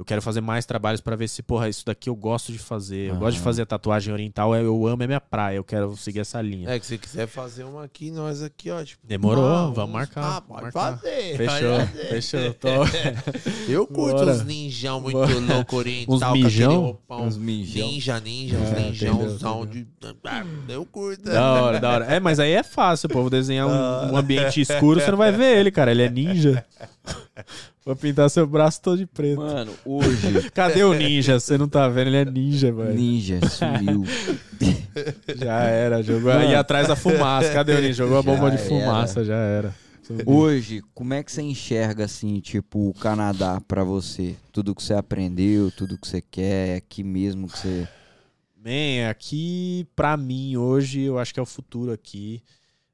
[0.01, 3.10] Eu quero fazer mais trabalhos pra ver se, porra, isso daqui eu gosto de fazer.
[3.10, 5.56] Eu gosto de fazer tatuagem oriental, eu- amo, é minha praia.
[5.56, 6.70] Eu quero seguir essa linha.
[6.70, 8.82] É que se quiser fazer uma aqui, nós aqui, ó.
[8.82, 10.97] Tipo, Demorou, não, vamos marcar, Ah, vamos pode marcar.
[10.97, 11.36] fazer.
[11.36, 12.09] Fechou, fazer.
[12.09, 12.55] fechou.
[12.56, 12.68] Tô...
[13.70, 14.32] Eu curto Bora.
[14.32, 15.39] os ninjão muito Bora.
[15.39, 16.14] louco oriental.
[16.14, 16.81] Uns mijão?
[16.81, 17.27] roupão.
[17.27, 17.86] Uns mijão.
[17.86, 19.86] Ninja, ninja, uns É, ninjãozão de...
[20.24, 21.24] Ah, Eu curto.
[21.24, 22.05] Da hora, da hora.
[22.06, 23.20] É, mas aí é fácil, pô.
[23.20, 23.70] Vou desenhar um,
[24.14, 25.90] um ambiente escuro, você não vai ver ele, cara.
[25.90, 26.64] Ele é ninja.
[27.85, 29.39] Vou pintar seu braço todo de preto.
[29.39, 31.40] Mano, hoje, Cadê o ninja?
[31.40, 32.09] Você não tá vendo?
[32.09, 32.94] Ele é ninja, velho.
[32.94, 34.05] Ninja sumiu.
[35.36, 37.52] Já era, jogou aí atrás da fumaça.
[37.52, 37.94] Cadê o ninja?
[37.94, 39.74] Jogou a bomba Já de fumaça, já era.
[40.27, 44.35] Hoje, como é que você enxerga, assim, tipo, o Canadá pra você?
[44.52, 47.89] Tudo que você aprendeu, tudo que você quer, é aqui mesmo que você...
[48.57, 52.43] Man, aqui, pra mim, hoje, eu acho que é o futuro aqui.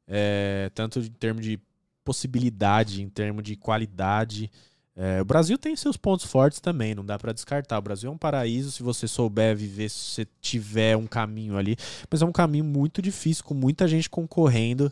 [0.07, 1.59] É, tanto em termos de
[2.05, 4.51] possibilidade, em termos de qualidade.
[4.99, 7.79] É, o Brasil tem seus pontos fortes também, não dá pra descartar.
[7.79, 11.77] O Brasil é um paraíso se você souber viver, se você tiver um caminho ali.
[12.11, 14.91] Mas é um caminho muito difícil, com muita gente concorrendo.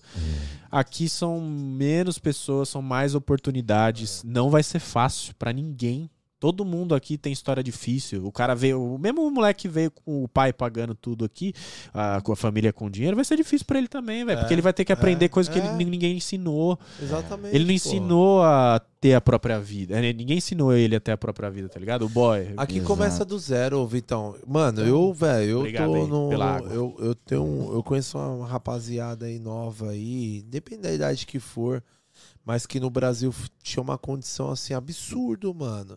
[0.71, 4.23] Aqui são menos pessoas, são mais oportunidades.
[4.23, 6.11] Não vai ser fácil pra ninguém.
[6.45, 8.27] Todo mundo aqui tem história difícil.
[8.27, 11.55] O cara veio, o mesmo moleque que veio com o pai pagando tudo aqui,
[11.95, 14.37] a- com a família com dinheiro, vai ser difícil pra ele também, velho.
[14.37, 15.65] É, porque ele vai ter que aprender é, coisa que é.
[15.65, 16.79] ele- ninguém ensinou.
[17.03, 17.55] Exatamente.
[17.55, 17.73] Ele não pô.
[17.73, 19.99] ensinou a ter a própria vida.
[19.99, 22.05] É, Ninguém ensinou ele a ter a própria vida, tá ligado?
[22.05, 22.53] O boy.
[22.59, 22.89] Aqui Exato.
[22.89, 24.35] começa do zero, Vitão.
[24.47, 26.33] Mano, eu, velho, eu Obrigado tô aí no.
[26.71, 27.43] Eu, eu tenho.
[27.43, 31.83] um- Eu conheço uma rapaziada aí nova aí, independente da idade que for,
[32.45, 35.97] mas que no Brasil tinha uma condição assim absurdo, mano.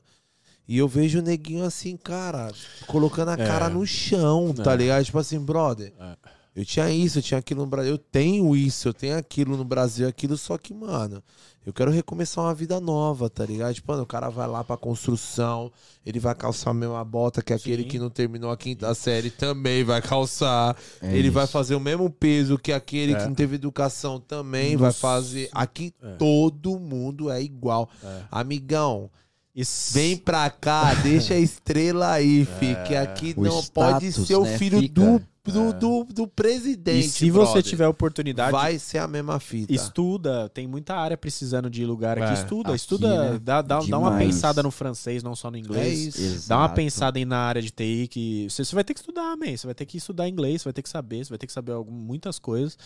[0.67, 2.51] E eu vejo o neguinho assim, cara,
[2.87, 3.37] colocando a É.
[3.47, 4.75] cara no chão, tá É.
[4.77, 5.05] ligado?
[5.05, 5.93] Tipo assim, brother.
[5.99, 6.15] É.
[6.55, 7.91] Eu tinha isso, eu tinha aquilo no Brasil.
[7.91, 11.21] Eu tenho isso, eu tenho aquilo no Brasil, aquilo, só que, mano,
[11.63, 13.75] eu quero recomeçar uma vida nova, tá ligado?
[13.75, 15.71] Tipo, mano, o cara vai lá pra construção,
[16.03, 17.89] ele vai calçar a mesma bota que aquele Sim.
[17.89, 20.75] que não terminou a quinta série também vai calçar.
[20.99, 21.31] É ele isso.
[21.33, 23.17] vai fazer o mesmo peso que aquele É.
[23.19, 25.49] que não teve educação também vai fazer.
[25.51, 26.15] Aqui É.
[26.15, 27.87] todo mundo é igual.
[28.03, 28.21] É.
[28.31, 29.11] Amigão,
[29.57, 33.33] Isso- Vem pra cá, deixa a estrela aí, fi, que aqui.
[33.35, 34.93] O não pode status, ser o né, filho fica.
[35.01, 35.21] do,
[35.51, 37.05] do, do, do presidente.
[37.05, 37.63] E se você brother.
[37.63, 39.73] tiver oportunidade, vai ser a mesma fita.
[39.73, 40.49] estuda.
[40.49, 42.31] Tem muita área precisando de lugar aqui.
[42.31, 43.31] É, Estuda, aqui, estuda.
[43.33, 43.39] né?
[43.41, 46.15] Dá, dá, dá uma pensada no francês, não só no É inglês.
[46.17, 46.49] isso.
[46.49, 49.35] Dá uma pensada aí na área de TI que você, você vai ter que estudar,
[49.37, 49.55] man.
[49.55, 51.53] Você vai ter que estudar inglês, você vai ter que saber, você vai ter que
[51.53, 52.77] saber algum- muitas coisas.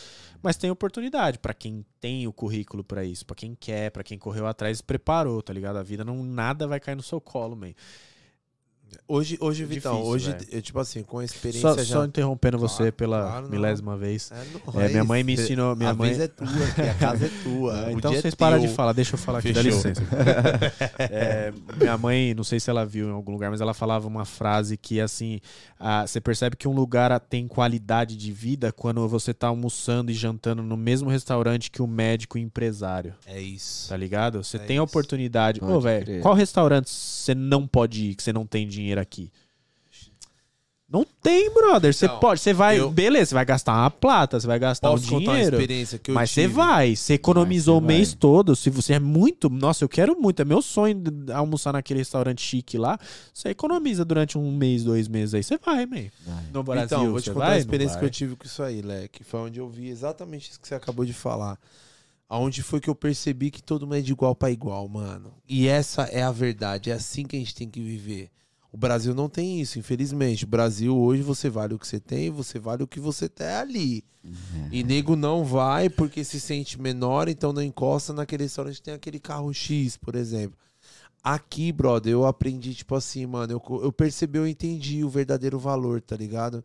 [0.42, 4.18] Mas tem oportunidade pra quem tem o currículo pra isso, pra quem quer, pra quem
[4.18, 5.78] correu atrás e preparou, tá ligado?
[5.78, 7.72] A vida não nada vai cair no seu colo, man.
[9.08, 10.46] Hoje, hoje É Vitão, difícil, hoje, velho.
[10.52, 11.84] eu, tipo assim, com a experiência Só, já...
[11.86, 14.32] só interrompendo você Claro, pela claro, milésima vez.
[14.32, 15.08] É, É, minha nóis.
[15.08, 17.74] mãe me ensinou- minha a mãe- vez é tua, a casa é tua.
[17.88, 19.78] O então dia é vocês param de falar, deixa eu falar aqui, dá Fechou.
[19.78, 20.02] licença.
[21.00, 24.26] É, minha mãe, não sei se ela viu em algum lugar, mas ela falava uma
[24.26, 25.40] frase que assim,
[25.80, 30.14] ah, você percebe que um lugar tem qualidade de vida quando você tá almoçando e
[30.14, 33.90] jantando no mesmo restaurante que o médico e o empresário, É isso.
[33.90, 34.44] tá ligado?
[34.44, 34.90] Você É tem a isso.
[34.92, 35.60] oportunidade.
[35.64, 36.22] Ô, Pode velho, crer.
[36.22, 39.32] qual restaurante você não pode ir, que você não tem dinheiro aqui?
[40.94, 41.94] Não tem, brother.
[41.94, 44.90] Você Então, pode, você vai, eu- beleza, você vai gastar uma plata, você vai gastar
[44.90, 45.56] Posso um dinheiro.
[45.56, 48.18] experiência que eu Mas você vai, você economizou o mês vai.
[48.20, 48.54] todo.
[48.58, 49.50] Se você é muito.
[49.50, 50.42] Nossa, eu quero muito.
[50.42, 51.02] É meu sonho
[51.34, 53.00] almoçar naquele restaurante chique lá.
[53.34, 55.42] Você economiza durante um mês, dois meses aí.
[55.44, 56.10] Você vai, man.
[56.26, 56.44] Vai.
[56.54, 57.56] No Brasil, então, vou te contar vai?
[57.56, 59.24] a experiência que eu tive com isso aí, Leque.
[59.24, 61.58] Foi onde eu vi exatamente isso que você acabou de falar.
[62.28, 65.34] Aonde foi que eu percebi que todo mundo é de igual pra igual, mano.
[65.48, 66.90] E essa é a verdade.
[66.90, 68.30] É assim que a gente tem que viver.
[68.72, 70.46] O Brasil não tem isso, infelizmente.
[70.46, 73.48] O Brasil hoje você vale o que você tem, você vale o que você tem
[73.48, 74.04] ali.
[74.72, 78.94] E nego não vai porque se sente menor, então não encosta naquele restaurante que tem
[78.94, 80.58] aquele carro X, por exemplo.
[81.24, 86.02] Aqui, brother, eu aprendi, tipo assim, mano, eu, eu percebi, eu entendi o verdadeiro valor,
[86.02, 86.64] tá ligado?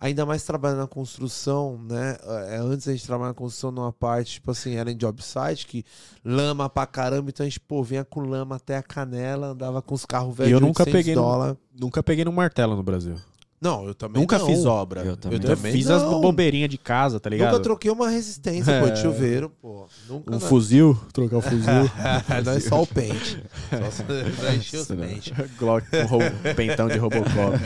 [0.00, 2.16] Ainda mais trabalhando na construção, né?
[2.50, 5.66] É, antes a gente trabalhava na construção numa parte, tipo assim, era em job site,
[5.66, 5.84] que
[6.24, 9.94] lama pra caramba, então a gente, pô, vinha com lama até a canela, andava com
[9.96, 11.56] os carros velhos eu de nunca 800 peguei no- dólar.
[11.80, 13.16] Nunca peguei no martelo no Brasil.
[13.60, 14.46] Não, eu também Nunca não.
[14.46, 15.00] fiz obra.
[15.02, 15.40] Eu também.
[15.42, 16.20] Eu fiz as não.
[16.20, 17.50] bobeirinhas de casa, tá ligado?
[17.50, 18.96] Nunca troquei uma resistência, pô, de É.
[19.02, 19.88] chuveiro, pô.
[20.08, 20.30] Nunca.
[20.30, 20.40] Um não.
[20.40, 21.64] fuzil, trocar o fuzil.
[22.44, 23.42] não é só o pente.
[23.90, 25.32] Só encher os pentes.
[25.58, 26.20] Glock com ro-
[26.54, 27.58] pentão de Robocop.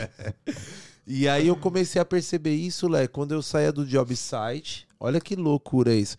[1.05, 4.87] E aí eu comecei a perceber isso, Lé, quando eu saía do job site.
[4.99, 6.17] Olha que loucura isso.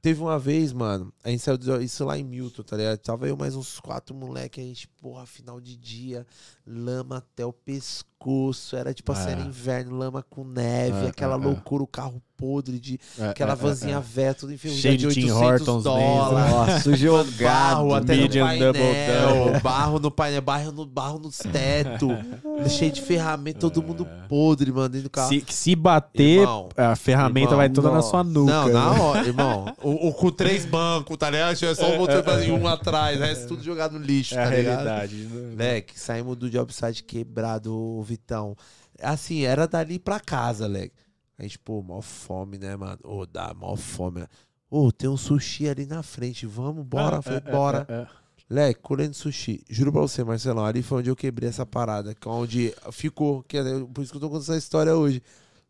[0.00, 2.98] Teve uma vez, mano, a gente saiu do isso lá em Milton, tá ligado?
[2.98, 6.26] Tava eu mais uns quatro moleque, a gente, porra, final de dia,
[6.66, 8.76] lama até o pescoço.
[8.76, 9.32] Era tipo assim, É.
[9.32, 11.44] era inverno, lama com neve, É, aquela é, é.
[11.44, 14.00] loucura, o carro podre de aquela É, é, vanzinha é.
[14.00, 16.50] velha, tudo enferrujada Cheio de de Tim 800 Hortons dólares.
[16.52, 17.34] Nossa, jogado.
[17.42, 22.10] Barro até no double painel, barro no painel, barro, no, barro nos tetos,
[22.76, 25.30] cheio de ferramenta, todo mundo podre, mano, dentro do carro.
[25.30, 28.10] Se, se bater, Irmão, a ferramenta irmão, vai toda na nossa.
[28.10, 28.52] sua nuca.
[28.52, 29.00] Não, na né?
[29.00, 29.76] hora, irmão.
[29.82, 31.56] O, o com três bancos, tá ligado?
[31.56, 34.50] Tinha só um motor e um atrás, resto tudo jogado no lixo, É a tá
[34.56, 34.84] ligado?
[34.84, 35.16] realidade.
[35.16, 35.54] né?
[35.56, 38.56] Leque, saímos do job site quebrado, Vitão.
[39.02, 41.03] Assim, era dali pra casa, Leque.
[41.38, 42.98] A gente, pô, mó fome, né, mano?
[43.04, 44.20] Ô, dá mó fome.
[44.20, 44.26] né?
[44.70, 47.18] Ô, tem um sushi ali na frente, vamos, bora.
[47.18, 47.86] Ah, Falei, é, é, bora.
[47.88, 48.06] é, é.
[48.50, 49.64] Leque, colhendo sushi.
[49.70, 52.14] Juro pra você, Marcelão, ali foi onde eu quebrei essa parada.
[52.14, 53.42] Que é onde ficou.
[53.42, 53.62] Que é,
[53.92, 55.22] por isso que eu tô contando essa história hoje.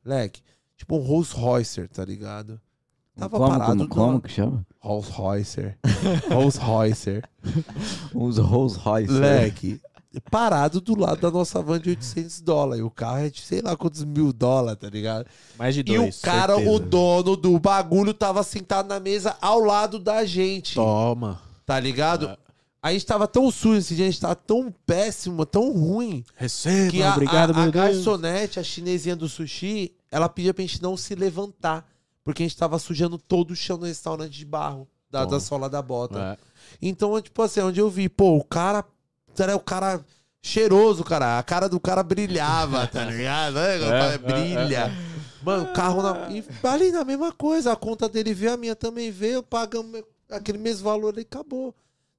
[0.05, 0.43] Leque,
[0.77, 2.61] tipo um Rolls Royce, tá ligado?
[3.16, 4.66] Tava como, parado como, como que chama?
[4.81, 5.74] Rolls Royce.
[6.31, 7.23] Rolls Royce.
[8.12, 9.12] Uns Rolls Royce.
[9.12, 9.81] Leque.
[10.31, 12.81] Parado do lado da nossa van de 800 dólares.
[12.81, 15.27] E o carro é de sei lá quantos mil dólares, tá ligado?
[15.59, 16.19] Mais de E dois.
[16.19, 16.77] o cara, certeza.
[16.77, 20.74] o dono do bagulho, tava sentado na mesa ao lado da gente.
[20.74, 21.41] Toma.
[21.66, 22.36] Tá ligado?
[22.82, 26.23] A gente tava tão sujo esse dia, a gente tava tão péssimo, tão ruim.
[26.36, 27.95] Receba, Que a, obrigado, a, a meu Deus.
[27.95, 31.89] garçonete, a chinesinha do sushi, ela pedia pra gente não se levantar.
[32.23, 34.86] Porque a gente tava sujando todo o chão no restaurante de barro.
[35.11, 36.19] Da, da sola da bota.
[36.19, 36.39] É.
[36.82, 38.85] Então, tipo assim, onde eu vi, pô, o cara.
[39.43, 40.01] Era o cara
[40.43, 41.39] cheiroso, cara.
[41.39, 43.59] A cara do cara brilhava, tá ligado?
[43.59, 44.93] É, É, é, brilha.
[45.43, 46.31] Mano, o carro na.
[46.31, 47.73] E ali na mesma coisa.
[47.73, 49.43] A conta dele veio, a minha também veio.
[49.43, 51.74] Pagamos aquele mesmo valor e acabou.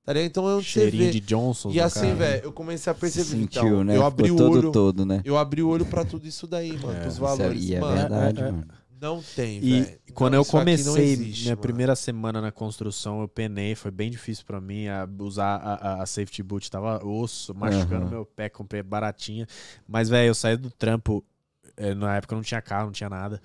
[0.05, 0.27] Tá ligado?
[0.29, 1.71] Então é você Cheirinho de Johnson.
[1.71, 3.25] E assim, velho, eu comecei a perceber.
[3.25, 3.97] Sentiu, então, né?
[3.97, 4.71] Eu abri Ficou o todo olho.
[4.71, 5.21] todo, né?
[5.25, 6.95] Eu abri o olho pra tudo isso daí, mano.
[6.95, 7.63] É, pros Isso é- valores.
[7.63, 8.51] e é mano, verdade, é, é.
[8.51, 8.67] mano.
[8.99, 9.99] Não tem, E velho.
[10.13, 11.61] quando Não, eu comecei existe, minha mano.
[11.61, 16.03] primeira semana na construção, eu penei, foi bem difícil pra mim a- usar a, a-
[16.03, 18.09] a safety boot, tava osso, machucando Aham.
[18.09, 19.47] meu pé, comprei baratinha.
[19.87, 21.23] Mas, velho, eu saí do trampo,
[21.77, 23.41] eh, na época eu não tinha carro, não tinha nada.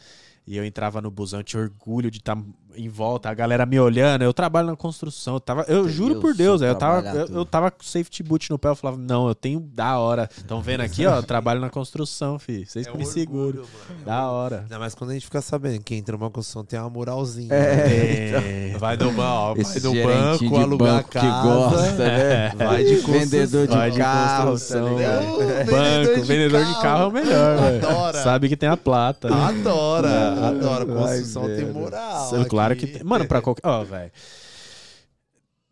[0.47, 2.37] E eu entrava no busão, eu tinha orgulho de estar
[2.77, 4.23] em volta, a galera me olhando.
[4.23, 7.71] Eu trabalho na construção, eu tava, eu juro por Deus, eu tava, eu, eu tava
[7.71, 10.29] com safety boot no pé, eu falava, não, eu tenho da hora.
[10.37, 12.65] Estão vendo aqui, ó, eu trabalho na construção, fi.
[12.67, 13.57] Vocês É me orgulho, seguram.
[13.63, 14.05] mano.
[14.05, 14.61] Da hora.
[14.63, 17.53] Ainda mais quando a gente fica sabendo que entra numa construção tem uma moralzinha.
[17.55, 18.75] É.
[18.79, 21.27] Vai no, ó, vai no banco, alugar banco casa.
[21.27, 22.53] que gosta, né?
[22.57, 23.21] Vai de construção.
[23.21, 25.37] Vendedor de Vai de carro, construção, tá ligado?
[25.39, 25.71] velho.
[25.71, 27.59] Banco, vendedor de carro é o melhor.
[27.59, 28.23] Adora.
[28.23, 29.29] Sabe que tem a plata.
[29.35, 30.85] Adora, adora.
[30.87, 32.45] Vai Construção tem moral.
[32.49, 33.03] claro que tem.
[33.05, 33.67] Mano, pra qualquer.
[33.67, 34.11] Ó, velho.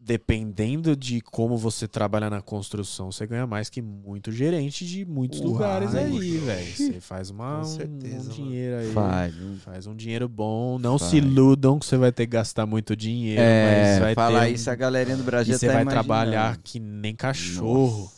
[0.00, 5.40] Dependendo de como você trabalha na construção, você ganha mais que muito gerente de muitos
[5.40, 5.48] Uai.
[5.48, 6.76] lugares aí, velho.
[6.76, 8.32] Você faz uma, um- certeza, um mano.
[8.34, 8.92] dinheiro aí.
[8.92, 9.34] Faz.
[9.64, 10.78] Faz um dinheiro bom.
[10.78, 11.10] Não Faz.
[11.10, 13.42] se iludam que você vai ter que gastar muito dinheiro.
[13.42, 15.82] mas É, vai falar ter um- isso a galerinha do E Brasil você tá vai
[15.82, 16.06] imaginando.
[16.06, 18.10] trabalhar que nem cachorro.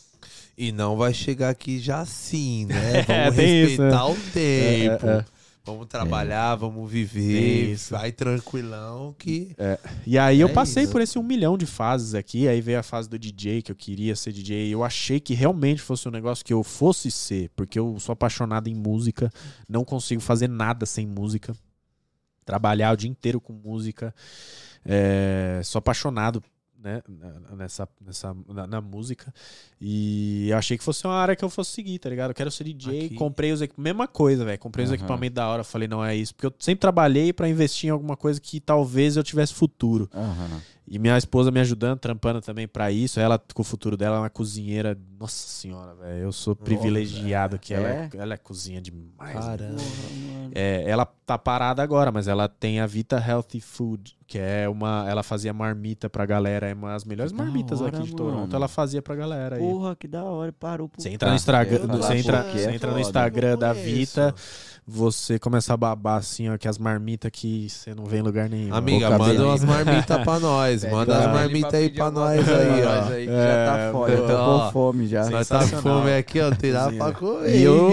[0.55, 2.75] E não vai chegar aqui já assim, né?
[3.09, 5.07] É, Vamos tem isso, respeitar o tempo.
[5.07, 5.25] É, é, é.
[5.63, 7.71] Vamos trabalhar, vamos viver.
[7.73, 7.91] Isso.
[7.93, 9.55] Vai tranquilão que.
[10.07, 10.91] E aí eu É passei isso.
[10.91, 13.75] por esse um milhão de fases aqui, aí veio a fase do DJ, que eu
[13.75, 14.69] queria ser DJ.
[14.73, 18.67] Eu achei que realmente fosse um negócio que eu fosse ser, porque eu sou apaixonado
[18.69, 19.31] em música,
[19.69, 21.53] não consigo fazer nada sem música.
[22.43, 24.13] Trabalhar o dia inteiro com música.
[24.83, 26.43] É, sou apaixonado
[26.81, 29.33] né, na- nessa, nessa, na, na música.
[29.79, 32.31] E eu achei que fosse uma área que eu fosse seguir, tá ligado?
[32.31, 33.15] Eu quero ser DJ, Aqui.
[33.15, 33.91] comprei os equipamentos.
[33.93, 34.59] Mesma coisa, velho.
[34.59, 34.95] Comprei os Aham.
[34.95, 35.63] equipamentos da hora.
[35.63, 36.33] Falei, não é isso.
[36.33, 40.09] Porque eu sempre trabalhei pra investir em alguma coisa que talvez eu tivesse futuro.
[40.13, 40.61] Aham.
[40.87, 43.19] E minha esposa me ajudando, trampando também pra isso.
[43.19, 44.97] Ela, com o futuro dela, é uma cozinheira.
[45.17, 46.17] Nossa senhora, velho.
[46.23, 48.17] Eu sou privilegiado que ela é, É?
[48.17, 49.33] ela é cozinha demais.
[49.33, 49.81] Caramba.
[50.53, 55.05] É, ela tá parada agora, mas ela tem a Vita Healthy Food, que é uma.
[55.07, 58.31] Ela fazia marmita pra galera, é uma das melhores marmitas hora, aqui de mano.
[58.31, 58.55] Toronto.
[58.55, 59.61] Ela fazia pra galera aí.
[59.61, 60.51] Porra, que da hora.
[60.51, 62.99] Parou por Você entra no Instagram, do- você entra, você é entra no.
[62.99, 63.71] Instagram da.
[63.71, 64.33] Vita,
[64.85, 68.49] você começa a babar assim, ó, que as marmitas que você não vê em lugar
[68.49, 68.73] nenhum.
[68.73, 70.80] Amiga, manda umas marmitas pra nós.
[70.81, 72.85] Pede Manda as marmitas aí pra nós aí, ó.
[72.95, 74.11] nós aí, que já tá É, foda.
[74.13, 74.35] Eu tô
[74.65, 75.29] com fome já.
[75.29, 76.51] Nós tá com fome aqui, ó.
[76.51, 76.97] Tem Cozinha.
[77.03, 77.55] pra comer.
[77.55, 77.91] E eu-.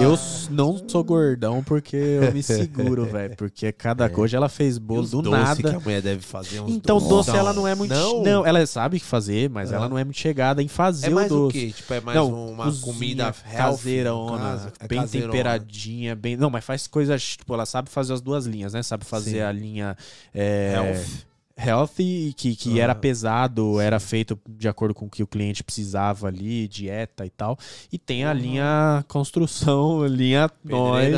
[0.00, 0.18] Eu
[0.50, 3.36] não sou gordão porque eu me seguro, velho.
[3.36, 5.62] Porque cada coisa ela fez bolo do doce nada.
[5.70, 7.92] que a mulher deve fazer uns Então, doce ela não é muito.
[7.92, 8.22] Não?
[8.22, 11.34] Não, ela sabe fazer, mas ela não é muito chegada em fazer É mais o
[11.34, 11.52] o doce.
[11.58, 11.72] quê?
[11.76, 14.72] Tipo, é mais não, uma cozinha comida caseirona?
[14.80, 16.36] É bem temperadinha, bem.
[16.36, 18.82] Não, mas faz coisas, tipo, ela sabe fazer as duas linhas, né?
[18.82, 19.96] Sabe fazer a linha
[20.34, 21.29] é, Health.
[21.58, 25.62] Healthy, que, que Ah, era pesado, era feito de acordo com o que o cliente
[25.62, 27.58] precisava ali, dieta e tal.
[27.92, 31.14] E tem a linha construção, linha nós,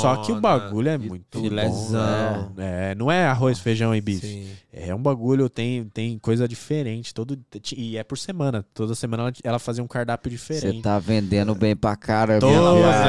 [0.00, 1.92] Só que o bagulho é muito bom.
[1.92, 2.90] né?
[2.90, 4.26] É, não é arroz, feijão e bife.
[4.26, 4.61] Sim.
[4.74, 7.12] É um bagulho, tem, tem coisa diferente.
[7.12, 7.38] Todo,
[7.76, 8.64] e é por semana.
[8.72, 10.80] Toda semana ela, ela fazia um cardápio Você diferente.
[10.82, 12.40] tá vendendo bem pra caramba.
[12.40, 13.08] Tô, viado.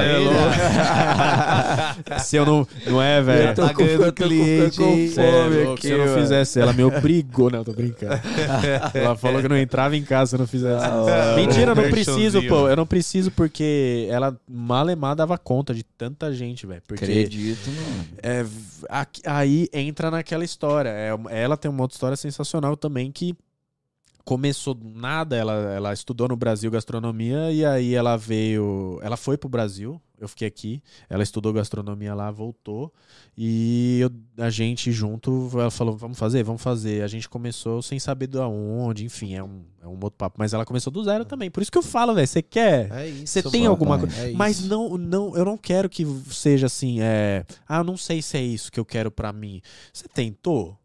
[2.12, 2.20] é.
[2.20, 2.68] Se eu não.
[2.86, 3.50] Não é, velho?
[3.50, 6.06] Eu tô Tá com, ganhando eu tô cliente, com é fome louco, aqui, se eu
[6.06, 7.50] não fizesse, ela me obrigou.
[7.50, 8.22] Não, tô brincando.
[8.94, 10.86] ela falou que não entrava em casa se eu não fizesse.
[10.86, 11.36] Hora.
[11.38, 12.68] Mentira, eu não preciso, pô.
[12.68, 16.82] Eu não preciso porque ela malemar dava conta de tanta gente, velho.
[16.92, 18.06] Acredito, mano.
[18.22, 18.46] é,
[19.26, 20.90] aí entra naquela história.
[20.90, 23.36] É, uma- ela tem uma outra história sensacional também que
[24.26, 25.36] começou do nada.
[25.36, 29.00] Ela, ela estudou no Brasil gastronomia e aí ela veio.
[29.02, 30.02] Ela foi pro Brasil.
[30.20, 30.82] Eu fiquei aqui.
[31.10, 32.94] Ela estudou gastronomia lá, voltou.
[33.38, 34.12] E eu-
[34.46, 36.42] a gente junto, ela falou: vamos fazer?
[36.44, 37.04] Vamos fazer.
[37.04, 40.38] A gente começou sem saber de onde, enfim, é um, é um outro papo.
[40.40, 41.52] Mas ela começou do zero também.
[41.52, 42.26] Por isso que eu falo, velho.
[42.26, 42.90] Você quer.
[42.94, 43.12] É.
[43.26, 43.72] Você tem mano.
[43.72, 47.84] alguma coisa- É Mas não, não, eu não quero que seja assim, é, ah, eu
[47.84, 49.62] não sei se é isso que eu quero pra mim.
[49.92, 50.78] Você tentou?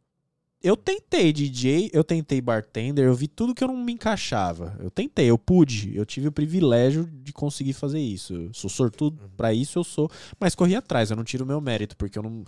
[0.61, 4.77] Eu tentei DJ, eu tentei bartender, eu vi tudo que eu não me encaixava.
[4.81, 8.35] Eu tentei, eu pude, eu tive o privilégio de conseguir fazer isso.
[8.35, 9.29] Eu sou sortudo Uhum.
[9.37, 12.23] pra isso, eu sou, mas corri atrás, eu não tiro o meu mérito, porque eu
[12.23, 12.45] não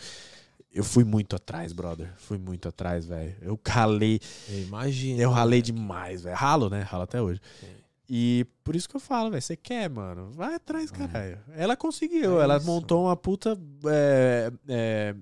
[0.72, 2.12] eu fui muito atrás, brother.
[2.16, 3.34] Fui muito atrás, velho.
[3.42, 5.20] Eu calei, Eu imagino.
[5.20, 6.36] eu ralei demais, velho.
[6.36, 6.82] Ralo, né?
[6.82, 7.40] Ralo até hoje.
[7.60, 7.66] Sim.
[8.08, 11.38] E por isso que eu falo, velho, você quer, mano, vai atrás, caralho.
[11.56, 12.66] Ela conseguiu, É ela isso.
[12.66, 15.14] montou uma puta é, é,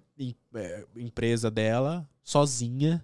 [0.54, 3.02] é, empresa dela, sozinha.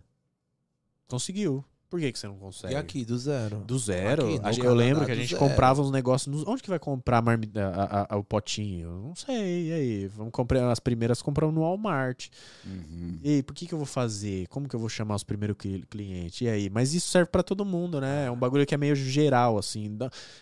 [1.09, 1.65] Conseguiu.
[1.89, 2.75] Por que, que você não consegue?
[2.75, 3.59] E aqui, do zero.
[3.65, 4.25] Do zero.
[4.43, 5.39] Aqui, gente- eu lembro que a gente zero.
[5.39, 6.35] comprava uns negócios.
[6.35, 8.91] nos- Onde que vai comprar a marmita- a- a- o potinho?
[9.01, 9.69] Não sei.
[9.69, 10.07] E aí?
[10.09, 10.69] Vamos comprar.
[10.73, 12.29] As primeiras compramos no Walmart.
[12.67, 13.21] Uhum.
[13.23, 14.49] E aí, por que, que eu vou fazer?
[14.49, 16.41] Como que eu vou chamar os primeiros cli- clientes?
[16.41, 16.69] E aí?
[16.69, 18.27] Mas isso serve pra todo mundo, né?
[18.27, 19.97] É um bagulho que é meio geral, assim.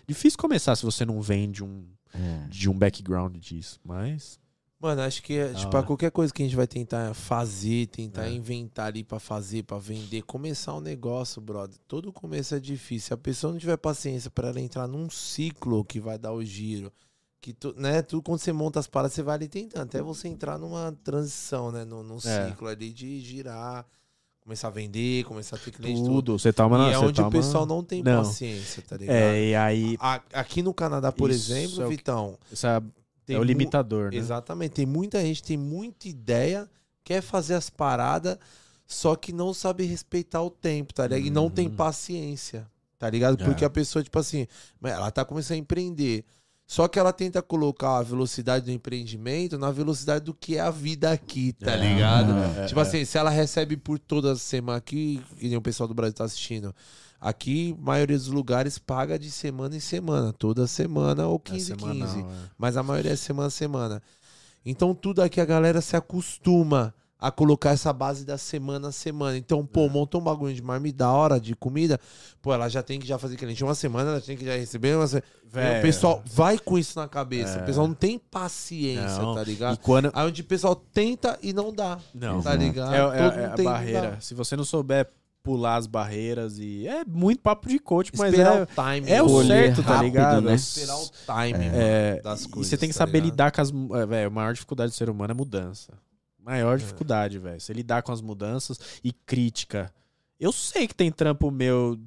[0.09, 1.85] Difícil começar se você não vem de um,
[2.15, 2.47] É.
[2.49, 3.79] de um background disso.
[3.85, 4.41] Mas.
[4.83, 8.33] Mano, acho que Da tipo, qualquer coisa que a gente vai tentar fazer, tentar É.
[8.33, 11.79] inventar ali pra fazer, pra vender, começar um negócio, brother.
[11.87, 13.07] Todo começo é difícil.
[13.09, 16.45] Se a pessoa não tiver paciência pra ela entrar num ciclo que vai dar o
[16.45, 16.93] giro
[17.41, 20.29] que tu, né, tudo quando você monta as paradas, você vai ali tentando, até você
[20.29, 22.49] entrar numa transição, né, num, num É.
[22.49, 23.85] ciclo ali de girar,
[24.41, 26.39] começar a vender, começar a ter cliente tudo.
[26.39, 28.23] Você toma E na é onde o toma- pessoal não tem Não.
[28.25, 29.15] paciência, tá ligado?
[29.17, 29.97] É, e aí.
[30.01, 32.81] A- aqui no Canadá, por Isso exemplo, é o que- Vitão, Essa
[33.27, 34.17] tem é o limitador, né?
[34.17, 34.73] Exatamente.
[34.73, 36.69] Tem muita gente, tem muita ideia,
[37.05, 38.39] quer fazer as paradas,
[38.87, 41.27] só que não sabe respeitar o tempo, tá ligado?
[41.27, 41.77] E não tem Uhum.
[41.77, 42.69] paciência,
[42.99, 43.41] tá ligado?
[43.43, 43.45] É.
[43.47, 44.47] Porque a pessoa, tipo assim,
[44.83, 46.25] ela tá começando a empreender.
[46.73, 50.71] Só que ela tenta colocar a velocidade do empreendimento na velocidade do que é a
[50.71, 51.77] vida aqui, tá É.
[51.77, 52.33] ligado?
[52.61, 52.83] É, Tipo é.
[52.83, 56.25] assim, se ela recebe por toda semana aqui, que nem o pessoal do Brasil tá
[56.25, 56.75] assistindo,
[57.21, 61.67] aqui, a maioria dos lugares paga de semana em semana, toda semana ou É 15
[61.67, 62.21] semanal, 15.
[62.21, 62.25] é.
[62.57, 64.03] Mas a maioria é semana a semana.
[64.65, 69.37] Então tudo aqui a galera se acostuma a colocar essa base da semana a semana.
[69.39, 72.01] Então, pô, montou um bagulho de marmita da hora, de comida,
[72.43, 74.97] pô, ela já tem que já fazer cliente uma semana, ela tem que já receber
[74.97, 75.25] uma semana.
[75.79, 77.59] O pessoal vai com isso na cabeça.
[77.59, 77.63] É.
[77.63, 79.79] O pessoal não tem paciência, Não, tá E ligado?
[79.79, 80.11] quando.
[80.13, 81.99] Aí onde o pessoal tenta e não dá.
[82.13, 82.43] Não.
[82.43, 82.93] Tá ligado?
[82.93, 84.17] É, é- é a barreira.
[84.21, 85.09] Se você não souber
[85.45, 86.87] pular as barreiras e.
[86.89, 88.63] É muito papo de coach, mas Esperar é.
[88.63, 89.11] o time.
[89.11, 90.41] é o certo, tá rápido, ligado?
[90.43, 90.55] né?
[90.55, 92.71] Esperar o time É, das e coisas.
[92.71, 93.31] você tem que tá saber ligado?
[93.31, 93.71] lidar com as.
[93.71, 95.93] é, velho, a maior dificuldade do ser humano é mudança.
[96.43, 96.51] É.
[96.51, 97.61] Maior dificuldade, velho.
[97.61, 99.93] Você lidar com as mudanças e crítica.
[100.39, 101.99] Eu sei que tem trampo meu,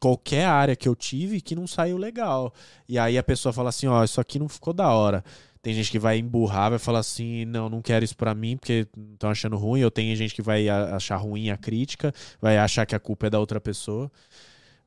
[0.00, 2.52] qualquer área que eu tive, que não saiu legal.
[2.88, 5.24] E aí a pessoa fala assim: ó, isso aqui não ficou da hora.
[5.62, 8.86] Tem gente que vai emburrar, vai falar assim: não, não quero isso pra mim porque
[9.12, 9.84] estão achando ruim.
[9.84, 13.30] Ou tem gente que vai achar ruim a crítica, vai achar que a culpa é
[13.30, 14.10] da outra pessoa.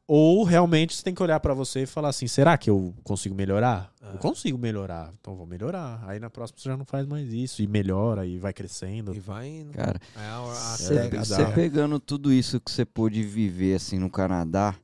[0.07, 3.33] Ou realmente você tem que olhar pra você e falar assim: será que eu consigo
[3.33, 3.91] melhorar?
[4.13, 6.03] Eu consigo melhorar, então vou melhorar.
[6.05, 9.13] Aí na próxima você já não faz mais isso e melhora e vai crescendo.
[9.15, 9.71] E vai indo.
[9.71, 14.75] Cara, É Você você pegando tudo isso que você pôde viver assim no Canadá,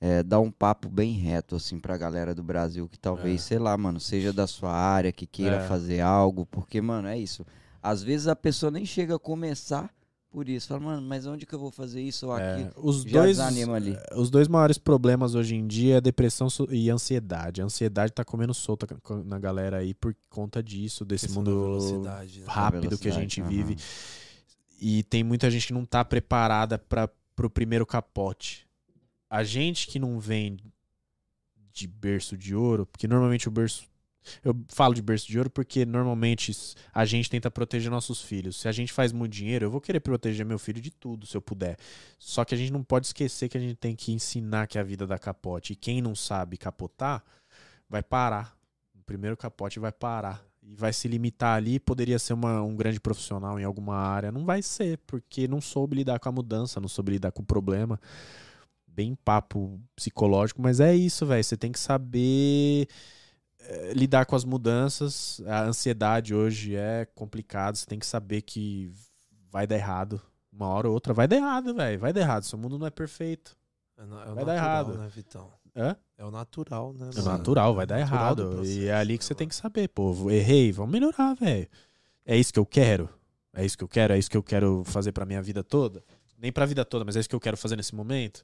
[0.00, 3.44] é, dá um papo bem reto assim pra galera do Brasil que talvez, É.
[3.44, 5.66] sei lá, mano, seja da sua área, que queira É.
[5.66, 7.44] fazer algo, porque, mano, é isso.
[7.82, 9.90] Às vezes a pessoa nem chega a começar
[10.34, 10.66] por isso.
[10.66, 12.72] Fala, mano, mas onde que eu vou fazer isso ou É, aquilo?
[12.76, 13.96] os Já dois desanima ali.
[14.16, 17.62] os dois maiores problemas hoje em dia é depressão e ansiedade.
[17.62, 18.86] A ansiedade tá comendo solta
[19.24, 22.46] na galera aí por conta disso, desse da mundo velocidade, né?
[22.48, 23.48] rápido que a gente aham.
[23.48, 23.76] vive.
[24.80, 28.66] E tem muita gente que não tá preparada para pro primeiro capote.
[29.30, 30.56] A gente que não vem
[31.72, 33.84] de berço de ouro, porque normalmente o berço
[34.42, 36.52] eu falo de berço de ouro porque normalmente
[36.92, 38.56] a gente tenta proteger nossos filhos.
[38.56, 41.36] Se a gente faz muito dinheiro, eu vou querer proteger meu filho de tudo, se
[41.36, 41.76] eu puder.
[42.18, 44.82] Só que a gente não pode esquecer que a gente tem que ensinar que a
[44.82, 45.72] vida dá capote.
[45.72, 47.24] E quem não sabe capotar,
[47.88, 48.56] vai parar.
[48.94, 50.44] O primeiro capote vai parar.
[50.62, 51.78] E vai se limitar ali.
[51.78, 54.32] Poderia ser uma- um grande profissional em alguma área.
[54.32, 57.46] Não vai ser, porque não soube lidar com a mudança, não soube lidar com o
[57.46, 58.00] problema.
[58.86, 61.44] Bem papo psicológico, mas é isso, velho.
[61.44, 62.88] Você tem que saber
[63.94, 65.40] lidar com as mudanças.
[65.46, 67.76] A ansiedade hoje é complicado.
[67.76, 68.90] Você tem que saber que
[69.50, 70.20] vai dar errado.
[70.52, 71.98] Uma hora ou outra vai dar errado, velho.
[71.98, 72.44] Vai dar errado.
[72.44, 73.56] Seu mundo não é perfeito.
[73.96, 74.98] É, na- é o Vai dar natural, errado.
[74.98, 75.50] né, Vitão?
[75.76, 75.96] Hã?
[76.16, 77.10] É o natural, né?
[77.12, 77.38] É mano?
[77.38, 78.56] natural, vai dar Natural do errado.
[78.56, 79.50] processo, e é ali que né, você tem mano?
[79.50, 81.68] que saber, pô, vou- errei, vamos melhorar, velho.
[82.24, 83.08] É isso que eu quero?
[83.52, 84.12] É isso que eu quero?
[84.14, 86.04] É isso que eu quero fazer pra minha vida toda?
[86.38, 88.42] Nem pra vida toda, mas é isso que eu quero fazer nesse momento?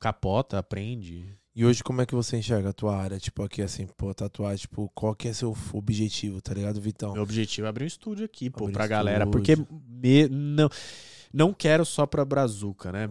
[0.00, 1.37] Capota, aprende.
[1.58, 3.18] E hoje, como é que você enxerga a tua área?
[3.18, 7.14] Tipo, aqui assim, pô, tatuagem, tipo, qual que é seu objetivo, tá ligado, Vitão?
[7.14, 9.26] Meu objetivo é abrir um estúdio aqui, pô, Abrir pra um galera.
[9.26, 10.68] Porque me- não,
[11.32, 13.10] não quero só pra Brazuca, né?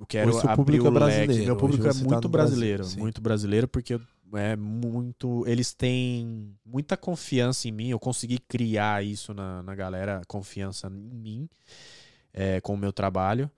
[0.00, 1.32] Eu quero Hoje abrir público o é brasileiro.
[1.32, 1.46] leque.
[1.46, 2.98] Meu público é tá muito Brasil, brasileiro, sim.
[2.98, 4.00] muito brasileiro, porque eu-
[4.34, 5.44] é muito.
[5.46, 7.90] Eles têm muita confiança em mim.
[7.90, 11.48] Eu consegui criar isso na, na galera, confiança em mim,
[12.32, 13.48] é, com o meu trabalho.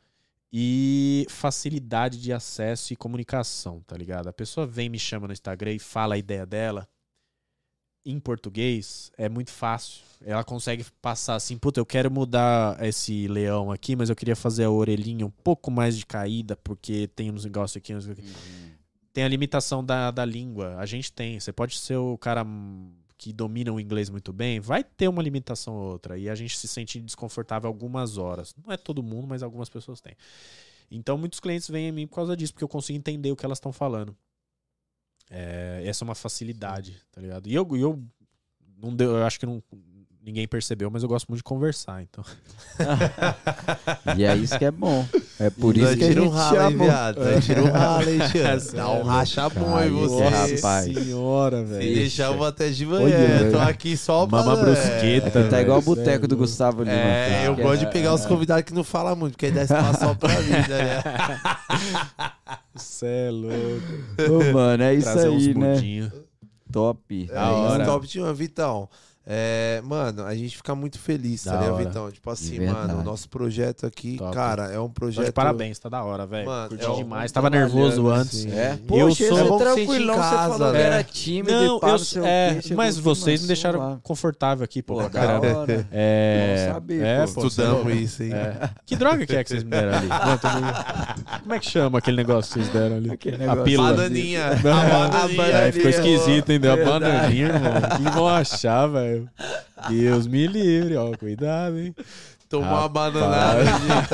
[0.52, 4.28] E facilidade de acesso e comunicação, tá ligado?
[4.28, 6.88] A pessoa vem, me chama no Instagram e fala a ideia dela
[8.04, 10.02] em português, é muito fácil.
[10.22, 14.64] Ela consegue passar assim, puta, eu quero mudar esse leão aqui, mas eu queria fazer
[14.64, 18.22] a orelhinha um pouco mais de caída, porque tem uns negócios aqui, uns aqui.
[19.12, 20.76] Tem a limitação da, da língua.
[20.78, 21.38] A gente tem.
[21.38, 22.44] Você pode ser o cara
[23.20, 26.16] que domina o inglês muito bem, vai ter uma limitação ou outra.
[26.16, 28.54] E a gente se sente desconfortável algumas horas.
[28.64, 30.16] Não é todo mundo, mas algumas pessoas têm.
[30.90, 33.44] Então, muitos clientes vêm em mim por causa disso, porque eu consigo entender o que
[33.44, 34.16] elas estão falando.
[35.28, 37.46] É, essa é uma facilidade, tá ligado?
[37.46, 38.02] E eu, eu
[38.78, 39.62] não deu, eu acho que não,
[40.24, 42.24] ninguém percebeu, mas eu gosto muito de conversar, então.
[44.16, 45.06] E é isso que é bom.
[45.38, 46.86] É por Nós isso que a gente um chamou.
[46.86, 47.24] viado?
[47.24, 48.18] Nós tira um ralo, hein,
[48.74, 50.22] Dá um é racha bom aí, você.
[50.24, 50.84] rapaz.
[50.94, 51.94] senhora, Se velho.
[51.94, 53.16] deixar, eu vou até de Olha, manhã.
[53.38, 53.52] velho.
[53.52, 54.38] Tô aqui só pra...
[54.42, 55.62] Mama brusqueta, Tá velho.
[55.62, 56.36] igual o é boteco do.
[56.36, 56.92] Gustavo Lima.
[56.94, 60.00] É, eu gosto de pegar os convidados que não falam muito, porque aí dá espaço
[60.00, 61.02] só pra vida, né?
[62.76, 64.40] Cê é louco.
[64.48, 65.74] Ô, mano, é isso Trazer uns aí, né?
[65.74, 66.12] mudinhos.
[66.72, 67.28] top.
[67.30, 67.84] É, hora.
[67.84, 68.88] Top Team, Vitão.
[69.26, 71.76] É, mano, a gente fica muito feliz, Da tá ligado.
[71.76, 72.10] Vitão?
[72.10, 72.88] Tipo assim, verdade.
[72.88, 74.34] mano, o nosso projeto aqui, Top.
[74.34, 75.26] cara, é um projeto.
[75.26, 76.48] de parabéns, tá da hora, velho.
[76.68, 77.30] Curti é um- demais.
[77.30, 78.38] um Tava nervoso trabalhando, antes.
[78.40, 78.50] assim.
[78.52, 80.82] É, Eu poxa, sou- esse É bom tranquilão, você casa, falou que né?
[80.84, 84.00] era tímido Não, e pá, eu, o é, quê, mas vocês me deixaram suave.
[84.02, 85.58] confortável aqui, pô, Pô, caramba.
[85.58, 85.86] hora.
[85.92, 87.46] É, saber, é, pô.
[87.46, 88.32] Estudamos isso, hein?
[88.32, 88.70] é.
[88.86, 90.08] Que droga que é que vocês me deram ali?
[90.26, 93.10] Não, tô meio- Como é que chama aquele negócio que vocês deram ali?
[93.48, 93.92] A pílula.
[93.94, 94.46] Bananinha.
[94.48, 95.72] A bananinha.
[95.72, 96.72] Ficou esquisito, entendeu?
[96.72, 97.72] A bananinha, irmão.
[97.76, 99.19] O que vão achar, velho?
[99.88, 101.16] Deus me livre, ó.
[101.16, 101.94] Cuidado, hein?
[102.48, 103.62] Tomou uma bananada.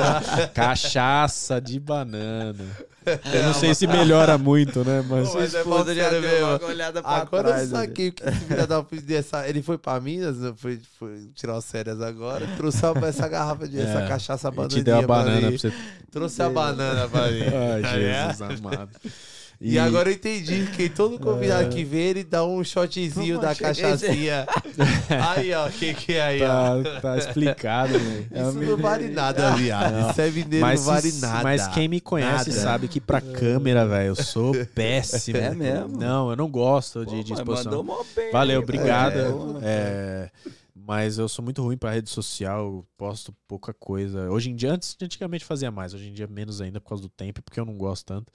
[0.53, 2.63] Cachaça de banana.
[3.33, 5.03] Eu não sei se melhora muito, né?
[5.09, 5.33] Mas.
[5.33, 5.63] Mas é
[6.21, 6.45] mesmo.
[6.45, 7.79] uma olhada pra Agora eu trás, né?
[7.79, 9.47] saquei o que esse filho da puta dessa.
[9.47, 12.45] Ele foi pra Minas, foi, foi tirar as férias agora.
[12.57, 14.79] Trouxe essa garrafa de essa É, cachaça Ele bananinha.
[14.79, 15.57] te deu a pra banana mim.
[15.57, 15.73] pra você.
[16.11, 17.41] Trouxe a banana pra mim.
[17.41, 18.27] Ai, É?
[18.27, 18.89] Jesus amado.
[19.59, 23.55] E, agora eu entendi que todo convidado que vê, ele dá um shotzinho Como da
[23.55, 24.45] cachaçinha.
[25.35, 26.83] aí, ó, o que que é aí, ó?
[26.83, 28.27] Tá, tá explicado, velho.
[28.49, 30.11] Isso não vale nada, viado.
[30.11, 31.43] Isso é mineiro, Mas, não vale nada.
[31.43, 32.61] mas quem me conhece Nada.
[32.61, 35.37] sabe que pra câmera, velho, eu sou péssimo.
[35.37, 35.97] É mesmo?
[35.97, 37.83] Não, eu não gosto de, Pô, de exposição.
[38.15, 39.13] bem, Valeu, obrigado.
[39.13, 39.59] velho.
[39.63, 40.29] É,
[40.87, 44.29] mas eu sou muito ruim pra rede social, eu posto pouca coisa.
[44.29, 47.09] Hoje em dia, antes, antigamente fazia mais, hoje em dia menos ainda por causa do
[47.09, 48.31] tempo, porque eu não gosto tanto.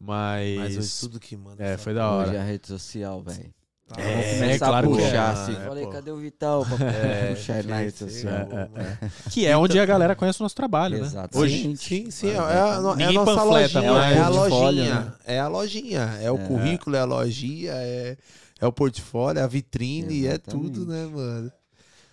[0.00, 0.56] Mas.
[0.58, 1.62] Mas hoje tudo que manda.
[1.62, 2.40] é, foi da Hoje hora.
[2.40, 3.52] a rede social, velho.
[3.98, 5.04] É, Vou começar claro a que é.
[5.06, 5.52] puxar assim.
[5.56, 5.90] É, Falei, pô.
[5.90, 8.34] cadê o Vital pra É, puxar ele na rede sim, social?
[8.34, 9.10] É, é, é.
[9.30, 11.06] Que é onde a galera conhece o nosso trabalho, né?
[11.06, 11.38] Exatamente.
[11.38, 11.76] Hoje.
[11.76, 14.16] Sim, sim, é, é a, no- é a nossa panfleta lojinha, mais.
[14.16, 15.12] é a lojinha, né?
[15.26, 16.46] é a lojinha, é o É.
[16.46, 18.16] currículo, é a lojinha, é,
[18.60, 20.70] é o portfólio, é a vitrine, é Exatamente.
[20.72, 21.52] tudo, né, mano?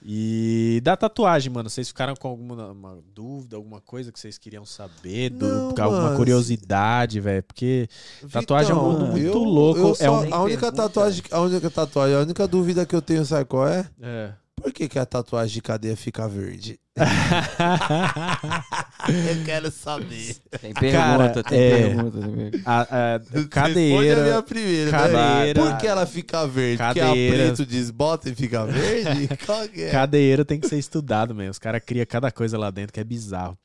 [0.09, 4.65] E da tatuagem, mano, vocês ficaram com alguma uma dúvida, alguma coisa que vocês queriam
[4.65, 7.43] saber, do- Não, alguma curiosidade, velho?
[7.43, 7.89] Porque
[8.31, 11.41] Tatuagem é um mundo muito eu- louco, eu é só- um- a única tatuagem, a
[11.41, 13.85] única tatuagem, a única dúvida que eu tenho, sabe qual é?
[14.01, 14.31] é.
[14.55, 16.79] Por que, que a tatuagem de cadeia fica verde?
[19.09, 20.35] eu quero saber.
[20.61, 22.19] Tem pergunta, Cara, tem é- pergunta.
[22.21, 22.61] tem pergunta.
[22.65, 24.23] a, a a cadeira.
[24.23, 24.85] minha primeira.
[24.85, 24.91] né?
[24.91, 26.77] cadeira- Por que ela fica verde?
[26.83, 29.29] Porque a Cadeira- preto desbota e fica verde?
[29.45, 29.91] Qual que é?
[29.91, 31.51] Cadeira tem que ser estudado mesmo.
[31.51, 33.57] Os caras criam cada coisa lá dentro que é bizarro.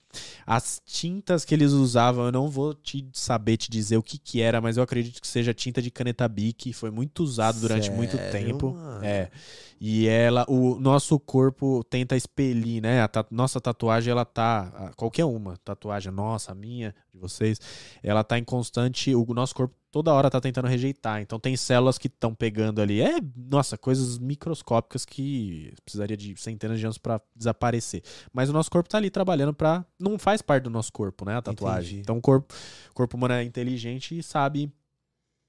[0.47, 4.43] As tintas que eles usavam, eu não vou te saber te dizer o que que
[4.43, 6.71] era, mas eu acredito que seja tinta de caneta Bic.
[6.75, 8.73] Foi muito usado durante muito Sério, tempo.
[8.75, 9.03] mano?
[9.03, 9.31] É.
[9.81, 13.01] E ela, o nosso corpo tenta expelir, né?
[13.03, 17.61] A nossa tatuagem, ela tá, qualquer uma, tatuagem nossa, minha, de vocês,
[18.03, 21.21] ela tá em constante, o nosso corpo toda hora tá tentando rejeitar.
[21.21, 23.01] Então tem células que estão pegando ali.
[23.01, 28.03] É, nossa, coisas microscópicas que precisaria de centenas de anos pra desaparecer.
[28.33, 29.85] Mas o nosso corpo tá ali trabalhando pra.
[30.01, 31.99] não faz parte do nosso corpo, né, a tatuagem.
[31.99, 32.01] Entendi.
[32.01, 32.53] Então o corpo,
[32.91, 34.73] o corpo humano é inteligente e sabe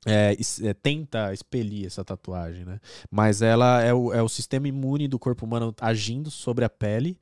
[0.05, 2.79] é, é, tenta expelir essa tatuagem, né?
[3.09, 7.17] Mas ela é o, é o sistema imune do corpo humano agindo sobre a pele.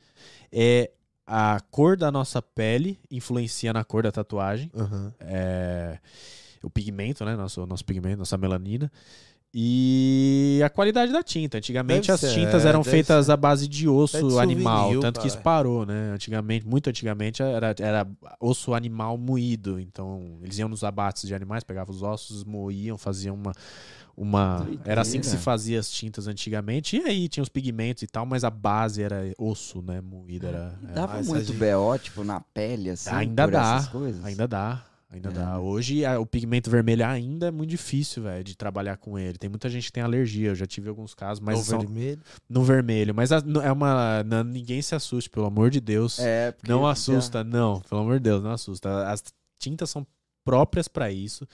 [0.51, 0.91] É
[1.25, 4.71] a cor da nossa pele influencia na cor da tatuagem.
[4.75, 5.13] Aham.
[5.19, 5.99] É,
[6.63, 7.35] o pigmento, né?
[7.35, 8.91] Nosso, nosso pigmento, nossa melanina.
[9.53, 11.57] E a qualidade da tinta.
[11.57, 13.31] Antigamente Deve as ser, tintas é, eram feitas ser.
[13.33, 14.83] à base de osso Deve ser animal.
[14.83, 15.43] souvenir, tanto que isso cara.
[15.43, 16.11] parou, né?
[16.13, 18.07] Antigamente, muito antigamente, era, era
[18.39, 19.79] osso animal moído.
[19.79, 23.51] Então, eles iam nos abates de animais, pegavam os ossos, moíam, faziam uma.
[24.15, 26.95] uma era assim que se fazia as tintas antigamente.
[26.97, 29.99] E aí tinha os pigmentos e tal, mas a base era osso, né?
[29.99, 30.47] Moído.
[30.47, 33.89] Era, era- Dava Ah, muito gente- BO, tipo, na pele, assim, Ainda por dá, essas
[33.89, 34.23] coisas?
[34.23, 34.85] Ainda dá.
[35.13, 35.31] Ainda É.
[35.33, 35.59] dá.
[35.59, 39.37] Hoje a- o pigmento vermelho ainda é muito difícil, velho, de trabalhar com ele.
[39.37, 40.49] Tem muita gente que tem alergia.
[40.49, 42.21] Eu já tive alguns casos, mas No são vermelho.
[42.49, 43.13] no vermelho.
[43.13, 44.23] Mas a- é uma.
[44.23, 46.17] não- ninguém se assuste, pelo amor de Deus.
[46.19, 47.81] É, não já- assusta, não.
[47.81, 49.09] Pelo amor de Deus, não assusta.
[49.09, 49.21] As
[49.59, 50.07] tintas são
[50.45, 51.45] próprias para isso.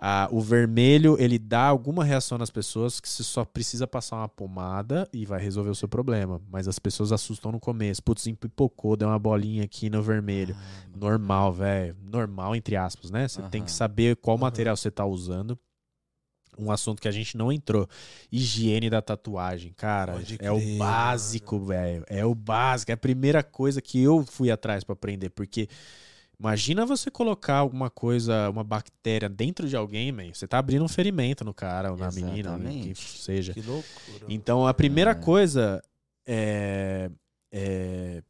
[0.00, 4.28] Ah, o vermelho, ele dá alguma reação nas pessoas que você só precisa passar uma
[4.28, 6.40] pomada e vai resolver o seu problema.
[6.48, 8.00] Mas as pessoas assustam no começo.
[8.00, 10.54] Putz, empipocou, deu uma bolinha aqui no vermelho.
[10.94, 11.96] Normal, velho.
[12.00, 13.26] Normal, entre aspas, né?
[13.26, 13.66] Você tem Aham.
[13.66, 14.42] que saber qual Aham.
[14.42, 15.58] material você tá usando.
[16.56, 17.88] Um assunto que a gente não entrou.
[18.30, 20.12] Higiene da tatuagem, cara.
[20.12, 22.04] Pode é o básico, velho.
[22.08, 22.92] É o básico.
[22.92, 25.30] É a primeira coisa que eu fui atrás pra aprender.
[25.30, 25.68] Porque
[26.38, 30.32] imagina você colocar alguma coisa, uma bactéria dentro de alguém, man.
[30.32, 33.18] Você tá abrindo um ferimento no cara ou na menina, ou em quem Exatamente.
[33.20, 33.52] seja.
[33.52, 34.26] Que loucura.
[34.28, 35.14] Então, a primeira É.
[35.14, 35.82] coisa
[36.26, 37.10] é,
[37.50, 38.22] é-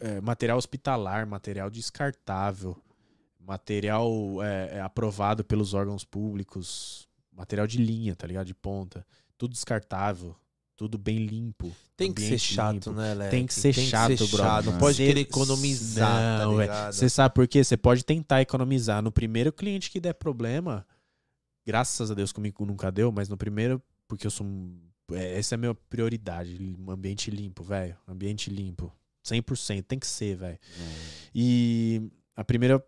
[0.00, 2.76] é material hospitalar, material descartável,
[3.40, 4.10] material
[4.42, 8.46] é, é aprovado pelos órgãos públicos, material de linha, tá ligado?
[8.46, 9.06] De ponta.
[9.38, 10.34] Tudo descartável,
[10.76, 11.74] tudo bem limpo.
[11.96, 12.92] Tem que ser chato, limpo.
[12.92, 13.30] né, Leque?
[13.30, 14.38] Tem que ser chato, brother.
[14.38, 14.64] chato.
[14.66, 16.92] Não pode Cê- querer economizar, Não, tá?
[16.92, 17.62] Você sabe por quê?
[17.62, 19.02] Você pode tentar economizar.
[19.02, 20.86] No primeiro cliente que der problema,
[21.66, 24.46] graças a Deus comigo nunca deu, mas no primeiro porque eu sou
[25.12, 26.76] é, essa é a minha prioridade.
[26.88, 27.96] Ambiente limpo, velho.
[28.08, 28.92] Ambiente limpo.
[29.24, 29.82] 100%.
[29.84, 30.58] Tem que ser, velho.
[31.34, 32.84] E a primeira.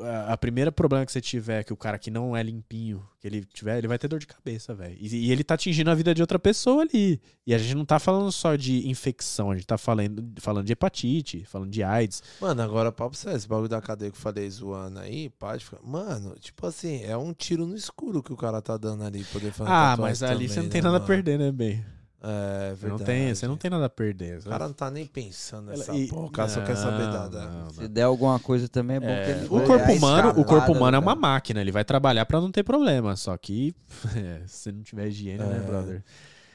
[0.00, 3.26] A a primeira problema que você tiver, que o cara que não é limpinho, que
[3.26, 4.96] ele tiver, ele vai ter dor de cabeça, velho.
[4.98, 7.20] E, e ele tá atingindo a vida de outra pessoa ali.
[7.46, 10.72] E a gente não tá falando só de infecção, a gente tá falando, falando de
[10.72, 12.22] hepatite, falando de AIDS.
[12.40, 15.80] Mano, agora papo sério, esse bagulho da cadeia que eu falei zoando aí, pode ficar.
[15.82, 19.52] Mano, tipo assim, é um tiro no escuro que o cara tá dando ali, poder
[19.52, 21.06] fazer Ah, mas ali também, você não tem né, nada a mano?
[21.06, 21.82] perder, né, bem?
[22.22, 22.88] É, Você verdade.
[22.88, 24.38] não tem, você não tem nada a perder.
[24.38, 27.28] O cara não tá nem pensando nessa E- porra, o cara só quer saber da.
[27.28, 27.88] Da- não, Se não.
[27.88, 30.44] der alguma coisa também é bom É, que ele o vai corpo dar humano, o
[30.44, 31.20] corpo humano é né, uma cara?
[31.20, 33.74] máquina, ele vai trabalhar pra não ter problema, só que
[34.16, 35.66] é, se não tiver higiene, né, É.
[35.66, 36.04] brother?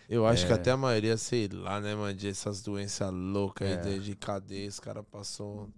[0.10, 0.56] Eu acho que É.
[0.56, 3.78] até a maioria, sei lá, né, mano, de essas doenças loucas aí É.
[3.78, 5.70] de, de cadeia, os caras passou.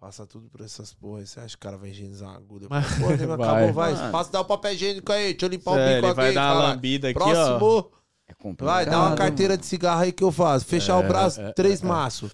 [0.00, 1.30] Passa tudo por essas porras.
[1.30, 2.66] Você acha que o cara vai higienizar uma agulha?
[2.68, 3.14] Mas- Pô, vai.
[3.14, 3.94] acabou, vai.
[3.94, 4.12] Mano.
[4.12, 6.34] Passa, dá o papel higiênico aí, deixa eu limpar o É, bico ele vai aqui.
[6.34, 6.74] dar uma caralho.
[6.74, 7.22] lambida aqui, ó.
[7.58, 7.90] Próximo.
[8.28, 8.74] É complicado.
[8.74, 10.64] Vai, dá uma carteira de cigarro aí que eu faço.
[10.64, 11.88] Fechar É, o braço, é, três é, é.
[11.88, 12.32] maços.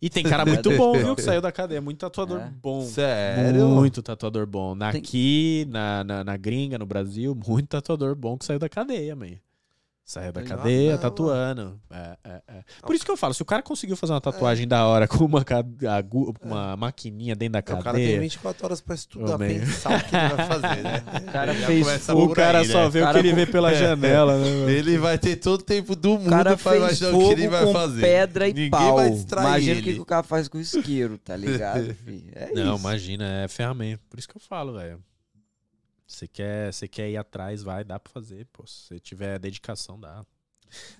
[0.00, 1.80] E tem cara muito bom, viu, que saiu da cadeia.
[1.80, 2.52] Muito tatuador É.
[2.62, 2.82] bom.
[2.82, 3.66] Sério?
[3.68, 4.76] Muito tatuador bom.
[4.80, 9.36] Aqui, na, na, na gringa, no Brasil, muito tatuador bom que saiu da cadeia, man.
[10.12, 11.80] Saiu da cadeia, tatuando.
[11.90, 12.62] É, é, é.
[12.82, 15.24] Por isso que eu falo, se o cara conseguiu fazer uma tatuagem da hora com
[15.24, 15.42] uma,
[15.90, 19.46] agu- uma maquininha dentro da O cara tem cadeia, 24 horas pra estudar, man.
[19.48, 21.02] pensar o que ele vai fazer, né?
[21.28, 22.90] O cara fez o cara aí, só né?
[22.90, 23.74] vê o Cara que ele vê pela É.
[23.74, 24.50] janela, né?
[24.50, 24.68] mano?
[24.70, 27.18] Ele vai ter todo o tempo do mundo O cara pra fez imaginar o que
[27.20, 28.00] fogo ele vai com fazer.
[28.02, 28.96] pedra e Ninguém pau.
[28.96, 32.30] vai distrair Imagina o que o cara faz com isqueiro, tá ligado, filho?
[32.34, 32.82] É Não, isso.
[32.82, 34.02] imagina, é ferramenta.
[34.10, 35.00] Por isso que eu falo, velho.
[36.14, 38.66] Você quer, você quer ir atrás, vai, dá pra fazer, pô.
[38.66, 40.24] Se você tiver dedicação, dá.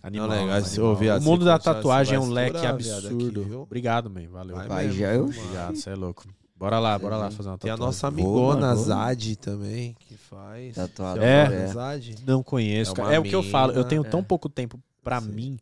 [0.02, 1.18] Animal, Não, legal, animal.
[1.18, 3.43] O mundo da tatuagem é um leque viado, absurdo.
[3.43, 3.55] aqui?
[3.55, 4.28] Obrigado, man.
[4.28, 4.56] Valeu.
[4.68, 5.39] Vai já eu- mano.
[5.40, 6.26] Obrigado, você é louco.
[6.55, 7.82] Bora lá, bora lá fazer uma Tem tatuagem.
[7.82, 8.84] a nossa amigona vou.
[8.84, 10.74] Zad também, que faz.
[10.74, 11.64] Tatuador, É.
[11.64, 11.66] é.
[11.68, 12.14] Zad?
[12.26, 13.14] Não conheço, É cara.
[13.14, 13.72] É o que eu falo.
[13.72, 14.22] Eu tenho tão é.
[14.22, 15.32] pouco tempo pra Sei.
[15.32, 15.59] mim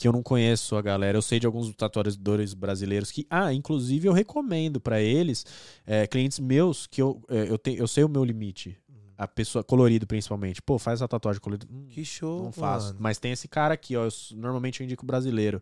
[0.00, 1.18] que eu não conheço a galera.
[1.18, 5.44] Eu sei de alguns tatuadores brasileiros que, ah, inclusive eu recomendo pra eles,
[5.86, 8.78] é, clientes meus, que eu, é, eu, tenho, eu sei o meu limite.
[9.18, 10.62] A pessoa, colorido principalmente.
[10.62, 11.66] Pô, faz a tatuagem colorida.
[11.70, 12.86] Hum, Que show, não faço.
[12.86, 12.98] mano.
[13.02, 14.06] Mas tem esse cara aqui, ó.
[14.06, 15.60] eu normalmente eu indico brasileiro.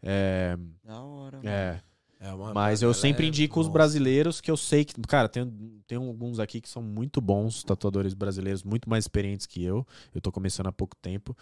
[0.00, 1.48] É, Da hora, mano.
[1.48, 1.80] é,
[2.20, 3.72] É uma mas eu sempre é- indico os nossa.
[3.72, 4.94] brasileiros que eu sei que.
[5.08, 5.52] Cara, tem,
[5.88, 9.84] tem alguns aqui que são muito bons tatuadores brasileiros, muito mais experientes que eu.
[10.14, 11.36] Eu tô começando há pouco tempo.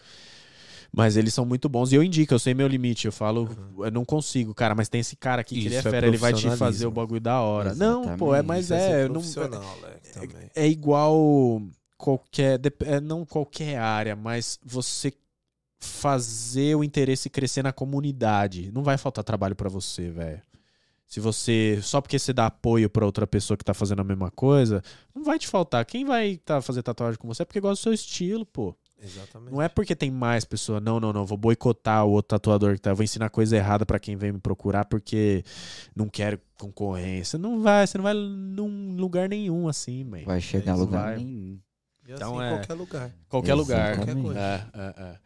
[0.92, 3.06] Mas eles são muito bons e eu indico, eu sei meu limite.
[3.06, 3.48] Eu falo,
[3.78, 6.16] eu não consigo, cara, mas tem esse cara aqui que ele é é fera, ele
[6.16, 7.74] vai te fazer o bagulho da hora.
[7.74, 8.46] Não, pô, é, Exatamente.
[8.46, 8.88] mas é.
[8.90, 10.50] ser não- profissional, Leque, também.
[10.54, 11.62] é igual
[11.96, 12.60] qualquer.
[12.86, 15.12] é, não qualquer área, mas você
[15.78, 18.70] fazer o interesse crescer na comunidade.
[18.72, 20.42] Não vai faltar trabalho pra você, velho.
[21.06, 21.80] Se você.
[21.82, 24.82] Só porque você dá apoio pra outra pessoa que tá fazendo a mesma coisa,
[25.14, 25.84] não vai te faltar.
[25.84, 28.76] Quem vai tá, fazer tatuagem com você é porque gosta do seu estilo, pô.
[29.02, 29.52] Exatamente.
[29.52, 30.81] Não é porque tem mais pessoa.
[30.81, 31.24] Não, não, não.
[31.24, 32.93] Vou boicotar o outro tatuador que tá.
[32.93, 35.43] Vou ensinar coisa errada pra quem vem me procurar porque
[35.97, 37.39] não quero concorrência.
[37.39, 40.24] Não vai, você não vai num lugar nenhum assim, man.
[40.24, 41.16] Vai chegar a lugar vai.
[41.16, 41.59] nenhum.
[42.06, 43.10] E Então assim, é- em qualquer lugar.
[43.28, 43.93] Qualquer lugar.
[43.93, 44.22] Exatamente.
[44.22, 45.18] Qualquer É, é, é.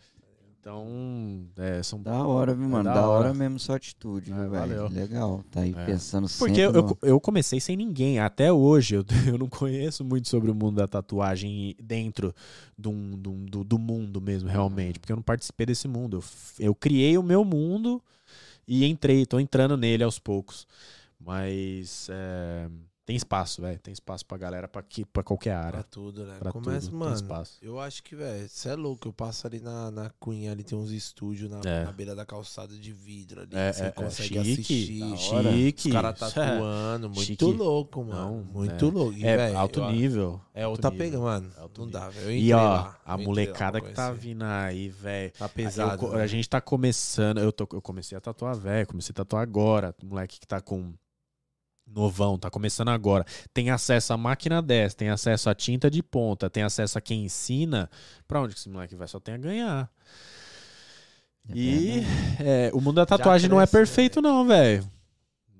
[0.64, 2.00] Então, é, são.
[2.00, 2.84] Da hora, viu, mano?
[2.84, 3.26] da da, hora.
[3.26, 3.34] hora.
[3.34, 4.88] mesmo sua atitude, É, velho?
[4.88, 5.44] Legal.
[5.50, 5.84] Tá aí É.
[5.84, 8.18] pensando Porque eu, no- eu, eu comecei sem ninguém.
[8.18, 12.34] Até hoje eu, eu não conheço muito sobre o mundo da tatuagem dentro
[12.78, 14.98] do, do, do, do mundo mesmo, realmente.
[14.98, 16.16] Porque eu não participei desse mundo.
[16.58, 18.02] Eu, eu criei o meu mundo
[18.66, 20.66] e entrei, tô entrando nele aos poucos.
[21.20, 22.68] Mas é,
[23.06, 23.78] tem espaço, velho.
[23.78, 25.82] Tem espaço pra galera, pra, que, pra qualquer Pra área.
[25.82, 26.36] tudo, né?
[26.38, 27.14] Pra Começa, tudo, tem mano.
[27.14, 27.58] espaço.
[27.60, 29.08] Eu acho que, velho, você é louco.
[29.08, 31.84] Eu passo ali na, na Cunha, ali tem uns estúdios na, É.
[31.84, 33.50] na beira da calçada de vidro ali.
[33.54, 33.90] É, você é, é.
[33.90, 35.34] consegue Chique, assistir.
[35.34, 35.52] hora.
[35.52, 35.88] Chique.
[35.88, 37.08] Os caras tatuando.
[37.10, 37.44] Muito Chique.
[37.44, 38.14] louco, mano.
[38.36, 38.90] Não, muito é.
[38.90, 39.12] louco.
[39.18, 40.40] E, É véi, alto eu- nível.
[40.54, 41.50] É outra pega, mano.
[41.58, 42.00] Alto não nível.
[42.00, 42.26] dá, velho.
[42.30, 45.32] Eu E ó, lá, a eu lá molecada pra que tá vindo aí, velho.
[45.32, 45.98] Tá Eu pesado.
[45.98, 46.22] co- né?
[46.22, 47.38] a gente tá começando.
[47.38, 49.94] Eu, tô, eu comecei a tatuar velho, comecei a tatuar agora.
[50.02, 50.94] Moleque que tá com
[51.86, 53.24] novão, tá começando agora.
[53.52, 57.24] Tem acesso à máquina 10, tem acesso à tinta de ponta, tem acesso a quem
[57.24, 57.90] ensina.
[58.26, 59.08] Pra onde que esse moleque vai?
[59.08, 59.90] Só tem a ganhar.
[61.48, 62.02] É E
[62.40, 64.88] é, o mundo da tatuagem não é cresce, né, perfeito, não, velho.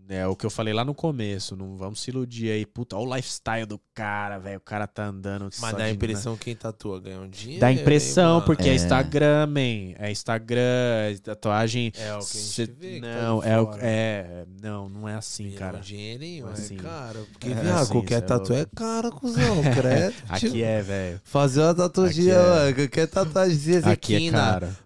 [0.09, 1.57] É o que eu falei lá no começo.
[1.57, 2.67] Não vamos se iludir aí.
[2.67, 4.59] Puta, olha o lifestyle do cara, velho.
[4.59, 5.45] O cara tá andando.
[5.45, 7.61] Mas só dá a de- impressão que quem tatua ganha um dinheiro.
[7.61, 8.73] Dá impressão, hein, porque é.
[8.73, 8.75] É.
[8.75, 9.95] Instagram, man.
[9.99, 11.93] É Instagram, é tatuagem.
[11.97, 12.95] É o que a cê- gente vê.
[12.97, 14.47] que tá não, de é, o, é.
[14.63, 15.79] Não, não é assim, Vira cara.
[15.79, 16.77] Um dinheirinho, é é assim.
[16.77, 17.27] caro.
[17.33, 19.63] Porque, É viado, assim, qualquer cê é tatu é caro, cuzão.
[19.75, 20.15] Credo.
[20.29, 21.21] Aqui é, velho.
[21.25, 22.75] Fazer uma tatuagem, é- mano.
[22.75, 24.31] Qualquer tatuagem assim, Aqui é.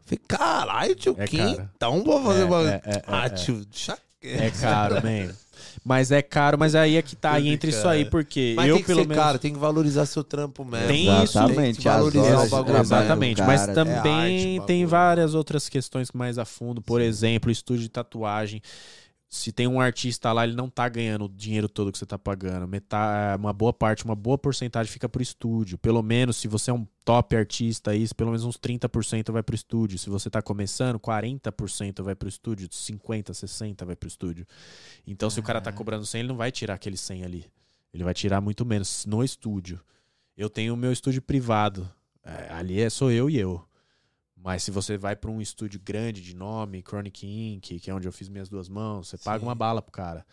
[0.04, 1.68] Falei, caralho, tio, É caro.
[1.76, 3.28] Então, pra fazer É, é, é, Ah, é, é.
[3.30, 4.02] tio, chaque...
[4.22, 5.32] É caro, man.
[5.84, 8.74] Mas é caro, mas aí é que tá, aí entre isso aí, porque Mas eu
[8.76, 9.24] tem que pelo ser menos...
[9.24, 10.86] caro, tem que valorizar seu trampo mesmo.
[10.88, 11.38] Tem isso.
[11.38, 12.78] Exatamente, Tem que valorizar horas o bagulho.
[12.78, 12.84] mesmo.
[12.84, 14.88] Exatamente, do mas cara, também é arte, tem bagulho.
[14.88, 16.80] várias outras questões mais a fundo.
[16.82, 18.60] Por exemplo, estúdio de tatuagem.
[19.30, 22.18] Se tem um artista lá, ele não tá ganhando o dinheiro todo que você tá
[22.18, 22.66] pagando.
[22.66, 25.76] Metade, uma boa parte, uma boa porcentagem fica pro estúdio.
[25.76, 29.54] Pelo menos, se você é um top artista, isso, pelo menos uns 30% vai pro
[29.54, 29.98] estúdio.
[29.98, 34.46] Se você tá começando, 40% vai pro estúdio, 50%, 60% vai pro estúdio.
[35.06, 37.46] Então, se o cara tá cobrando 100, ele não vai tirar aquele 100 ali.
[37.92, 39.78] Ele vai tirar muito menos no estúdio.
[40.34, 41.90] Eu tenho o meu estúdio privado.
[42.24, 43.67] É, ali é sou eu e eu.
[44.42, 48.06] Mas se você vai pra um estúdio grande de nome, Chronic Inc., que é onde
[48.06, 49.46] eu fiz minhas duas mãos, você paga Sim.
[49.46, 50.24] uma bala pro cara.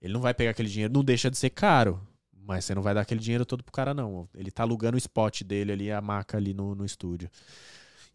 [0.00, 2.00] Ele não vai pegar aquele dinheiro, não deixa de ser caro.
[2.32, 4.28] Mas você não vai dar aquele dinheiro todo pro cara, não.
[4.34, 7.28] Ele tá alugando o spot dele ali, a maca ali no, no estúdio.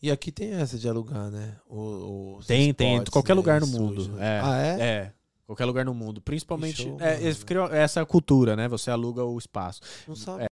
[0.01, 1.55] E aqui tem essa de alugar, né?
[1.69, 3.35] O, Tem, tem, spots, qualquer né?
[3.35, 4.19] lugar no mundo.
[4.19, 4.41] É.
[4.43, 4.81] Ah, é?
[4.81, 5.13] É.
[5.45, 6.21] Qualquer lugar no mundo.
[6.21, 6.83] Principalmente.
[6.83, 7.45] Show, é, mano.
[7.45, 8.67] criam essa cultura, né?
[8.67, 9.81] Você aluga o espaço.
[10.07, 10.45] Não sabe.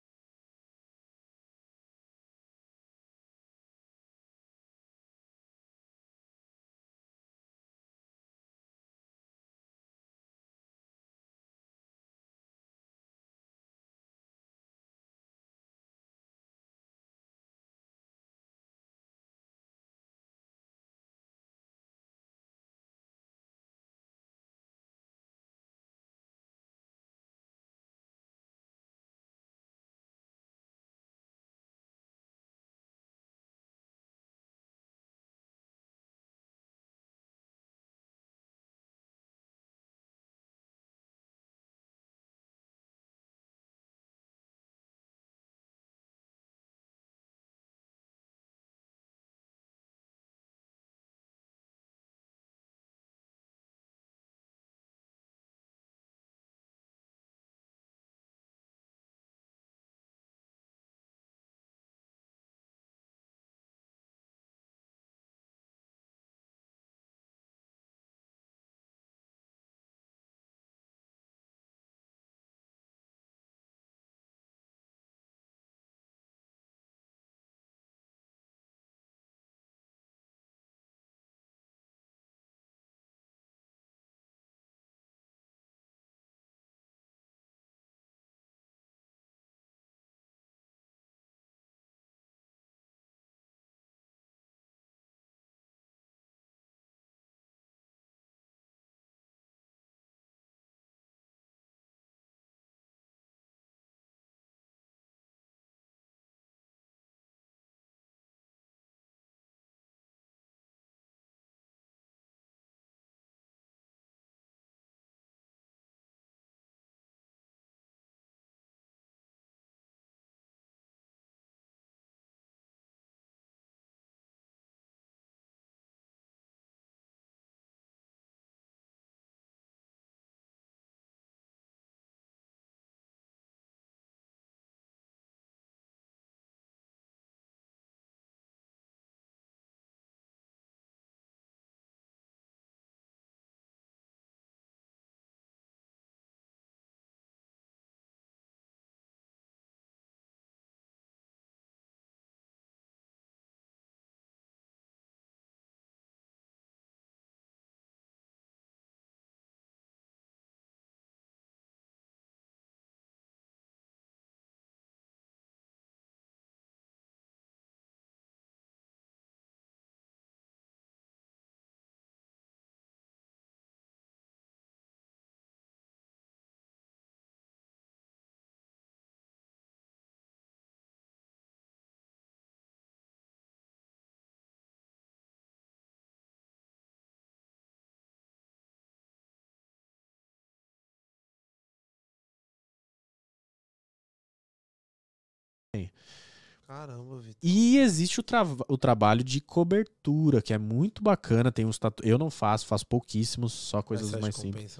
[196.66, 197.36] Caramba, Vitor.
[197.42, 201.50] E existe o, tra- o trabalho de cobertura, que é muito bacana.
[201.50, 202.04] Tem uns tatu...
[202.06, 204.78] Eu não faço, faço pouquíssimos, só coisas mais simples.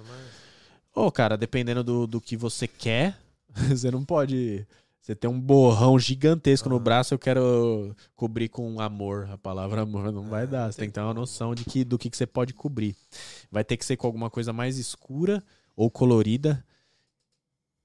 [0.95, 3.19] Ô, cara, dependendo do, do que você quer,
[3.71, 4.67] você não pode.
[5.01, 6.85] Você tem um borrão gigantesco no Aham.
[6.85, 9.27] braço, eu quero cobrir com amor.
[9.33, 10.71] A palavra amor não vai É, dar.
[10.71, 12.95] Você tem que ter uma noção de que, do que, que você pode cobrir.
[13.51, 15.43] Vai ter que ser com alguma coisa mais escura
[15.75, 16.63] ou colorida.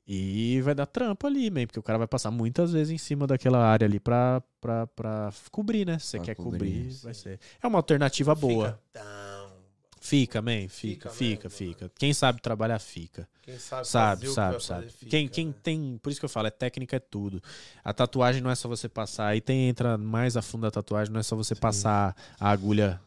[0.06, 3.26] E vai dar trampo ali, man, porque o cara vai passar muitas vezes em cima
[3.26, 5.98] daquela área ali pra, pra, pra cobrir, né?
[6.00, 7.04] Se você Pra quer cobrir, cobrir, sim.
[7.06, 7.40] vai ser.
[7.62, 8.78] É uma alternativa boa.
[8.94, 9.24] Fica
[10.02, 11.92] Fica, man, Fica fica, fica, mesmo, fica.
[11.98, 13.26] Quem sabe trabalhar, fica.
[13.42, 14.86] Quem sabe Sabe, o que sabe, sabe.
[14.88, 15.54] fazer, quem, fica, quem né?
[15.64, 15.98] tem.
[16.04, 17.42] Por isso que eu falo, é técnica, é tudo.
[17.82, 19.28] A tatuagem não é só você passar.
[19.28, 23.00] Aí tem, entra mais a fundo da tatuagem, não é só você passar a agulha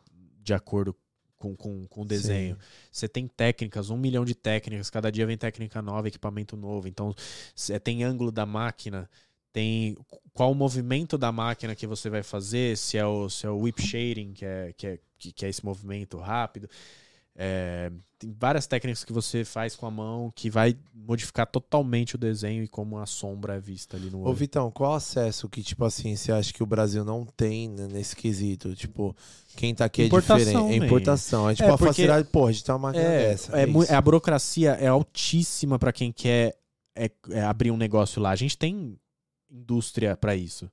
[0.42, 0.96] de acordo
[1.38, 2.56] com, com, com desenho.
[2.90, 6.88] Você tem técnicas, um milhão de técnicas, cada dia vem técnica nova, equipamento novo.
[6.88, 7.14] Então,
[7.54, 9.08] cê tem ângulo da máquina,
[9.52, 9.96] tem
[10.32, 13.58] qual o movimento da máquina que você vai fazer, se é o, se é o
[13.58, 16.68] whip shading, que é, que, é, que é esse movimento rápido.
[17.38, 22.18] É, tem várias técnicas que você faz com a mão que vai modificar totalmente o
[22.18, 24.34] desenho e como a sombra é vista ali no Ô, olho.
[24.34, 28.74] Vitão, qual acesso que, tipo assim, você acha que o Brasil não tem nesse quesito?
[28.74, 29.14] Tipo,
[29.54, 30.82] quem tá aqui é Importação, diferente.
[30.82, 31.50] É importação.
[31.50, 33.60] É tipo É, a porque- facilidade, pô, a gente tem uma máquina É, dessa.
[33.60, 33.92] é isso.
[33.94, 36.56] a burocracia é altíssima para quem quer
[36.98, 38.30] é- é abrir um negócio lá.
[38.30, 38.98] A gente tem
[39.50, 40.70] indústria para isso.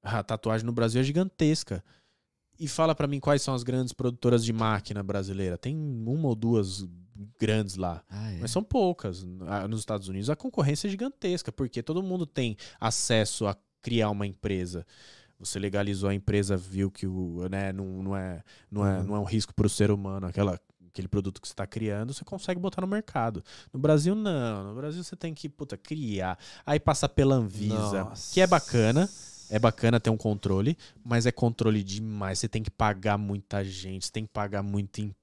[0.00, 1.82] A tatuagem no Brasil é gigantesca.
[2.58, 5.56] E fala pra mim quais são as grandes produtoras de máquina brasileira.
[5.56, 6.84] Tem uma ou duas
[7.38, 8.02] grandes lá.
[8.08, 8.38] Ah, é.
[8.40, 9.24] Mas são poucas.
[9.68, 14.26] Nos Estados Unidos a concorrência é gigantesca, porque todo mundo tem acesso a criar uma
[14.26, 14.84] empresa.
[15.38, 19.04] Você legalizou a empresa, viu que o, né, não, não, é, não, é, Uhum.
[19.04, 22.12] não é um risco para o ser humano, aquela, aquele produto que você está criando,
[22.12, 23.40] você consegue botar no mercado.
[23.72, 24.64] No Brasil, não.
[24.64, 26.36] No Brasil você tem que puta, criar.
[26.66, 28.34] Aí passa pela Anvisa, Nossa.
[28.34, 29.08] que é bacana.
[29.50, 32.38] É bacana ter um controle, mas é controle demais.
[32.38, 35.18] Você tem que pagar muita gente, você tem que pagar muito imposto.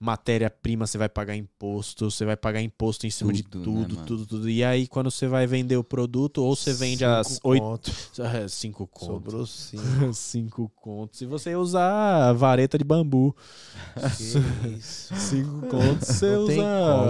[0.00, 3.96] Matéria-prima você vai pagar imposto, você vai pagar imposto em cima de Tudo, né, tudo,
[4.06, 4.50] tudo, tudo.
[4.50, 7.62] E aí, quando você vai vender o produto, ou você vende Cinco as oito.
[7.62, 7.92] conto.
[8.22, 9.06] É, Cinco contos.
[9.06, 10.12] Sobrou cinco.
[10.14, 11.18] Cinco contos.
[11.18, 13.34] Se você usar vareta de bambu.
[14.16, 15.14] que isso.
[15.14, 16.62] Cinco contos, você Não usa.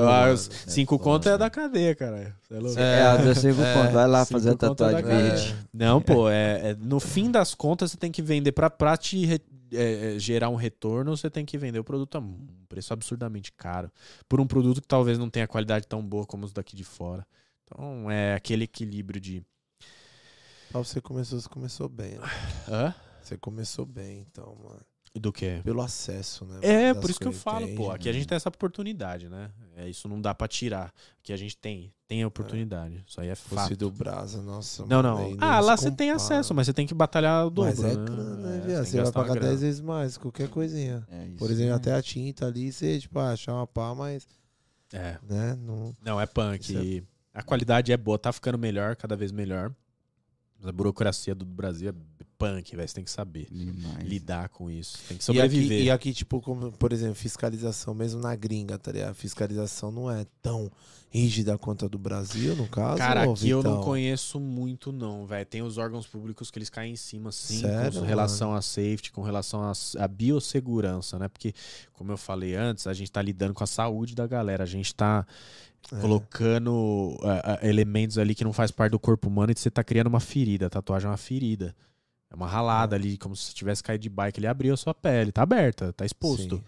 [0.09, 0.37] Ah,
[0.67, 2.37] cinco contos é da cadeia, cara.
[2.49, 2.83] Você é?
[2.99, 3.93] É, a do cinco É, conto.
[3.93, 5.57] Vai lá cinco fazer a é tatuagem verde.
[5.73, 9.25] Não, pô, é, é- no fim das contas você tem que vender pra, pra te
[9.27, 9.41] re-
[9.73, 13.53] é, é, gerar um retorno, você tem que vender o produto a um preço absurdamente
[13.53, 13.91] caro.
[14.29, 17.27] Por um produto que talvez não tenha qualidade tão boa como os daqui de fora.
[17.65, 19.43] Então é aquele equilíbrio de.
[20.71, 22.19] Pra você começou, você começou bem.
[22.19, 22.27] né?
[22.69, 22.95] Hã?
[23.23, 24.85] Você começou bem, então, mano.
[25.19, 25.61] Do que?
[25.65, 26.59] Pelo acesso, né?
[26.61, 27.91] É, por isso que eu falo, pô.
[27.91, 28.19] Aqui a né?
[28.19, 29.51] gente tem essa oportunidade, né?
[29.75, 30.93] É, isso não dá pra tirar.
[31.23, 33.03] Aqui a gente tem, tem a oportunidade.
[33.07, 33.77] Isso aí é Fosse fato.
[33.77, 34.85] do Brasa, nossa.
[34.87, 35.37] Não, não.
[35.41, 37.71] Ah, lá você tem acesso, mas você tem que batalhar o dobro.
[37.71, 38.05] Mas é né?
[38.05, 39.49] grana, né, É, Você que vai pagar grana.
[39.49, 41.07] 10 vezes mais, qualquer coisinha.
[41.11, 41.37] É isso.
[41.37, 44.27] Por exemplo, até a tinta ali, você, tipo, ah, achar uma pá, mas,
[44.93, 45.19] É.
[45.23, 45.95] né, não...
[46.03, 46.99] Não, é punk.
[46.99, 49.73] É- A qualidade é boa, tá ficando melhor, cada vez melhor.
[50.59, 52.89] Mas a burocracia do Brasil é punk, velho.
[52.89, 54.07] Você tem que saber Demais.
[54.07, 54.99] lidar com isso.
[55.09, 55.79] Tem que E sobreviver.
[55.79, 59.11] aqui, e aqui, tipo, como, por exemplo, fiscalização, mesmo na gringa, tá ligado?
[59.11, 60.71] A fiscalização não é tão
[61.09, 65.25] rígida quanto a do Brasil, no caso, Cara, ô, aqui eu não conheço muito, não,
[65.27, 65.47] velho.
[65.47, 69.13] Tem os órgãos públicos que eles caem em cima, sim, Sério, com relação a safety,
[69.13, 71.29] com relação a, a biossegurança, né?
[71.29, 71.55] Porque,
[71.95, 74.65] como eu falei antes, a gente tá lidando com a saúde da galera.
[74.65, 75.27] A gente tá
[75.93, 76.01] É.
[76.01, 79.83] colocando ah, ah, elementos ali que não faz parte do corpo humano e você tá
[79.85, 80.67] criando uma ferida.
[80.67, 81.75] A tatuagem é uma ferida.
[82.31, 84.41] É uma ralada ali, como se tivesse caído de bike.
[84.41, 86.57] Ele abriu a sua pele, tá aberta, tá exposto.
[86.57, 86.65] Sim.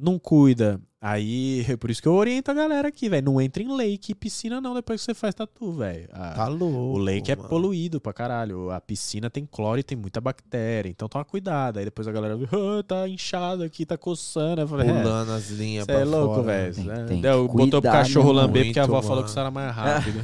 [0.00, 0.80] Não cuida.
[1.00, 3.24] Aí, é por isso que eu oriento a galera aqui, velho.
[3.24, 6.08] Não entra em lake e piscina, não, depois que você faz tatu, velho.
[6.12, 7.48] Ah, Tá louco, o lake é mano.
[7.48, 8.70] poluído pra caralho.
[8.72, 10.88] A piscina tem cloro e tem muita bactéria.
[10.90, 11.78] Então toma cuidado.
[11.78, 14.66] Aí depois a galera ah, tá inchado aqui, tá coçando.
[14.66, 16.74] Falei, é, Pulando as linhas você pra é louco, velho.
[16.74, 17.04] Tem- né?
[17.06, 19.24] tem Deu- que botou pro cachorro né, lamber porque a avó muito, falou mano.
[19.24, 20.18] que isso era mais rápido.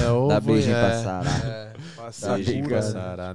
[0.00, 1.30] É, ovo, Dá beijinho é, pra Sarah.
[1.44, 2.80] É, passar Beijinho pra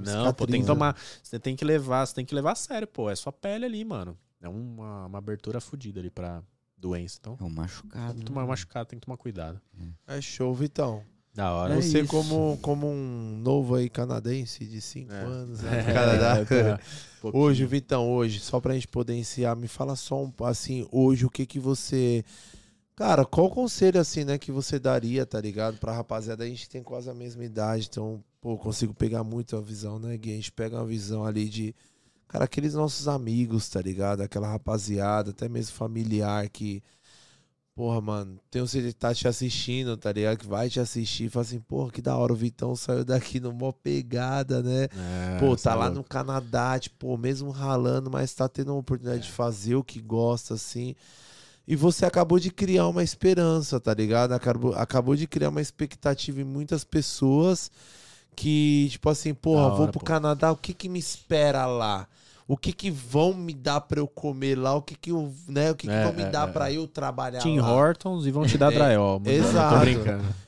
[0.14, 0.96] Não, pô, tem que tomar.
[1.22, 3.10] Você tem que levar, você tem que levar a sério, pô.
[3.10, 4.16] É sua pele ali, mano.
[4.40, 6.42] É uma, uma abertura fodida ali pra
[6.76, 7.18] doença.
[7.20, 8.12] Então, É um machucado.
[8.12, 9.60] tem que tomar machucado, tem que tomar cuidado.
[10.06, 11.02] É show, Vitão.
[11.34, 11.74] Da hora.
[11.74, 12.08] É Você isso.
[12.10, 15.22] como, como um novo aí canadense de 5 É.
[15.22, 16.44] anos, É, né, no Canadá.
[16.44, 16.80] tá.
[17.20, 17.42] Pouquinho.
[17.44, 21.30] Hoje, Vitão, hoje, só pra gente poder iniciar, me fala só um, assim, hoje, o
[21.30, 22.24] que que você...
[22.96, 25.78] Cara, qual conselho, assim, né, que você daria, tá ligado?
[25.78, 29.60] Pra rapaziada, a gente tem quase a mesma idade, então, pô, consigo pegar muito a
[29.60, 30.32] visão, né, Gui?
[30.32, 31.72] A gente pega uma visão ali de,
[32.28, 34.20] cara, aqueles nossos amigos, tá ligado?
[34.20, 36.82] Aquela rapaziada, até mesmo familiar que...
[37.74, 40.38] Porra, mano, tem um que tá te assistindo, tá ligado?
[40.38, 43.38] Que vai te assistir e fala assim, porra, que da hora, o Vitão saiu daqui
[43.38, 44.88] numa pegada, né?
[45.36, 45.98] É, Pô, tá é lá louco.
[45.98, 49.26] no Canadá, tipo, mesmo ralando, mas tá tendo uma oportunidade É.
[49.26, 50.96] de fazer o que gosta, assim.
[51.68, 54.32] E você acabou de criar uma esperança, tá ligado?
[54.32, 57.70] Acabou, acabou de criar uma expectativa em muitas pessoas
[58.40, 60.06] que, tipo assim, porra, Da vou hora, pro pô.
[60.06, 62.06] Canadá, o que que me espera lá?
[62.46, 64.74] O que que vão me dar pra eu comer lá?
[64.74, 66.52] O que que, eu, né, o que que É, vão me é, dar é.
[66.52, 67.70] pra eu trabalhar Tim lá?
[67.74, 69.18] Hortons e vão te dar É, drywall.
[69.20, 69.30] mano.
[69.30, 69.86] exato.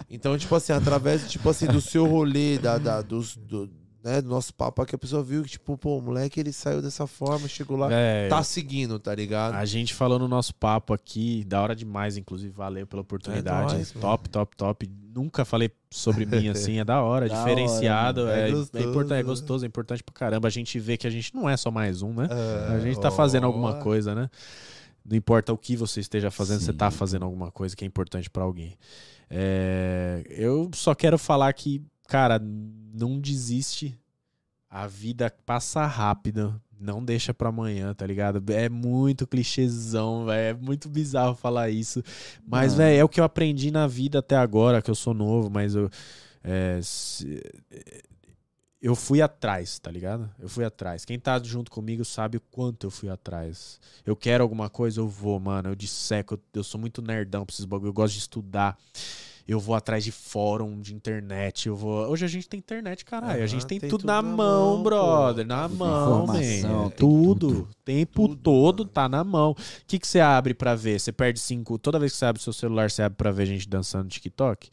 [0.09, 3.69] Então, tipo assim, através tipo assim, do seu rolê, da, da- dos, do-
[4.03, 6.81] né, do nosso papo aqui, a pessoa viu que, tipo, pô, o moleque ele saiu
[6.81, 9.55] dessa forma, chegou lá, É, tá seguindo, tá ligado?
[9.55, 13.73] A gente falou no nosso papo aqui, da hora demais, inclusive, valeu pela oportunidade.
[13.73, 14.01] É nóis, mano.
[14.01, 14.91] top, top, top.
[15.15, 18.23] Nunca falei sobre mim assim, é da hora, Da diferenciado.
[18.23, 20.49] hora, é, É é gostoso, importante, é gostoso, é importante pra caramba.
[20.49, 22.29] A gente vê que a gente não é só mais um, né?
[22.31, 23.11] É, A gente tá ó.
[23.11, 24.31] fazendo alguma coisa, né?
[25.05, 26.77] Não importa o que você esteja fazendo, você Sim.
[26.79, 28.77] tá fazendo alguma coisa que é importante pra alguém.
[29.29, 32.41] É, eu só quero falar que, cara,
[32.93, 33.99] não desiste.
[34.69, 36.61] A vida passa rápido.
[36.79, 38.43] Não deixa pra amanhã, tá ligado?
[38.53, 40.57] É muito clichêzão, velho.
[40.59, 42.03] É muito bizarro falar isso.
[42.47, 45.51] Mas, velho, é o que eu aprendi na vida até agora, que eu sou novo,
[45.51, 45.91] mas eu.
[46.43, 47.43] é, se-
[48.81, 50.31] eu fui atrás, tá ligado?
[50.39, 51.05] Eu fui atrás.
[51.05, 53.79] Quem tá junto comigo sabe o quanto eu fui atrás.
[54.07, 55.69] Eu quero alguma coisa, eu vou, mano.
[55.69, 57.91] Eu disseco, eu, eu sou muito nerdão pra esses bagulho.
[57.91, 58.79] Eu gosto de estudar.
[59.51, 61.67] Eu vou atrás de fórum, de internet.
[61.67, 62.09] Eu vou.
[62.09, 63.43] Hoje a gente tem internet, caralho.
[63.43, 65.45] a gente tem, tem tudo tudo na, mão, mão, brother.
[65.45, 66.91] Na mão, man.
[66.97, 67.49] Tudo.
[67.49, 67.63] tudo.
[67.63, 68.91] O tempo Tudo, todo mano.
[68.91, 69.51] tá na mão.
[69.51, 69.57] O
[69.89, 71.01] que, que você abre pra ver?
[71.01, 71.77] Você perde cinco.
[71.79, 74.71] Toda vez que você abre seu celular, você abre pra ver gente dançando no TikTok?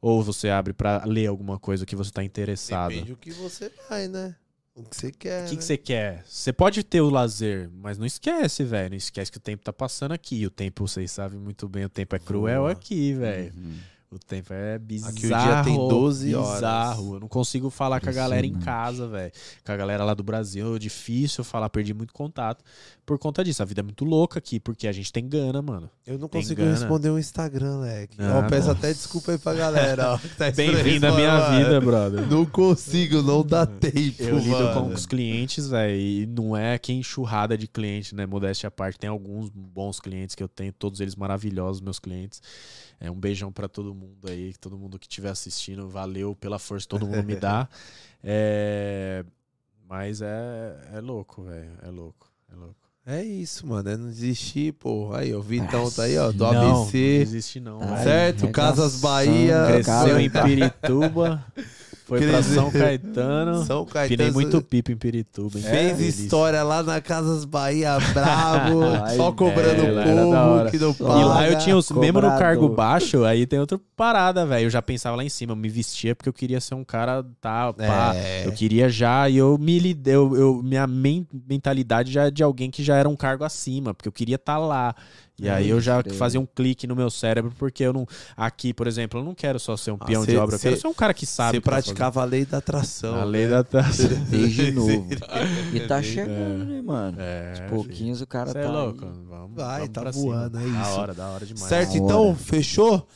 [0.00, 2.90] Ou você abre pra ler alguma coisa que você tá interessado?
[2.90, 4.36] Depende do que você vai, né?
[4.76, 5.40] O que você quer.
[5.40, 5.62] O que, que né?
[5.62, 6.24] você quer?
[6.24, 8.90] Você pode ter o lazer, mas não esquece, velho.
[8.90, 10.46] Não esquece que o tempo tá passando aqui.
[10.46, 12.70] O tempo, vocês sabem muito bem, o tempo é cruel Voa.
[12.70, 13.52] aqui, velho.
[13.56, 13.78] Uhum.
[14.12, 15.12] O tempo é bizarro.
[15.12, 16.54] Aqui o dia tem 12 horas.
[16.54, 17.14] Bizarro.
[17.14, 19.30] Eu não consigo falar com a galera em casa, velho.
[19.64, 20.74] Com a galera lá do Brasil.
[20.74, 22.64] É difícil falar, perdi muito contato.
[23.06, 23.62] Por conta disso.
[23.62, 25.88] A vida é muito louca aqui, porque a gente tem gana, mano.
[26.04, 26.72] Eu não Tem consigo gana.
[26.72, 28.16] responder o Instagram, Leque.
[28.18, 28.72] Ah, Ó, peço não.
[28.74, 30.18] até desculpa aí pra galera.
[30.36, 31.86] tá Bem-vindo à minha responder, vida, mano.
[31.86, 32.26] brother.
[32.28, 34.88] Não consigo, não dá tempo, Eu lido mano.
[34.88, 38.26] com os clientes, velho, e não é que enxurrada de cliente, né?
[38.26, 38.98] Modéstia à parte.
[38.98, 42.42] Tem alguns bons clientes que eu tenho, todos eles maravilhosos, meus clientes.
[43.02, 46.84] É um beijão pra todo mundo aí, todo mundo que estiver assistindo, valeu pela força
[46.84, 47.68] que todo mundo me dá.
[48.22, 49.24] É,
[49.88, 52.76] Mas é, é louco, velho, é louco, é louco.
[53.06, 53.88] É isso, mano.
[53.88, 55.12] É não desistir, pô.
[55.14, 55.34] Aí.
[55.34, 56.30] O Vitão tá aí, ó.
[56.30, 56.98] Do não, Não ABC.
[56.98, 58.02] existe não, Tá velho.
[58.04, 58.46] Certo?
[58.46, 59.64] Ai, Casas Bahia.
[59.68, 60.22] Cresceu cara.
[60.22, 61.44] em Pirituba,
[62.18, 63.64] foi pra São Caetano.
[63.64, 64.32] São Caetano.
[64.32, 65.58] muito pipa em Pirituba.
[65.58, 65.64] hein?
[65.64, 66.22] Fez Delícia.
[66.24, 68.82] história lá na Casas Bahia Bravo.
[69.04, 71.20] Ai, só cobrando é, o povo que não paga.
[71.20, 71.90] E lá eu tinha os.
[71.90, 74.66] Mesmo no cargo baixo, aí tem outra parada, velho.
[74.66, 77.24] Eu já pensava lá em cima, eu me vestia porque eu queria ser um cara,
[77.40, 78.12] tá, pá.
[78.14, 78.46] É.
[78.46, 82.42] Eu queria já, e eu me lidei, eu, eu- minha men- mentalidade já é de
[82.42, 84.94] alguém que já era um cargo acima, porque eu queria estar lá.
[85.40, 88.06] E É, aí eu já fazia um clique no meu cérebro, porque eu não.
[88.36, 90.60] Aqui, por exemplo, eu não quero só ser um Ah, peão cê- de obra, eu
[90.60, 91.56] quero cê- ser um cara que sabe.
[91.56, 93.14] Você tá praticava a lei da atração.
[93.14, 93.50] a lei né?
[93.50, 94.06] da taça.
[94.28, 95.06] Desde novo.
[95.72, 96.02] E tá É.
[96.02, 97.16] chegando, né, mano?
[97.18, 98.60] É, Aos pouquinhos o cara Você tá.
[98.60, 98.70] é aí.
[98.70, 99.06] louco.
[99.28, 100.68] Vamos, Vai, vamos tá voando, cima.
[100.68, 101.00] é Da isso.
[101.00, 101.68] hora, da hora demais.
[101.68, 102.36] Certo, Da então, hora.
[102.36, 103.08] fechou?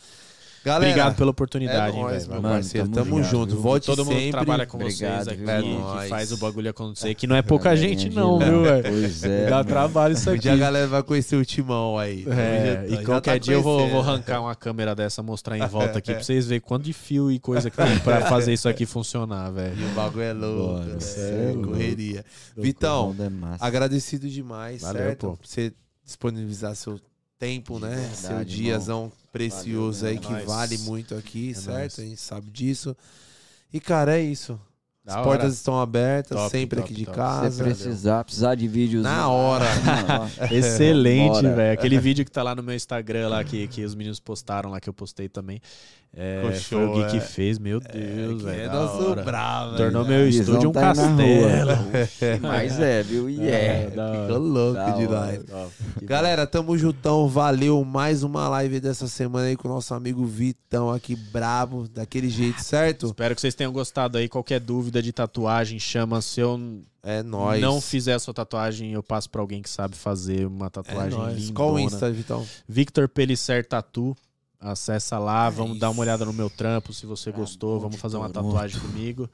[0.64, 2.32] Galera, Obrigado pela é oportunidade, hein, nóis, velho.
[2.32, 2.88] meu Mano, parceiro.
[2.88, 3.60] tamo Tamo junto, viu?
[3.60, 4.24] Volte Todo mundo sempre.
[4.26, 6.08] que trabalha com Obrigado, vocês aqui, É que nóis.
[6.08, 8.72] faz o bagulho acontecer, que não é pouca gente não, viu, lá.
[8.72, 8.84] velho?
[8.88, 9.44] Pois é.
[9.44, 9.64] Dá mano.
[9.68, 10.40] trabalho isso Um aqui.
[10.42, 12.24] dia a galera vai conhecer o Timão aí.
[12.26, 15.66] É, e já qualquer tá dia eu vou, vou arrancar uma câmera dessa, mostrar em
[15.66, 18.66] volta aqui pra vocês verem quanto de fio e coisa que tem pra fazer isso
[18.66, 19.78] aqui funcionar, velho.
[19.78, 20.84] E o bagulho é louco.
[20.84, 20.96] Né?
[21.18, 21.68] é louco.
[21.68, 22.24] correria.
[22.56, 23.60] Vitão, demais.
[23.60, 25.20] agradecido demais, Valeu, certo?
[25.28, 25.36] pô.
[25.36, 25.72] Por você
[26.02, 26.98] disponibilizar seu
[27.38, 27.90] tempo, né?
[28.20, 29.12] Verdade, seu irmão.
[29.34, 30.44] Precioso Valeu, aí, é que nóis.
[30.46, 32.00] vale muito aqui, É certo?
[32.00, 32.96] A gente sabe disso.
[33.72, 34.58] E, cara, é isso.
[35.04, 35.24] Da As hora.
[35.28, 37.14] portas estão abertas, Top, sempre top, aqui de top.
[37.18, 37.50] Se casa.
[37.50, 39.02] você precisar, precisar de vídeos.
[39.02, 39.66] Na hora.
[40.50, 41.72] Excelente, velho.
[41.74, 44.80] Aquele vídeo que tá lá no meu Instagram, lá que, que os meninos postaram lá,
[44.80, 45.60] que eu postei também.
[46.16, 47.20] É, foi o Gui que é.
[47.20, 48.62] fez, meu Deus, velho.
[48.62, 49.24] é nosso hora.
[49.24, 49.76] bravo.
[49.76, 50.10] Tornou né?
[50.10, 51.72] meu estúdio um tá castelo.
[52.40, 53.28] Mas é, viu?
[53.28, 53.90] E é.
[53.96, 54.20] hora.
[54.20, 55.38] Ficou louco Da demais.
[55.38, 55.44] hora.
[55.44, 55.72] Top.
[55.98, 57.26] Que Galera, tamo juntão.
[57.26, 57.84] Valeu.
[57.84, 62.62] Mais uma live dessa semana aí com o nosso amigo Vitão aqui, brabo, daquele jeito,
[62.62, 63.06] certo?
[63.06, 64.28] Espero que vocês tenham gostado aí.
[64.28, 66.20] Qualquer dúvida de tatuagem, chama.
[66.22, 67.60] Se eu É nóis.
[67.60, 71.18] não fizer a sua tatuagem, eu passo pra alguém que sabe fazer uma é tatuagem
[71.18, 71.36] nóis.
[71.38, 71.52] linda.
[71.52, 72.46] Qual o Insta, Vitão?
[72.68, 74.16] Victor Pelisser Tatu.
[74.60, 75.80] Acessa lá, vamos isso.
[75.80, 76.90] dar uma olhada no meu trampo.
[76.92, 79.28] Se você Brabo gostou, vamos fazer uma tatuagem comigo.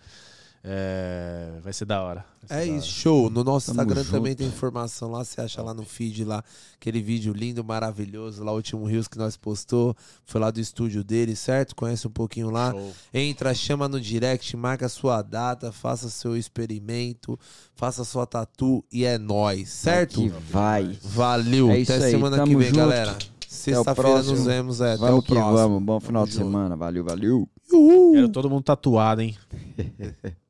[0.63, 2.23] É, vai ser da hora.
[2.47, 3.31] Vai É ser da isso, show.
[3.31, 4.15] No nosso Tamo Instagram junto.
[4.15, 5.25] também tem informação lá.
[5.25, 6.45] Você acha lá no feed lá
[6.77, 8.45] aquele vídeo lindo, maravilhoso.
[8.45, 9.97] Lá o último Rios que nós postou.
[10.27, 11.75] Foi lá do estúdio dele, certo?
[11.75, 12.69] Conhece um pouquinho lá.
[12.75, 12.79] hora.
[12.79, 12.93] Show.
[13.15, 17.39] Entra, chama no direct, marca sua data, faça seu experimento,
[17.75, 20.21] faça sua tatu e é nóis, certo?
[20.21, 20.99] Que vai.
[21.03, 21.71] Valeu.
[21.71, 22.77] É isso Até aí, semana que tamo vem, junto.
[22.79, 23.17] galera.
[23.49, 24.81] Sexta-feira nos vemos.
[24.83, 25.57] É, até o Vamos que próximo.
[25.57, 25.83] vamos.
[25.83, 26.53] Bom final de Tamo junto.
[26.57, 26.77] semana.
[26.77, 27.49] Valeu, valeu.
[27.73, 28.13] Uhul.
[28.13, 29.37] Quero todo mundo tatuado, hein?